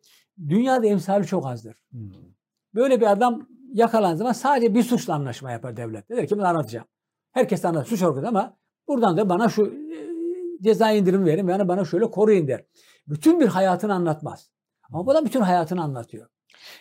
Dünyada 0.48 0.86
emsali 0.86 1.26
çok 1.26 1.46
azdır. 1.46 1.76
Hmm. 1.90 2.00
Böyle 2.74 3.00
bir 3.00 3.12
adam 3.12 3.48
yakalandığı 3.72 4.18
zaman 4.18 4.32
sadece 4.32 4.74
bir 4.74 4.82
suçla 4.82 5.14
anlaşma 5.14 5.50
yapar 5.50 5.76
devlet. 5.76 6.10
Der 6.10 6.26
ki 6.26 6.34
bunu 6.34 6.46
anlatacağım. 6.46 6.86
Herkes 7.32 7.64
anlatır 7.64 7.88
suç 7.88 8.02
örgütü 8.02 8.26
ama 8.26 8.56
buradan 8.88 9.16
da 9.16 9.28
bana 9.28 9.48
şu 9.48 9.66
e, 9.66 10.11
ceza 10.62 10.90
indirimi 10.90 11.26
verin. 11.26 11.48
Yani 11.48 11.68
bana 11.68 11.84
şöyle 11.84 12.10
koruyun 12.10 12.48
der. 12.48 12.64
Bütün 13.08 13.40
bir 13.40 13.46
hayatını 13.46 13.94
anlatmaz. 13.94 14.50
Ama 14.90 15.06
bu 15.06 15.14
da 15.14 15.24
bütün 15.24 15.40
hayatını 15.40 15.82
anlatıyor. 15.82 16.28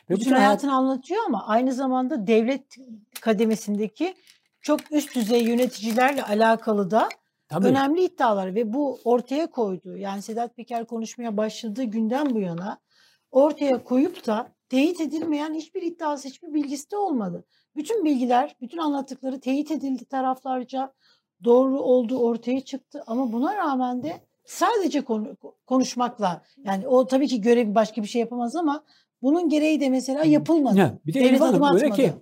Ve 0.09 0.15
bütün 0.15 0.31
hayatını 0.31 0.73
anlatıyor 0.73 1.21
ama 1.27 1.47
aynı 1.47 1.73
zamanda 1.73 2.27
devlet 2.27 2.75
kademesindeki 3.21 4.15
çok 4.61 4.91
üst 4.91 5.15
düzey 5.15 5.43
yöneticilerle 5.43 6.23
alakalı 6.23 6.91
da 6.91 7.09
Tabii. 7.49 7.67
önemli 7.67 8.03
iddialar 8.03 8.55
ve 8.55 8.73
bu 8.73 8.99
ortaya 9.03 9.47
koyduğu 9.47 9.97
yani 9.97 10.21
Sedat 10.21 10.55
Peker 10.55 10.85
konuşmaya 10.85 11.37
başladığı 11.37 11.83
günden 11.83 12.35
bu 12.35 12.39
yana 12.39 12.79
ortaya 13.31 13.83
koyup 13.83 14.27
da 14.27 14.51
teyit 14.69 15.01
edilmeyen 15.01 15.53
hiçbir 15.53 15.81
iddiası, 15.81 16.27
hiçbir 16.27 16.53
bilgisi 16.53 16.91
de 16.91 16.97
olmadı. 16.97 17.45
Bütün 17.75 18.05
bilgiler, 18.05 18.55
bütün 18.61 18.77
anlattıkları 18.77 19.39
teyit 19.39 19.71
edildi 19.71 20.05
taraflarca. 20.05 20.93
Doğru 21.43 21.79
olduğu 21.79 22.17
ortaya 22.19 22.61
çıktı 22.61 23.03
ama 23.07 23.31
buna 23.31 23.57
rağmen 23.57 24.03
de 24.03 24.13
sadece 24.45 25.01
konu- 25.01 25.35
konuşmakla 25.65 26.41
yani 26.65 26.87
o 26.87 27.07
tabii 27.07 27.27
ki 27.27 27.41
görevi 27.41 27.75
başka 27.75 28.01
bir 28.03 28.07
şey 28.07 28.19
yapamaz 28.21 28.55
ama 28.55 28.83
bunun 29.21 29.49
gereği 29.49 29.79
de 29.81 29.89
mesela 29.89 30.23
yapılmadı. 30.25 30.77
Ya, 30.77 30.97
bir 31.05 31.13
de 31.13 31.19
Devlet 31.19 31.31
Elif 31.31 31.41
Hanım 31.41 31.63
adım 31.63 31.75
öyle 31.75 31.89
ki 31.89 32.13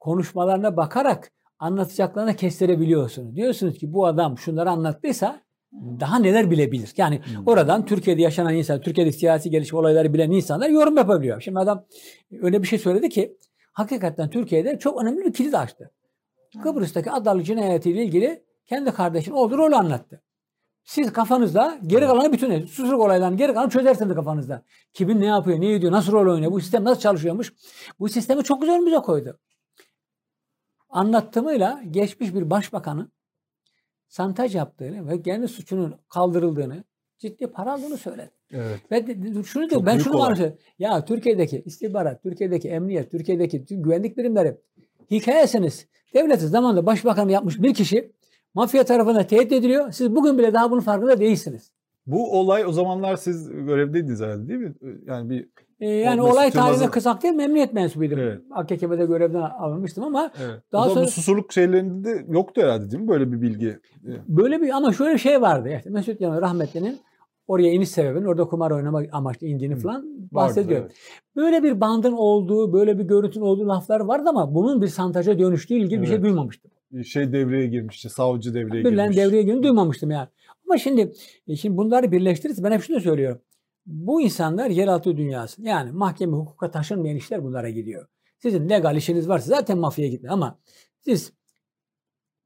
konuşmalarına 0.00 0.76
bakarak 0.76 1.32
anlatacaklarına 1.58 2.36
kestirebiliyorsunuz. 2.36 3.36
Diyorsunuz 3.36 3.78
ki 3.78 3.92
bu 3.92 4.06
adam 4.06 4.38
şunları 4.38 4.70
anlattıysa 4.70 5.40
daha 6.00 6.18
neler 6.18 6.50
bilebilir. 6.50 6.92
Yani 6.96 7.16
Hmm. 7.24 7.46
oradan 7.46 7.86
Türkiye'de 7.86 8.22
yaşanan 8.22 8.54
insan, 8.54 8.80
Türkiye'deki 8.80 9.16
siyasi 9.18 9.50
gelişme 9.50 9.78
olayları 9.78 10.14
bilen 10.14 10.30
insanlar 10.30 10.68
yorum 10.68 10.96
yapabiliyor. 10.96 11.40
Şimdi 11.40 11.58
adam 11.58 11.84
öyle 12.42 12.62
bir 12.62 12.66
şey 12.66 12.78
söyledi 12.78 13.08
ki 13.08 13.36
hakikaten 13.72 14.30
Türkiye'de 14.30 14.78
çok 14.78 15.02
önemli 15.02 15.24
bir 15.24 15.32
kilit 15.32 15.54
açtı. 15.54 15.90
Kıbrıs'taki 16.62 17.10
Adalı 17.10 17.42
cinayetiyle 17.42 18.04
ilgili 18.04 18.42
kendi 18.66 18.90
kardeşinin 18.90 19.34
olduğu 19.34 19.58
rolü 19.58 19.76
anlattı. 19.76 20.22
Siz 20.84 21.12
kafanızda 21.12 21.78
geri 21.86 22.06
kalanı 22.06 22.32
bütün 22.32 22.66
susuzluk 22.66 23.00
olaylarını 23.00 23.36
geri 23.36 23.54
kalanı 23.54 23.70
çözersiniz 23.70 24.14
kafanızda. 24.14 24.62
Kimin 24.92 25.20
ne 25.20 25.26
yapıyor, 25.26 25.60
ne 25.60 25.72
ediyor, 25.72 25.92
nasıl 25.92 26.12
rol 26.12 26.32
oynuyor, 26.32 26.52
bu 26.52 26.60
sistem 26.60 26.84
nasıl 26.84 27.00
çalışıyormuş. 27.00 27.54
Bu 28.00 28.08
sistemi 28.08 28.44
çok 28.44 28.60
güzel 28.60 28.76
önümüze 28.76 28.96
koydu. 28.96 29.38
Anlattığımıyla 30.88 31.82
geçmiş 31.90 32.34
bir 32.34 32.50
başbakanın 32.50 33.12
santaj 34.08 34.54
yaptığını 34.54 35.08
ve 35.08 35.22
kendi 35.22 35.48
suçunun 35.48 35.94
kaldırıldığını, 36.08 36.84
ciddi 37.18 37.46
para 37.46 37.72
aldığını 37.72 37.96
söyledi. 37.96 38.30
Evet. 38.52 38.80
Ve 38.92 39.06
de- 39.06 39.42
şunu 39.44 39.70
diyor, 39.70 39.86
ben 39.86 39.98
şunu 39.98 40.18
var. 40.18 40.38
Ya 40.78 41.04
Türkiye'deki 41.04 41.62
istihbarat, 41.66 42.22
Türkiye'deki 42.22 42.68
emniyet, 42.68 43.10
Türkiye'deki 43.10 43.64
güvenlik 43.70 44.16
birimleri 44.16 44.56
hikayesiniz. 45.10 45.86
Devleti 46.14 46.46
zamanında 46.46 46.86
başbakan 46.86 47.28
yapmış 47.28 47.62
bir 47.62 47.74
kişi 47.74 48.12
mafya 48.56 48.84
tarafından 48.84 49.26
tehdit 49.26 49.52
ediliyor. 49.52 49.92
Siz 49.92 50.14
bugün 50.16 50.38
bile 50.38 50.54
daha 50.54 50.70
bunun 50.70 50.80
farkında 50.80 51.20
değilsiniz. 51.20 51.72
Bu 52.06 52.38
olay 52.40 52.66
o 52.66 52.72
zamanlar 52.72 53.16
siz 53.16 53.48
görevdeydiniz 53.50 54.20
herhalde 54.20 54.48
değil 54.48 54.60
mi? 54.60 54.74
Yani 55.06 55.30
bir 55.30 55.48
Ee, 55.80 55.88
yani 55.88 56.16
Mesut 56.20 56.32
olay 56.32 56.48
Yılmaz'ın- 56.48 56.58
tarihinde 56.66 56.90
kısak 56.90 57.22
değil 57.22 57.34
memnuniyet 57.34 57.72
mensubuydum. 57.72 58.18
Evet. 58.18 58.40
AKK'de 58.50 59.06
görevden 59.06 59.40
alınmıştım 59.40 60.04
ama 60.04 60.30
evet. 60.44 60.60
Daha 60.72 60.88
sonra- 60.88 61.04
bu 61.04 61.08
susurluk 61.10 61.52
şeylerinde 61.52 62.08
de 62.08 62.24
yoktu 62.28 62.62
herhalde 62.62 62.90
değil 62.90 63.02
mi 63.02 63.08
böyle 63.08 63.32
bir 63.32 63.42
bilgi? 63.42 63.78
böyle 64.28 64.60
bir 64.62 64.70
ama 64.70 64.92
şöyle 64.92 65.14
bir 65.14 65.18
şey 65.18 65.40
vardı. 65.40 65.68
İşte 65.76 65.90
Mesut 65.90 66.20
Yılmaz 66.20 66.40
rahmetlinin 66.42 66.98
oraya 67.48 67.72
iniş 67.72 67.88
sebebinin 67.88 68.24
orada 68.24 68.44
kumar 68.44 68.70
oynamak 68.70 69.08
amaçlı 69.12 69.46
indiğini 69.46 69.74
Hı. 69.74 69.78
falan 69.78 69.96
Vardı, 70.02 70.28
bahsediyor. 70.32 70.80
evet. 70.80 70.92
Böyle 71.36 71.62
bir 71.62 71.80
bandın 71.80 72.12
olduğu, 72.12 72.72
böyle 72.72 72.98
bir 72.98 73.04
görüntünün 73.04 73.44
olduğu 73.44 73.68
laflar 73.68 74.00
vardı 74.00 74.28
ama 74.28 74.54
bunun 74.54 74.82
bir 74.82 74.88
santaja 74.88 75.38
dönüştüğü 75.38 75.74
ilgili 75.74 76.00
bir 76.02 76.06
şey 76.06 76.14
Evet. 76.14 76.24
duymamıştım. 76.24 76.70
Bir 76.96 77.04
Şey 77.04 77.32
devreye 77.32 77.66
girmişti, 77.66 78.08
savcı 78.08 78.54
devreye 78.54 78.84
Birilen 78.84 79.10
girmiş. 79.10 79.16
devreye 79.16 79.42
girdiğini 79.42 79.62
duymamıştım 79.62 80.10
yani. 80.10 80.28
Ama 80.64 80.78
şimdi 80.78 81.12
e, 81.48 81.56
şimdi 81.56 81.76
bunları 81.76 82.12
birleştirirse 82.12 82.64
ben 82.64 82.72
hep 82.72 82.82
şunu 82.82 83.00
söylüyorum. 83.00 83.40
Bu 83.86 84.20
insanlar 84.20 84.70
yeraltı 84.70 85.16
dünyası. 85.16 85.62
Yani 85.62 85.92
mahkeme 85.92 86.32
hukuka 86.32 86.70
taşınmayan 86.70 87.16
işler 87.16 87.44
bunlara 87.44 87.70
gidiyor. 87.70 88.06
Sizin 88.38 88.68
legal 88.68 88.96
işiniz 88.96 89.28
varsa 89.28 89.46
zaten 89.48 89.78
mafyaya 89.78 90.10
gitmiyor 90.10 90.34
ama 90.34 90.58
siz 91.00 91.32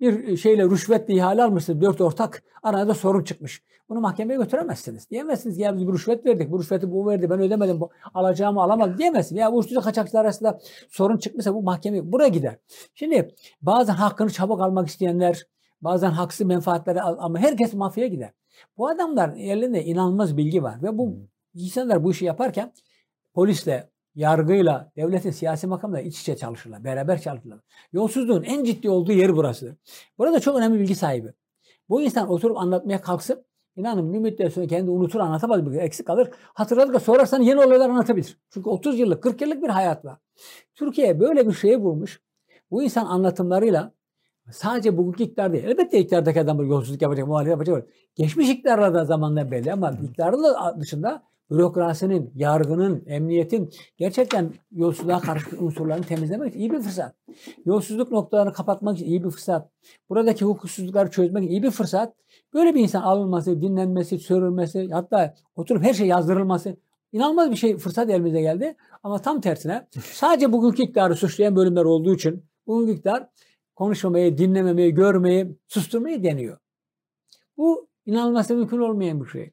bir 0.01 0.37
şeyle 0.37 0.65
rüşvetle 0.65 1.15
ihale 1.15 1.43
almışsınız. 1.43 1.81
Dört 1.81 2.01
ortak 2.01 2.43
arada 2.63 2.95
sorun 2.95 3.25
çıkmış. 3.25 3.63
Bunu 3.91 4.01
mahkemeye 4.01 4.37
götüremezsiniz. 4.37 5.11
Diyemezsiniz 5.11 5.57
ki 5.57 5.63
ya 5.63 5.77
biz 5.77 5.89
bir 5.89 5.93
rüşvet 5.93 6.27
verdik. 6.27 6.51
Bu 6.51 6.59
rüşveti 6.61 6.93
bu 6.93 7.07
verdi. 7.07 7.31
Ben 7.31 7.41
ödemedim. 7.41 7.81
Bu 7.81 7.91
alacağımı 8.15 8.63
alamadım 8.63 8.99
diyemezsiniz. 8.99 9.41
Ya 9.41 9.53
bu 9.53 9.57
uyuşturucu 9.57 9.85
kaçakçılar 9.85 10.25
arasında 10.25 10.59
sorun 10.89 11.19
çıkmışsa 11.19 11.55
bu 11.55 11.63
mahkeme 11.63 12.13
buraya 12.13 12.29
gider. 12.29 12.57
Şimdi 12.95 13.35
bazen 13.63 13.95
hakkını 13.95 14.31
çabuk 14.31 14.61
almak 14.61 14.89
isteyenler 14.89 15.47
bazen 15.81 16.11
haksız 16.11 16.47
menfaatleri 16.47 17.03
al 17.03 17.17
ama 17.19 17.39
herkes 17.39 17.75
mafyaya 17.75 18.09
gider. 18.09 18.31
Bu 18.79 18.89
adamların 18.89 19.37
elinde 19.37 19.85
inanılmaz 19.85 20.37
bilgi 20.37 20.63
var 20.63 20.83
ve 20.83 20.99
bu 20.99 21.17
insanlar 21.55 22.05
bu 22.05 22.11
işi 22.11 22.25
yaparken 22.25 22.73
polisle, 23.35 23.91
yargıyla, 24.15 24.93
devletin 24.97 25.31
siyasi 25.31 25.67
makamla 25.67 26.01
iç 26.01 26.21
içe 26.21 26.37
çalışırlar, 26.37 26.85
beraber 26.85 27.21
çalışırlar. 27.21 27.59
Yolsuzluğun 27.93 28.43
en 28.43 28.65
ciddi 28.65 28.91
olduğu 28.91 29.13
yer 29.13 29.37
burasıdır. 29.37 29.77
Burada 30.19 30.41
çok 30.41 30.57
önemli 30.57 30.81
bilgi 30.81 30.95
sahibi. 30.95 31.33
Bu 31.89 32.03
insan 32.03 32.31
oturup 32.31 32.57
anlatmaya 32.57 33.01
kalksın, 33.01 33.45
inanın 33.81 34.13
bir 34.13 34.19
müddet 34.19 34.53
sonra 34.53 34.67
kendi 34.67 34.91
unutur 34.91 35.21
anlatamaz 35.21 35.67
bir 35.67 35.79
eksik 35.79 36.07
kalır. 36.07 36.31
Hatırladıkça 36.55 37.01
sorarsan 37.01 37.43
yeni 37.43 37.61
olaylar 37.61 37.91
anlatabilir. 37.91 38.39
Çünkü 38.51 38.69
30 38.71 38.99
yıllık, 38.99 39.23
40 39.23 39.41
yıllık 39.41 39.63
bir 39.63 39.69
hayat 39.69 40.05
var. 40.05 40.19
Türkiye 40.75 41.21
böyle 41.21 41.49
bir 41.49 41.53
şeye 41.53 41.77
vurmuş. 41.77 42.21
Bu 42.71 42.83
insan 42.83 43.07
anlatımlarıyla 43.07 43.93
sadece 44.51 44.97
bugünkü 44.97 45.23
iktidar 45.25 45.53
değil. 45.53 45.65
Elbette 45.65 45.99
iktidardaki 45.99 46.41
adam 46.41 46.69
yolsuzluk 46.69 47.03
yapacak, 47.03 47.27
muhalefet 47.27 47.51
yapacak. 47.51 47.89
Geçmiş 48.15 48.49
iktidarlar 48.49 48.95
da 48.95 49.05
zamandan 49.05 49.51
belli 49.51 49.73
ama 49.73 49.91
iktidarın 49.91 50.43
da 50.43 50.81
dışında 50.81 51.23
bürokrasinin, 51.51 52.33
yargının, 52.35 53.03
emniyetin 53.07 53.71
gerçekten 53.97 54.53
yolsuzluğa 54.73 55.21
karşı 55.21 55.59
unsurlarını 55.59 56.05
temizlemek 56.05 56.49
için 56.49 56.61
iyi 56.61 56.73
bir 56.73 56.81
fırsat. 56.81 57.15
Yolsuzluk 57.65 58.11
noktalarını 58.11 58.53
kapatmak 58.53 58.97
için 58.97 59.07
iyi 59.07 59.25
bir 59.25 59.31
fırsat. 59.31 59.71
Buradaki 60.09 60.45
hukuksuzlukları 60.45 61.11
çözmek 61.11 61.45
için 61.45 61.53
iyi 61.53 61.63
bir 61.63 61.71
fırsat. 61.71 62.15
Böyle 62.55 62.75
bir 62.75 62.81
insan 62.81 63.03
alınması, 63.03 63.63
dinlenmesi, 63.63 64.19
sürülmesi, 64.19 64.89
hatta 64.93 65.35
oturup 65.57 65.85
her 65.85 65.95
şey 65.95 66.07
yazdırılması 66.07 66.77
inanılmaz 67.13 67.51
bir 67.51 67.57
şey 67.57 67.77
fırsat 67.77 68.11
elimize 68.11 68.41
geldi. 68.41 68.77
Ama 69.03 69.19
tam 69.19 69.41
tersine 69.41 69.89
sadece 70.13 70.53
bugünkü 70.53 70.83
iktidarı 70.83 71.17
suçlayan 71.17 71.57
bölümler 71.57 71.85
olduğu 71.85 72.15
için 72.15 72.45
bugünkü 72.67 72.93
iktidar 72.93 73.29
konuşmamayı, 73.77 74.39
dinlememeyi, 74.39 74.95
görmeyi, 74.95 75.57
susturmayı 75.69 76.23
deniyor. 76.23 76.59
Bu 77.57 77.89
inanılması 78.07 78.55
mümkün 78.55 78.79
olmayan 78.79 79.25
bir 79.25 79.29
şey. 79.29 79.53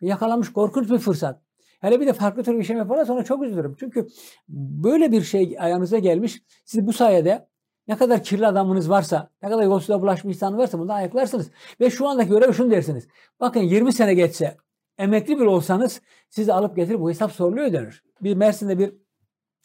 Yakalamış 0.00 0.52
korkunç 0.52 0.90
bir 0.90 0.98
fırsat. 0.98 1.42
Hele 1.80 2.00
bir 2.00 2.06
de 2.06 2.12
farklı 2.12 2.42
tür 2.42 2.58
bir 2.58 2.64
şey 2.64 2.76
yaparsa 2.76 3.04
sonra 3.04 3.24
çok 3.24 3.42
üzülürüm. 3.42 3.76
Çünkü 3.80 4.06
böyle 4.48 5.12
bir 5.12 5.22
şey 5.22 5.56
ayağınıza 5.58 5.98
gelmiş. 5.98 6.42
Siz 6.64 6.86
bu 6.86 6.92
sayede 6.92 7.48
ne 7.88 7.96
kadar 7.96 8.22
kirli 8.22 8.46
adamınız 8.46 8.90
varsa, 8.90 9.30
ne 9.42 9.48
kadar 9.48 9.62
yolsuzluğa 9.62 10.02
bulaşmış 10.02 10.34
insan 10.34 10.58
varsa 10.58 10.78
bunu 10.78 10.92
ayaklarsınız. 10.92 11.50
Ve 11.80 11.90
şu 11.90 12.08
andaki 12.08 12.28
görev 12.28 12.52
şunu 12.52 12.70
dersiniz. 12.70 13.08
Bakın 13.40 13.60
20 13.60 13.92
sene 13.92 14.14
geçse, 14.14 14.56
emekli 14.98 15.40
bile 15.40 15.48
olsanız 15.48 16.00
sizi 16.28 16.52
alıp 16.52 16.76
getirip 16.76 17.00
bu 17.00 17.10
hesap 17.10 17.32
soruluyor 17.32 17.72
denir. 17.72 18.04
Bir 18.20 18.36
Mersin'de 18.36 18.78
bir 18.78 18.94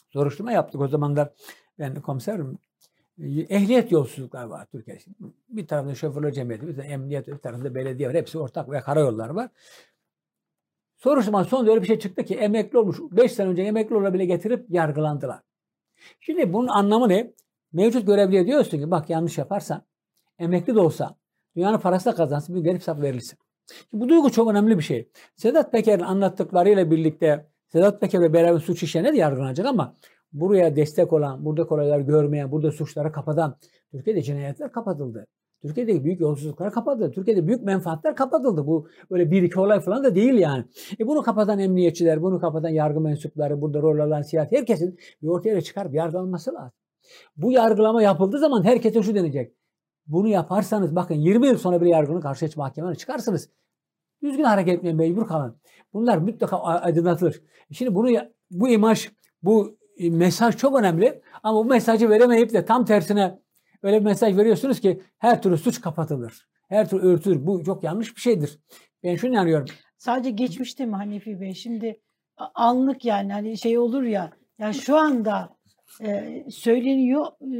soruşturma 0.10 0.52
yaptık 0.52 0.81
o 0.81 0.88
zamanlar. 0.88 1.30
Ben 1.80 2.02
komiserim. 2.02 2.57
Ehliyet 3.49 3.91
yolsuzluklar 3.91 4.43
var 4.43 4.65
Türkiye'de. 4.72 5.02
Bir 5.49 5.68
tarafta 5.68 5.95
şoförler 5.95 6.31
cemiyeti, 6.31 6.68
bir 6.68 6.76
tarafta 6.76 6.93
emniyet, 6.93 7.27
bir 7.27 7.38
tarafta 7.38 7.76
belediye 7.76 8.10
var. 8.10 8.15
Hepsi 8.15 8.39
ortak 8.39 8.72
ve 8.72 8.81
karayollar 8.81 9.30
var. 9.30 9.49
Soruşturmanın 10.98 11.45
sonunda 11.45 11.72
öyle 11.72 11.81
bir 11.81 11.88
şey 11.88 11.99
çıktı 11.99 12.23
ki 12.23 12.35
emekli 12.35 12.77
olmuş. 12.77 12.98
5 13.11 13.31
sene 13.31 13.49
önce 13.49 13.61
emekli 13.61 13.95
olabile 13.95 14.26
getirip 14.26 14.65
yargılandılar. 14.69 15.39
Şimdi 16.19 16.53
bunun 16.53 16.68
anlamı 16.68 17.10
ne? 17.10 17.34
Mevcut 17.73 18.07
görevliye 18.07 18.48
diyorsun 18.48 18.77
ki 18.77 18.91
bak 18.91 19.10
yanlış 19.10 19.38
yaparsan 19.38 19.84
emekli 20.39 20.76
de 20.76 20.80
olsa 20.80 21.15
dünyanın 21.56 21.77
parası 21.77 22.06
da 22.11 22.15
kazansın 22.15 22.56
bir 22.56 22.61
gelip 22.61 22.80
hesap 22.80 23.02
verilsin. 23.02 23.39
Bu 23.93 24.10
duygu 24.10 24.31
çok 24.31 24.52
önemli 24.52 24.77
bir 24.77 24.84
şey. 24.84 25.10
Sedat 25.35 25.72
Peker'in 25.72 26.03
anlattıklarıyla 26.03 26.91
birlikte 26.91 27.48
Sedat 27.68 28.02
Peker'le 28.02 28.34
beraber 28.34 28.60
suç 28.60 28.84
işleyene 28.84 29.14
de 29.14 29.18
yargılanacak 29.18 29.65
ama 29.65 29.95
buraya 30.34 30.76
destek 30.76 31.14
olan, 31.14 31.45
burada 31.45 31.64
olaylar 31.64 31.99
görmeyen, 31.99 32.52
burada 32.52 32.72
suçları 32.72 33.11
kapatan 33.11 33.57
Türkiye'de 33.91 34.22
cinayetler 34.22 34.72
kapatıldı. 34.72 35.27
Türkiye'deki 35.61 36.03
büyük 36.03 36.19
yolsuzluklar 36.19 36.72
kapatıldı. 36.72 37.11
Türkiye'de 37.11 37.48
büyük 37.48 37.64
menfaatler 37.64 38.15
kapatıldı. 38.15 38.68
Bu 38.68 38.88
öyle 39.10 39.31
bir 39.31 39.43
iki 39.43 39.60
olay 39.60 39.80
falan 39.80 40.03
da 40.03 40.15
değil 40.15 40.34
yani. 40.34 40.65
E 40.99 41.07
bunu 41.07 41.22
kapatan 41.22 41.60
emniyetçiler, 41.60 42.22
bunu 42.22 42.39
kapatan 42.39 42.69
yargı 42.69 43.02
mensupları, 43.02 43.61
burada 43.61 43.81
rol 43.81 43.99
alan 43.99 44.22
siyasi 44.22 44.57
herkesin 44.57 44.99
bir 45.22 45.27
ortaya 45.27 45.61
çıkarıp 45.61 45.93
yargılanması 45.93 46.53
lazım. 46.53 46.80
Bu 47.38 47.51
yargılama 47.51 48.03
yapıldığı 48.03 48.39
zaman 48.39 48.63
herkese 48.63 49.03
şu 49.03 49.15
denecek. 49.15 49.55
Bunu 50.07 50.27
yaparsanız 50.27 50.95
bakın 50.95 51.15
20 51.15 51.47
yıl 51.47 51.57
sonra 51.57 51.81
bir 51.81 51.85
yargının 51.85 52.21
karşıya 52.21 52.51
mahkemeye 52.55 52.95
çıkarsınız. 52.95 53.49
Düzgün 54.23 54.43
hareket 54.43 54.77
etmeye 54.77 54.93
mecbur 54.93 55.27
kalın. 55.27 55.57
Bunlar 55.93 56.17
mutlaka 56.17 56.57
aydınlatılır. 56.59 57.41
Şimdi 57.71 57.95
bunu 57.95 58.09
bu 58.51 58.69
imaj, 58.69 59.09
bu 59.43 59.77
mesaj 59.99 60.57
çok 60.57 60.79
önemli 60.79 61.21
ama 61.43 61.59
bu 61.59 61.65
mesajı 61.65 62.09
veremeyip 62.09 62.53
de 62.53 62.65
tam 62.65 62.85
tersine 62.85 63.39
öyle 63.83 63.99
bir 63.99 64.05
mesaj 64.05 64.38
veriyorsunuz 64.38 64.79
ki 64.79 65.01
her 65.17 65.41
türlü 65.41 65.57
suç 65.57 65.81
kapatılır. 65.81 66.47
Her 66.69 66.89
türlü 66.89 67.07
örtülür. 67.07 67.47
Bu 67.47 67.63
çok 67.63 67.83
yanlış 67.83 68.15
bir 68.15 68.21
şeydir. 68.21 68.59
Ben 69.03 69.15
şunu 69.15 69.31
inanıyorum. 69.31 69.65
Sadece 69.97 70.29
geçmişte 70.29 70.85
mi 70.85 70.95
Hanefi 70.95 71.41
Bey? 71.41 71.53
Şimdi 71.53 72.01
anlık 72.55 73.05
yani 73.05 73.33
hani 73.33 73.57
şey 73.57 73.77
olur 73.77 74.03
ya. 74.03 74.31
Yani 74.59 74.73
şu 74.73 74.97
anda 74.97 75.49
e, 76.03 76.44
söyleniyor 76.49 77.26
e, 77.41 77.57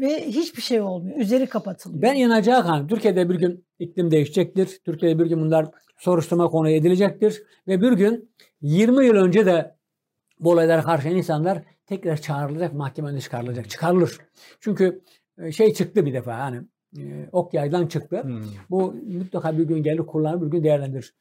ve 0.00 0.26
hiçbir 0.26 0.62
şey 0.62 0.80
olmuyor. 0.80 1.18
Üzeri 1.18 1.46
kapatılıyor. 1.46 2.02
Ben 2.02 2.14
inanacağı 2.14 2.62
kanım. 2.62 2.88
Türkiye'de 2.88 3.28
bir 3.30 3.34
gün 3.34 3.64
iklim 3.78 4.10
değişecektir. 4.10 4.80
Türkiye'de 4.84 5.18
bir 5.18 5.26
gün 5.26 5.40
bunlar 5.40 5.66
soruşturma 5.98 6.48
konu 6.48 6.70
edilecektir. 6.70 7.42
Ve 7.68 7.80
bir 7.80 7.92
gün 7.92 8.30
20 8.60 9.06
yıl 9.06 9.14
önce 9.14 9.46
de 9.46 9.74
bu 10.40 10.50
olaylara 10.50 10.82
karşı 10.82 11.08
insanlar 11.08 11.62
tekrar 11.86 12.16
çağrılacak, 12.16 12.74
mahkeme 12.74 13.08
önüne 13.08 13.20
çıkarılacak. 13.20 13.70
Çıkarılır. 13.70 14.18
Çünkü 14.60 15.02
şey 15.50 15.72
çıktı 15.72 16.06
bir 16.06 16.14
defa 16.14 16.38
hani 16.38 16.60
ok 17.32 17.54
yaydan 17.54 17.86
çıktı. 17.86 18.22
Hmm. 18.22 18.42
Bu 18.70 18.94
mutlaka 19.06 19.58
bir 19.58 19.64
gün 19.64 19.82
gelir 19.82 19.98
kullanır, 19.98 20.42
bir 20.42 20.46
gün 20.46 20.64
değerlendirir. 20.64 21.14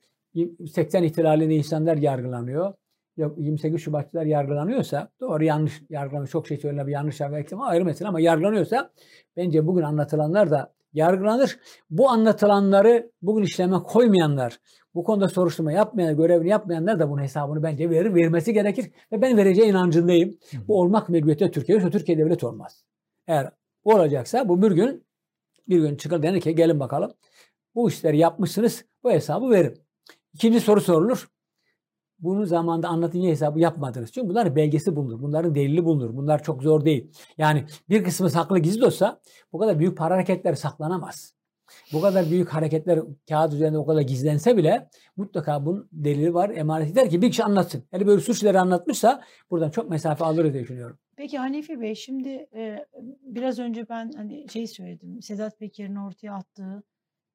80 0.73 1.03
ihtilalinde 1.03 1.55
insanlar 1.55 1.97
yargılanıyor. 1.97 2.73
28 3.17 3.81
Şubatçılar 3.81 4.25
yargılanıyorsa 4.25 5.09
doğru 5.19 5.43
yanlış 5.43 5.81
yargılanıyor. 5.89 6.29
Çok 6.29 6.47
şey 6.47 6.57
söylenir 6.57 6.87
yanlış 6.87 7.19
yargılanıyor 7.19 7.51
ama 7.51 7.67
ayrı 7.67 7.85
mesele 7.85 8.07
ama 8.07 8.19
yargılanıyorsa 8.19 8.91
bence 9.37 9.67
bugün 9.67 9.83
anlatılanlar 9.83 10.51
da 10.51 10.73
yargılanır. 10.93 11.59
Bu 11.89 12.09
anlatılanları 12.09 13.11
bugün 13.21 13.43
işleme 13.43 13.77
koymayanlar, 13.77 14.59
bu 14.95 15.03
konuda 15.03 15.29
soruşturma 15.29 15.71
yapmayan, 15.71 16.17
görevini 16.17 16.49
yapmayanlar 16.49 16.99
da 16.99 17.09
bunun 17.09 17.21
hesabını 17.21 17.63
bence 17.63 17.89
verir, 17.89 18.15
vermesi 18.15 18.53
gerekir. 18.53 18.91
Ve 19.11 19.21
ben 19.21 19.37
vereceği 19.37 19.69
inancındayım. 19.69 20.37
Bu 20.67 20.79
olmak 20.81 21.09
mecburiyeti 21.09 21.51
Türkiye 21.51 21.77
yoksa 21.77 21.89
Türkiye 21.89 22.17
devlet 22.17 22.43
olmaz. 22.43 22.83
Eğer 23.27 23.51
bu 23.85 23.93
olacaksa 23.93 24.49
bu 24.49 24.61
bir 24.61 24.71
gün 24.71 25.07
bir 25.69 25.79
gün 25.79 25.95
çıkar 25.95 26.23
denir 26.23 26.41
ki 26.41 26.55
gelin 26.55 26.79
bakalım 26.79 27.11
bu 27.75 27.89
işleri 27.89 28.17
yapmışsınız 28.17 28.85
bu 29.03 29.11
hesabı 29.11 29.49
verin. 29.49 29.77
İkinci 30.33 30.59
soru 30.59 30.81
sorulur. 30.81 31.27
Bunu 32.19 32.45
zamanda 32.45 32.87
anlatın 32.87 33.19
niye 33.19 33.31
hesabı 33.31 33.59
yapmadınız? 33.59 34.11
Çünkü 34.11 34.29
bunların 34.29 34.55
belgesi 34.55 34.95
bulunur. 34.95 35.21
Bunların 35.21 35.55
delili 35.55 35.85
bulunur. 35.85 36.17
Bunlar 36.17 36.43
çok 36.43 36.63
zor 36.63 36.85
değil. 36.85 37.11
Yani 37.37 37.65
bir 37.89 38.03
kısmı 38.03 38.29
saklı 38.29 38.59
gizli 38.59 38.85
olsa 38.85 39.19
bu 39.53 39.57
kadar 39.59 39.79
büyük 39.79 39.97
para 39.97 40.15
hareketleri 40.15 40.55
saklanamaz. 40.55 41.37
Bu 41.93 42.01
kadar 42.01 42.29
büyük 42.29 42.49
hareketler 42.49 42.99
kağıt 43.29 43.53
üzerinde 43.53 43.77
o 43.77 43.85
kadar 43.85 44.01
gizlense 44.01 44.57
bile 44.57 44.89
mutlaka 45.17 45.65
bunun 45.65 45.89
delili 45.91 46.33
var. 46.33 46.49
Emanet 46.49 46.91
eder 46.91 47.09
ki 47.09 47.21
bir 47.21 47.29
kişi 47.29 47.43
anlatsın. 47.43 47.83
Yani 47.91 48.07
böyle 48.07 48.21
suçları 48.21 48.61
anlatmışsa 48.61 49.21
buradan 49.51 49.69
çok 49.69 49.89
mesafe 49.89 50.25
alır 50.25 50.53
diye 50.53 50.63
düşünüyorum. 50.63 50.97
Peki 51.15 51.37
Hanefi 51.37 51.81
Bey 51.81 51.95
şimdi 51.95 52.29
e, 52.29 52.85
biraz 53.21 53.59
önce 53.59 53.89
ben 53.89 54.11
hani 54.15 54.49
şey 54.49 54.67
söyledim. 54.67 55.21
Sedat 55.21 55.59
Peker'in 55.59 55.95
ortaya 55.95 56.33
attığı 56.33 56.83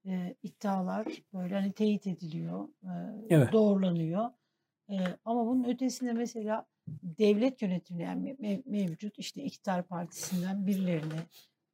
e, 0.06 0.34
iddialar 0.42 1.06
böyle 1.34 1.54
hani 1.54 1.72
teyit 1.72 2.06
ediliyor, 2.06 2.68
e, 2.84 2.90
Evet. 3.30 3.52
doğrulanıyor. 3.52 4.24
Ama 5.24 5.46
bunun 5.46 5.64
ötesinde 5.64 6.12
mesela 6.12 6.66
devlet 7.02 7.62
yönetimi 7.62 8.02
yani 8.02 8.30
mev- 8.40 8.62
mevcut 8.66 9.18
işte 9.18 9.42
iktidar 9.42 9.82
partisinden 9.82 10.66
birilerine 10.66 11.26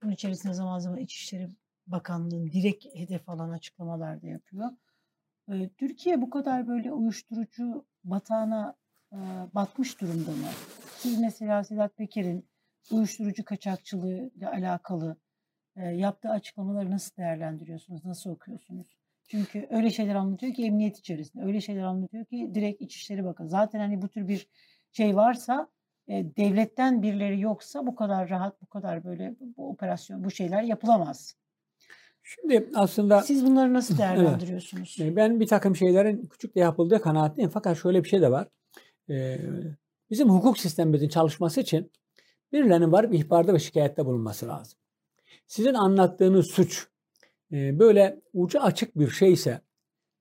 bunun 0.03 0.12
içerisinde 0.12 0.53
zaman 0.53 0.78
zaman 0.78 0.99
İçişleri 0.99 1.49
Bakanlığı'nın 1.86 2.53
direkt 2.53 2.85
hedef 2.95 3.28
alan 3.28 3.51
açıklamalar 3.51 4.23
da 4.23 4.27
yapıyor. 4.27 4.70
E, 5.49 5.69
Türkiye 5.69 6.23
bu 6.23 6.31
kadar 6.31 6.69
böyle 6.69 6.93
uyuşturucu 6.93 7.86
batağına 8.05 8.77
e, 9.12 9.16
batmış 9.55 10.01
durumda 10.01 10.31
mı? 10.31 10.49
Siz 10.97 11.20
mesela 11.20 11.65
Sedat 11.65 11.97
Peker'in 11.97 12.49
uyuşturucu 12.90 13.45
kaçakçılığı 13.45 14.31
ile 14.36 14.49
alakalı 14.49 15.16
e, 15.77 15.85
yaptığı 15.85 16.31
açıklamaları 16.31 16.90
nasıl 16.90 17.16
değerlendiriyorsunuz? 17.16 18.05
Nasıl 18.05 18.31
okuyorsunuz? 18.31 18.98
Çünkü 19.29 19.67
öyle 19.71 19.91
şeyler 19.91 20.15
anlatıyor 20.15 20.55
ki 20.55 20.65
emniyet 20.65 20.99
içerisinde. 20.99 21.45
Öyle 21.45 21.61
şeyler 21.61 21.83
anlatıyor 21.83 22.25
ki 22.25 22.51
direkt 22.55 22.83
İçişleri 22.83 23.25
Bakanı. 23.25 23.49
Zaten 23.49 23.79
hani 23.79 24.03
bu 24.03 24.09
tür 24.09 24.29
bir 24.29 24.49
şey 24.93 25.17
varsa 25.17 25.69
e, 26.09 26.13
devletten 26.37 27.03
birileri 27.03 27.41
yoksa 27.41 27.87
bu 27.87 27.95
kadar 27.95 28.31
rahat, 28.31 28.63
bu 28.63 28.67
kadar 28.67 29.05
böyle 29.05 29.35
bu 29.57 29.71
operasyon, 29.71 30.25
bu 30.25 30.31
şeyler 30.31 30.63
yapılamaz. 30.63 31.35
Şimdi 32.23 32.71
aslında 32.75 33.23
Siz 33.23 33.47
bunları 33.47 33.75
nasıl 33.75 33.99
değerlendiriyorsunuz? 33.99 34.97
E, 35.01 35.17
Ben 35.17 35.41
bir 35.41 35.47
takım 35.47 35.77
şeylerin 35.77 36.27
küçük 36.27 36.55
de 36.55 36.61
yapıldığı 36.61 37.03
kanaatindeyim. 37.03 37.51
Fakat 37.51 37.79
şöyle 37.79 38.05
bir 38.05 38.09
şey 38.09 38.21
de 38.21 38.31
var. 38.31 38.49
Ee, 39.11 39.39
Bizim 40.11 40.31
hukuk 40.31 40.59
sistemimizin 40.59 41.09
çalışması 41.09 41.61
için 41.61 41.93
birilerinin 42.53 42.93
varıp 42.93 43.15
ihbarda 43.15 43.55
ve 43.55 43.59
şikayette 43.59 44.07
bulunması 44.07 44.49
lazım. 44.49 44.79
Sizin 45.47 45.75
anlattığınız 45.75 46.47
suç 46.47 46.88
e, 47.53 47.79
böyle 47.79 48.20
ucu 48.33 48.61
açık 48.61 48.99
bir 48.99 49.11
şeyse, 49.11 49.61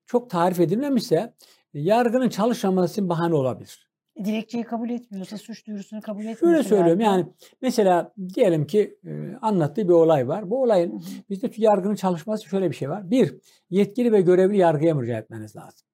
çok 0.06 0.30
tarif 0.30 0.60
edilmemişse 0.60 1.34
yargının 1.74 2.30
çalışmaması 2.30 3.10
bahane 3.10 3.36
olabilir. 3.36 3.88
Dilekçeyi 4.24 4.64
kabul 4.64 4.90
etmiyorsa, 4.90 5.38
suç 5.38 5.68
duyurusunu 5.68 6.02
kabul 6.02 6.20
etmiyorsa. 6.20 6.46
Şöyle 6.46 6.64
söylüyorum 6.64 7.02
yani 7.02 7.26
mesela 7.62 8.14
diyelim 8.36 8.68
ki 8.68 9.00
e, 9.06 9.36
anlattığı 9.42 9.88
bir 9.88 9.94
olay 9.94 10.28
var. 10.28 10.50
Bu 10.50 10.56
Hı 10.56 10.60
olayın 10.60 10.92
hı. 10.92 11.04
bizde 11.30 11.50
yargının 11.58 11.96
çalışması 11.96 12.46
şöyle 12.46 12.70
bir 12.70 12.76
şey 12.76 12.90
var. 12.90 13.12
Bir, 13.12 13.36
yetkili 13.70 14.12
ve 14.12 14.22
görevli 14.22 14.58
yargıya 14.58 14.96
müracaat 14.96 15.24
etmeniz 15.24 15.56
lazım. 15.56 15.88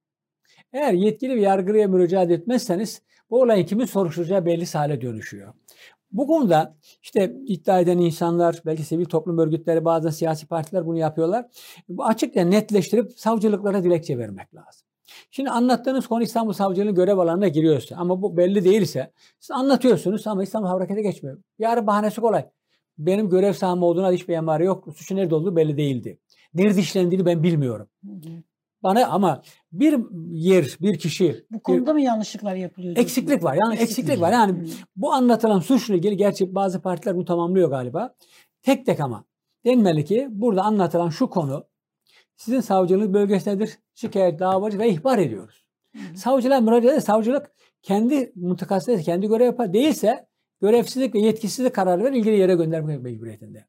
Eğer 0.73 0.93
yetkili 0.93 1.35
ve 1.35 1.41
yargıya 1.41 1.87
müracaat 1.87 2.31
etmezseniz 2.31 3.01
bu 3.29 3.41
olayın 3.41 3.65
kimin 3.65 3.85
soruşturacağı 3.85 4.45
belli 4.45 4.65
hale 4.73 5.01
dönüşüyor. 5.01 5.53
Bu 6.13 6.27
konuda 6.27 6.77
işte 7.01 7.35
iddia 7.45 7.79
eden 7.79 7.97
insanlar, 7.97 8.61
belki 8.65 8.83
sivil 8.83 9.05
toplum 9.05 9.37
örgütleri, 9.37 9.85
bazen 9.85 10.09
siyasi 10.09 10.47
partiler 10.47 10.85
bunu 10.85 10.97
yapıyorlar. 10.97 11.45
Bu 11.89 12.05
açıkça 12.05 12.41
netleştirip 12.41 13.19
savcılıklara 13.19 13.83
dilekçe 13.83 14.17
vermek 14.17 14.55
lazım. 14.55 14.87
Şimdi 15.31 15.49
anlattığınız 15.49 16.07
konu 16.07 16.23
İstanbul 16.23 16.53
Savcılığı'nın 16.53 16.95
görev 16.95 17.17
alanına 17.17 17.47
giriyorsa 17.47 17.95
ama 17.95 18.21
bu 18.21 18.37
belli 18.37 18.63
değilse 18.63 19.11
siz 19.39 19.51
anlatıyorsunuz 19.51 20.27
ama 20.27 20.43
İstanbul 20.43 20.67
harekete 20.67 21.01
geçmiyor. 21.01 21.37
Yarın 21.59 21.87
bahanesi 21.87 22.21
kolay. 22.21 22.45
Benim 22.97 23.29
görev 23.29 23.53
sahamı 23.53 23.85
olduğuna 23.85 24.11
hiçbir 24.11 24.33
emare 24.33 24.65
yok. 24.65 24.87
Suçun 24.95 25.15
nerede 25.15 25.35
olduğu 25.35 25.55
belli 25.55 25.77
değildi. 25.77 26.19
Nerede 26.53 26.79
işlendiğini 26.79 27.25
ben 27.25 27.43
bilmiyorum. 27.43 27.87
Hı 28.05 28.11
hı. 28.11 28.43
Bana 28.83 29.07
ama 29.07 29.41
bir 29.71 29.99
yer, 30.31 30.77
bir 30.81 30.99
kişi, 30.99 31.45
Bu 31.51 31.57
bir 31.57 31.63
konuda 31.63 31.93
mı 31.93 32.01
yanlışlıklar 32.01 32.55
yapılıyor? 32.55 32.97
eksiklik 32.97 33.43
var. 33.43 33.57
Yani 33.61 33.75
eksiklik 33.75 34.21
var. 34.21 34.31
Yani 34.31 34.51
Hı. 34.51 34.65
bu 34.95 35.13
anlatılan 35.13 35.59
suçla 35.59 35.95
ilgili 35.95 36.17
gerçi 36.17 36.55
bazı 36.55 36.81
partiler 36.81 37.17
bu 37.17 37.25
tamamlıyor 37.25 37.69
galiba. 37.69 38.15
Tek 38.61 38.85
tek 38.85 38.99
ama. 38.99 39.25
Denmeli 39.65 40.05
ki 40.05 40.27
burada 40.31 40.63
anlatılan 40.63 41.09
şu 41.09 41.29
konu 41.29 41.65
sizin 42.35 42.59
savcılık 42.59 43.13
bölgesindedir. 43.13 43.79
Şikayet, 43.93 44.39
davacı 44.39 44.79
ve 44.79 44.89
ihbar 44.89 45.17
ediyoruz. 45.17 45.65
Hı. 45.95 46.17
Savcılığa 46.17 46.61
müracaat 46.61 46.93
eder. 46.93 46.99
Savcılık 47.01 47.51
kendi 47.81 48.31
mıntıkasında 48.35 49.01
kendi 49.01 49.27
görev 49.27 49.45
yapar. 49.45 49.73
Değilse 49.73 50.27
görevsizlik 50.61 51.15
ve 51.15 51.19
yetkisizlik 51.19 51.75
kararı 51.75 52.03
verir 52.03 52.15
ilgili 52.15 52.37
yere 52.37 52.55
göndermek 52.55 53.01
mecburiyetinde. 53.01 53.65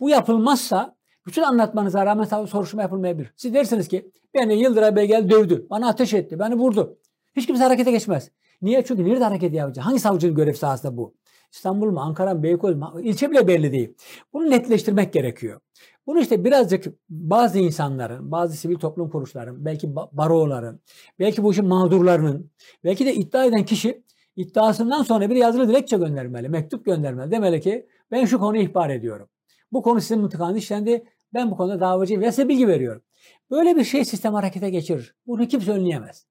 Bu 0.00 0.10
yapılmazsa 0.10 0.97
bütün 1.28 1.42
anlatmanıza 1.42 2.06
rağmen 2.06 2.24
soruşturma 2.24 2.82
yapılmayabilir. 2.82 3.32
Siz 3.36 3.54
dersiniz 3.54 3.88
ki 3.88 4.10
beni 4.34 4.62
Yıldıray 4.62 4.96
Bey 4.96 5.06
geldi 5.06 5.30
dövdü. 5.30 5.66
Bana 5.70 5.88
ateş 5.88 6.14
etti. 6.14 6.38
Beni 6.38 6.54
vurdu. 6.54 6.98
Hiç 7.36 7.46
kimse 7.46 7.64
harekete 7.64 7.90
geçmez. 7.90 8.30
Niye? 8.62 8.84
Çünkü 8.84 9.04
nerede 9.04 9.24
hareket 9.24 9.54
yapacak? 9.54 9.86
Hangi 9.86 10.00
savcının 10.00 10.34
görev 10.34 10.54
sahasında 10.54 10.96
bu? 10.96 11.14
İstanbul 11.52 11.90
mu, 11.90 12.00
Ankara 12.00 12.34
mı, 12.34 12.42
Beykoz 12.42 12.76
mu? 12.76 13.00
İlçe 13.02 13.30
bile 13.30 13.48
belli 13.48 13.72
değil. 13.72 13.94
Bunu 14.32 14.50
netleştirmek 14.50 15.12
gerekiyor. 15.12 15.60
Bunu 16.06 16.20
işte 16.20 16.44
birazcık 16.44 16.86
bazı 17.08 17.58
insanların, 17.58 18.30
bazı 18.30 18.56
sivil 18.56 18.76
toplum 18.76 19.10
kuruluşların, 19.10 19.64
belki 19.64 19.86
ba- 19.86 20.08
baroların, 20.12 20.80
belki 21.18 21.42
bu 21.42 21.52
işin 21.52 21.66
mağdurlarının, 21.66 22.50
belki 22.84 23.06
de 23.06 23.14
iddia 23.14 23.44
eden 23.44 23.64
kişi 23.64 24.02
iddiasından 24.36 25.02
sonra 25.02 25.30
bir 25.30 25.36
yazılı 25.36 25.68
dilekçe 25.68 25.96
göndermeli, 25.96 26.48
mektup 26.48 26.84
göndermeli. 26.84 27.30
Demeli 27.30 27.60
ki 27.60 27.86
ben 28.10 28.24
şu 28.24 28.38
konuyu 28.38 28.62
ihbar 28.62 28.90
ediyorum. 28.90 29.28
Bu 29.72 29.82
konu 29.82 30.00
sizin 30.00 30.20
mıntıkanızda 30.20 30.58
işlendi. 30.58 31.04
Ben 31.34 31.50
bu 31.50 31.56
konuda 31.56 31.80
davacıyım 31.80 32.22
ve 32.22 32.30
size 32.32 32.48
bilgi 32.48 32.68
veriyorum. 32.68 33.02
Böyle 33.50 33.76
bir 33.76 33.84
şey 33.84 34.04
sistem 34.04 34.34
harekete 34.34 34.70
geçirir. 34.70 35.14
Bunu 35.26 35.48
kimse 35.48 35.72
önleyemez. 35.72 36.26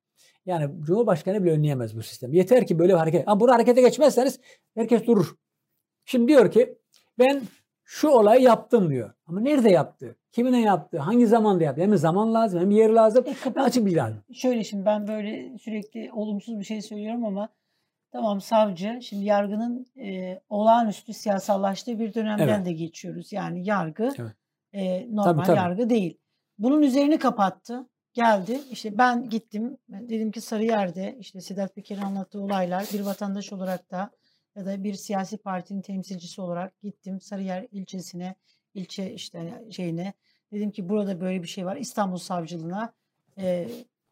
Yani 0.45 0.83
Cumhurbaşkanı 0.83 1.43
bile 1.43 1.51
önleyemez 1.51 1.97
bu 1.97 2.03
sistem. 2.03 2.33
Yeter 2.33 2.67
ki 2.67 2.79
böyle 2.79 2.93
bir 2.93 2.97
hareket. 2.97 3.27
Ama 3.27 3.39
bunu 3.39 3.51
harekete 3.51 3.81
geçmezseniz 3.81 4.39
herkes 4.75 5.05
durur. 5.07 5.35
Şimdi 6.05 6.27
diyor 6.27 6.51
ki 6.51 6.77
ben 7.19 7.41
şu 7.83 8.09
olayı 8.09 8.41
yaptım 8.41 8.89
diyor. 8.89 9.13
Ama 9.25 9.39
nerede 9.41 9.69
yaptı? 9.69 10.15
Kiminle 10.31 10.57
yaptı? 10.59 10.97
Hangi 10.99 11.27
zamanda 11.27 11.63
yaptı? 11.63 11.81
Hem 11.81 11.97
zaman 11.97 12.33
lazım 12.33 12.59
hem 12.59 12.71
yer 12.71 12.89
lazım. 12.89 13.25
E, 13.55 13.59
açık 13.59 13.85
bilgi 13.85 13.95
lazım. 13.95 14.23
Şöyle 14.33 14.63
şimdi 14.63 14.85
ben 14.85 15.07
böyle 15.07 15.57
sürekli 15.57 16.11
olumsuz 16.13 16.59
bir 16.59 16.63
şey 16.63 16.81
söylüyorum 16.81 17.25
ama 17.25 17.49
tamam 18.11 18.41
savcı 18.41 18.99
şimdi 19.01 19.25
yargının 19.25 19.85
e, 19.97 20.39
olağanüstü 20.49 21.13
siyasallaştığı 21.13 21.99
bir 21.99 22.13
dönemden 22.13 22.47
Evet. 22.47 22.65
de 22.65 22.73
geçiyoruz. 22.73 23.33
Yani 23.33 23.65
yargı 23.65 24.11
Evet. 24.19 24.31
E, 24.77 25.07
normal 25.15 25.43
tabii. 25.43 25.57
yargı 25.57 25.89
değil. 25.89 26.17
Bunun 26.59 26.81
üzerini 26.81 27.19
kapattı. 27.19 27.89
Geldi 28.13 28.61
işte 28.71 28.97
ben 28.97 29.29
gittim 29.29 29.77
dedim 29.89 30.31
ki 30.31 30.41
Sarıyer'de 30.41 31.17
işte 31.19 31.41
Sedat 31.41 31.75
Peker'in 31.75 32.01
anlattığı 32.01 32.41
olaylar 32.41 32.85
bir 32.93 32.99
vatandaş 32.99 33.53
olarak 33.53 33.91
da 33.91 34.11
ya 34.55 34.65
da 34.65 34.83
bir 34.83 34.93
siyasi 34.93 35.37
partinin 35.37 35.81
temsilcisi 35.81 36.41
olarak 36.41 36.81
gittim 36.81 37.21
Sarıyer 37.21 37.67
ilçesine 37.71 38.35
ilçe 38.73 39.13
işte 39.13 39.63
şeyine 39.69 40.13
dedim 40.51 40.71
ki 40.71 40.89
burada 40.89 41.21
böyle 41.21 41.43
bir 41.43 41.47
şey 41.47 41.65
var 41.65 41.75
İstanbul 41.75 42.17
Savcılığına 42.17 42.93
e, 43.37 43.67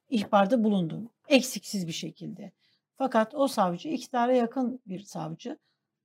ihbarda 0.10 0.64
bulundum. 0.64 1.10
Eksiksiz 1.28 1.88
bir 1.88 1.92
şekilde. 1.92 2.52
Fakat 2.98 3.36
o 3.36 3.48
savcı 3.48 3.90
iktidara 3.90 4.34
yakın 4.34 4.82
bir 4.88 5.00
savcı. 5.00 5.58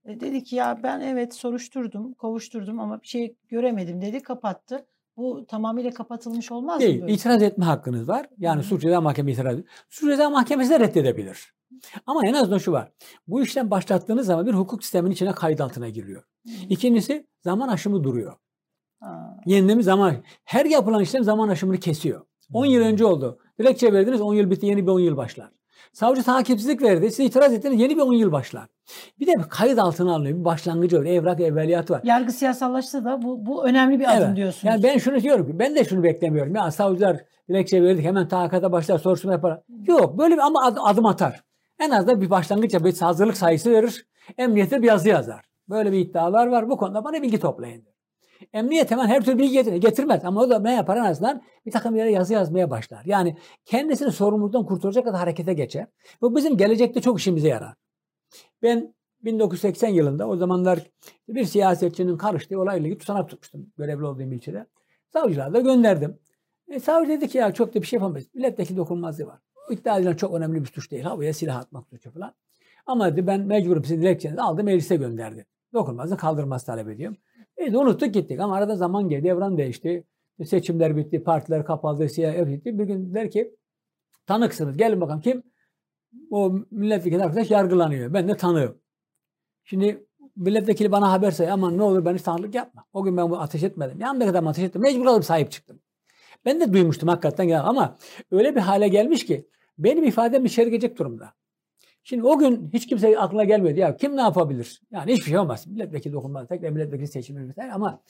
E, 0.05 0.19
dedi 0.19 0.43
ki 0.43 0.55
ya 0.55 0.79
ben 0.83 0.99
evet 1.01 1.33
soruşturdum, 1.33 2.13
kovuşturdum 2.13 2.79
ama 2.79 3.01
bir 3.01 3.07
şey 3.07 3.35
göremedim 3.49 4.01
dedi 4.01 4.21
kapattı. 4.21 4.85
Bu 5.17 5.45
tamamıyla 5.47 5.91
kapatılmış 5.91 6.51
olmaz 6.51 6.75
mı 6.75 6.87
Değil. 6.87 7.03
İtiraz 7.07 7.41
etme 7.41 7.65
hakkınız 7.65 8.07
var. 8.07 8.27
Yani 8.37 8.57
Hı 8.57 8.63
hı. 8.63 8.67
suç 8.67 8.81
ceza 8.81 9.01
mahkemesi 9.01 9.41
itiraz 9.41 9.53
ediyor. 9.53 9.67
Suç 9.89 10.09
ceza 10.09 10.29
mahkemesi 10.29 10.69
de 10.69 10.79
reddedebilir. 10.79 11.53
Ama 12.05 12.25
en 12.25 12.33
azından 12.33 12.57
şu 12.57 12.71
var. 12.71 12.91
Bu 13.27 13.41
işlem 13.41 13.71
başlattığınız 13.71 14.25
zaman 14.25 14.45
bir 14.45 14.53
hukuk 14.53 14.83
sisteminin 14.83 15.13
içine 15.13 15.31
kayıt 15.31 15.61
altına 15.61 15.89
giriyor. 15.89 16.23
İkincisi 16.69 17.27
zaman 17.41 17.67
aşımı 17.67 18.03
duruyor. 18.03 18.33
Ha. 18.99 19.37
Yenileme 19.45 19.83
zaman. 19.83 20.15
Her 20.43 20.65
yapılan 20.65 21.01
işlem 21.01 21.23
zaman 21.23 21.49
aşımını 21.49 21.77
kesiyor. 21.77 22.25
10 22.53 22.65
yıl 22.65 22.81
önce 22.81 23.05
oldu. 23.05 23.39
Dilekçe 23.59 23.93
verdiniz 23.93 24.21
10 24.21 24.33
yıl 24.33 24.51
bitti 24.51 24.65
yeni 24.65 24.83
bir 24.87 24.91
10 24.91 24.99
yıl 24.99 25.17
başlar. 25.17 25.51
Savcı 25.93 26.23
takipsizlik 26.23 26.81
verdi. 26.81 27.11
Siz 27.11 27.19
itiraz 27.25 27.53
ettiniz 27.53 27.79
yeni 27.79 27.95
bir 27.97 28.01
10 28.01 28.13
yıl 28.13 28.31
başlar. 28.31 28.65
Bir 29.19 29.27
de 29.27 29.31
bir 29.37 29.43
kayıt 29.43 29.79
altına 29.79 30.15
alınıyor. 30.15 30.39
Bir 30.39 30.45
başlangıcı 30.45 30.99
var. 30.99 31.05
Evrak 31.05 31.39
evveliyatı 31.39 31.93
var. 31.93 32.01
Yargı 32.03 32.31
siyasallaşsa 32.31 33.05
da 33.05 33.21
bu, 33.21 33.45
bu 33.45 33.65
önemli 33.65 33.99
bir 33.99 34.13
adım 34.17 34.23
Evet. 34.27 34.35
diyorsunuz. 34.35 34.63
Yani 34.63 34.83
ben 34.83 34.97
şunu 34.97 35.19
diyorum 35.21 35.47
ki 35.47 35.59
ben 35.59 35.75
de 35.75 35.83
şunu 35.83 36.03
beklemiyorum. 36.03 36.55
Ya 36.55 36.71
savcılar 36.71 37.17
dilekçe 37.49 37.83
verdik 37.83 38.05
hemen 38.05 38.27
takata 38.27 38.71
başlar 38.71 38.97
soruşturma 38.99 39.33
yapar. 39.33 39.59
Yok 39.87 40.17
böyle 40.17 40.33
bir 40.35 40.39
ama 40.41 40.65
ad- 40.65 40.77
adım 40.85 41.05
atar. 41.05 41.41
En 41.79 41.89
azından 41.89 42.21
bir 42.21 42.29
başlangıç 42.29 42.73
bir 42.73 42.97
hazırlık 42.99 43.37
sayısı 43.37 43.71
verir. 43.71 44.05
Emniyete 44.37 44.81
bir 44.81 44.87
yazı 44.87 45.09
yazar. 45.09 45.45
Böyle 45.69 45.91
bir 45.91 45.99
iddialar 45.99 46.47
var. 46.47 46.69
Bu 46.69 46.77
konuda 46.77 47.03
bana 47.03 47.21
bilgi 47.21 47.39
toplayın. 47.39 47.83
Emniyet 48.53 48.91
hemen 48.91 49.07
her 49.07 49.25
türlü 49.25 49.37
bilgi 49.37 49.53
getirir. 49.53 49.75
Getirmez. 49.75 50.25
Ama 50.25 50.41
o 50.41 50.49
da 50.49 50.59
ne 50.59 50.73
yapar 50.73 50.97
en 50.97 51.05
azından 51.05 51.41
bir 51.65 51.71
takım 51.71 51.95
yere 51.95 52.11
yazı 52.11 52.33
yazmaya 52.33 52.69
başlar. 52.69 53.05
Yani 53.05 53.37
kendisini 53.65 54.11
sorumluluktan 54.11 54.65
kurtulacak 54.65 55.05
kadar 55.05 55.19
harekete 55.19 55.53
geçer. 55.53 55.87
Bu 56.21 56.35
bizim 56.35 56.57
gelecekte 56.57 57.01
çok 57.01 57.19
işimize 57.19 57.47
yarar. 57.47 57.73
Ben 58.63 58.93
1980 59.23 59.89
yılında 59.89 60.27
o 60.27 60.35
zamanlar 60.37 60.79
bir 61.29 61.45
siyasetçinin 61.45 62.17
karıştığı 62.17 62.59
olayla 62.59 62.87
ilgili 62.87 62.97
tutanak 62.97 63.29
tutmuştum 63.29 63.71
görevli 63.77 64.05
olduğum 64.05 64.33
ilçede. 64.33 64.65
Savcılığa 65.13 65.53
da 65.53 65.59
gönderdim. 65.59 66.19
E, 66.67 66.79
savcı 66.79 67.09
dedi 67.09 67.27
ki 67.27 67.37
ya 67.37 67.53
çok 67.53 67.75
da 67.75 67.81
bir 67.81 67.87
şey 67.87 67.97
yapamayız. 67.97 68.27
Milletvekili 68.33 68.77
dokunulmazlığı 68.77 69.25
var. 69.25 69.39
Bu 69.69 69.73
iddia 69.73 69.97
edilen 69.97 70.15
çok 70.15 70.33
önemli 70.33 70.61
bir 70.61 70.65
suç 70.65 70.91
değil. 70.91 71.03
Havaya 71.03 71.33
silah 71.33 71.57
atmak 71.57 71.87
suçu 71.87 72.11
falan. 72.11 72.33
Ama 72.85 73.11
dedi 73.11 73.27
ben 73.27 73.41
mecburum 73.41 73.83
sizin 73.83 74.01
dilekçenizi 74.01 74.41
aldım 74.41 74.65
meclise 74.65 74.95
gönderdi. 74.95 75.45
Dokunulmazlığı 75.73 76.17
kaldırmaz 76.17 76.65
talep 76.65 76.89
ediyorum. 76.89 77.17
E 77.61 77.77
unuttuk 77.77 78.13
gittik 78.13 78.39
ama 78.39 78.55
arada 78.55 78.75
zaman 78.75 79.09
geldi, 79.09 79.27
evren 79.27 79.57
değişti. 79.57 80.03
Seçimler 80.45 80.97
bitti, 80.97 81.23
partiler 81.23 81.65
kapaldı, 81.65 82.09
siyah 82.09 82.47
bitti. 82.47 82.79
Bir 82.79 82.83
gün 82.83 83.13
der 83.13 83.31
ki 83.31 83.55
tanıksınız. 84.25 84.77
Gelin 84.77 85.01
bakalım 85.01 85.21
kim? 85.21 85.43
O 86.31 86.55
milletvekili 86.71 87.23
arkadaş 87.23 87.51
yargılanıyor. 87.51 88.13
Ben 88.13 88.27
de 88.27 88.37
tanığım. 88.37 88.77
Şimdi 89.63 90.07
milletvekili 90.35 90.91
bana 90.91 91.11
haber 91.11 91.31
say 91.31 91.51
aman 91.51 91.77
ne 91.77 91.83
olur 91.83 92.05
beni 92.05 92.19
tanıklık 92.19 92.55
yapma. 92.55 92.85
O 92.93 93.03
gün 93.03 93.17
ben 93.17 93.29
bunu 93.29 93.41
ateş 93.41 93.63
etmedim. 93.63 93.99
Yanımda 93.99 94.25
kadar 94.25 94.43
ateş 94.43 94.63
ettim. 94.63 94.81
Mecbur 94.81 95.05
kalıp 95.05 95.25
sahip 95.25 95.51
çıktım. 95.51 95.79
Ben 96.45 96.59
de 96.59 96.73
duymuştum 96.73 97.09
hakikaten 97.09 97.49
ama 97.49 97.97
öyle 98.31 98.55
bir 98.55 98.61
hale 98.61 98.87
gelmiş 98.87 99.25
ki 99.25 99.47
benim 99.77 100.03
ifadem 100.03 100.45
içeri 100.45 100.69
girecek 100.69 100.97
durumda. 100.99 101.33
Şimdi 102.03 102.23
o 102.27 102.37
gün 102.37 102.69
hiç 102.73 102.87
kimse 102.87 103.19
aklına 103.19 103.43
gelmedi. 103.43 103.79
Ya 103.79 103.97
kim 103.97 104.17
ne 104.17 104.21
yapabilir? 104.21 104.81
Yani 104.91 105.13
hiçbir 105.13 105.25
şey 105.25 105.37
olmaz. 105.37 105.67
Milletvekili 105.67 106.13
dokunmaz. 106.13 106.47
Tekrar 106.47 106.69
milletvekili 106.69 107.07
seçimi 107.07 107.53
ama 107.73 108.01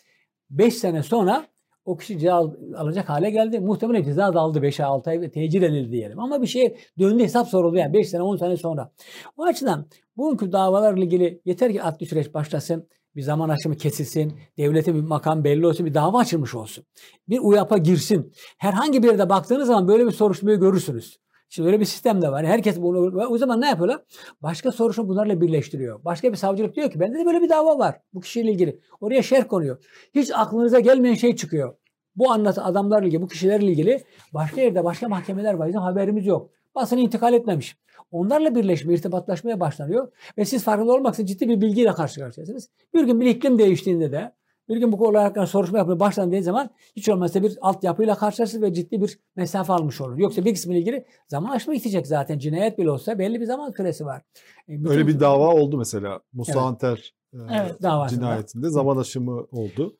5 0.49 0.73
sene 0.77 1.03
sonra 1.03 1.45
o 1.85 1.97
kişi 1.97 2.19
ceza 2.19 2.53
alacak 2.77 3.09
hale 3.09 3.30
geldi. 3.30 3.59
Muhtemelen 3.59 4.03
ceza 4.03 4.34
da 4.34 4.39
aldı 4.39 4.61
5 4.61 4.80
6 4.80 5.09
ay 5.09 5.22
ve 5.22 5.31
tecil 5.31 5.61
edildi 5.61 5.91
diyelim. 5.91 6.19
Ama 6.19 6.41
bir 6.41 6.47
şey 6.47 6.77
döndü 6.99 7.23
hesap 7.23 7.47
soruldu 7.47 7.77
yani 7.77 7.93
5 7.93 8.09
sene 8.09 8.22
10 8.22 8.38
sene 8.38 8.57
sonra. 8.57 8.91
O 9.38 9.43
açıdan 9.43 9.85
bugünkü 10.18 10.51
davalarla 10.51 11.03
ilgili 11.03 11.41
yeter 11.45 11.72
ki 11.72 11.84
adli 11.84 12.05
süreç 12.05 12.34
başlasın. 12.34 12.88
Bir 13.15 13.22
zaman 13.22 13.49
aşımı 13.49 13.77
kesilsin. 13.77 14.34
Devlete 14.57 14.95
bir 14.95 15.01
makam 15.01 15.43
belli 15.43 15.68
olsun. 15.68 15.85
Bir 15.85 15.93
dava 15.93 16.19
açılmış 16.19 16.55
olsun. 16.55 16.84
Bir 17.30 17.39
UYAP'a 17.39 17.77
girsin. 17.77 18.34
Herhangi 18.57 19.03
bir 19.03 19.07
yerde 19.07 19.30
baktığınız 19.30 19.68
zaman 19.68 19.88
böyle 19.88 20.05
bir 20.05 20.11
soruşturmayı 20.11 20.59
görürsünüz. 20.59 21.18
Şimdi 21.53 21.67
öyle 21.67 21.79
bir 21.79 21.85
sistem 21.85 22.21
de 22.21 22.31
var. 22.31 22.45
Herkes 22.45 22.81
bunu 22.81 23.21
o 23.29 23.37
zaman 23.37 23.61
ne 23.61 23.67
yapıyorlar? 23.67 24.01
Başka 24.41 24.71
soruşturma 24.71 25.09
bunlarla 25.09 25.41
birleştiriyor. 25.41 26.05
Başka 26.05 26.31
bir 26.31 26.37
savcılık 26.37 26.75
diyor 26.75 26.91
ki 26.91 26.99
bende 26.99 27.19
de 27.19 27.25
böyle 27.25 27.41
bir 27.41 27.49
dava 27.49 27.79
var 27.79 27.95
bu 28.13 28.21
kişiyle 28.21 28.51
ilgili. 28.51 28.79
Oraya 29.01 29.21
şerh 29.21 29.47
konuyor. 29.47 29.83
Hiç 30.15 30.31
aklınıza 30.33 30.79
gelmeyen 30.79 31.15
şey 31.15 31.35
çıkıyor. 31.35 31.75
Bu 32.15 32.31
anlat 32.31 32.57
adamlarla 32.57 33.07
ilgili, 33.07 33.21
bu 33.21 33.27
kişilerle 33.27 33.65
ilgili 33.65 34.03
başka 34.33 34.61
yerde 34.61 34.83
başka 34.83 35.09
mahkemeler 35.09 35.53
var. 35.53 35.67
Bizim 35.67 35.81
haberimiz 35.81 36.25
yok. 36.25 36.49
Basın 36.75 36.97
intikal 36.97 37.33
etmemiş. 37.33 37.77
Onlarla 38.11 38.55
birleşme, 38.55 38.93
irtibatlaşmaya 38.93 39.59
başlanıyor. 39.59 40.11
Ve 40.37 40.45
siz 40.45 40.63
farkında 40.63 40.93
olmaksızın 40.93 41.25
ciddi 41.25 41.49
bir 41.49 41.61
bilgiyle 41.61 41.93
karşı 41.93 42.19
karşıyasınız. 42.19 42.69
Bir 42.93 43.03
gün 43.03 43.21
bir 43.21 43.25
iklim 43.25 43.59
değiştiğinde 43.59 44.11
de 44.11 44.31
bir 44.72 44.77
gün 44.77 44.91
bu 44.91 44.98
konular 44.98 45.23
hakkında 45.23 45.48
soruşturma 45.48 45.77
yapmaya 45.77 45.99
başlandığı 45.99 46.43
zaman 46.43 46.69
hiç 46.95 47.10
olmazsa 47.10 47.43
bir 47.43 47.57
altyapıyla 47.61 48.15
karşılaşır 48.15 48.61
ve 48.61 48.73
ciddi 48.73 49.02
bir 49.02 49.19
mesafe 49.35 49.73
almış 49.73 50.02
olur. 50.02 50.18
Yoksa 50.18 50.45
bir 50.45 50.53
kısmıyla 50.53 50.81
ilgili 50.81 51.06
zaman 51.27 51.49
aşımı 51.49 51.76
gidecek 51.76 52.07
zaten. 52.07 52.39
Cinayet 52.39 52.77
bile 52.77 52.91
olsa 52.91 53.19
belli 53.19 53.41
bir 53.41 53.45
zaman 53.45 53.72
süresi 53.72 54.06
var. 54.06 54.22
E, 54.68 54.88
Öyle 54.89 55.07
bir 55.07 55.19
dava 55.19 55.53
oldu 55.53 55.77
mesela. 55.77 56.19
Musa 56.34 56.52
evet. 56.53 56.61
Anter 56.61 57.14
e, 57.34 57.38
evet, 57.52 58.10
cinayetinde 58.10 58.69
zaman 58.69 58.98
aşımı 58.98 59.45
oldu. 59.52 59.98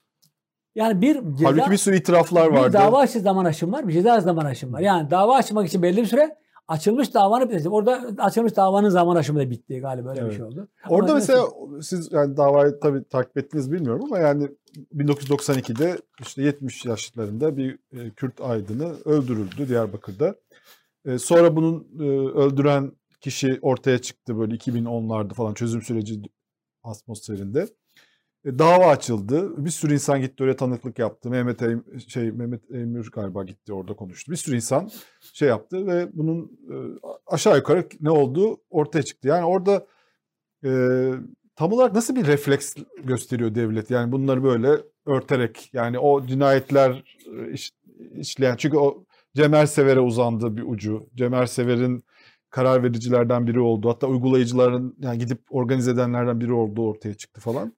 Yani 0.76 1.02
bir 1.02 1.14
ceza, 1.14 1.49
Halbuki 1.49 1.72
bir 1.72 1.77
sürü 1.77 1.98
itiraflar 1.98 2.48
vardı. 2.48 2.68
Bir 2.68 2.73
dava 2.73 2.99
açı 2.99 3.19
zaman 3.19 3.45
aşımı 3.45 3.77
var, 3.77 3.88
bir 3.88 3.93
ceza 3.93 4.19
zaman 4.19 4.45
aşımı 4.45 4.73
var. 4.73 4.80
Yani 4.80 5.11
dava 5.11 5.35
açmak 5.35 5.68
için 5.68 5.81
belli 5.81 5.98
bir 5.98 6.06
süre 6.06 6.38
açılmış 6.67 7.13
davanı 7.13 7.49
bitirdi. 7.49 7.69
Orada 7.69 8.01
açılmış 8.17 8.55
davanın 8.55 8.89
zaman 8.89 9.15
aşımı 9.15 9.39
da 9.39 9.49
bitti 9.49 9.79
galiba 9.79 10.09
öyle 10.09 10.21
evet. 10.21 10.31
bir 10.31 10.35
şey 10.35 10.45
oldu. 10.45 10.67
Orada 10.89 11.11
ama 11.11 11.15
mesela 11.15 11.43
nasıl? 11.43 11.81
siz 11.81 12.11
yani 12.11 12.38
davayı 12.38 12.79
tabii 12.79 13.03
takip 13.03 13.38
ettiniz 13.38 13.71
bilmiyorum 13.71 14.05
ama 14.05 14.19
yani 14.19 14.49
1992'de 14.95 15.97
işte 16.21 16.41
70 16.41 16.85
yaşlarında 16.85 17.57
bir 17.57 17.79
e, 17.93 18.09
Kürt 18.09 18.41
aydını 18.41 18.95
öldürüldü 19.05 19.69
Diyarbakır'da. 19.69 20.35
E, 21.05 21.17
sonra 21.17 21.55
bunun 21.55 21.88
e, 21.99 22.03
öldüren 22.39 22.91
kişi 23.21 23.59
ortaya 23.61 23.97
çıktı 23.97 24.38
böyle 24.38 24.55
2010'larda 24.55 25.33
falan 25.33 25.53
çözüm 25.53 25.81
süreci 25.81 26.21
atmosferinde. 26.83 27.67
E, 28.45 28.59
dava 28.59 28.88
açıldı. 28.88 29.65
Bir 29.65 29.69
sürü 29.69 29.93
insan 29.93 30.22
gitti 30.22 30.43
oraya 30.43 30.55
tanıklık 30.55 30.99
yaptı. 30.99 31.30
Mehmet 31.30 31.61
Eym, 31.61 31.84
şey 32.07 32.31
Mehmet 32.31 32.72
Emir 32.72 33.11
galiba 33.11 33.43
gitti 33.43 33.73
orada 33.73 33.95
konuştu. 33.95 34.31
Bir 34.31 34.38
sürü 34.38 34.55
insan 34.55 34.89
şey 35.34 35.47
yaptı 35.47 35.88
ve 35.88 36.09
bunun 36.13 36.43
e, 36.43 36.76
aşağı 37.27 37.57
yukarı 37.57 37.88
ne 38.01 38.09
olduğu 38.09 38.61
ortaya 38.69 39.03
çıktı. 39.03 39.27
Yani 39.27 39.45
orada 39.45 39.88
e, 40.65 40.69
tam 41.55 41.72
olarak 41.72 41.95
nasıl 41.95 42.15
bir 42.15 42.27
refleks 42.27 42.76
gösteriyor 43.03 43.55
devlet? 43.55 43.91
Yani 43.91 44.11
bunları 44.11 44.43
böyle 44.43 44.69
örterek 45.05 45.69
yani 45.73 45.99
o 45.99 46.26
cinayetler 46.26 47.03
e, 47.38 47.51
iş, 47.51 47.72
işleyen 48.15 48.55
çünkü 48.55 48.77
o 48.77 49.05
Cemer 49.35 49.65
Sever'e 49.65 49.99
uzandı 49.99 50.57
bir 50.57 50.63
ucu. 50.63 51.09
Cemer 51.15 51.45
Sever'in 51.45 52.03
karar 52.49 52.84
vericilerden 52.84 53.47
biri 53.47 53.59
oldu. 53.59 53.89
Hatta 53.89 54.07
uygulayıcıların 54.07 54.95
yani 54.99 55.18
gidip 55.18 55.41
organize 55.49 55.91
edenlerden 55.91 56.39
biri 56.41 56.53
oldu 56.53 56.89
ortaya 56.89 57.13
çıktı 57.13 57.41
falan. 57.41 57.73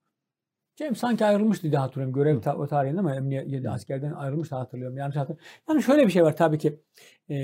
Cem 0.76 0.96
sanki 0.96 1.26
ayrılmıştı 1.26 1.72
diye 1.72 1.78
hatırlıyorum. 1.78 2.14
Görev 2.14 2.42
ta- 2.42 2.58
o 2.58 2.68
tarihinde 2.68 3.00
ama 3.00 3.16
emniyet 3.16 3.66
askerden 3.68 4.12
ayrılmış 4.12 4.52
da 4.52 4.60
hatırlıyorum. 4.60 4.98
Yanlış 4.98 5.16
hatırlıyorum. 5.16 5.46
Yani 5.70 5.84
şöyle 5.84 6.06
bir 6.08 6.12
şey 6.12 6.24
var 6.24 6.38
tabii 6.38 6.58
ki. 6.58 6.80
E, 7.30 7.36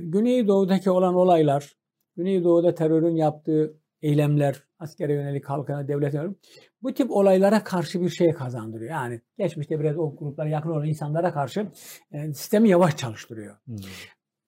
Güneydoğu'daki 0.00 0.90
olan 0.90 1.14
olaylar, 1.14 1.76
Güneydoğu'da 2.16 2.74
terörün 2.74 3.16
yaptığı 3.16 3.76
eylemler, 4.02 4.62
askere 4.78 5.12
yönelik 5.12 5.44
halkına, 5.44 5.88
devlete 5.88 6.16
yönelik 6.16 6.36
bu 6.82 6.94
tip 6.94 7.10
olaylara 7.10 7.64
karşı 7.64 8.00
bir 8.00 8.08
şey 8.08 8.32
kazandırıyor. 8.32 8.90
Yani 8.90 9.20
geçmişte 9.38 9.80
biraz 9.80 9.98
o 9.98 10.16
gruplara 10.16 10.48
yakın 10.48 10.70
olan 10.70 10.86
insanlara 10.86 11.32
karşı 11.32 11.66
e, 12.12 12.32
sistemi 12.32 12.68
yavaş 12.68 12.96
çalıştırıyor. 12.96 13.56
Hmm. 13.64 13.76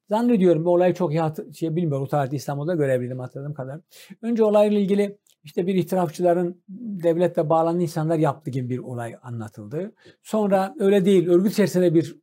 Zannediyorum 0.09 0.65
bu 0.65 0.71
olayı 0.71 0.95
çok 0.95 1.13
iyi 1.13 1.21
hatır, 1.21 1.53
şey 1.53 1.77
bilmiyorum. 1.77 2.03
O 2.05 2.09
tarihte 2.09 2.37
İstanbul'da 2.37 2.75
görevliydim 2.75 3.19
hatırladığım 3.19 3.55
kadar. 3.55 3.81
Önce 4.23 4.45
olayla 4.45 4.79
ilgili 4.79 5.19
işte 5.49 5.67
bir 5.67 5.75
itirafçıların 5.75 6.63
devletle 7.03 7.49
bağlanan 7.49 7.81
insanlar 7.81 8.19
yaptı 8.19 8.51
gibi 8.51 8.71
bir 8.71 8.79
olay 8.79 9.17
anlatıldı. 9.23 9.93
Sonra 10.23 10.75
öyle 10.79 11.05
değil, 11.05 11.29
örgüt 11.29 11.53
içerisinde 11.53 11.95
bir 11.95 12.17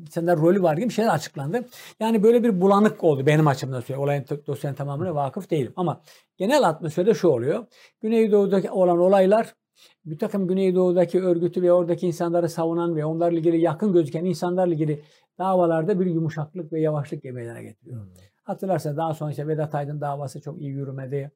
insanlar 0.00 0.38
rolü 0.38 0.62
var 0.62 0.76
gibi 0.76 0.90
şeyler 0.90 1.14
açıklandı. 1.14 1.64
Yani 2.00 2.22
böyle 2.22 2.42
bir 2.42 2.60
bulanık 2.60 3.04
oldu 3.04 3.26
benim 3.26 3.46
açımdan 3.46 3.80
söylüyorum. 3.80 4.04
Olayın 4.04 4.24
dosyanın 4.46 4.76
tamamına 4.76 5.14
vakıf 5.14 5.50
değilim. 5.50 5.72
Ama 5.76 6.00
genel 6.36 6.68
atmosferde 6.68 7.14
şu 7.14 7.28
oluyor. 7.28 7.66
Güneydoğu'daki 8.00 8.70
olan 8.70 8.98
olaylar 8.98 9.54
bir 10.04 10.18
takım 10.18 10.48
Güneydoğu'daki 10.48 11.22
örgütü 11.22 11.62
ve 11.62 11.72
oradaki 11.72 12.06
insanları 12.06 12.48
savunan 12.48 12.96
ve 12.96 13.04
onlarla 13.04 13.38
ilgili 13.38 13.60
yakın 13.60 13.92
gözüken 13.92 14.24
insanlarla 14.24 14.74
ilgili 14.74 15.02
davalarda 15.38 16.00
bir 16.00 16.06
yumuşaklık 16.06 16.72
ve 16.72 16.80
yavaşlık 16.80 17.24
meydana 17.24 17.62
getiriyor. 17.62 18.00
Hmm. 18.00 18.10
Hatırlarsa 18.42 18.96
daha 18.96 19.14
sonra 19.14 19.30
işte 19.30 19.48
Vedat 19.48 19.74
Aydın 19.74 20.00
davası 20.00 20.40
çok 20.40 20.60
iyi 20.60 20.70
yürümedi. 20.70 21.30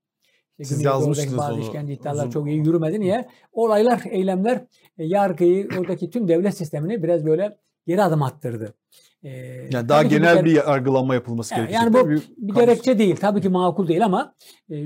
İşte 0.59 0.75
Siz 0.75 0.85
yazmıştınız 0.85 1.39
bazı 1.39 1.55
onu. 1.55 1.61
işkence 1.61 1.93
iddialar 1.93 2.23
uzun... 2.23 2.31
çok 2.31 2.49
iyi 2.49 2.57
yürümedi. 2.59 3.01
Niye? 3.01 3.29
Olaylar, 3.53 4.03
eylemler 4.11 4.65
e, 4.99 5.05
yargıyı, 5.05 5.69
oradaki 5.79 6.11
tüm 6.11 6.29
devlet 6.29 6.57
sistemini 6.57 7.03
biraz 7.03 7.27
böyle 7.27 7.57
geri 7.87 8.03
adım 8.03 8.23
attırdı. 8.23 8.75
Ee, 9.25 9.29
yani 9.71 9.89
daha 9.89 10.03
genel 10.03 10.41
bir, 10.41 10.45
bir 10.45 10.55
yargılama 10.55 11.15
yapılması 11.15 11.55
yani, 11.55 11.69
gerekiyor. 11.69 11.83
Yani 11.83 11.95
bu 11.95 12.11
bir, 12.11 12.23
bir 12.37 12.55
gerekçe 12.55 12.99
değil. 12.99 13.17
Tabii 13.17 13.41
ki 13.41 13.49
makul 13.49 13.89
değil 13.89 14.05
ama 14.05 14.35
e, 14.71 14.77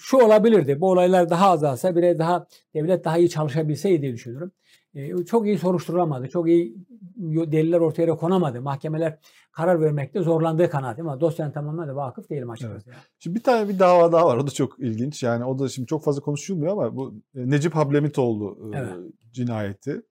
şu 0.00 0.16
olabilirdi. 0.16 0.80
Bu 0.80 0.90
olaylar 0.90 1.30
daha 1.30 1.50
azalsa, 1.50 1.96
biraz 1.96 2.18
daha 2.18 2.46
devlet 2.74 3.04
daha 3.04 3.18
iyi 3.18 3.30
çalışabilseydi 3.30 4.02
diye 4.02 4.12
düşünüyorum. 4.12 4.52
E, 4.98 5.24
çok 5.24 5.46
iyi 5.46 5.58
soruşturulamadı. 5.58 6.28
Çok 6.28 6.48
iyi 6.48 6.76
deliller 7.16 7.80
ortaya 7.80 8.16
konamadı. 8.16 8.62
Mahkemeler 8.62 9.18
karar 9.52 9.80
vermekte 9.80 10.22
zorlandığı 10.22 10.70
kanaat 10.70 10.98
ama 10.98 11.20
dosyanın 11.20 11.52
tamamına 11.52 11.88
da 11.88 11.96
vakıf 11.96 12.30
değilim 12.30 12.50
açıkçası. 12.50 12.90
Evet. 12.90 12.98
Şimdi 13.18 13.36
bir 13.36 13.42
tane 13.42 13.68
bir 13.68 13.78
dava 13.78 14.12
daha 14.12 14.26
var. 14.26 14.36
O 14.36 14.46
da 14.46 14.50
çok 14.50 14.78
ilginç. 14.78 15.22
Yani 15.22 15.44
o 15.44 15.58
da 15.58 15.68
şimdi 15.68 15.86
çok 15.86 16.04
fazla 16.04 16.22
konuşulmuyor 16.22 16.72
ama 16.72 16.96
bu 16.96 17.14
e, 17.34 17.50
Necip 17.50 17.74
Hablemitoğlu 17.74 18.72
e, 18.74 18.78
evet. 18.78 18.92
cinayeti. 19.32 20.02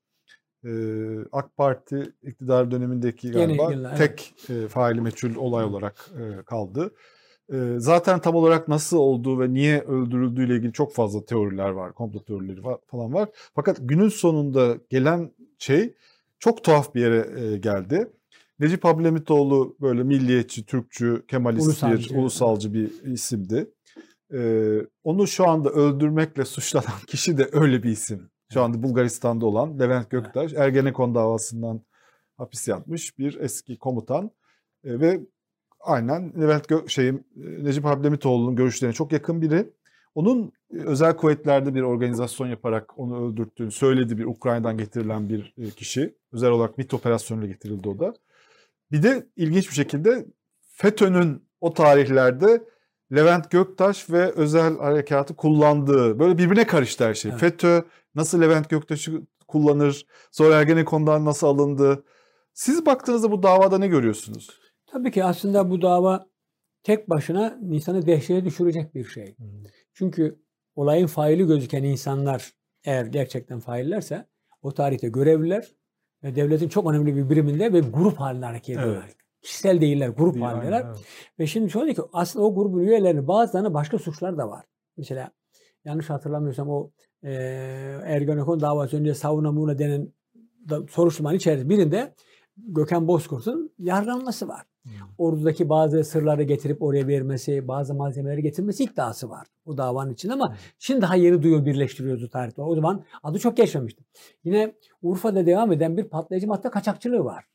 AK 1.32 1.58
Parti 1.58 2.14
iktidar 2.24 2.72
dönemindeki 2.72 3.32
galiba 3.32 3.72
yıllar, 3.72 3.98
tek 3.98 4.34
evet. 4.50 4.70
faili 4.70 5.02
meçhul 5.02 5.36
olay 5.36 5.66
olarak 5.66 6.12
kaldı. 6.46 6.92
Zaten 7.78 8.20
tam 8.20 8.36
olarak 8.36 8.68
nasıl 8.68 8.98
olduğu 8.98 9.40
ve 9.40 9.54
niye 9.54 9.82
öldürüldüğüyle 9.82 10.56
ilgili 10.56 10.74
çok 10.74 10.94
fazla 10.94 11.26
teoriler 11.26 11.70
var, 11.70 11.94
komplo 11.94 12.24
teorileri 12.24 12.62
falan 12.88 13.14
var. 13.14 13.30
Fakat 13.56 13.78
günün 13.82 14.10
sonunda 14.10 14.78
gelen 14.90 15.32
şey 15.58 15.94
çok 16.40 16.64
tuhaf 16.64 16.96
bir 16.96 17.02
yere 17.02 17.58
geldi. 17.58 18.08
Necip 18.60 18.86
Ablemitoğlu 18.86 19.78
böyle 19.82 20.04
milliyetçi, 20.04 20.66
Türkçü, 20.66 21.26
Kemalist 21.28 21.68
ulusalcı. 21.68 22.10
bir 22.10 22.20
ulusalcı 22.20 22.74
bir 22.74 23.04
isimdi. 23.04 23.72
Ee, 24.34 24.80
onu 25.04 25.28
şu 25.28 25.48
anda 25.48 25.70
öldürmekle 25.70 26.46
suçlanan 26.46 27.00
kişi 27.08 27.38
de 27.38 27.50
öyle 27.52 27.84
bir 27.84 27.90
isim. 27.90 28.30
Şu 28.54 28.62
anda 28.62 28.84
Bulgaristan'da 28.84 29.46
olan 29.46 29.80
Levent 29.80 30.10
Göktaş, 30.10 30.54
Ergenekon 30.54 31.16
davasından 31.16 31.82
hapis 32.38 32.68
yatmış 32.68 33.18
bir 33.18 33.40
eski 33.40 33.78
komutan 33.78 34.32
ee, 34.84 35.00
ve 35.00 35.20
aynen 35.80 36.34
Levent 36.42 36.68
Gök 36.68 36.90
şeyim 36.90 37.24
Necip 37.36 37.86
Ablemitoğlu'nun 37.86 38.56
görüşlerine 38.56 38.94
çok 38.94 39.12
yakın 39.12 39.42
biri. 39.42 39.70
Onun 40.16 40.52
özel 40.72 41.16
kuvvetlerde 41.16 41.76
bir 41.76 41.82
organizasyon 41.82 42.48
yaparak 42.48 43.00
onu 43.00 43.28
öldürttüğünü 43.28 43.72
söyledi 43.72 44.18
bir 44.18 44.26
Ukrayna'dan 44.26 44.78
getirilen 44.78 45.30
bir 45.30 45.54
e, 45.58 45.70
kişi. 45.70 46.16
Özel 46.32 46.50
olarak 46.50 46.78
MIT 46.78 46.94
operasyonuyla 46.94 47.48
getirildi 47.48 47.90
o 47.90 48.00
da. 48.00 48.14
Bir 48.92 49.04
de 49.04 49.28
ilginç 49.36 49.70
bir 49.70 49.76
şekilde 49.76 50.26
FETÖ'nün 50.68 51.44
o 51.62 51.74
tarihlerde 51.74 52.64
Levent 53.16 53.52
Göktaş 53.52 54.10
ve 54.10 54.32
özel 54.32 54.78
harekatı 54.78 55.36
kullandığı 55.36 56.20
böyle 56.20 56.38
birbirine 56.38 56.68
karıştı 56.68 57.06
her 57.06 57.14
şey. 57.14 57.32
Evet. 57.32 57.40
FETÖ 57.42 57.82
nasıl 58.16 58.42
Levent 58.42 58.70
Göktaş'ı 58.70 59.22
kullanır? 59.48 60.06
Sonra 60.32 60.56
Ergenekon'dan 60.56 61.26
nasıl 61.26 61.48
alındı? 61.48 62.04
Siz 62.54 62.86
baktığınızda 62.86 63.32
bu 63.32 63.44
davada 63.44 63.78
ne 63.78 63.88
görüyorsunuz? 63.88 64.60
Tabii 64.98 65.12
ki 65.12 65.24
aslında 65.24 65.70
bu 65.70 65.82
dava 65.82 66.28
tek 66.84 67.10
başına 67.10 67.60
insanı 67.62 68.06
dehşete 68.06 68.46
düşürecek 68.46 68.96
bir 68.96 69.06
şey. 69.06 69.36
Çünkü 69.94 70.40
olayın 70.76 71.08
faili 71.08 71.48
gözüken 71.48 71.84
insanlar 71.84 72.54
eğer 72.84 73.06
gerçekten 73.06 73.60
faillerse 73.60 74.28
o 74.62 74.74
tarihte 74.74 75.08
görevliler 75.10 75.76
ve 76.24 76.36
devletin 76.36 76.70
çok 76.70 76.92
önemli 76.92 77.16
bir 77.16 77.30
biriminde 77.30 77.74
ve 77.74 77.80
grup 77.80 78.20
halinde 78.20 78.46
hareket 78.46 78.78
ediyorlar. 78.78 79.04
Evet. 79.06 79.16
Kişisel 79.42 79.82
değiller, 79.82 80.10
grup 80.10 80.34
Değil, 80.34 80.46
halindeler. 80.46 80.86
evet. 80.88 81.06
Ve 81.40 81.48
şimdi 81.48 81.70
şöyle 81.70 81.94
ki 81.94 82.02
aslında 82.14 82.46
o 82.46 82.56
grubun 82.56 82.80
üyelerinin 82.80 83.28
bazılarının 83.28 83.74
başka 83.74 84.00
suçlar 84.00 84.38
da 84.38 84.50
var. 84.50 84.66
Mesela 84.98 85.32
yanlış 85.86 86.10
hatırlamıyorsam 86.10 86.70
o 86.70 86.92
e, 87.24 87.32
Ergenekon 88.04 88.60
davası 88.60 88.98
önce 88.98 89.14
savunamuna 89.14 89.80
denen 89.80 90.14
da, 90.70 90.88
soruşturmanın 90.90 91.38
içerisinde 91.38 91.70
birinde 91.70 92.14
Gökhan 92.58 93.08
Bozkurt'un 93.08 93.74
yargılanması 93.80 94.48
var. 94.48 94.66
Ordudaki 95.18 95.70
bazı 95.70 96.04
sırları 96.04 96.44
getirip 96.44 96.84
oraya 96.84 97.08
vermesi, 97.08 97.68
bazı 97.68 97.94
malzemeleri 97.94 98.42
getirmesi 98.42 98.84
iddiası 98.84 99.30
var 99.30 99.48
bu 99.68 99.78
davanın 99.78 100.14
içinde 100.14 100.34
ama 100.34 100.56
şimdi 100.80 101.02
daha 101.02 101.16
yeni 101.16 101.44
duyuyor 101.44 101.66
birleştiriyordu 101.66 102.30
tarihte. 102.30 102.62
O 102.62 102.76
zaman 102.76 103.04
adı 103.24 103.40
çok 103.40 103.58
geçmemişti. 103.58 104.04
Yine 104.44 104.74
Urfa'da 105.02 105.46
devam 105.46 105.72
eden 105.72 105.98
bir 105.98 106.04
patlayıcı 106.04 106.48
madde 106.48 106.70
kaçakçılığı 106.70 107.24
var. 107.26 107.46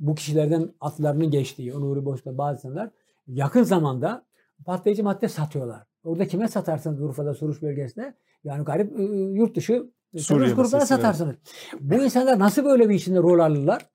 Bu 0.00 0.14
kişilerden 0.14 0.70
atlarının 0.80 1.30
geçtiği, 1.30 1.74
o 1.74 1.80
Nuri 1.80 2.04
Bozkurt 2.04 2.38
bazı 2.38 2.58
insanlar 2.58 2.90
yakın 3.26 3.62
zamanda 3.62 4.24
patlayıcı 4.64 5.04
madde 5.04 5.28
satıyorlar. 5.28 5.82
Orada 6.04 6.26
kime 6.26 6.48
satarsanız 6.48 7.02
Urfa'da 7.02 7.34
Suruç 7.34 7.62
bölgesinde 7.62 8.14
yani 8.44 8.64
garip 8.64 9.00
e, 9.00 9.02
yurt 9.12 9.56
dışı 9.56 9.72
Suriye 10.16 10.38
terörist 10.38 10.56
gruplara 10.56 10.80
meselesi, 10.80 10.94
evet. 10.94 11.02
satarsınız. 11.02 11.36
Bu 11.80 11.94
insanlar 11.94 12.38
nasıl 12.38 12.64
böyle 12.64 12.88
bir 12.88 12.94
içinde 12.94 13.18
rol 13.18 13.38
alırlar? 13.38 13.86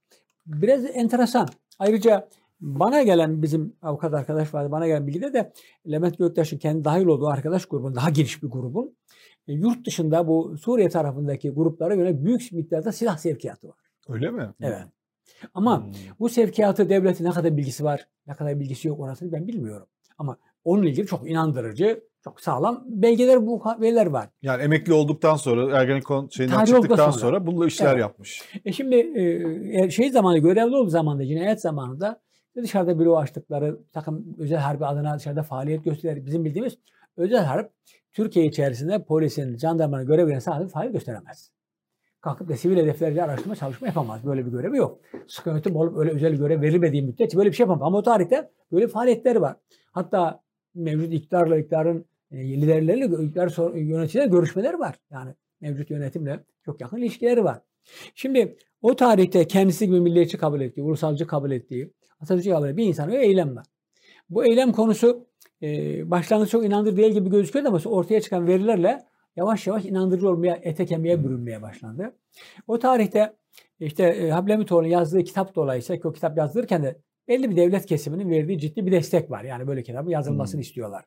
Biraz 0.46 0.86
enteresan. 0.86 1.48
Ayrıca 1.80 2.28
bana 2.64 3.02
gelen 3.04 3.42
bizim 3.42 3.74
avukat 3.82 4.14
arkadaş 4.14 4.54
vardı. 4.54 4.72
Bana 4.72 4.88
gelen 4.88 5.08
bilgide 5.08 5.34
de 5.34 5.54
Levent 5.92 6.18
Göktaş'ın 6.18 6.58
kendi 6.58 6.84
dahil 6.86 7.06
olduğu 7.06 7.28
arkadaş 7.28 7.66
grubun, 7.66 7.96
daha 7.96 8.10
geniş 8.10 8.44
bir 8.44 8.48
grubun 8.48 8.96
e, 9.48 9.54
yurt 9.54 9.86
dışında 9.88 10.28
bu 10.28 10.58
Suriye 10.58 10.90
tarafındaki 10.90 11.50
gruplara 11.50 11.96
göre 11.96 12.26
büyük 12.26 12.52
miktarda 12.52 12.92
silah 12.92 13.18
sevkiyatı 13.18 13.68
var. 13.68 13.76
Öyle 14.10 14.32
mi? 14.32 14.50
Evet. 14.62 14.84
Ama 15.54 15.86
Hmm. 15.86 15.94
bu 16.20 16.30
sevkiyatı 16.30 16.90
devletin 16.90 17.26
ne 17.26 17.32
kadar 17.32 17.58
bilgisi 17.58 17.84
var, 17.84 18.08
ne 18.28 18.34
kadar 18.34 18.60
bilgisi 18.60 18.88
yok 18.88 19.00
orasını 19.00 19.32
ben 19.32 19.48
bilmiyorum. 19.48 19.88
Ama 20.18 20.38
onunla 20.64 20.90
ilgili 20.90 21.08
çok 21.08 21.30
inandırıcı, 21.30 22.04
çok 22.24 22.42
sağlam 22.42 22.84
belgeler, 22.88 23.48
bu 23.48 23.62
veriler 23.82 24.06
var. 24.06 24.30
Yani 24.42 24.64
emekli 24.64 24.94
olduktan 24.94 25.36
sonra 25.36 25.78
Ergenekon 25.82 26.28
şeyinden 26.28 26.56
Tarih 26.56 26.68
çıktıktan 26.68 27.12
sonra, 27.12 27.12
sonra. 27.22 27.48
bununla 27.48 27.66
işler 27.68 27.92
Evet. 27.92 28.00
yapmış. 28.00 28.42
E 28.66 28.72
şimdi 28.72 28.96
e, 28.96 29.84
e, 29.84 29.90
şey 29.92 30.10
zamanı, 30.12 30.38
görevli 30.38 30.76
olduğu 30.76 30.90
zamanda, 30.90 31.26
cinayet 31.26 31.62
zamanında 31.62 32.22
dışarıda 32.56 33.00
büro 33.00 33.18
açtıkları, 33.18 33.80
bir 33.80 33.92
takım 33.92 34.36
özel 34.40 34.58
harbi 34.58 34.86
adına 34.86 35.18
dışarıda 35.18 35.44
faaliyet 35.44 35.84
gösterir. 35.84 36.26
Bizim 36.26 36.46
bildiğimiz 36.46 36.78
özel 37.18 37.44
harp 37.44 37.72
Türkiye 38.12 38.46
içerisinde 38.46 39.04
polisin, 39.04 39.58
jandarmanın 39.58 40.06
görev 40.06 40.28
veren 40.28 40.40
sadece 40.40 40.70
faaliyet 40.70 40.94
gösteremez. 40.94 41.52
Kalkıp 42.22 42.50
da 42.50 42.58
sivil 42.58 42.78
hedeflerle 42.78 43.24
araştırma 43.24 43.56
çalışma 43.56 43.88
yapamaz. 43.88 44.26
Böyle 44.26 44.46
bir 44.46 44.52
görevi 44.52 44.78
yok. 44.78 45.00
Sıkı 45.28 45.50
yönetim 45.50 45.76
olup 45.76 45.98
öyle 45.98 46.12
özel 46.12 46.36
görev 46.36 46.62
verilmediği 46.62 47.02
müddetçe 47.04 47.38
böyle 47.38 47.50
bir 47.50 47.56
şey 47.56 47.64
yapamaz. 47.64 47.88
Ama 47.88 47.98
o 47.98 48.04
tarihte 48.04 48.50
böyle 48.72 48.88
faaliyetleri 48.88 49.42
var. 49.42 49.56
Hatta 49.92 50.44
mevcut 50.76 51.14
iktidarla 51.14 51.58
iktidarın 51.58 52.06
e, 52.32 52.62
liderleriyle 52.62 53.06
iktidar 53.06 53.76
yöneticilerle 53.76 54.30
görüşmeleri 54.30 54.80
var. 54.80 54.96
Yani 55.12 55.36
mevcut 55.62 55.90
yönetimle 55.90 56.40
çok 56.66 56.82
yakın 56.82 56.98
ilişkileri 56.98 57.44
var. 57.44 57.62
Şimdi 58.16 58.58
o 58.82 58.96
tarihte 58.96 59.48
kendisi 59.48 59.88
gibi 59.88 60.02
milliyetçi 60.02 60.38
kabul 60.38 60.62
ettiği, 60.62 60.82
ulusalcı 60.82 61.28
kabul 61.28 61.52
ettiği, 61.52 61.94
Kabul 62.26 62.40
ettiği 62.40 62.78
bir 62.78 62.86
insanın 62.86 63.12
bir 63.12 63.20
eylem 63.20 63.56
var. 63.56 63.66
Bu 64.30 64.46
eylem 64.46 64.72
konusu 64.72 65.28
e, 65.62 66.12
başlangıç 66.12 66.50
çok 66.50 66.66
inandırıcı 66.66 66.98
değil 66.98 67.14
gibi 67.14 67.30
gözüküyordu 67.30 67.70
ama 67.70 67.80
ortaya 67.86 68.22
çıkan 68.22 68.48
verilerle 68.48 69.00
yavaş 69.36 69.68
yavaş 69.68 69.86
inandırıcı 69.86 70.30
olmaya, 70.30 70.60
ete 70.64 70.86
kemiğe 70.86 71.24
bürünmeye 71.24 71.62
başlandı. 71.62 72.16
O 72.68 72.80
tarihte 72.80 73.34
işte 73.80 74.04
e, 74.04 74.30
Hablemitoğlu'nun 74.30 74.88
yazdığı 74.88 75.24
kitap 75.24 75.56
dolayısıyla 75.56 76.10
o 76.10 76.14
kitap 76.14 76.38
yazdırırken 76.38 76.84
de 76.84 76.98
belli 77.28 77.52
bir 77.52 77.56
devlet 77.56 77.86
kesiminin 77.86 78.30
verdiği 78.30 78.60
ciddi 78.60 78.86
bir 78.86 78.92
destek 78.92 79.32
var. 79.32 79.44
Yani 79.44 79.68
böyle 79.68 79.84
kitabın 79.84 80.10
yazılmasını 80.10 80.58
Hmm. 80.58 80.62
istiyorlar. 80.62 81.06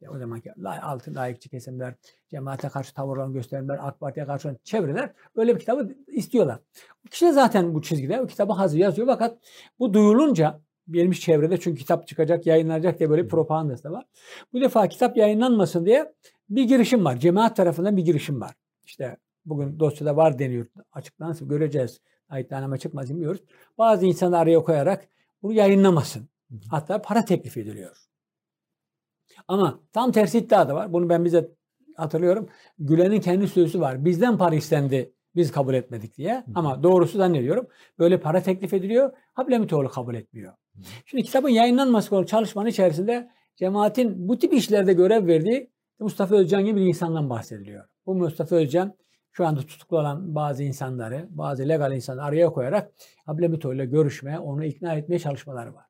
İşte 0.00 0.10
o 0.10 0.18
zamanki 0.18 0.52
altın 0.82 1.14
layıkçı 1.14 1.48
kesimler, 1.48 1.94
cemaate 2.28 2.68
karşı 2.68 2.94
tavırlarını 2.94 3.32
gösterenler, 3.32 3.78
AK 3.82 4.00
Parti'ye 4.00 4.26
karşı 4.26 4.48
olan 4.48 4.58
çevreler 4.64 5.12
böyle 5.36 5.54
bir 5.54 5.60
kitabı 5.60 5.94
istiyorlar. 6.06 6.58
Bu 7.04 7.08
kişi 7.08 7.32
zaten 7.32 7.74
bu 7.74 7.82
çizgide 7.82 8.20
o 8.20 8.26
kitabı 8.26 8.52
hazır 8.52 8.78
yazıyor 8.78 9.08
fakat 9.08 9.38
bu 9.78 9.94
duyulunca 9.94 10.60
gelmiş 10.90 11.20
çevrede 11.20 11.60
çünkü 11.60 11.80
kitap 11.80 12.06
çıkacak, 12.06 12.46
yayınlanacak 12.46 12.98
diye 12.98 13.10
böyle 13.10 13.24
bir 13.24 13.28
propagandası 13.28 13.84
da 13.84 13.92
var. 13.92 14.04
Bu 14.52 14.60
defa 14.60 14.88
kitap 14.88 15.16
yayınlanmasın 15.16 15.86
diye 15.86 16.14
bir 16.50 16.64
girişim 16.64 17.04
var. 17.04 17.16
Cemaat 17.16 17.56
tarafından 17.56 17.96
bir 17.96 18.04
girişim 18.04 18.40
var. 18.40 18.54
İşte 18.84 19.16
bugün 19.44 19.80
dosyada 19.80 20.16
var 20.16 20.38
deniyor. 20.38 20.66
Açıklansın 20.92 21.48
göreceğiz. 21.48 22.00
Ayetname 22.28 22.78
çıkmaz 22.78 23.10
bilmiyoruz. 23.10 23.42
Bazı 23.78 24.06
insanı 24.06 24.38
araya 24.38 24.62
koyarak 24.62 25.08
bunu 25.42 25.52
yayınlamasın. 25.52 26.28
Hatta 26.70 27.02
para 27.02 27.24
teklif 27.24 27.56
ediliyor. 27.56 28.08
Ama 29.48 29.80
tam 29.92 30.12
tersi 30.12 30.38
iddia 30.38 30.68
da 30.68 30.74
var. 30.74 30.92
Bunu 30.92 31.08
ben 31.08 31.24
bize 31.24 31.50
hatırlıyorum. 31.96 32.48
Gülen'in 32.78 33.20
kendi 33.20 33.48
sözü 33.48 33.80
var. 33.80 34.04
Bizden 34.04 34.38
para 34.38 34.54
istendi. 34.54 35.12
Biz 35.36 35.52
kabul 35.52 35.74
etmedik 35.74 36.16
diye. 36.16 36.44
Ama 36.54 36.82
doğrusu 36.82 37.18
zannediyorum. 37.18 37.66
Böyle 37.98 38.20
para 38.20 38.42
teklif 38.42 38.74
ediliyor. 38.74 39.12
Hablemitoğlu 39.32 39.88
kabul 39.88 40.14
etmiyor. 40.14 40.52
Şimdi 41.06 41.24
kitabın 41.24 41.48
yayınlanması 41.48 42.10
konu 42.10 42.26
çalışmanın 42.26 42.68
içerisinde 42.68 43.30
cemaatin 43.56 44.28
bu 44.28 44.38
tip 44.38 44.52
işlerde 44.52 44.92
görev 44.92 45.26
verdiği 45.26 45.70
Mustafa 45.98 46.34
Özcan 46.34 46.64
gibi 46.64 46.80
bir 46.80 46.86
insandan 46.86 47.30
bahsediliyor. 47.30 47.84
Bu 48.06 48.14
Mustafa 48.14 48.56
Özcan 48.56 48.94
şu 49.32 49.46
anda 49.46 49.60
tutuklu 49.60 49.98
olan 49.98 50.34
bazı 50.34 50.62
insanları, 50.62 51.26
bazı 51.30 51.68
legal 51.68 51.92
insanları 51.92 52.26
araya 52.26 52.52
koyarak 52.52 52.92
Hablemitoğlu 53.26 53.74
ile 53.74 53.86
görüşmeye, 53.86 54.38
onu 54.38 54.64
ikna 54.64 54.94
etmeye 54.94 55.18
çalışmaları 55.18 55.74
var. 55.74 55.84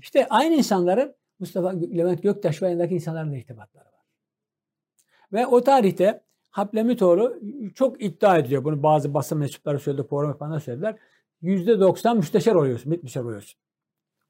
İşte 0.00 0.26
aynı 0.30 0.54
insanların 0.54 1.14
Mustafa 1.40 1.68
Levent 1.68 2.22
Göktaş 2.22 2.62
ve 2.62 2.68
yanındaki 2.68 2.94
insanların 2.94 3.32
da 3.32 3.36
irtibatları 3.36 3.84
var. 3.84 4.04
Ve 5.32 5.46
o 5.46 5.64
tarihte 5.64 6.22
Hablemitoğlu 6.50 7.40
çok 7.74 8.02
iddia 8.02 8.38
ediyor. 8.38 8.64
Bunu 8.64 8.82
bazı 8.82 9.14
basın 9.14 9.38
mensupları 9.38 9.78
söyledi, 9.78 10.06
program 10.06 10.30
yapanlar 10.30 10.60
söylediler. 10.60 10.96
%90 11.42 12.16
müsteşar 12.16 12.54
oluyorsun, 12.54 12.90
müsteşar 12.90 13.24
oluyorsun. 13.24 13.60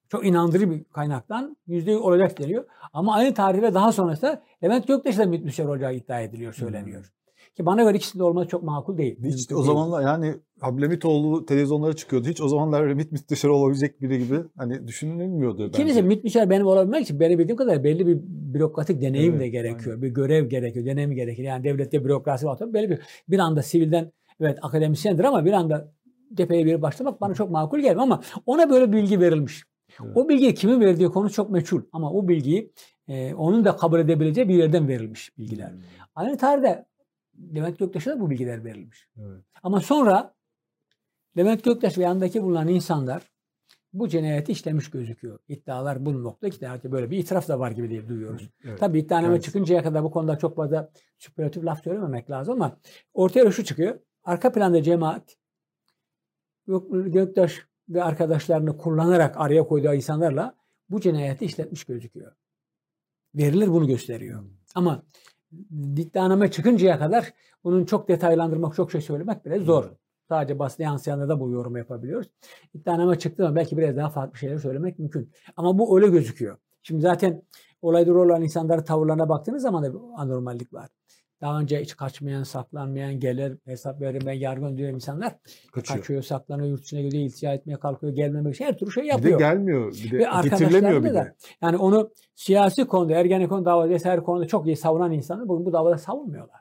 Çok 0.08 0.26
inandırıcı 0.26 0.70
bir 0.70 0.84
kaynaktan 0.84 1.56
yüzde 1.66 1.96
olacak 1.96 2.38
deniyor. 2.38 2.64
Ama 2.92 3.14
aynı 3.14 3.34
tarihte 3.34 3.74
daha 3.74 3.92
sonrasında 3.92 4.42
Levent 4.64 4.88
Göktaş 4.88 5.18
da 5.18 5.26
müsteşar 5.26 5.64
olacağı 5.64 5.94
iddia 5.94 6.20
ediliyor, 6.20 6.52
söyleniyor. 6.52 7.12
Ki 7.56 7.66
bana 7.66 7.82
göre 7.82 7.96
ikisinde 7.96 8.24
olması 8.24 8.48
çok 8.48 8.62
makul 8.62 8.98
değil. 8.98 9.16
Hiç 9.24 9.24
Mümkün 9.24 9.56
o 9.56 9.62
zamanlar 9.62 10.02
yani 10.02 10.34
Hablemitoğlu 10.60 11.46
televizyonlara 11.46 11.92
çıkıyordu. 11.96 12.28
Hiç 12.28 12.40
o 12.40 12.48
zamanlar 12.48 12.86
Remit 12.86 13.12
müsteşarı 13.12 13.54
olabilecek 13.54 14.02
biri 14.02 14.18
gibi 14.18 14.38
hani 14.56 14.86
düşünülmüyordu. 14.86 15.70
Kimisi 15.70 16.02
müsteşar 16.02 16.50
benim 16.50 16.66
olabilmek 16.66 17.02
için 17.02 17.20
benim 17.20 17.38
bildiğim 17.38 17.56
kadar 17.56 17.84
belli 17.84 18.06
bir 18.06 18.18
bürokratik 18.54 19.02
deneyim 19.02 19.32
Evet, 19.32 19.40
de 19.40 19.48
gerekiyor. 19.48 20.02
Bir 20.02 20.08
görev 20.08 20.46
gerekiyor, 20.48 20.86
deneyim 20.86 21.12
gerekiyor. 21.12 21.48
Yani 21.48 21.64
devlette 21.64 22.04
bürokrasi 22.04 22.46
var. 22.46 22.56
Tabii 22.56 22.74
Belli 22.74 22.90
bir, 22.90 22.98
bir 23.28 23.38
anda 23.38 23.62
sivilden 23.62 24.12
evet 24.40 24.58
akademisyendir 24.62 25.24
ama 25.24 25.44
bir 25.44 25.52
anda 25.52 25.92
tepeye 26.36 26.66
bir 26.66 26.82
başlamak 26.82 27.20
bana 27.20 27.34
çok 27.34 27.50
makul 27.50 27.78
gelmiyor 27.78 28.02
ama 28.02 28.20
ona 28.46 28.70
böyle 28.70 28.92
bilgi 28.92 29.20
verilmiş. 29.20 29.62
Evet. 30.04 30.16
O 30.16 30.28
bilgiyi 30.28 30.54
kimin 30.54 30.80
verdiği 30.80 31.08
konu 31.08 31.30
çok 31.30 31.50
meçhul 31.50 31.82
ama 31.92 32.12
o 32.12 32.28
bilgiyi 32.28 32.72
e, 33.08 33.34
onun 33.34 33.64
da 33.64 33.76
kabul 33.76 33.98
edebileceği 34.00 34.48
bir 34.48 34.54
yerden 34.54 34.88
verilmiş 34.88 35.38
bilgiler. 35.38 35.70
Hmm, 35.70 35.78
Aynı 36.14 36.36
tarihte 36.36 36.84
Levent 37.54 37.78
Göktaş'a 37.78 38.10
da 38.10 38.20
bu 38.20 38.30
bilgiler 38.30 38.64
verilmiş. 38.64 39.08
Evet. 39.18 39.44
Ama 39.62 39.80
sonra 39.80 40.34
Levent 41.36 41.64
Göktaş 41.64 41.98
ve 41.98 42.02
yanındaki 42.02 42.42
bulunan 42.42 42.68
insanlar 42.68 43.22
bu 43.92 44.08
cinayeti 44.08 44.52
işlemiş 44.52 44.90
gözüküyor. 44.90 45.38
İddialar 45.48 46.06
bu 46.06 46.22
nokta. 46.24 46.48
İşte 46.48 46.92
böyle 46.92 47.10
bir 47.10 47.18
itiraf 47.18 47.48
da 47.48 47.58
var 47.58 47.70
gibi 47.70 47.90
diye 47.90 48.08
duyuyoruz. 48.08 48.50
Evet. 48.64 48.78
Tabii 48.80 48.98
iddianame 48.98 49.34
Evet. 49.34 49.44
çıkıncaya 49.44 49.82
kadar 49.82 50.04
bu 50.04 50.10
konuda 50.10 50.38
çok 50.38 50.56
fazla 50.56 50.90
süperatif 51.18 51.64
laf 51.64 51.82
söylememek 51.84 52.30
lazım 52.30 52.54
ama 52.54 52.76
ortaya 53.14 53.52
şu 53.52 53.64
çıkıyor. 53.64 53.98
Arka 54.24 54.52
planda 54.52 54.82
cemaat 54.82 55.36
Gök- 56.66 57.12
Göktaş 57.12 57.66
ve 57.88 58.02
arkadaşlarını 58.04 58.76
kullanarak 58.78 59.36
araya 59.36 59.66
koyduğu 59.66 59.94
insanlarla 59.94 60.54
bu 60.90 61.00
cinayeti 61.00 61.44
işletmiş 61.44 61.84
gözüküyor. 61.84 62.32
Veriler 63.34 63.68
bunu 63.68 63.86
gösteriyor. 63.86 64.44
Ama 64.74 65.02
iddianame 65.96 66.50
çıkıncaya 66.50 66.98
kadar 66.98 67.32
bunun 67.64 67.84
çok 67.84 68.08
detaylandırmak, 68.08 68.74
çok 68.74 68.90
şey 68.92 69.00
söylemek 69.00 69.44
bile 69.44 69.60
zor. 69.60 69.90
Sadece 70.28 70.58
basına 70.58 70.84
yansıyanlarda 70.84 71.40
bu 71.40 71.50
yorumu 71.50 71.78
yapabiliyoruz. 71.78 72.30
İddianame 72.74 73.18
çıktı 73.18 73.48
mı 73.48 73.56
belki 73.56 73.76
biraz 73.76 73.96
daha 73.96 74.10
farklı 74.10 74.38
şeyler 74.38 74.58
söylemek 74.58 74.98
mümkün. 74.98 75.32
Ama 75.56 75.78
bu 75.78 75.96
öyle 75.96 76.08
gözüküyor. 76.08 76.56
Şimdi 76.82 77.00
zaten 77.00 77.42
olayda 77.82 78.10
rol 78.10 78.26
olan 78.26 78.42
insanların 78.42 78.82
tavırlarına 78.84 79.28
baktığınız 79.28 79.62
zaman 79.62 79.84
da 79.84 79.94
bir 79.94 80.00
anormallik 80.16 80.72
var. 80.72 80.88
Daha 81.40 81.60
önce 81.60 81.80
hiç 81.80 81.96
kaçmayan, 81.96 82.42
saklanmayan, 82.42 83.20
gelir, 83.20 83.58
hesap 83.64 84.00
vermeyen, 84.00 84.40
yargı 84.40 84.76
diyor 84.76 84.90
insanlar. 84.92 85.34
Kaçıyor. 85.72 85.98
Kaçıyor, 85.98 86.22
saklanıyor, 86.22 86.68
yurt 86.68 86.82
dışına 86.82 87.00
gidiyor, 87.00 87.24
iltica 87.24 87.52
etmeye 87.52 87.76
kalkıyor, 87.76 88.12
gelmemek 88.12 88.54
için 88.54 88.64
her 88.64 88.78
türlü 88.78 88.92
şey 88.92 89.02
Bir 89.02 89.08
de 89.08 89.12
yapıyor. 89.12 89.38
gelmiyor. 89.38 89.92
Bir 90.04 90.10
de 90.10 90.18
Ve 90.18 90.26
getirilemiyor 90.42 91.04
bir 91.04 91.14
de. 91.14 91.34
yani 91.62 91.76
onu 91.76 92.10
siyasi 92.34 92.84
konuda, 92.86 93.12
Ergenekon 93.14 93.64
davası 93.64 93.90
vesaire 93.90 94.20
konuda 94.22 94.46
çok 94.46 94.66
iyi 94.66 94.76
savunan 94.76 95.12
insanlar 95.12 95.48
bugün 95.48 95.66
bu 95.66 95.72
davada 95.72 95.98
savunmuyorlar. 95.98 96.60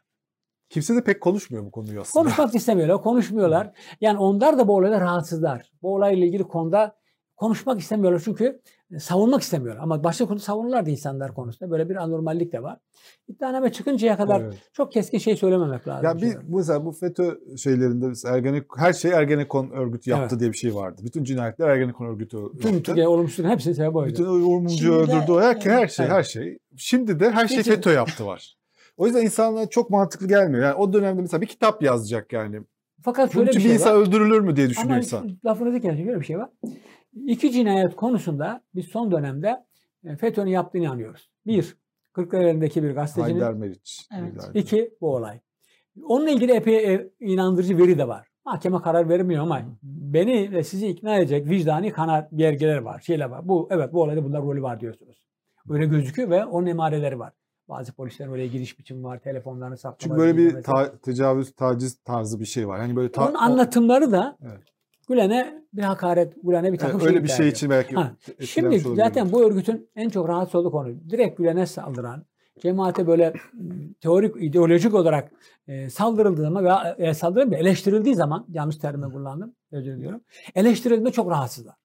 Kimse 0.70 0.96
de 0.96 1.04
pek 1.04 1.22
konuşmuyor 1.22 1.66
bu 1.66 1.72
konuyu 1.72 2.02
aslında. 2.02 2.24
Konuşmak 2.24 2.56
istemiyorlar, 2.56 3.02
konuşmuyorlar. 3.02 3.72
Yani 4.02 4.18
onlar 4.20 4.58
da 4.58 4.68
bu 4.68 4.76
olayda 4.76 5.02
rahatsızlar. 5.02 5.72
Bu 5.82 5.96
olayla 5.96 6.26
ilgili 6.26 6.44
konuda 6.44 6.96
konuşmak 7.40 7.80
istemiyorlar 7.80 8.22
çünkü 8.26 8.62
savunmak 9.00 9.42
istemiyorlar. 9.42 9.84
Ama 9.84 10.04
başka 10.04 10.26
konuda 10.26 10.42
savunurlardı 10.42 10.90
insanlar 10.90 11.34
konusunda. 11.34 11.72
Böyle 11.72 11.90
bir 11.90 11.96
anormallik 11.96 12.52
de 12.52 12.64
var. 12.64 12.78
İddianame 13.28 13.72
çıkıncaya 13.72 14.18
kadar 14.18 14.42
Evet. 14.42 14.54
çok 14.74 14.92
keskin 14.92 15.18
şey 15.18 15.36
söylememek 15.36 15.88
lazım. 15.88 16.06
Ya 16.06 16.18
bir 16.18 16.38
mesela 16.48 16.86
bu 16.86 16.92
FETÖ 16.92 17.58
şeylerinde 17.58 18.06
Ergenekon, 18.28 18.78
her 18.80 18.94
şey 18.94 19.12
Ergenekon 19.12 19.70
örgütü 19.70 20.10
yaptı 20.10 20.28
Evet. 20.32 20.40
diye 20.40 20.52
bir 20.52 20.58
şey 20.58 20.76
vardı. 20.76 21.02
Bütün 21.06 21.24
cinayetler 21.24 21.70
Ergenekon 21.70 22.06
örgütü 22.06 22.38
Tüm 22.38 22.72
yaptı. 22.72 22.84
Türkiye 22.84 23.08
olumsuzluğun 23.08 23.50
hepsinin 23.50 23.74
sebebi 23.74 23.98
oydu. 23.98 24.10
Bütün 24.10 24.24
de- 24.26 24.92
öldürdü 24.96 25.32
o 25.32 25.42
her, 25.42 25.56
her 25.56 25.88
şey 25.88 26.06
Evet. 26.06 26.16
her 26.16 26.24
şey. 26.24 26.58
Şimdi 26.78 27.20
de 27.20 27.32
her 27.32 27.48
şey 27.48 27.64
FETÖ 27.64 27.94
yaptı 27.94 28.26
var. 28.26 28.56
O 28.98 29.06
yüzden 29.06 29.22
insanlara 29.22 29.70
çok 29.70 29.90
mantıklı 29.90 30.28
gelmiyor. 30.28 30.64
Yani 30.64 30.76
o 30.76 30.94
dönemde 30.94 31.22
mesela 31.22 31.42
bir 31.42 31.48
kitap 31.48 31.84
yazacak 31.84 32.34
yani. 32.34 32.62
Fakat 33.04 33.36
Bunun 33.36 33.46
şöyle 33.46 33.50
için 33.50 33.60
bir 33.60 33.64
bir 33.64 33.70
şey 33.70 33.76
insan 33.76 33.96
var. 33.96 34.02
öldürülür 34.08 34.40
mü 34.40 34.56
diye 34.56 34.70
düşünüyor 34.70 34.92
Ama 34.92 34.98
insan. 35.00 35.38
lafınızı 35.46 35.80
kesin 35.82 36.04
şöyle 36.06 36.20
bir 36.20 36.26
şey 36.26 36.38
var. 36.38 36.50
İki 37.26 37.52
cinayet 37.52 37.96
konusunda 37.96 38.62
biz 38.76 38.86
son 38.86 39.12
dönemde 39.12 39.66
e, 40.04 40.16
FETÖ'nün 40.16 40.52
yaptığını 40.52 40.82
inanıyoruz. 40.82 41.30
Bir, 41.46 41.78
Kırklareli'ndeki 42.14 42.84
bir 42.84 42.92
gazetecinin. 42.92 43.40
Haydar 43.40 43.54
Meriç. 43.54 44.08
Evet. 44.18 44.34
İki, 44.54 44.94
bu 45.02 45.16
olay. 45.16 45.40
Onunla 46.04 46.30
ilgili 46.30 46.52
epey 46.52 46.94
e, 46.94 47.10
inandırıcı 47.20 47.78
veri 47.78 47.98
de 47.98 48.08
var. 48.08 48.28
Mahkeme 48.46 48.82
karar 48.82 49.10
vermiyor 49.10 49.44
ama 49.44 49.62
beni 49.84 50.52
ve 50.52 50.64
sizi 50.64 50.88
ikna 50.88 51.18
edecek 51.18 51.50
vicdani 51.50 51.92
kanaat 51.92 52.32
belgeler 52.32 52.78
var, 52.78 53.00
şeyler 53.00 53.26
var. 53.26 53.48
Bu 53.48 53.68
evet 53.72 53.94
bu 53.94 54.02
olayda 54.02 54.24
bunlar 54.24 54.42
rolü 54.42 54.62
var 54.62 54.80
diyorsunuz. 54.80 55.28
Öyle 55.70 55.86
gözüküyor 55.86 56.30
ve 56.30 56.46
onun 56.46 56.68
emareleri 56.68 57.20
var. 57.20 57.34
Bazı 57.70 57.94
polislerin 57.94 58.30
oraya 58.30 58.48
giriş 58.48 58.80
biçimi 58.80 59.04
var, 59.04 59.20
telefonlarını 59.20 59.78
saklama. 59.78 59.98
Çünkü 60.00 60.18
böyle 60.18 60.38
bir 60.38 60.64
ta- 60.64 60.98
tecavüz, 60.98 61.52
taciz 61.56 61.96
tarzı 62.04 62.40
bir 62.40 62.46
şey 62.46 62.68
var. 62.68 62.80
Yani 62.80 62.96
böyle 62.96 63.12
ta- 63.12 63.26
Onun 63.26 63.36
anlatımları 63.36 64.12
da 64.12 64.38
Evet. 64.42 64.64
Gülen'e 65.10 65.64
bir 65.74 65.82
hakaret, 65.82 66.34
Gülen'e 66.44 66.64
bir 66.64 66.70
Evet, 66.70 66.80
takım 66.80 67.02
öyle 67.02 67.14
şey 67.14 67.24
bir 67.24 67.30
şey 67.30 67.48
için 67.48 67.70
belki 67.70 67.96
Ha, 67.96 68.16
Şimdi 68.46 68.80
zaten 68.80 69.32
bu 69.32 69.44
örgütün 69.44 69.90
en 69.96 70.10
çok 70.10 70.30
rahatsız 70.30 70.56
olduğu 70.56 70.72
konu 70.72 71.10
direkt 71.10 71.38
Gülen'e 71.38 71.66
saldıran, 71.66 72.26
cemaate 72.60 73.08
böyle 73.08 73.34
teorik, 74.02 74.36
ideolojik 74.40 74.94
olarak 74.94 75.32
e, 75.68 75.90
saldırıldığı 75.90 76.42
zaman 76.42 76.64
veya 76.64 76.96
e, 76.98 77.14
saldırılmıyor, 77.14 77.62
eleştirildiği 77.62 78.16
zaman, 78.16 78.46
yanlış 78.50 78.78
terimi 78.78 79.12
kullandım, 79.12 79.56
özür 79.72 79.92
diliyorum. 79.98 80.22
Eleştirildiğinde 80.56 81.12
çok 81.12 81.32
rahatsızlar. 81.32 81.76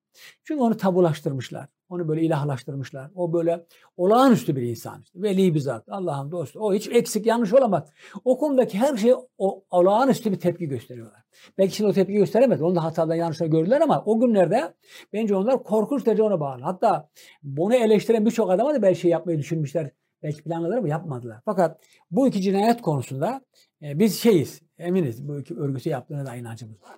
Çünkü 0.45 0.61
onu 0.61 0.77
tabulaştırmışlar. 0.77 1.69
Onu 1.89 2.09
böyle 2.09 2.23
ilahlaştırmışlar. 2.23 3.11
O 3.15 3.33
böyle 3.33 3.67
olağanüstü 3.97 4.57
bir 4.57 4.63
insan. 4.63 5.03
işte. 5.03 5.23
Veli 5.23 5.55
bir 5.55 5.61
zat. 5.61 5.89
Allah'ın 5.89 6.31
dostu. 6.31 6.61
O 6.61 6.75
hiç 6.75 6.89
eksik 6.89 7.27
yanlış 7.27 7.53
olamaz. 7.53 7.91
O 8.25 8.39
konudaki 8.39 8.79
her 8.79 8.97
şeye 8.97 9.15
o 9.39 9.65
olağanüstü 9.71 10.33
bir 10.33 10.41
tepki 10.41 10.69
gösteriyorlar. 10.69 11.23
Belki 11.59 11.77
şimdi 11.77 11.91
o 11.91 11.93
tepki 11.93 12.13
gösteremez. 12.13 12.63
Onu 12.63 12.75
da 12.75 12.85
hatadan 12.85 13.15
yanlışlar 13.15 13.47
gördüler 13.47 13.81
ama 13.81 14.03
o 14.07 14.21
günlerde 14.21 14.75
bence 15.13 15.37
onlar 15.37 15.63
korkunç 15.63 16.07
derece 16.07 16.23
ona 16.23 16.41
bağlı. 16.41 16.63
Hatta 16.63 17.11
bunu 17.43 17.75
eleştiren 17.75 18.27
birçok 18.27 18.51
adama 18.51 18.75
da 18.75 18.83
belki 18.83 19.01
şey 19.01 19.11
yapmayı 19.11 19.39
düşünmüşler. 19.39 19.91
Belki 20.23 20.43
planladılar 20.43 20.77
ama 20.77 20.89
yapmadılar. 20.89 21.41
Fakat 21.45 21.81
bu 22.11 22.29
iki 22.29 22.43
cinayet 22.43 22.83
konusunda 22.83 23.45
e, 23.83 23.99
biz 23.99 24.21
şeyiz, 24.21 24.63
eminiz 24.79 25.29
bu 25.29 25.39
iki 25.39 25.55
örgütü 25.55 25.89
yaptığına 25.89 26.27
da 26.27 26.37
inancımız 26.37 26.83
var. 26.83 26.97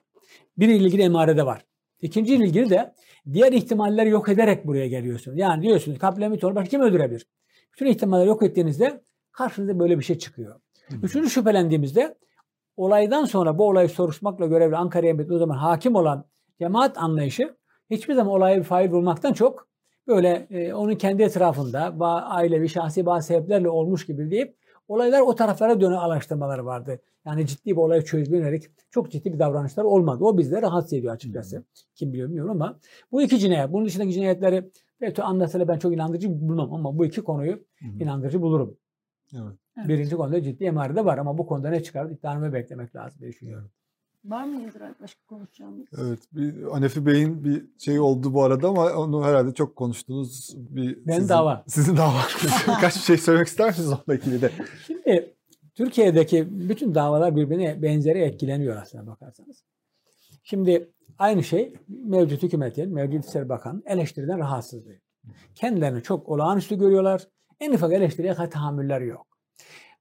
Bir 0.59 0.69
ilgili 0.69 1.03
emarede 1.03 1.47
var. 1.47 1.65
İkinci 2.03 2.35
ilgili 2.35 2.71
de 2.71 2.95
diğer 3.33 3.53
ihtimalleri 3.53 4.09
yok 4.09 4.29
ederek 4.29 4.67
buraya 4.67 4.89
geliyorsunuz. 4.89 5.39
Yani 5.39 5.63
diyorsunuz 5.63 5.99
Kaplemit 5.99 6.45
olur 6.45 6.55
başka 6.55 6.71
kim 6.71 6.81
öldürebilir? 6.81 7.27
Bütün 7.73 7.87
ihtimalleri 7.87 8.29
yok 8.29 8.43
ettiğinizde 8.43 9.05
karşınıza 9.33 9.79
böyle 9.79 9.99
bir 9.99 10.05
şey 10.05 10.19
çıkıyor. 10.19 10.61
Üçüncü 11.03 11.31
şüphelendiğimizde 11.31 12.19
olaydan 12.77 13.25
sonra 13.25 13.59
bu 13.59 13.69
olayı 13.69 13.89
soruşturmakla 13.89 14.47
görevli 14.47 14.77
Ankara 14.77 15.07
Emniyeti 15.07 15.35
o 15.35 15.39
zaman 15.39 15.57
hakim 15.57 15.95
olan 15.95 16.25
cemaat 16.59 16.99
anlayışı 16.99 17.57
hiçbir 17.91 18.15
zaman 18.15 18.33
olaya 18.33 18.59
bir 18.59 18.65
fail 18.65 18.91
bulmaktan 18.91 19.33
çok 19.33 19.69
böyle 20.07 20.47
e, 20.51 20.75
onun 20.75 20.95
kendi 20.95 21.23
etrafında 21.23 21.95
ailevi, 22.27 22.69
şahsi 22.69 23.07
bazı 23.07 23.27
sebeplerle 23.27 23.69
olmuş 23.69 24.07
gibi 24.07 24.31
deyip 24.31 24.57
olaylar 24.89 25.21
o 25.21 25.35
taraflara 25.35 25.81
dönü 25.81 25.97
araştırmaları 25.97 26.67
vardı. 26.67 27.01
Yani 27.25 27.47
ciddi 27.47 27.71
bir 27.71 27.77
olayı 27.77 28.03
yönelik 28.15 28.65
çok 28.91 29.11
ciddi 29.11 29.33
bir 29.33 29.39
davranışlar 29.39 29.85
olmadı. 29.85 30.25
O 30.25 30.39
bizleri 30.39 30.63
rahatsız 30.63 30.93
ediyor 30.93 31.15
açıkçası. 31.15 31.65
Kim 31.95 32.13
biliyor 32.13 32.29
bilmiyorum 32.29 32.51
ama 32.51 32.79
bu 33.13 33.23
iki 33.23 33.39
cinayet. 33.39 33.73
Bunun 33.73 33.87
dışındaki 33.87 34.13
cinayetleri 34.13 34.71
FETÖ 34.99 35.23
anlatıyla 35.23 35.69
ben 35.69 35.79
çok 35.79 35.93
inandırıcı 35.93 36.41
bulmam 36.49 36.75
ama 36.75 36.99
bu 36.99 37.05
iki 37.05 37.23
konuyu 37.23 37.53
hı. 37.53 37.87
inandırıcı 38.01 38.43
bulurum. 38.43 38.77
Evet. 39.35 39.55
Evet. 39.79 39.89
Birinci 39.89 40.17
konuda 40.17 40.43
ciddi 40.43 40.65
emarede 40.65 41.05
var 41.05 41.19
ama 41.19 41.39
bu 41.39 41.47
konuda 41.47 41.71
ne 41.71 41.83
çıkar 41.83 42.11
iddianame 42.11 42.53
beklemek 42.53 42.97
lazım 42.97 43.21
diye 43.21 43.31
düşünüyorum. 43.31 43.71
Var 44.27 44.45
mı 44.45 44.63
Yıldıray 44.63 44.91
başka 45.01 45.21
konuşacağımız? 45.27 45.87
Evet. 45.99 46.19
Bir 46.33 46.63
Hanefi 46.63 47.07
Bey'in 47.07 47.45
bir 47.45 47.65
şey 47.79 48.01
oldu 48.01 48.35
bu 48.35 48.43
arada 48.43 48.69
ama 48.69 48.93
onu 48.93 49.25
herhalde 49.25 49.55
çok 49.55 49.77
konuştunuz. 49.77 50.55
Bir 50.57 51.07
Benim 51.07 51.19
sizin, 51.19 51.29
dava. 51.29 51.65
Sizin 51.67 51.97
dava. 51.97 52.21
Bir 52.83 52.91
şey 52.91 53.17
söylemek 53.17 53.49
ister 53.49 53.69
misiniz 53.69 53.89
onunla 53.89 54.19
ilgili 54.19 54.43
de? 54.43 54.51
Şimdi 54.87 55.35
Türkiye'deki 55.75 56.69
bütün 56.69 56.95
davalar 56.95 57.37
birbirine 57.37 57.83
benzeri 57.83 58.19
etkileniyor 58.19 58.77
aslında 58.77 59.07
bakarsanız. 59.07 59.65
Şimdi 60.43 60.91
aynı 61.19 61.45
şey 61.45 61.75
mevcut 61.89 62.43
hükümetin, 62.43 62.95
mevcut 62.95 63.25
İçişleri 63.25 63.49
Bakanı 63.49 63.83
eleştiriden 63.87 64.39
rahatsızlığı. 64.39 64.97
Kendilerini 65.55 66.03
çok 66.03 66.29
olağanüstü 66.29 66.79
görüyorlar. 66.79 67.29
En 67.61 67.73
ufak 67.73 67.93
eleştiriye 67.93 68.35
karşı 68.35 68.51
tahammülleri 68.51 69.07
yok. 69.07 69.27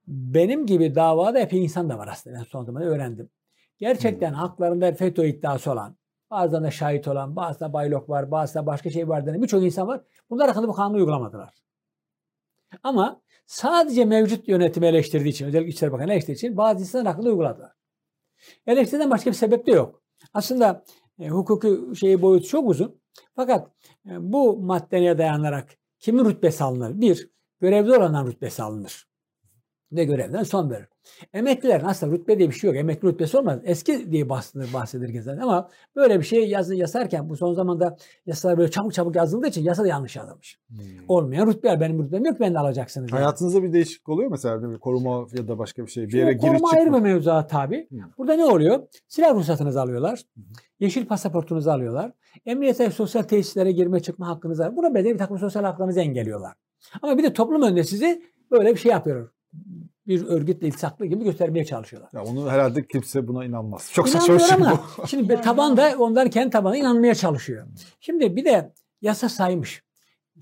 Benim 0.06 0.66
gibi 0.66 0.94
davada 0.94 1.38
epey 1.38 1.64
insan 1.64 1.88
da 1.90 1.98
var 1.98 2.08
aslında. 2.12 2.36
Ben 2.36 2.42
son 2.42 2.64
zamanlarda 2.64 2.94
öğrendim. 2.94 3.30
Gerçekten 3.78 4.32
haklarında 4.32 4.92
FETÖ 4.92 5.26
iddiası 5.26 5.72
olan, 5.72 5.96
bazen 6.30 6.64
de 6.64 6.70
şahit 6.70 7.08
olan, 7.08 7.36
bazen 7.36 7.68
de 7.68 7.72
baylok 7.72 8.08
var, 8.08 8.30
bazen 8.30 8.62
de 8.62 8.66
başka 8.66 8.90
şey 8.90 9.08
var 9.08 9.26
denen 9.26 9.42
birçok 9.42 9.62
insan 9.62 9.88
var. 9.88 10.00
Bunlar 10.30 10.48
hakkında 10.48 10.68
bu 10.68 10.72
kanunu 10.72 10.96
uygulamadılar. 10.96 11.54
Ama 12.82 13.22
sadece 13.46 14.04
mevcut 14.04 14.48
yönetimi 14.48 14.86
eleştirdiği 14.86 15.32
için, 15.32 15.46
özellikle 15.46 15.68
İçişleri 15.68 15.92
Bakanı 15.92 16.12
eleştirdiği 16.12 16.36
için 16.36 16.56
bazı 16.56 16.80
insanlar 16.80 17.06
hakkında 17.06 17.28
uyguladılar. 17.28 17.72
Eleştiriden 18.66 19.10
başka 19.10 19.30
bir 19.30 19.36
sebep 19.36 19.66
de 19.66 19.70
yok. 19.70 20.02
Aslında 20.34 20.84
e, 21.18 21.28
hukuki 21.28 21.96
şeyi 22.00 22.22
boyutu 22.22 22.48
çok 22.48 22.70
uzun. 22.70 23.00
Fakat 23.36 23.70
e, 24.06 24.32
bu 24.32 24.58
maddeye 24.58 25.18
dayanarak 25.18 25.76
kimin 25.98 26.24
rütbesi 26.24 26.64
alınır? 26.64 27.00
Bir, 27.00 27.30
görevli 27.60 27.96
olanların 27.96 28.26
rütbesi 28.26 28.62
alınır. 28.62 29.08
Ve 29.92 30.04
görevden 30.04 30.42
son 30.42 30.70
verir. 30.70 30.86
Emeklilerin 31.34 31.84
aslında 31.84 32.12
rütbe 32.12 32.38
diye 32.38 32.48
bir 32.48 32.54
şey 32.54 32.68
yok. 32.70 32.76
Emekli 32.76 33.08
rütbesi 33.08 33.38
olmaz. 33.38 33.58
Eski 33.64 34.12
diye 34.12 34.28
bahsedilir, 34.28 34.72
bahsedilir 34.72 35.08
gezen. 35.08 35.38
Ama 35.38 35.68
böyle 35.96 36.18
bir 36.18 36.24
şey 36.24 36.48
yazı 36.48 36.74
yazarken 36.74 37.28
bu 37.28 37.36
son 37.36 37.52
zamanda 37.54 37.96
yasalar 38.26 38.58
böyle 38.58 38.70
çabuk 38.70 38.94
çabuk 38.94 39.16
yazıldığı 39.16 39.46
için 39.48 39.62
yasa 39.62 39.84
da 39.84 39.88
yanlış 39.88 40.16
yazılmış. 40.16 40.60
Olmayan 41.08 41.46
rütbe 41.46 41.80
benim 41.80 42.02
rütbem 42.04 42.24
yok 42.24 42.40
ben 42.40 42.54
de 42.54 42.58
alacaksınız. 42.58 43.12
yani. 43.12 43.20
Hayatınızda 43.20 43.62
bir 43.62 43.72
değişiklik 43.72 44.08
oluyor 44.08 44.30
mesela 44.30 44.62
değil 44.62 44.72
mi? 44.72 44.78
koruma 44.78 45.26
ya 45.32 45.48
da 45.48 45.58
başka 45.58 45.82
bir 45.86 45.90
şey. 45.90 46.04
Bir 46.04 46.10
Şimdi 46.10 46.20
yere 46.20 46.32
giriş 46.32 46.50
koruma 46.50 46.68
ayrı 46.70 46.80
bir 46.80 46.84
çıkma. 46.84 47.00
mevzuat 47.00 47.50
tabi. 47.50 47.88
Hı. 47.92 47.96
Burada 48.18 48.34
ne 48.34 48.44
oluyor? 48.44 48.80
Silah 49.08 49.34
ruhsatınızı 49.34 49.80
alıyorlar. 49.80 50.22
Yeşil 50.80 51.06
pasaportunuzu 51.06 51.70
alıyorlar. 51.70 52.12
Emniyete 52.46 52.90
sosyal 52.90 53.22
tesislere 53.22 53.72
girme 53.72 54.00
çıkma 54.00 54.28
hakkınızı 54.28 54.62
alıyorlar. 54.66 54.84
Buna 54.84 54.94
bedeli 54.94 55.14
bir 55.14 55.18
takım 55.18 55.38
sosyal 55.38 55.64
haklarınızı 55.64 56.00
engelliyorlar. 56.00 56.52
Ama 57.02 57.18
bir 57.18 57.22
de 57.22 57.32
toplum 57.32 57.62
önünde 57.62 57.84
sizi 57.84 58.22
böyle 58.50 58.70
bir 58.74 58.76
şey 58.78 58.92
yapıyor. 58.92 59.30
Bir 60.06 60.26
örgütle 60.26 60.66
iltisaklı 60.66 61.06
gibi 61.06 61.24
göstermeye 61.24 61.64
çalışıyorlar. 61.64 62.10
Ya 62.12 62.24
onu 62.24 62.50
herhalde 62.50 62.86
kimse 62.86 63.28
buna 63.28 63.44
inanmaz. 63.44 63.90
Çok 63.92 64.08
saçma 64.08 64.34
bir 64.34 64.40
şey 64.40 64.54
ama 64.54 64.80
bu. 64.98 65.06
şimdi 65.06 65.40
taban 65.40 65.76
da 65.76 65.94
onların 65.98 66.30
kendi 66.30 66.50
tabanına 66.50 66.76
inanmaya 66.76 67.14
çalışıyor. 67.14 67.66
Şimdi 68.00 68.36
bir 68.36 68.44
de 68.44 68.72
yasa 69.02 69.28
saymış. 69.28 69.82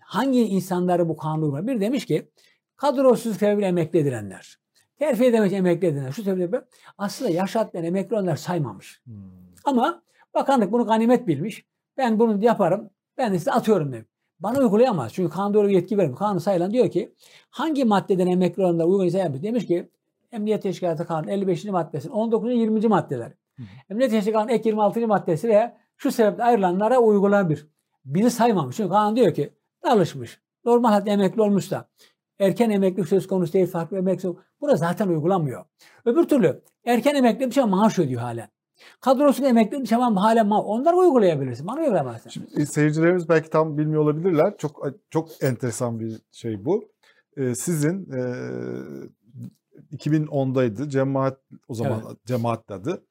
Hangi 0.01 0.41
insanları 0.41 1.09
bu 1.09 1.17
kanun 1.17 1.43
uyguluyor? 1.43 1.67
Bir 1.67 1.81
demiş 1.81 2.07
ki 2.07 2.31
kadrosuz 2.77 3.37
sebebiyle 3.37 3.67
emekli 3.67 3.99
edilenler. 3.99 4.59
Terfi 4.99 5.25
edememiş 5.25 5.53
emekli 5.53 5.87
edilenler. 5.89 6.13
Şu 6.13 6.23
sebeple 6.23 6.61
aslında 6.99 7.31
yaşatmayan 7.31 7.87
emekli 7.87 8.15
olanlar 8.15 8.37
saymamış. 8.37 9.01
Hmm. 9.05 9.15
Ama 9.65 10.03
bakanlık 10.35 10.73
bunu 10.73 10.87
ganimet 10.87 11.27
bilmiş. 11.27 11.65
Ben 11.97 12.19
bunu 12.19 12.45
yaparım. 12.45 12.91
Ben 13.19 13.33
de 13.33 13.39
size 13.39 13.53
atıyorum 13.53 13.93
demiş. 13.93 14.09
Bana 14.41 14.59
uygulayamaz. 14.59 15.13
Çünkü 15.13 15.35
kanun 15.35 15.65
öyle 15.65 15.75
yetki 15.75 15.99
vermiyor. 15.99 16.19
Kanun 16.19 16.39
sayılan 16.39 16.73
diyor 16.73 16.91
ki 16.91 17.15
hangi 17.51 17.85
maddeden 17.85 18.27
emekli 18.27 18.63
olanlar 18.63 18.85
uygulaysa 18.85 19.19
yapmış. 19.19 19.43
Demiş 19.43 19.67
ki 19.67 19.91
Emniyet 20.33 20.63
Teşkilatı 20.63 21.07
Kanunu 21.07 21.31
55. 21.31 21.65
maddesinin 21.65 22.13
19. 22.13 22.53
20. 22.53 22.89
maddeler. 22.89 23.33
Emniyet 23.91 24.11
Teşkilatı 24.11 24.51
ek 24.51 24.69
26. 24.69 25.07
maddesi 25.07 25.49
ve 25.49 25.75
şu 25.97 26.13
sebeple 26.13 26.45
ayrılanlara 26.45 26.99
uygulanabilir. 26.99 27.69
Biri 28.05 28.31
saymamış. 28.31 28.77
Çünkü 28.77 28.91
kanun 28.91 29.17
diyor 29.17 29.35
ki 29.35 29.53
alışmış. 29.83 30.41
Normal 30.65 30.89
hatta 30.89 31.11
emekli 31.11 31.43
olmuşsa 31.43 31.89
erken 32.39 32.71
emeklilik 32.71 33.09
söz 33.09 33.27
konusu 33.27 33.53
değil 33.53 33.67
farklı 33.67 33.99
emeklilik. 33.99 34.37
Bu 34.37 34.41
Burada 34.61 34.77
zaten 34.77 35.09
uygulanmıyor. 35.09 35.65
Öbür 36.05 36.25
türlü 36.25 36.63
erken 36.85 37.15
emekli 37.15 37.47
bir 37.47 37.51
şey 37.51 37.65
maaş 37.65 37.99
ödüyor 37.99 38.21
hala. 38.21 38.49
Kadrosunu 39.01 39.87
şey 39.87 39.99
ama 39.99 40.23
hala 40.23 40.45
maaş. 40.45 40.63
Onları 40.67 40.97
uygulayabilirsin. 40.97 41.67
Bana 41.67 41.81
uygulayamazsın. 41.81 42.31
Şimdi 42.31 42.47
e, 42.57 42.67
seyircilerimiz 42.67 43.29
belki 43.29 43.51
tam 43.51 43.79
bilmiyor 43.79 44.03
olabilirler. 44.03 44.57
Çok 44.59 44.87
çok 45.11 45.43
enteresan 45.43 46.01
bir 46.01 46.21
şey 46.33 46.65
bu. 46.65 46.89
Ee, 47.37 47.55
sizin 47.55 48.13
e, 48.13 48.21
2010'daydı. 49.93 50.89
Cemaat 50.89 51.41
o 51.69 51.75
zaman 51.75 52.03
Cemaat 52.27 52.71
adı. 52.71 53.05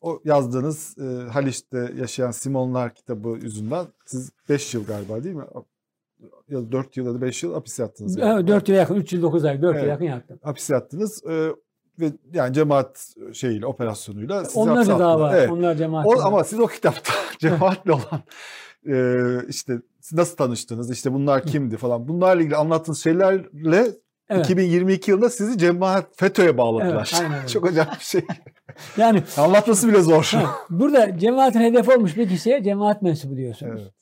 O 0.00 0.20
yazdığınız 0.24 0.98
e, 0.98 1.30
Haliç'te 1.30 1.92
yaşayan 1.96 2.30
Simonlar 2.30 2.94
kitabı 2.94 3.28
yüzünden 3.28 3.86
siz 4.06 4.30
5 4.48 4.74
yıl 4.74 4.86
galiba 4.86 5.24
değil 5.24 5.34
mi? 5.34 5.44
Ya 6.48 6.58
da 6.58 6.72
4 6.72 6.96
yıl 6.96 7.06
ya 7.06 7.14
da 7.14 7.20
5 7.20 7.42
yıl 7.42 7.54
hapis 7.54 7.78
yattınız. 7.78 8.16
Yani. 8.16 8.32
Evet, 8.34 8.48
4 8.48 8.68
yıl 8.68 8.76
yakın, 8.76 8.94
3 8.94 9.12
yıl 9.12 9.22
9 9.22 9.44
ay, 9.44 9.62
4 9.62 9.74
Evet. 9.74 9.82
yıl 9.82 9.90
yakın 9.90 10.04
yattım. 10.04 10.38
Hapis 10.42 10.70
yattınız. 10.70 11.24
E, 11.26 11.50
ve 12.00 12.12
yani 12.32 12.54
cemaat 12.54 13.14
şeyiyle, 13.32 13.66
operasyonuyla 13.66 14.44
sizi 14.44 14.58
Onlar 14.58 14.76
hapse 14.76 14.92
da 14.92 14.98
dava, 14.98 15.12
attılar. 15.24 15.38
Evet. 15.40 15.50
onlar 15.50 15.74
cemaat. 15.74 16.06
O, 16.06 16.20
ama 16.22 16.44
siz 16.44 16.60
o 16.60 16.66
kitapta 16.66 17.12
cemaatle 17.38 17.92
olan 17.92 18.22
e, 18.88 19.48
işte 19.48 19.72
nasıl 20.12 20.36
tanıştınız, 20.36 20.90
işte 20.90 21.12
bunlar 21.12 21.42
kimdi 21.46 21.76
falan 21.76 22.08
bunlarla 22.08 22.40
ilgili 22.42 22.56
anlattığınız 22.56 23.02
şeylerle 23.02 23.86
Evet. 24.30 24.44
2022 24.44 25.10
yılında 25.10 25.30
sizi 25.30 25.58
cemaat 25.58 26.06
FETÖ'ye 26.16 26.58
bağladılar. 26.58 27.10
Evet, 27.12 27.22
aynen 27.24 27.38
öyle. 27.38 27.48
Çok 27.48 27.66
acayip 27.66 27.92
bir 27.98 28.04
şey. 28.04 28.20
Yani 28.96 29.22
Anlatması 29.36 29.88
bile 29.88 30.00
zor. 30.00 30.32
burada 30.70 31.18
cemaatin 31.18 31.60
hedef 31.60 31.88
olmuş 31.88 32.16
bir 32.16 32.28
kişiye 32.28 32.62
cemaat 32.62 33.02
mensubu 33.02 33.36
diyorsunuz. 33.36 33.80
Evet. 33.82 33.92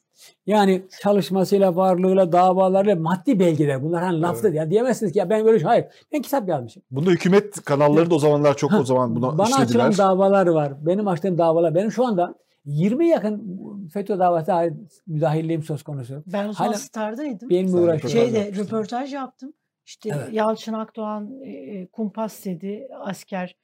Yani 0.46 0.82
çalışmasıyla, 1.02 1.76
varlığıyla, 1.76 2.32
davalarıyla 2.32 2.96
maddi 2.96 3.38
belgeler. 3.38 3.82
Bunlar 3.82 4.02
hani 4.02 4.20
lafta 4.20 4.48
ya 4.48 4.70
diyemezsiniz 4.70 5.12
ki 5.12 5.18
ya 5.18 5.30
ben 5.30 5.44
böyle 5.44 5.58
şey. 5.58 5.66
Hayır. 5.66 5.86
Ben 6.12 6.22
kitap 6.22 6.48
yazmışım. 6.48 6.82
Bunda 6.90 7.10
hükümet 7.10 7.64
kanalları 7.64 8.10
da 8.10 8.14
o 8.14 8.18
zamanlar 8.18 8.56
çok 8.56 8.72
o 8.72 8.84
zaman 8.84 9.16
buna 9.16 9.38
Bana 9.38 9.48
işlediler. 9.48 9.64
açılan 9.86 10.08
davalar 10.08 10.46
var. 10.46 10.86
Benim 10.86 11.08
açtığım 11.08 11.38
davalar. 11.38 11.74
Benim 11.74 11.92
şu 11.92 12.06
anda 12.06 12.34
20 12.64 13.08
yakın 13.08 13.88
FETÖ 13.92 14.18
davası 14.18 14.52
ait 14.54 14.72
müdahilliğim 15.06 15.62
söz 15.62 15.82
konusu. 15.82 16.22
Ben 16.26 16.48
o 16.48 16.52
zaman 16.52 16.72
Star'daydım. 16.72 17.50
Benimle 17.50 17.70
Sen 17.70 17.78
uğraşıyor. 17.78 17.98
röportaj 17.98 18.12
Şeyde 18.12 18.38
yapmıştın. 18.38 18.64
röportaj 18.64 19.14
yaptım. 19.14 19.52
İşte 19.86 20.10
Evet. 20.14 20.28
Yalçın 20.32 20.72
Akdoğan 20.72 21.30
e, 21.42 21.50
e, 21.50 21.86
kumpas 21.86 22.44
dedi 22.44 22.88
asker 23.00 23.56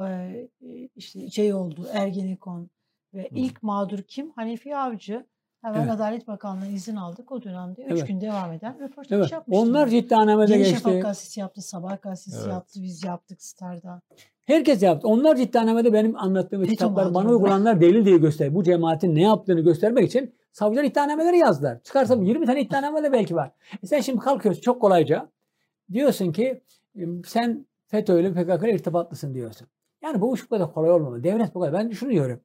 e, 0.00 0.02
e, 0.04 0.48
işte 0.96 1.30
şey 1.30 1.54
oldu 1.54 1.86
Ergenekon 1.92 2.70
ve 3.14 3.28
ilk 3.34 3.62
mağdur 3.62 3.98
kim? 4.02 4.30
Hanefi 4.30 4.76
Avcı. 4.76 5.26
Hemen 5.66 5.80
Evet. 5.80 5.90
Adalet 5.90 6.28
Bakanlığı'ndan 6.28 6.70
izin 6.74 6.96
aldık 6.96 7.32
o 7.32 7.42
dönemde. 7.42 7.82
Üç 7.82 7.92
Evet. 7.92 8.08
gün 8.08 8.20
devam 8.20 8.52
eden 8.52 8.80
röportaj 8.80 9.18
Evet. 9.18 9.32
yapmıştım. 9.32 9.68
Onlar 9.68 9.88
ciddi 9.88 10.16
anlamda 10.16 10.44
Yeni 10.44 10.58
geçti. 10.58 10.74
Şafak 10.74 11.02
gazetesi 11.02 11.40
yaptı, 11.40 11.62
Sabah 11.62 12.02
gazetesi 12.02 12.36
Evet. 12.42 12.52
yaptı, 12.52 12.82
biz 12.82 13.04
yaptık 13.04 13.42
Star'da. 13.42 14.00
Herkes 14.44 14.82
yaptı. 14.82 15.08
Onlar 15.08 15.36
ciddi 15.36 15.58
anlamda 15.58 15.92
benim 15.92 16.16
anlattığım 16.16 16.60
FETÖ 16.60 16.70
kitaplar 16.72 17.04
bana 17.04 17.12
mağduru. 17.12 17.32
uygulananlar 17.36 17.80
delil 17.80 18.04
diye 18.04 18.18
göster. 18.18 18.54
Bu 18.54 18.64
cemaatin 18.64 19.14
ne 19.14 19.22
yaptığını 19.22 19.60
göstermek 19.60 20.04
için 20.08 20.34
savcılar 20.52 20.84
iddianameleri 20.84 21.38
yazdılar. 21.38 21.82
Çıkarsam 21.82 22.22
20 22.22 22.46
tane 22.46 22.60
iddianame 22.60 23.02
de 23.02 23.12
belki 23.12 23.34
var. 23.34 23.50
E 23.82 23.86
sen 23.86 24.00
şimdi 24.00 24.18
kalkıyorsun 24.18 24.60
çok 24.62 24.80
kolayca. 24.80 25.28
Diyorsun 25.92 26.32
ki 26.32 26.62
e, 26.96 27.02
sen 27.26 27.66
FETÖ 27.86 28.20
ile 28.20 28.32
PKK 28.32 28.64
ile 28.64 28.72
irtibatlısın 28.74 29.34
diyorsun. 29.34 29.68
Yani 30.02 30.20
bu 30.20 30.34
iş 30.34 30.44
bu 30.44 30.48
kadar 30.48 30.72
kolay 30.74 30.90
olmamalı. 30.90 31.24
Devlet 31.24 31.54
bu 31.54 31.60
kadar. 31.60 31.72
Ben 31.72 31.90
şunu 31.90 32.10
diyorum. 32.10 32.40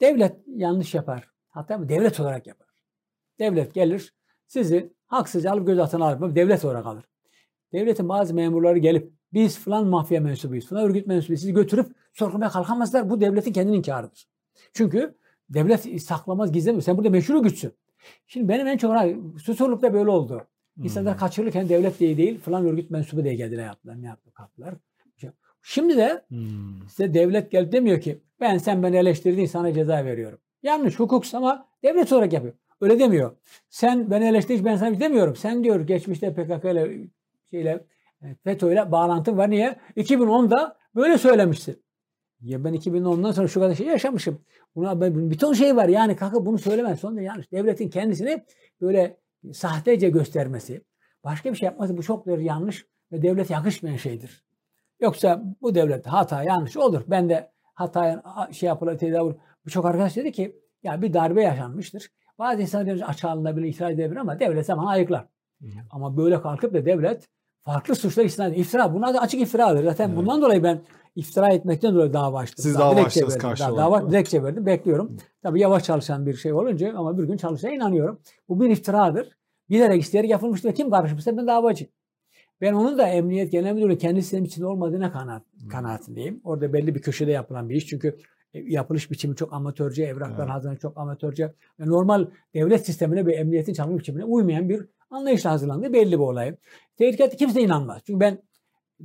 Devlet 0.00 0.36
yanlış 0.46 0.94
yapar. 0.94 1.28
Hatta 1.50 1.80
bu 1.80 1.88
devlet 1.88 2.20
olarak 2.20 2.46
yapar. 2.46 2.68
Devlet 3.38 3.74
gelir 3.74 4.14
sizi 4.46 4.92
haksızca 5.06 5.52
alıp 5.52 5.66
gözaltına 5.66 6.04
alır. 6.04 6.34
Devlet 6.34 6.64
olarak 6.64 6.86
alır. 6.86 7.04
Devletin 7.72 8.08
bazı 8.08 8.34
memurları 8.34 8.78
gelip 8.78 9.12
biz 9.32 9.58
falan 9.58 9.86
mafya 9.86 10.20
mensubuyuz, 10.20 10.68
falan 10.68 10.84
örgüt 10.84 11.06
mensubuyuz. 11.06 11.40
Sizi 11.40 11.52
götürüp 11.52 11.86
sorgulamaya 12.12 12.50
kalkamazlar. 12.50 13.10
Bu 13.10 13.20
devletin 13.20 13.52
kendi 13.52 13.76
inkarıdır. 13.76 14.26
Çünkü 14.72 15.14
devlet 15.50 16.02
saklamaz, 16.02 16.52
gizlemez. 16.52 16.84
Sen 16.84 16.96
burada 16.96 17.10
meşhur 17.10 17.42
güçsün. 17.42 17.72
Şimdi 18.26 18.48
benim 18.48 18.66
en 18.66 18.76
çok 18.76 18.96
Susurluk'ta 19.40 19.94
böyle 19.94 20.10
oldu. 20.10 20.46
İnsanlar 20.82 21.12
Hmm. 21.12 21.20
kaçırılırken 21.20 21.68
devlet 21.68 22.00
diye 22.00 22.16
değil 22.16 22.40
falan 22.40 22.66
örgüt 22.66 22.90
mensubu 22.90 23.24
diye 23.24 23.34
geldiler 23.34 23.64
yaptılar. 23.64 24.02
Ne 24.02 24.06
yaptı 24.06 24.30
kaptılar. 24.32 24.74
Şimdi 25.62 25.96
de 25.96 26.24
Hmm. 26.28 26.88
size 26.88 27.14
devlet 27.14 27.50
gelip 27.50 27.72
demiyor 27.72 28.00
ki 28.00 28.18
ben 28.40 28.58
sen 28.58 28.82
beni 28.82 28.96
eleştirdin 28.96 29.46
sana 29.46 29.72
ceza 29.74 30.04
veriyorum. 30.04 30.38
Yanlış 30.62 30.98
hukuksuz 30.98 31.34
ama 31.34 31.68
devlet 31.82 32.12
olarak 32.12 32.32
yapıyor. 32.32 32.54
Öyle 32.80 32.98
demiyor. 32.98 33.36
Sen 33.70 34.10
beni 34.10 34.24
eleştirdin 34.28 34.64
ben 34.64 34.76
sana 34.76 34.90
şey 34.90 35.00
demiyorum. 35.00 35.36
Sen 35.36 35.64
diyor 35.64 35.80
geçmişte 35.80 36.34
PKK 36.34 36.64
ile 36.64 37.08
şeyle 37.50 37.86
e, 38.22 38.34
FETÖ 38.44 38.72
ile 38.72 38.92
bağlantın 38.92 39.38
var. 39.38 39.50
Niye? 39.50 39.76
2010'da 39.96 40.76
böyle 40.94 41.18
söylemişsin. 41.18 41.82
Ya 42.40 42.64
ben 42.64 42.74
2010'dan 42.74 43.32
sonra 43.32 43.48
şu 43.48 43.60
kadar 43.60 43.74
şey 43.74 43.86
yaşamışım. 43.86 44.40
Buna 44.74 45.00
ben, 45.00 45.30
bir 45.30 45.38
ton 45.38 45.52
şey 45.52 45.76
var. 45.76 45.88
Yani 45.88 46.16
kalkıp 46.16 46.46
bunu 46.46 46.58
söylemez. 46.58 47.00
Sonra 47.00 47.20
yanlış. 47.20 47.52
Devletin 47.52 47.90
kendisini 47.90 48.44
böyle 48.80 49.16
sahtece 49.52 50.10
göstermesi, 50.10 50.84
başka 51.24 51.50
bir 51.52 51.56
şey 51.56 51.66
yapması 51.66 51.96
bu 51.96 52.02
çok 52.02 52.26
yanlış 52.26 52.86
ve 53.12 53.22
devlete 53.22 53.54
yakışmayan 53.54 53.96
şeydir. 53.96 54.44
Yoksa 55.00 55.42
bu 55.62 55.74
devlette 55.74 56.10
hata 56.10 56.42
yanlış 56.42 56.76
olur. 56.76 57.02
Ben 57.06 57.28
de 57.28 57.50
hataya 57.74 58.22
şey 58.52 58.66
yapılır 58.66 58.98
tedavi 58.98 59.36
Birçok 59.68 59.84
arkadaş 59.84 60.16
dedi 60.16 60.32
ki 60.32 60.56
ya 60.82 61.02
bir 61.02 61.14
darbe 61.14 61.42
yaşanmıştır. 61.42 62.10
Bazı 62.38 62.62
insanlar 62.62 62.86
diyoruz 62.86 63.02
açığa 63.06 63.30
alınabilir, 63.30 63.68
itiraz 63.68 63.92
edebilir 63.92 64.16
ama 64.16 64.40
devlet 64.40 64.66
zaman 64.66 64.86
ayıklar. 64.86 65.26
Ama 65.90 66.16
böyle 66.16 66.40
kalkıp 66.40 66.74
da 66.74 66.84
devlet 66.84 67.28
farklı 67.62 67.94
suçlar 67.94 68.24
isnat. 68.24 68.58
İftira. 68.58 68.94
Bunlar 68.94 69.14
da 69.14 69.20
açık 69.20 69.40
iftiradır. 69.40 69.84
Zaten 69.84 70.08
Evet. 70.08 70.16
bundan 70.18 70.42
dolayı 70.42 70.62
ben 70.62 70.80
iftira 71.16 71.48
etmekten 71.48 71.94
dolayı 71.94 72.12
dava 72.12 72.38
açtım. 72.38 72.62
Siz 72.62 72.78
dava 72.78 73.00
açtınız 73.00 73.28
verdim. 73.28 73.40
karşı 73.40 73.62
Daha 73.62 73.72
olarak, 73.72 74.02
Dava 74.02 74.10
dilekçe 74.10 74.42
verdim. 74.42 74.66
Bekliyorum. 74.66 75.16
Tabii 75.42 75.60
yavaş 75.60 75.84
çalışan 75.84 76.26
bir 76.26 76.34
şey 76.34 76.52
olunca 76.52 76.94
ama 76.96 77.18
bir 77.18 77.24
gün 77.24 77.36
çalışacağına 77.36 77.76
inanıyorum. 77.76 78.20
Bu 78.48 78.60
bir 78.60 78.70
iftiradır. 78.70 79.28
Bilerek 79.70 80.02
isteyerek 80.02 80.30
yapılmıştır. 80.30 80.74
Kim 80.74 80.90
karışmışsa 80.90 81.36
ben 81.36 81.46
davacı. 81.46 81.86
Ben 82.60 82.72
onun 82.72 82.98
da 82.98 83.06
Emniyet 83.08 83.52
Genel 83.52 83.74
Müdürlüğü 83.74 83.98
kendi 83.98 84.22
sistemi 84.22 84.46
içinde 84.46 84.66
olmadığına 84.66 85.12
kanaat, 85.12 85.42
kanaatindeyim. 85.70 86.40
Orada 86.44 86.72
belli 86.72 86.94
bir 86.94 87.02
köşede 87.02 87.30
yapılan 87.32 87.68
bir 87.68 87.74
iş. 87.76 87.86
Çünkü 87.86 88.18
yapılış 88.66 89.10
biçimi 89.10 89.36
çok 89.36 89.52
amatörce, 89.52 90.04
evraklar 90.04 90.44
Evet. 90.44 90.50
hazırlanıyor 90.50 90.80
çok 90.80 90.98
amatörce. 90.98 91.54
Ve 91.80 91.86
normal 91.86 92.26
devlet 92.54 92.86
sistemine 92.86 93.26
ve 93.26 93.34
emniyetin 93.34 93.72
çalışma 93.72 93.98
biçimine 93.98 94.24
uymayan 94.24 94.68
bir 94.68 94.86
anlayışla 95.10 95.50
hazırlandığı 95.50 95.92
belli 95.92 96.12
bir 96.12 96.18
olay. 96.18 96.56
Tehlikeli 96.96 97.36
kimse 97.36 97.60
inanmaz. 97.62 98.02
Çünkü 98.06 98.20
ben 98.20 98.42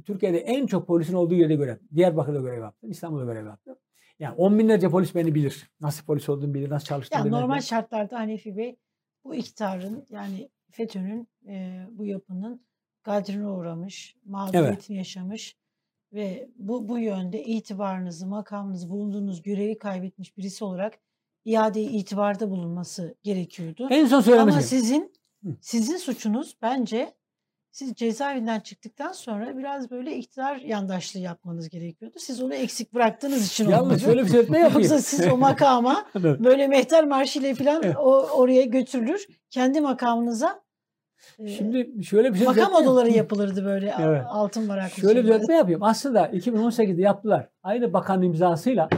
Türkiye'de 0.06 0.38
en 0.38 0.68
çok 0.68 0.88
polisin 0.88 1.14
olduğu 1.14 1.34
yerde 1.34 1.56
görev, 1.56 1.78
Diyarbakır'da 1.96 2.40
görev 2.40 2.62
yaptım, 2.62 2.92
İstanbul'da 2.92 3.26
görev 3.26 3.46
yaptım. 3.46 3.76
Yani 4.20 4.36
on 4.36 4.60
binlerce 4.60 4.90
polis 4.90 5.16
beni 5.16 5.36
bilir. 5.36 5.72
Nasıl 5.82 6.06
polis 6.06 6.30
olduğumu 6.30 6.54
bilir, 6.54 6.70
nasıl 6.70 6.86
çalıştığımı 6.86 7.20
Yani 7.20 7.32
bilir. 7.32 7.42
normal 7.42 7.62
şartlarda 7.62 8.20
Hanefi 8.20 8.58
Bey 8.58 8.76
bu 9.24 9.36
iktidarın 9.36 10.06
yani 10.10 10.50
FETÖ'nün 10.72 11.28
e, 11.48 11.86
bu 11.92 12.06
yapının 12.06 12.66
gadrine 13.04 13.48
uğramış, 13.48 14.16
mağduriyetini 14.26 14.98
yaşamış 14.98 15.58
ve 16.14 16.50
bu 16.56 16.88
bu 16.88 17.00
yönde 17.00 17.44
itibarınızı, 17.44 18.28
makamınızı, 18.28 18.90
bulunduğunuz 18.90 19.42
görevi 19.42 19.78
kaybetmiş 19.78 20.38
birisi 20.38 20.64
olarak 20.66 21.00
iade 21.46 21.82
itibarda 21.82 22.50
bulunması 22.50 23.16
gerekiyordu. 23.24 23.88
En 23.92 24.06
son 24.06 24.16
Ama 24.16 24.24
söylemesi. 24.24 24.68
sizin 24.68 25.14
sizin 25.62 25.98
suçunuz 25.98 26.58
bence 26.62 27.14
siz 27.72 27.94
cezaevinden 27.94 28.60
çıktıktan 28.60 29.12
sonra 29.12 29.58
biraz 29.58 29.92
böyle 29.92 30.18
iktidar 30.18 30.56
yandaşlığı 30.58 31.20
yapmanız 31.20 31.70
gerekiyordu. 31.70 32.18
Siz 32.20 32.42
onu 32.42 32.54
eksik 32.54 32.94
bıraktığınız 32.94 33.48
için 33.48 33.70
Yalnız 33.70 33.86
olmadı. 33.86 34.00
şöyle 34.00 34.24
bir 34.26 34.30
şey 34.30 34.40
etme 34.40 34.60
yapayım. 34.60 34.82
Yoksa 34.90 35.02
siz 35.02 35.28
o 35.28 35.38
makama 35.38 36.06
böyle 36.24 36.68
mehter 36.68 37.06
marşıyla 37.06 37.56
falan 37.56 37.84
o 37.98 38.12
oraya 38.12 38.64
götürülür. 38.64 39.28
Kendi 39.50 39.82
makamınıza 39.82 40.63
Şimdi 41.58 42.04
şöyle 42.04 42.34
bir 42.34 42.38
şey 42.38 42.48
makam 42.48 42.74
odaları 42.74 43.10
yapılırdı 43.18 43.66
böyle 43.66 43.94
Evet. 44.02 44.22
altın 44.30 44.70
varaklı. 44.70 45.02
Şöyle 45.02 45.20
bir 45.20 45.24
düzeltme 45.24 45.56
yapayım. 45.56 45.84
Aslında 45.84 46.28
2018'de 46.28 47.02
yaptılar. 47.02 47.50
Aynı 47.64 47.94
bakanın 47.94 48.22
imzasıyla 48.22 48.90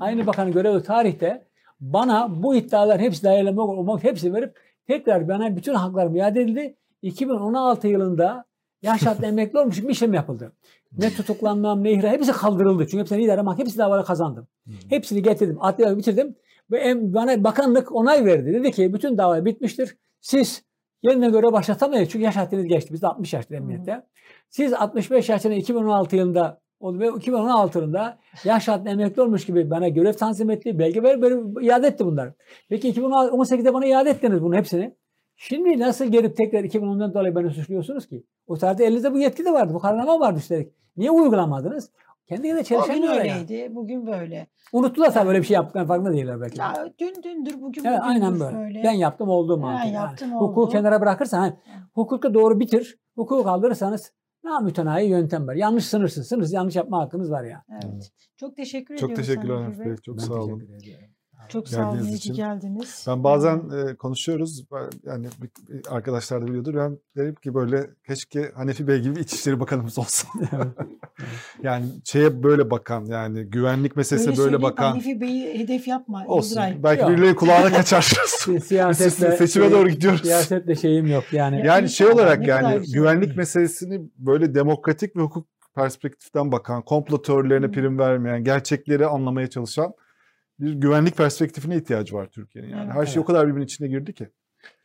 aynı 0.00 0.26
bakanın 0.26 0.52
görevi 0.52 0.82
tarihte 0.82 1.44
bana 1.80 2.42
bu 2.42 2.54
iddialar 2.54 3.00
hepsi 3.00 3.22
değerlenmek 3.22 3.58
olmak 3.58 4.04
hepsi 4.04 4.34
verip 4.34 4.56
tekrar 4.86 5.28
bana 5.28 5.56
bütün 5.56 5.74
haklarım 5.74 6.16
iade 6.16 6.40
edildi. 6.40 6.76
2016 7.02 7.88
yılında 7.88 8.44
yaş 8.82 9.02
hattı 9.06 9.26
emekli 9.26 9.58
olmuş 9.58 9.82
bir 9.82 9.88
işlem 9.88 10.14
yapıldı. 10.14 10.52
Ne 10.98 11.10
tutuklanmam 11.10 11.84
ne 11.84 11.92
ihra 11.92 12.08
hepsi 12.08 12.32
kaldırıldı. 12.32 12.86
Çünkü 12.86 12.98
hepsini 12.98 13.22
idare 13.24 13.42
mahkeme 13.42 13.64
hepsi 13.64 13.78
davaları 13.78 14.04
kazandım. 14.04 14.46
Hepsini 14.88 15.22
getirdim. 15.22 15.58
Adliye 15.60 15.96
bitirdim. 15.96 16.36
Ve 16.70 17.14
bana 17.14 17.44
bakanlık 17.44 17.94
onay 17.94 18.24
verdi. 18.24 18.54
Dedi 18.54 18.70
ki 18.70 18.94
bütün 18.94 19.18
dava 19.18 19.44
bitmiştir. 19.44 19.96
Siz 20.20 20.64
yerine 21.02 21.30
göre 21.30 21.52
başlatamayız. 21.52 22.08
Çünkü 22.08 22.24
yaş 22.24 22.36
haddiniz 22.36 22.66
geçti. 22.66 22.92
Biz 22.92 23.02
de 23.02 23.06
60 23.06 23.32
yaşlı 23.32 23.56
emniyette. 23.56 24.06
Siz 24.50 24.72
65 24.72 25.28
yaşında 25.28 25.54
2016 25.54 26.16
yılında 26.16 26.60
oldu 26.80 26.98
ve 26.98 27.08
2016 27.08 27.78
yılında 27.78 28.18
yaş 28.44 28.68
haddine 28.68 28.90
emekli 28.90 29.22
olmuş 29.22 29.46
gibi 29.46 29.70
bana 29.70 29.88
görev 29.88 30.12
tanzim 30.12 30.50
etti. 30.50 30.78
Belge 30.78 31.02
ver, 31.02 31.22
böyle 31.22 31.66
iade 31.66 31.86
etti 31.86 32.04
bunlar. 32.04 32.32
Peki 32.68 32.92
2018'de 32.92 33.74
bana 33.74 33.86
iade 33.86 34.10
ettiniz 34.10 34.42
bunun 34.42 34.56
hepsini. 34.56 34.94
Şimdi 35.36 35.78
nasıl 35.78 36.04
gelip 36.04 36.36
tekrar 36.36 36.64
2010'dan 36.64 37.14
dolayı 37.14 37.36
beni 37.36 37.50
suçluyorsunuz 37.50 38.08
ki? 38.08 38.24
O 38.46 38.56
tarihte 38.56 38.84
elinizde 38.84 39.12
bu 39.12 39.18
yetki 39.18 39.44
de 39.44 39.52
vardı. 39.52 39.74
Bu 39.74 39.78
kararname 39.78 40.20
vardı 40.20 40.38
üstelik. 40.38 40.72
Niye 40.96 41.10
uygulamadınız? 41.10 41.90
Kendine 42.32 42.64
de 42.64 42.76
O 42.76 42.86
gün 42.86 43.02
öyleydi, 43.02 43.74
bugün 43.74 44.06
böyle. 44.06 44.46
Unuttular 44.72 45.14
tabii 45.14 45.26
böyle 45.28 45.38
bir 45.38 45.44
şey 45.44 45.54
yaptıklarının 45.54 45.88
farkında 45.88 46.12
değiller 46.12 46.40
belki. 46.40 46.60
Ya 46.60 46.74
dün 46.98 47.22
dündür, 47.22 47.60
bugün 47.60 47.84
Evet, 47.84 48.00
bugündür 48.00 48.24
aynen 48.24 48.40
böyle. 48.40 48.82
Ben 48.84 48.92
yaptım 48.92 49.28
oldu 49.28 49.58
mantığı. 49.58 49.86
Yani. 49.86 49.94
yaptım, 49.94 50.32
Hukuku 50.34 50.60
oldu. 50.62 50.70
kenara 50.70 51.00
bırakırsan, 51.00 51.38
hani, 51.38 51.54
hukuku 51.94 52.34
doğru 52.34 52.60
bitir, 52.60 52.98
hukuku 53.16 53.44
kaldırırsanız 53.44 54.12
namütenayi 54.44 55.10
yöntem 55.10 55.46
var. 55.46 55.54
Yanlış 55.54 55.84
sınırsız. 55.86 56.28
Sınırsız 56.28 56.52
yanlış 56.52 56.76
yapma 56.76 57.00
hakkınız 57.00 57.30
var 57.30 57.44
ya. 57.44 57.64
Evet. 57.70 58.12
Çok 58.36 58.56
teşekkür 58.56 58.96
Çok 58.96 59.10
ediyorum 59.10 59.42
sana 59.44 59.60
Hanif 59.64 59.78
Nuri 59.78 59.88
Bey. 59.88 59.96
Çok 59.96 60.18
Ben 60.18 60.22
sağ 60.22 60.34
olun. 60.34 60.68
Çok 61.52 61.68
sağ 61.68 61.90
olun. 61.90 62.04
İyi 62.04 62.18
ki 62.18 62.32
geldiniz. 62.32 63.04
Ben 63.08 63.24
bazen 63.24 63.56
e, 63.56 63.94
konuşuyoruz. 63.96 64.64
Yani 65.04 65.26
bir- 65.42 65.74
bir 65.74 65.82
arkadaşlar 65.90 66.42
da 66.42 66.46
biliyordur. 66.46 66.74
Ben 66.74 66.98
derim 67.16 67.34
ki 67.34 67.54
böyle 67.54 67.90
keşke 68.06 68.50
Hanefi 68.54 68.88
Bey 68.88 69.00
gibi 69.00 69.20
İçişleri 69.20 69.60
Bakanımız 69.60 69.98
olsa. 69.98 70.28
yani 71.62 71.84
şeye 72.04 72.42
böyle 72.42 72.70
bakan 72.70 73.04
yani 73.04 73.44
güvenlik 73.44 73.96
meselesine 73.96 74.28
böyle, 74.28 74.36
söyleyip 74.42 74.62
bakan 74.62 74.90
Hanifi 74.90 75.20
Bey'i 75.20 75.58
hedef 75.58 75.88
yapma. 75.88 76.24
olsun. 76.26 76.50
Yıldıray. 76.50 76.82
Belki 76.82 77.08
birileri 77.08 77.36
kulağına 77.36 77.70
kaçar. 77.76 78.12
Si- 78.26 78.60
Siyasetle, 78.60 79.36
Seçime 79.36 79.70
doğru 79.70 79.88
gidiyoruz. 79.88 80.22
Siyasetle 80.22 80.74
şeyim 80.74 81.06
yok 81.06 81.24
yani. 81.32 81.66
Yani 81.66 81.88
şey 81.88 82.06
olarak 82.06 82.46
yani 82.46 82.78
güzel. 82.78 82.94
güvenlik 82.94 83.36
meselesini 83.36 84.00
böyle 84.18 84.54
demokratik 84.54 85.16
ve 85.16 85.20
hukuk 85.20 85.46
perspektiften 85.74 86.52
bakan, 86.52 86.82
komplo 86.82 87.22
teorilerine 87.22 87.70
prim 87.70 87.98
vermeyen, 87.98 88.44
gerçekleri 88.44 89.06
anlamaya 89.06 89.50
çalışan 89.50 89.92
bir 90.60 90.72
güvenlik 90.72 91.16
perspektifine 91.16 91.76
ihtiyacı 91.76 92.14
var 92.14 92.26
Türkiye'nin. 92.26 92.68
Yani 92.70 92.84
Evet. 92.84 92.94
her 92.94 93.06
şey 93.06 93.22
o 93.22 93.24
kadar 93.24 93.46
birbirinin 93.46 93.64
içine 93.64 93.88
girdi 93.88 94.14
ki. 94.14 94.28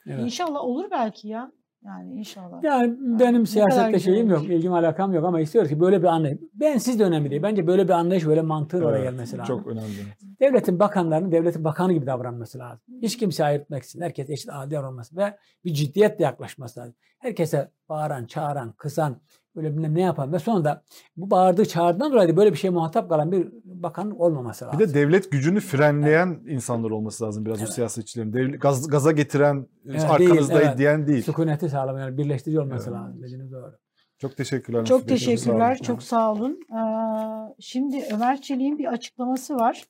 Evet. 0.07 0.19
İnşallah 0.19 0.60
olur 0.60 0.85
belki 0.91 1.27
ya. 1.27 1.52
Yani 1.85 2.14
inşallah. 2.14 2.64
Yani 2.64 2.95
benim 2.99 3.48
siyasetle 3.48 3.91
güzel 3.91 3.99
şeyim 4.14 4.30
yok, 4.30 4.44
ilgim 4.44 4.73
alakam 4.73 5.14
yok 5.14 5.26
ama 5.26 5.39
istiyoruz 5.41 5.69
ki 5.69 5.80
böyle 5.80 6.02
bir 6.02 6.07
anlayış. 6.07 6.38
Ben 6.53 6.77
siz 6.77 6.99
de 6.99 7.03
önemli 7.03 7.30
değil. 7.30 7.44
Bence 7.44 7.68
böyle 7.68 7.84
bir 7.84 7.94
anlayış, 7.94 8.26
böyle 8.26 8.41
mantığın 8.41 8.81
oraya 8.81 8.98
Evet, 8.98 9.11
gelmesi 9.11 9.38
lazım. 9.38 9.56
Çok 9.57 9.68
önemli. 9.68 9.94
Devletin 10.39 10.80
bakanlarının 10.80 11.31
devletin 11.31 11.64
bakanı 11.64 11.94
gibi 11.94 12.06
davranması 12.06 12.60
lazım. 12.60 12.81
Hiç 13.02 13.18
kimse 13.18 13.45
ayırtmaksın. 13.45 14.02
Herkes 14.02 14.30
eşit 14.30 14.49
adil 14.53 14.72
davranması 14.76 15.18
ve 15.18 15.38
bir 15.65 15.73
ciddiyetle 15.73 16.23
yaklaşması 16.23 16.80
lazım. 16.80 16.95
Herkese 17.19 17.72
bağıran, 17.89 18.26
çağıran, 18.26 18.72
kızan, 18.72 19.22
böyle 19.57 19.73
bilmem 19.73 19.95
ne 19.95 20.01
yapan 20.01 20.34
ve 20.34 20.39
sonunda 20.39 20.84
bu 21.17 21.31
bağırdığı 21.31 21.65
çağrıdan 21.65 22.11
dolayı 22.11 22.38
böyle 22.38 22.51
bir 22.53 22.57
şeye 22.57 22.69
muhatap 22.69 23.09
kalan 23.09 23.31
bir 23.31 23.47
bakan 23.65 24.19
olmaması 24.19 24.65
lazım. 24.65 24.79
Bir 24.79 24.89
de 24.89 24.93
devlet 24.93 25.31
gücünü 25.31 25.59
frenleyen 25.59 26.39
insanlar 26.47 26.91
olması 26.91 27.23
lazım 27.23 27.45
biraz 27.45 27.57
Evet. 27.59 27.69
bu 27.69 27.73
siyasetçilerin. 27.73 28.34
Devlet, 28.34 28.61
gaz, 28.61 28.88
gaza 28.88 29.11
getiren, 29.11 29.67
Evet, 29.85 30.03
arkanızdayız 30.03 30.49
değil, 30.49 30.61
evet. 30.63 30.77
diyen 30.77 31.07
değil. 31.07 31.21
sükuneti 31.21 31.69
sağlamayan, 31.69 32.07
yani 32.07 32.17
birleştirici 32.17 32.59
olması 32.59 32.89
Evet. 32.89 32.99
lazım. 32.99 33.23
Dediğiniz 33.23 33.51
doğru. 33.51 33.73
Çok 34.19 34.38
teşekkürler. 34.38 34.85
Çok 34.85 34.88
sağ 34.88 34.95
olun. 34.95 35.07
teşekkürler. 35.07 35.77
Çok 35.77 36.03
sağ 36.03 36.31
olun. 36.31 36.59
Ee, 36.71 37.55
şimdi 37.59 38.03
Ömer 38.13 38.41
Çelik'in 38.41 38.77
bir 38.77 38.85
açıklaması 38.85 39.55
var. 39.55 39.84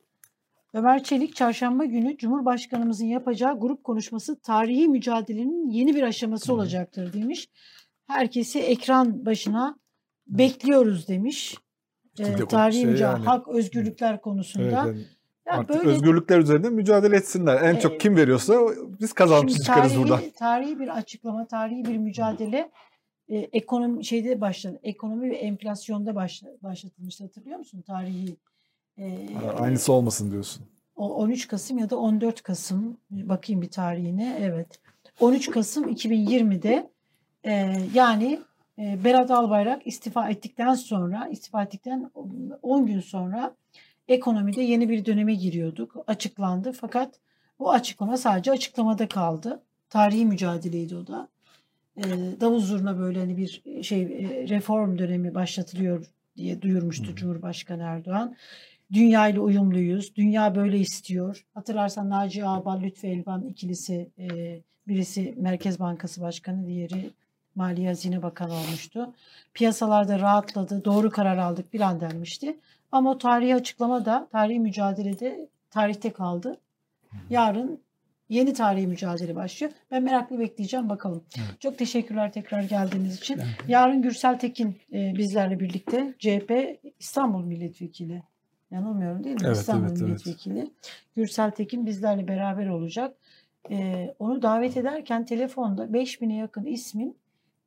Ömer 0.73 1.03
Çelik 1.03 1.35
çarşamba 1.35 1.85
günü 1.85 2.17
Cumhurbaşkanımızın 2.17 3.05
yapacağı 3.05 3.59
grup 3.59 3.83
konuşması 3.83 4.39
tarihi 4.39 4.87
mücadelenin 4.87 5.69
yeni 5.69 5.95
bir 5.95 6.03
aşaması 6.03 6.53
olacaktır 6.53 7.13
demiş. 7.13 7.49
Herkesi 8.07 8.59
ekran 8.59 9.25
başına 9.25 9.75
bekliyoruz 10.27 11.07
demiş. 11.07 11.55
Bir 12.19 12.23
de 12.25 12.29
Ee, 12.29 12.33
konu- 12.35 12.47
tarihi 12.47 12.81
şey 12.81 12.91
yani. 12.95 13.25
hak, 13.25 13.47
özgürlükler 13.47 14.11
Evet, 14.11 14.21
konusunda. 14.21 14.65
yani 14.69 14.99
Ya 15.47 15.53
artık 15.53 15.69
böyle 15.69 15.89
özgürlükler 15.89 16.39
üzerinde 16.39 16.69
mücadele 16.69 17.15
etsinler. 17.15 17.61
En 17.61 17.75
Ee, 17.75 17.79
çok 17.79 17.99
kim 17.99 18.15
veriyorsa 18.15 18.53
biz 18.99 19.13
Şimdi 19.17 19.53
çıkarız 19.53 19.65
tarihi, 19.93 19.97
buradan. 19.99 20.21
Tarihi 20.37 20.79
bir 20.79 20.97
açıklama, 20.97 21.47
tarihi 21.47 21.85
bir 21.85 21.97
mücadele 21.97 22.71
e, 23.29 23.37
ekonomi 23.37 24.05
şeyde 24.05 24.41
başladı. 24.41 24.79
Ekonomi 24.83 25.29
ve 25.31 25.35
enflasyonda 25.35 26.15
başla, 26.15 26.47
başlatılmıştı 26.63 27.23
hatırlıyor 27.23 27.57
musun? 27.59 27.81
Tarihi 27.87 28.37
e, 28.97 29.27
Aynısı 29.59 29.93
olmasın 29.93 30.31
diyorsun. 30.31 30.65
o 30.95 31.13
13 31.15 31.47
Kasım 31.47 31.77
ya 31.77 31.89
da 31.89 31.97
14 31.97 32.41
Kasım 32.43 32.97
bakayım 33.09 33.61
bir 33.61 33.69
tarihine. 33.69 34.37
Evet. 34.41 34.79
13 35.19 35.51
Kasım 35.51 35.89
2020'de 35.89 36.89
e, 37.43 37.77
yani 37.93 38.39
e, 38.79 39.03
Berat 39.03 39.31
Albayrak 39.31 39.87
istifa 39.87 40.29
ettikten 40.29 40.73
sonra 40.73 41.27
istifa 41.27 41.63
ettikten 41.63 42.11
10 42.61 42.85
gün 42.85 42.99
sonra 42.99 43.55
ekonomide 44.07 44.61
yeni 44.61 44.89
bir 44.89 45.05
döneme 45.05 45.35
giriyorduk. 45.35 45.95
Açıklandı 46.07 46.71
fakat 46.71 47.19
bu 47.59 47.71
açıklama 47.71 48.17
sadece 48.17 48.51
açıklamada 48.51 49.07
kaldı. 49.07 49.63
Tarihi 49.89 50.25
mücadeleydi 50.25 50.95
o 50.95 51.07
da. 51.07 51.27
E, 51.97 52.03
davul 52.41 52.59
zurna 52.59 52.99
böyle 52.99 53.19
hani 53.19 53.37
bir 53.37 53.83
şey 53.83 54.01
e, 54.01 54.47
reform 54.49 54.97
dönemi 54.97 55.35
başlatılıyor 55.35 56.05
diye 56.37 56.61
duyurmuştu. 56.61 57.15
Cumhurbaşkanı 57.15 57.83
Erdoğan. 57.83 58.35
Dünya 58.93 59.27
ile 59.27 59.39
uyumluyuz. 59.39 60.15
Dünya 60.15 60.55
böyle 60.55 60.79
istiyor. 60.79 61.45
Hatırlarsan 61.53 62.09
Naci 62.09 62.45
Ağbal, 62.45 62.81
Lütfü 62.81 63.07
Elvan 63.07 63.45
ikilisi 63.45 64.09
e, 64.19 64.59
birisi 64.87 65.35
Merkez 65.37 65.79
Bankası 65.79 66.21
Başkanı, 66.21 66.67
diğeri 66.67 67.11
Maliye 67.57 67.87
Hazine 67.87 68.23
Bakanı 68.23 68.53
olmuştu. 68.53 69.13
Piyasalarda 69.53 70.19
rahatladı, 70.19 70.85
doğru 70.85 71.09
karar 71.09 71.37
aldık 71.37 71.71
filan 71.71 71.99
denmişti. 71.99 72.59
Ama 72.91 73.11
o 73.11 73.17
tarihi 73.17 73.55
açıklama 73.55 74.05
da, 74.05 74.27
tarihi 74.31 74.59
mücadelede 74.59 75.49
tarihte 75.71 76.13
kaldı. 76.13 76.57
Yarın 77.29 77.81
yeni 78.29 78.53
tarihi 78.53 78.87
mücadele 78.87 79.35
başlıyor. 79.35 79.73
Ben 79.91 80.03
meraklı 80.03 80.39
bekleyeceğim 80.39 80.89
bakalım. 80.89 81.23
Evet. 81.37 81.61
Çok 81.61 81.77
teşekkürler 81.77 82.31
tekrar 82.31 82.61
geldiğiniz 82.61 83.17
için. 83.17 83.37
Evet. 83.37 83.47
Yarın 83.67 84.01
Gürsel 84.01 84.39
Tekin 84.39 84.75
e, 84.93 85.13
bizlerle 85.17 85.59
birlikte 85.59 86.13
CHP 86.19 86.79
İstanbul 86.99 87.43
Milletvekili. 87.43 88.23
Yanılmıyorum 88.71 89.23
değil 89.23 89.35
mi? 89.35 89.41
Evet, 89.45 89.57
İstanbul 89.57 89.87
evet, 89.87 89.97
evet. 89.97 90.01
Milletvekili. 90.09 90.71
Gürsel 91.15 91.51
Tekin 91.51 91.85
bizlerle 91.85 92.27
beraber 92.27 92.67
olacak. 92.67 93.17
E, 93.71 94.07
onu 94.19 94.41
davet 94.41 94.77
ederken 94.77 95.25
telefonda 95.25 95.85
5000'e 95.85 96.35
yakın 96.35 96.65
ismin 96.65 97.17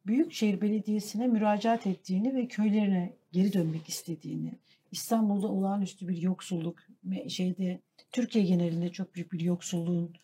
Büyükşehir 0.07 0.61
Belediyesi'ne 0.61 1.27
müracaat 1.27 1.87
ettiğini 1.87 2.35
ve 2.35 2.49
köylerine 2.49 3.13
geri 3.33 3.53
dönmek 3.53 3.89
istediğini, 3.89 4.53
İstanbul'da 4.93 5.49
olağanüstü 5.49 6.09
bir 6.09 6.17
yoksulluk, 6.17 6.79
me- 7.09 7.31
şeyde 7.31 7.81
Türkiye 8.13 8.45
genelinde 8.45 8.93
çok 8.93 9.15
büyük 9.15 9.33
bir 9.33 9.41
yoksulluğun 9.41 10.15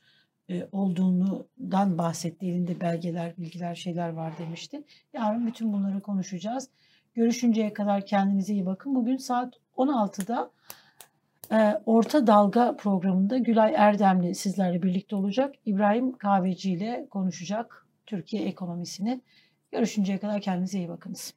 e, 0.51 0.69
olduğundan 0.73 1.99
bahsetti. 1.99 2.47
Elinde 2.47 2.81
belgeler, 2.81 3.35
bilgiler, 3.39 3.75
şeyler 3.75 4.09
var 4.09 4.33
demişti. 4.39 4.85
Yarın 5.13 5.47
bütün 5.47 5.73
bunları 5.73 6.01
konuşacağız. 6.01 6.71
Görüşünceye 7.15 7.73
kadar 7.73 8.07
kendinize 8.07 8.53
iyi 8.53 8.67
bakın. 8.67 8.95
Bugün 8.95 9.17
saat 9.17 9.55
16'da 9.77 10.51
e, 11.53 11.81
Orta 11.87 12.27
Dalga 12.27 12.77
programında 12.77 13.39
Gülay 13.39 13.75
Erdemli 13.77 14.35
sizlerle 14.35 14.83
birlikte 14.83 15.17
olacak. 15.17 15.55
İbrahim 15.67 16.13
Kahveci 16.13 16.73
ile 16.73 17.07
konuşacak 17.11 17.87
Türkiye 18.07 18.43
ekonomisini. 18.45 19.21
Görüşünceye 19.77 20.19
kadar 20.19 20.41
kendinize 20.41 20.79
iyi 20.79 20.89
bakınız. 20.89 21.35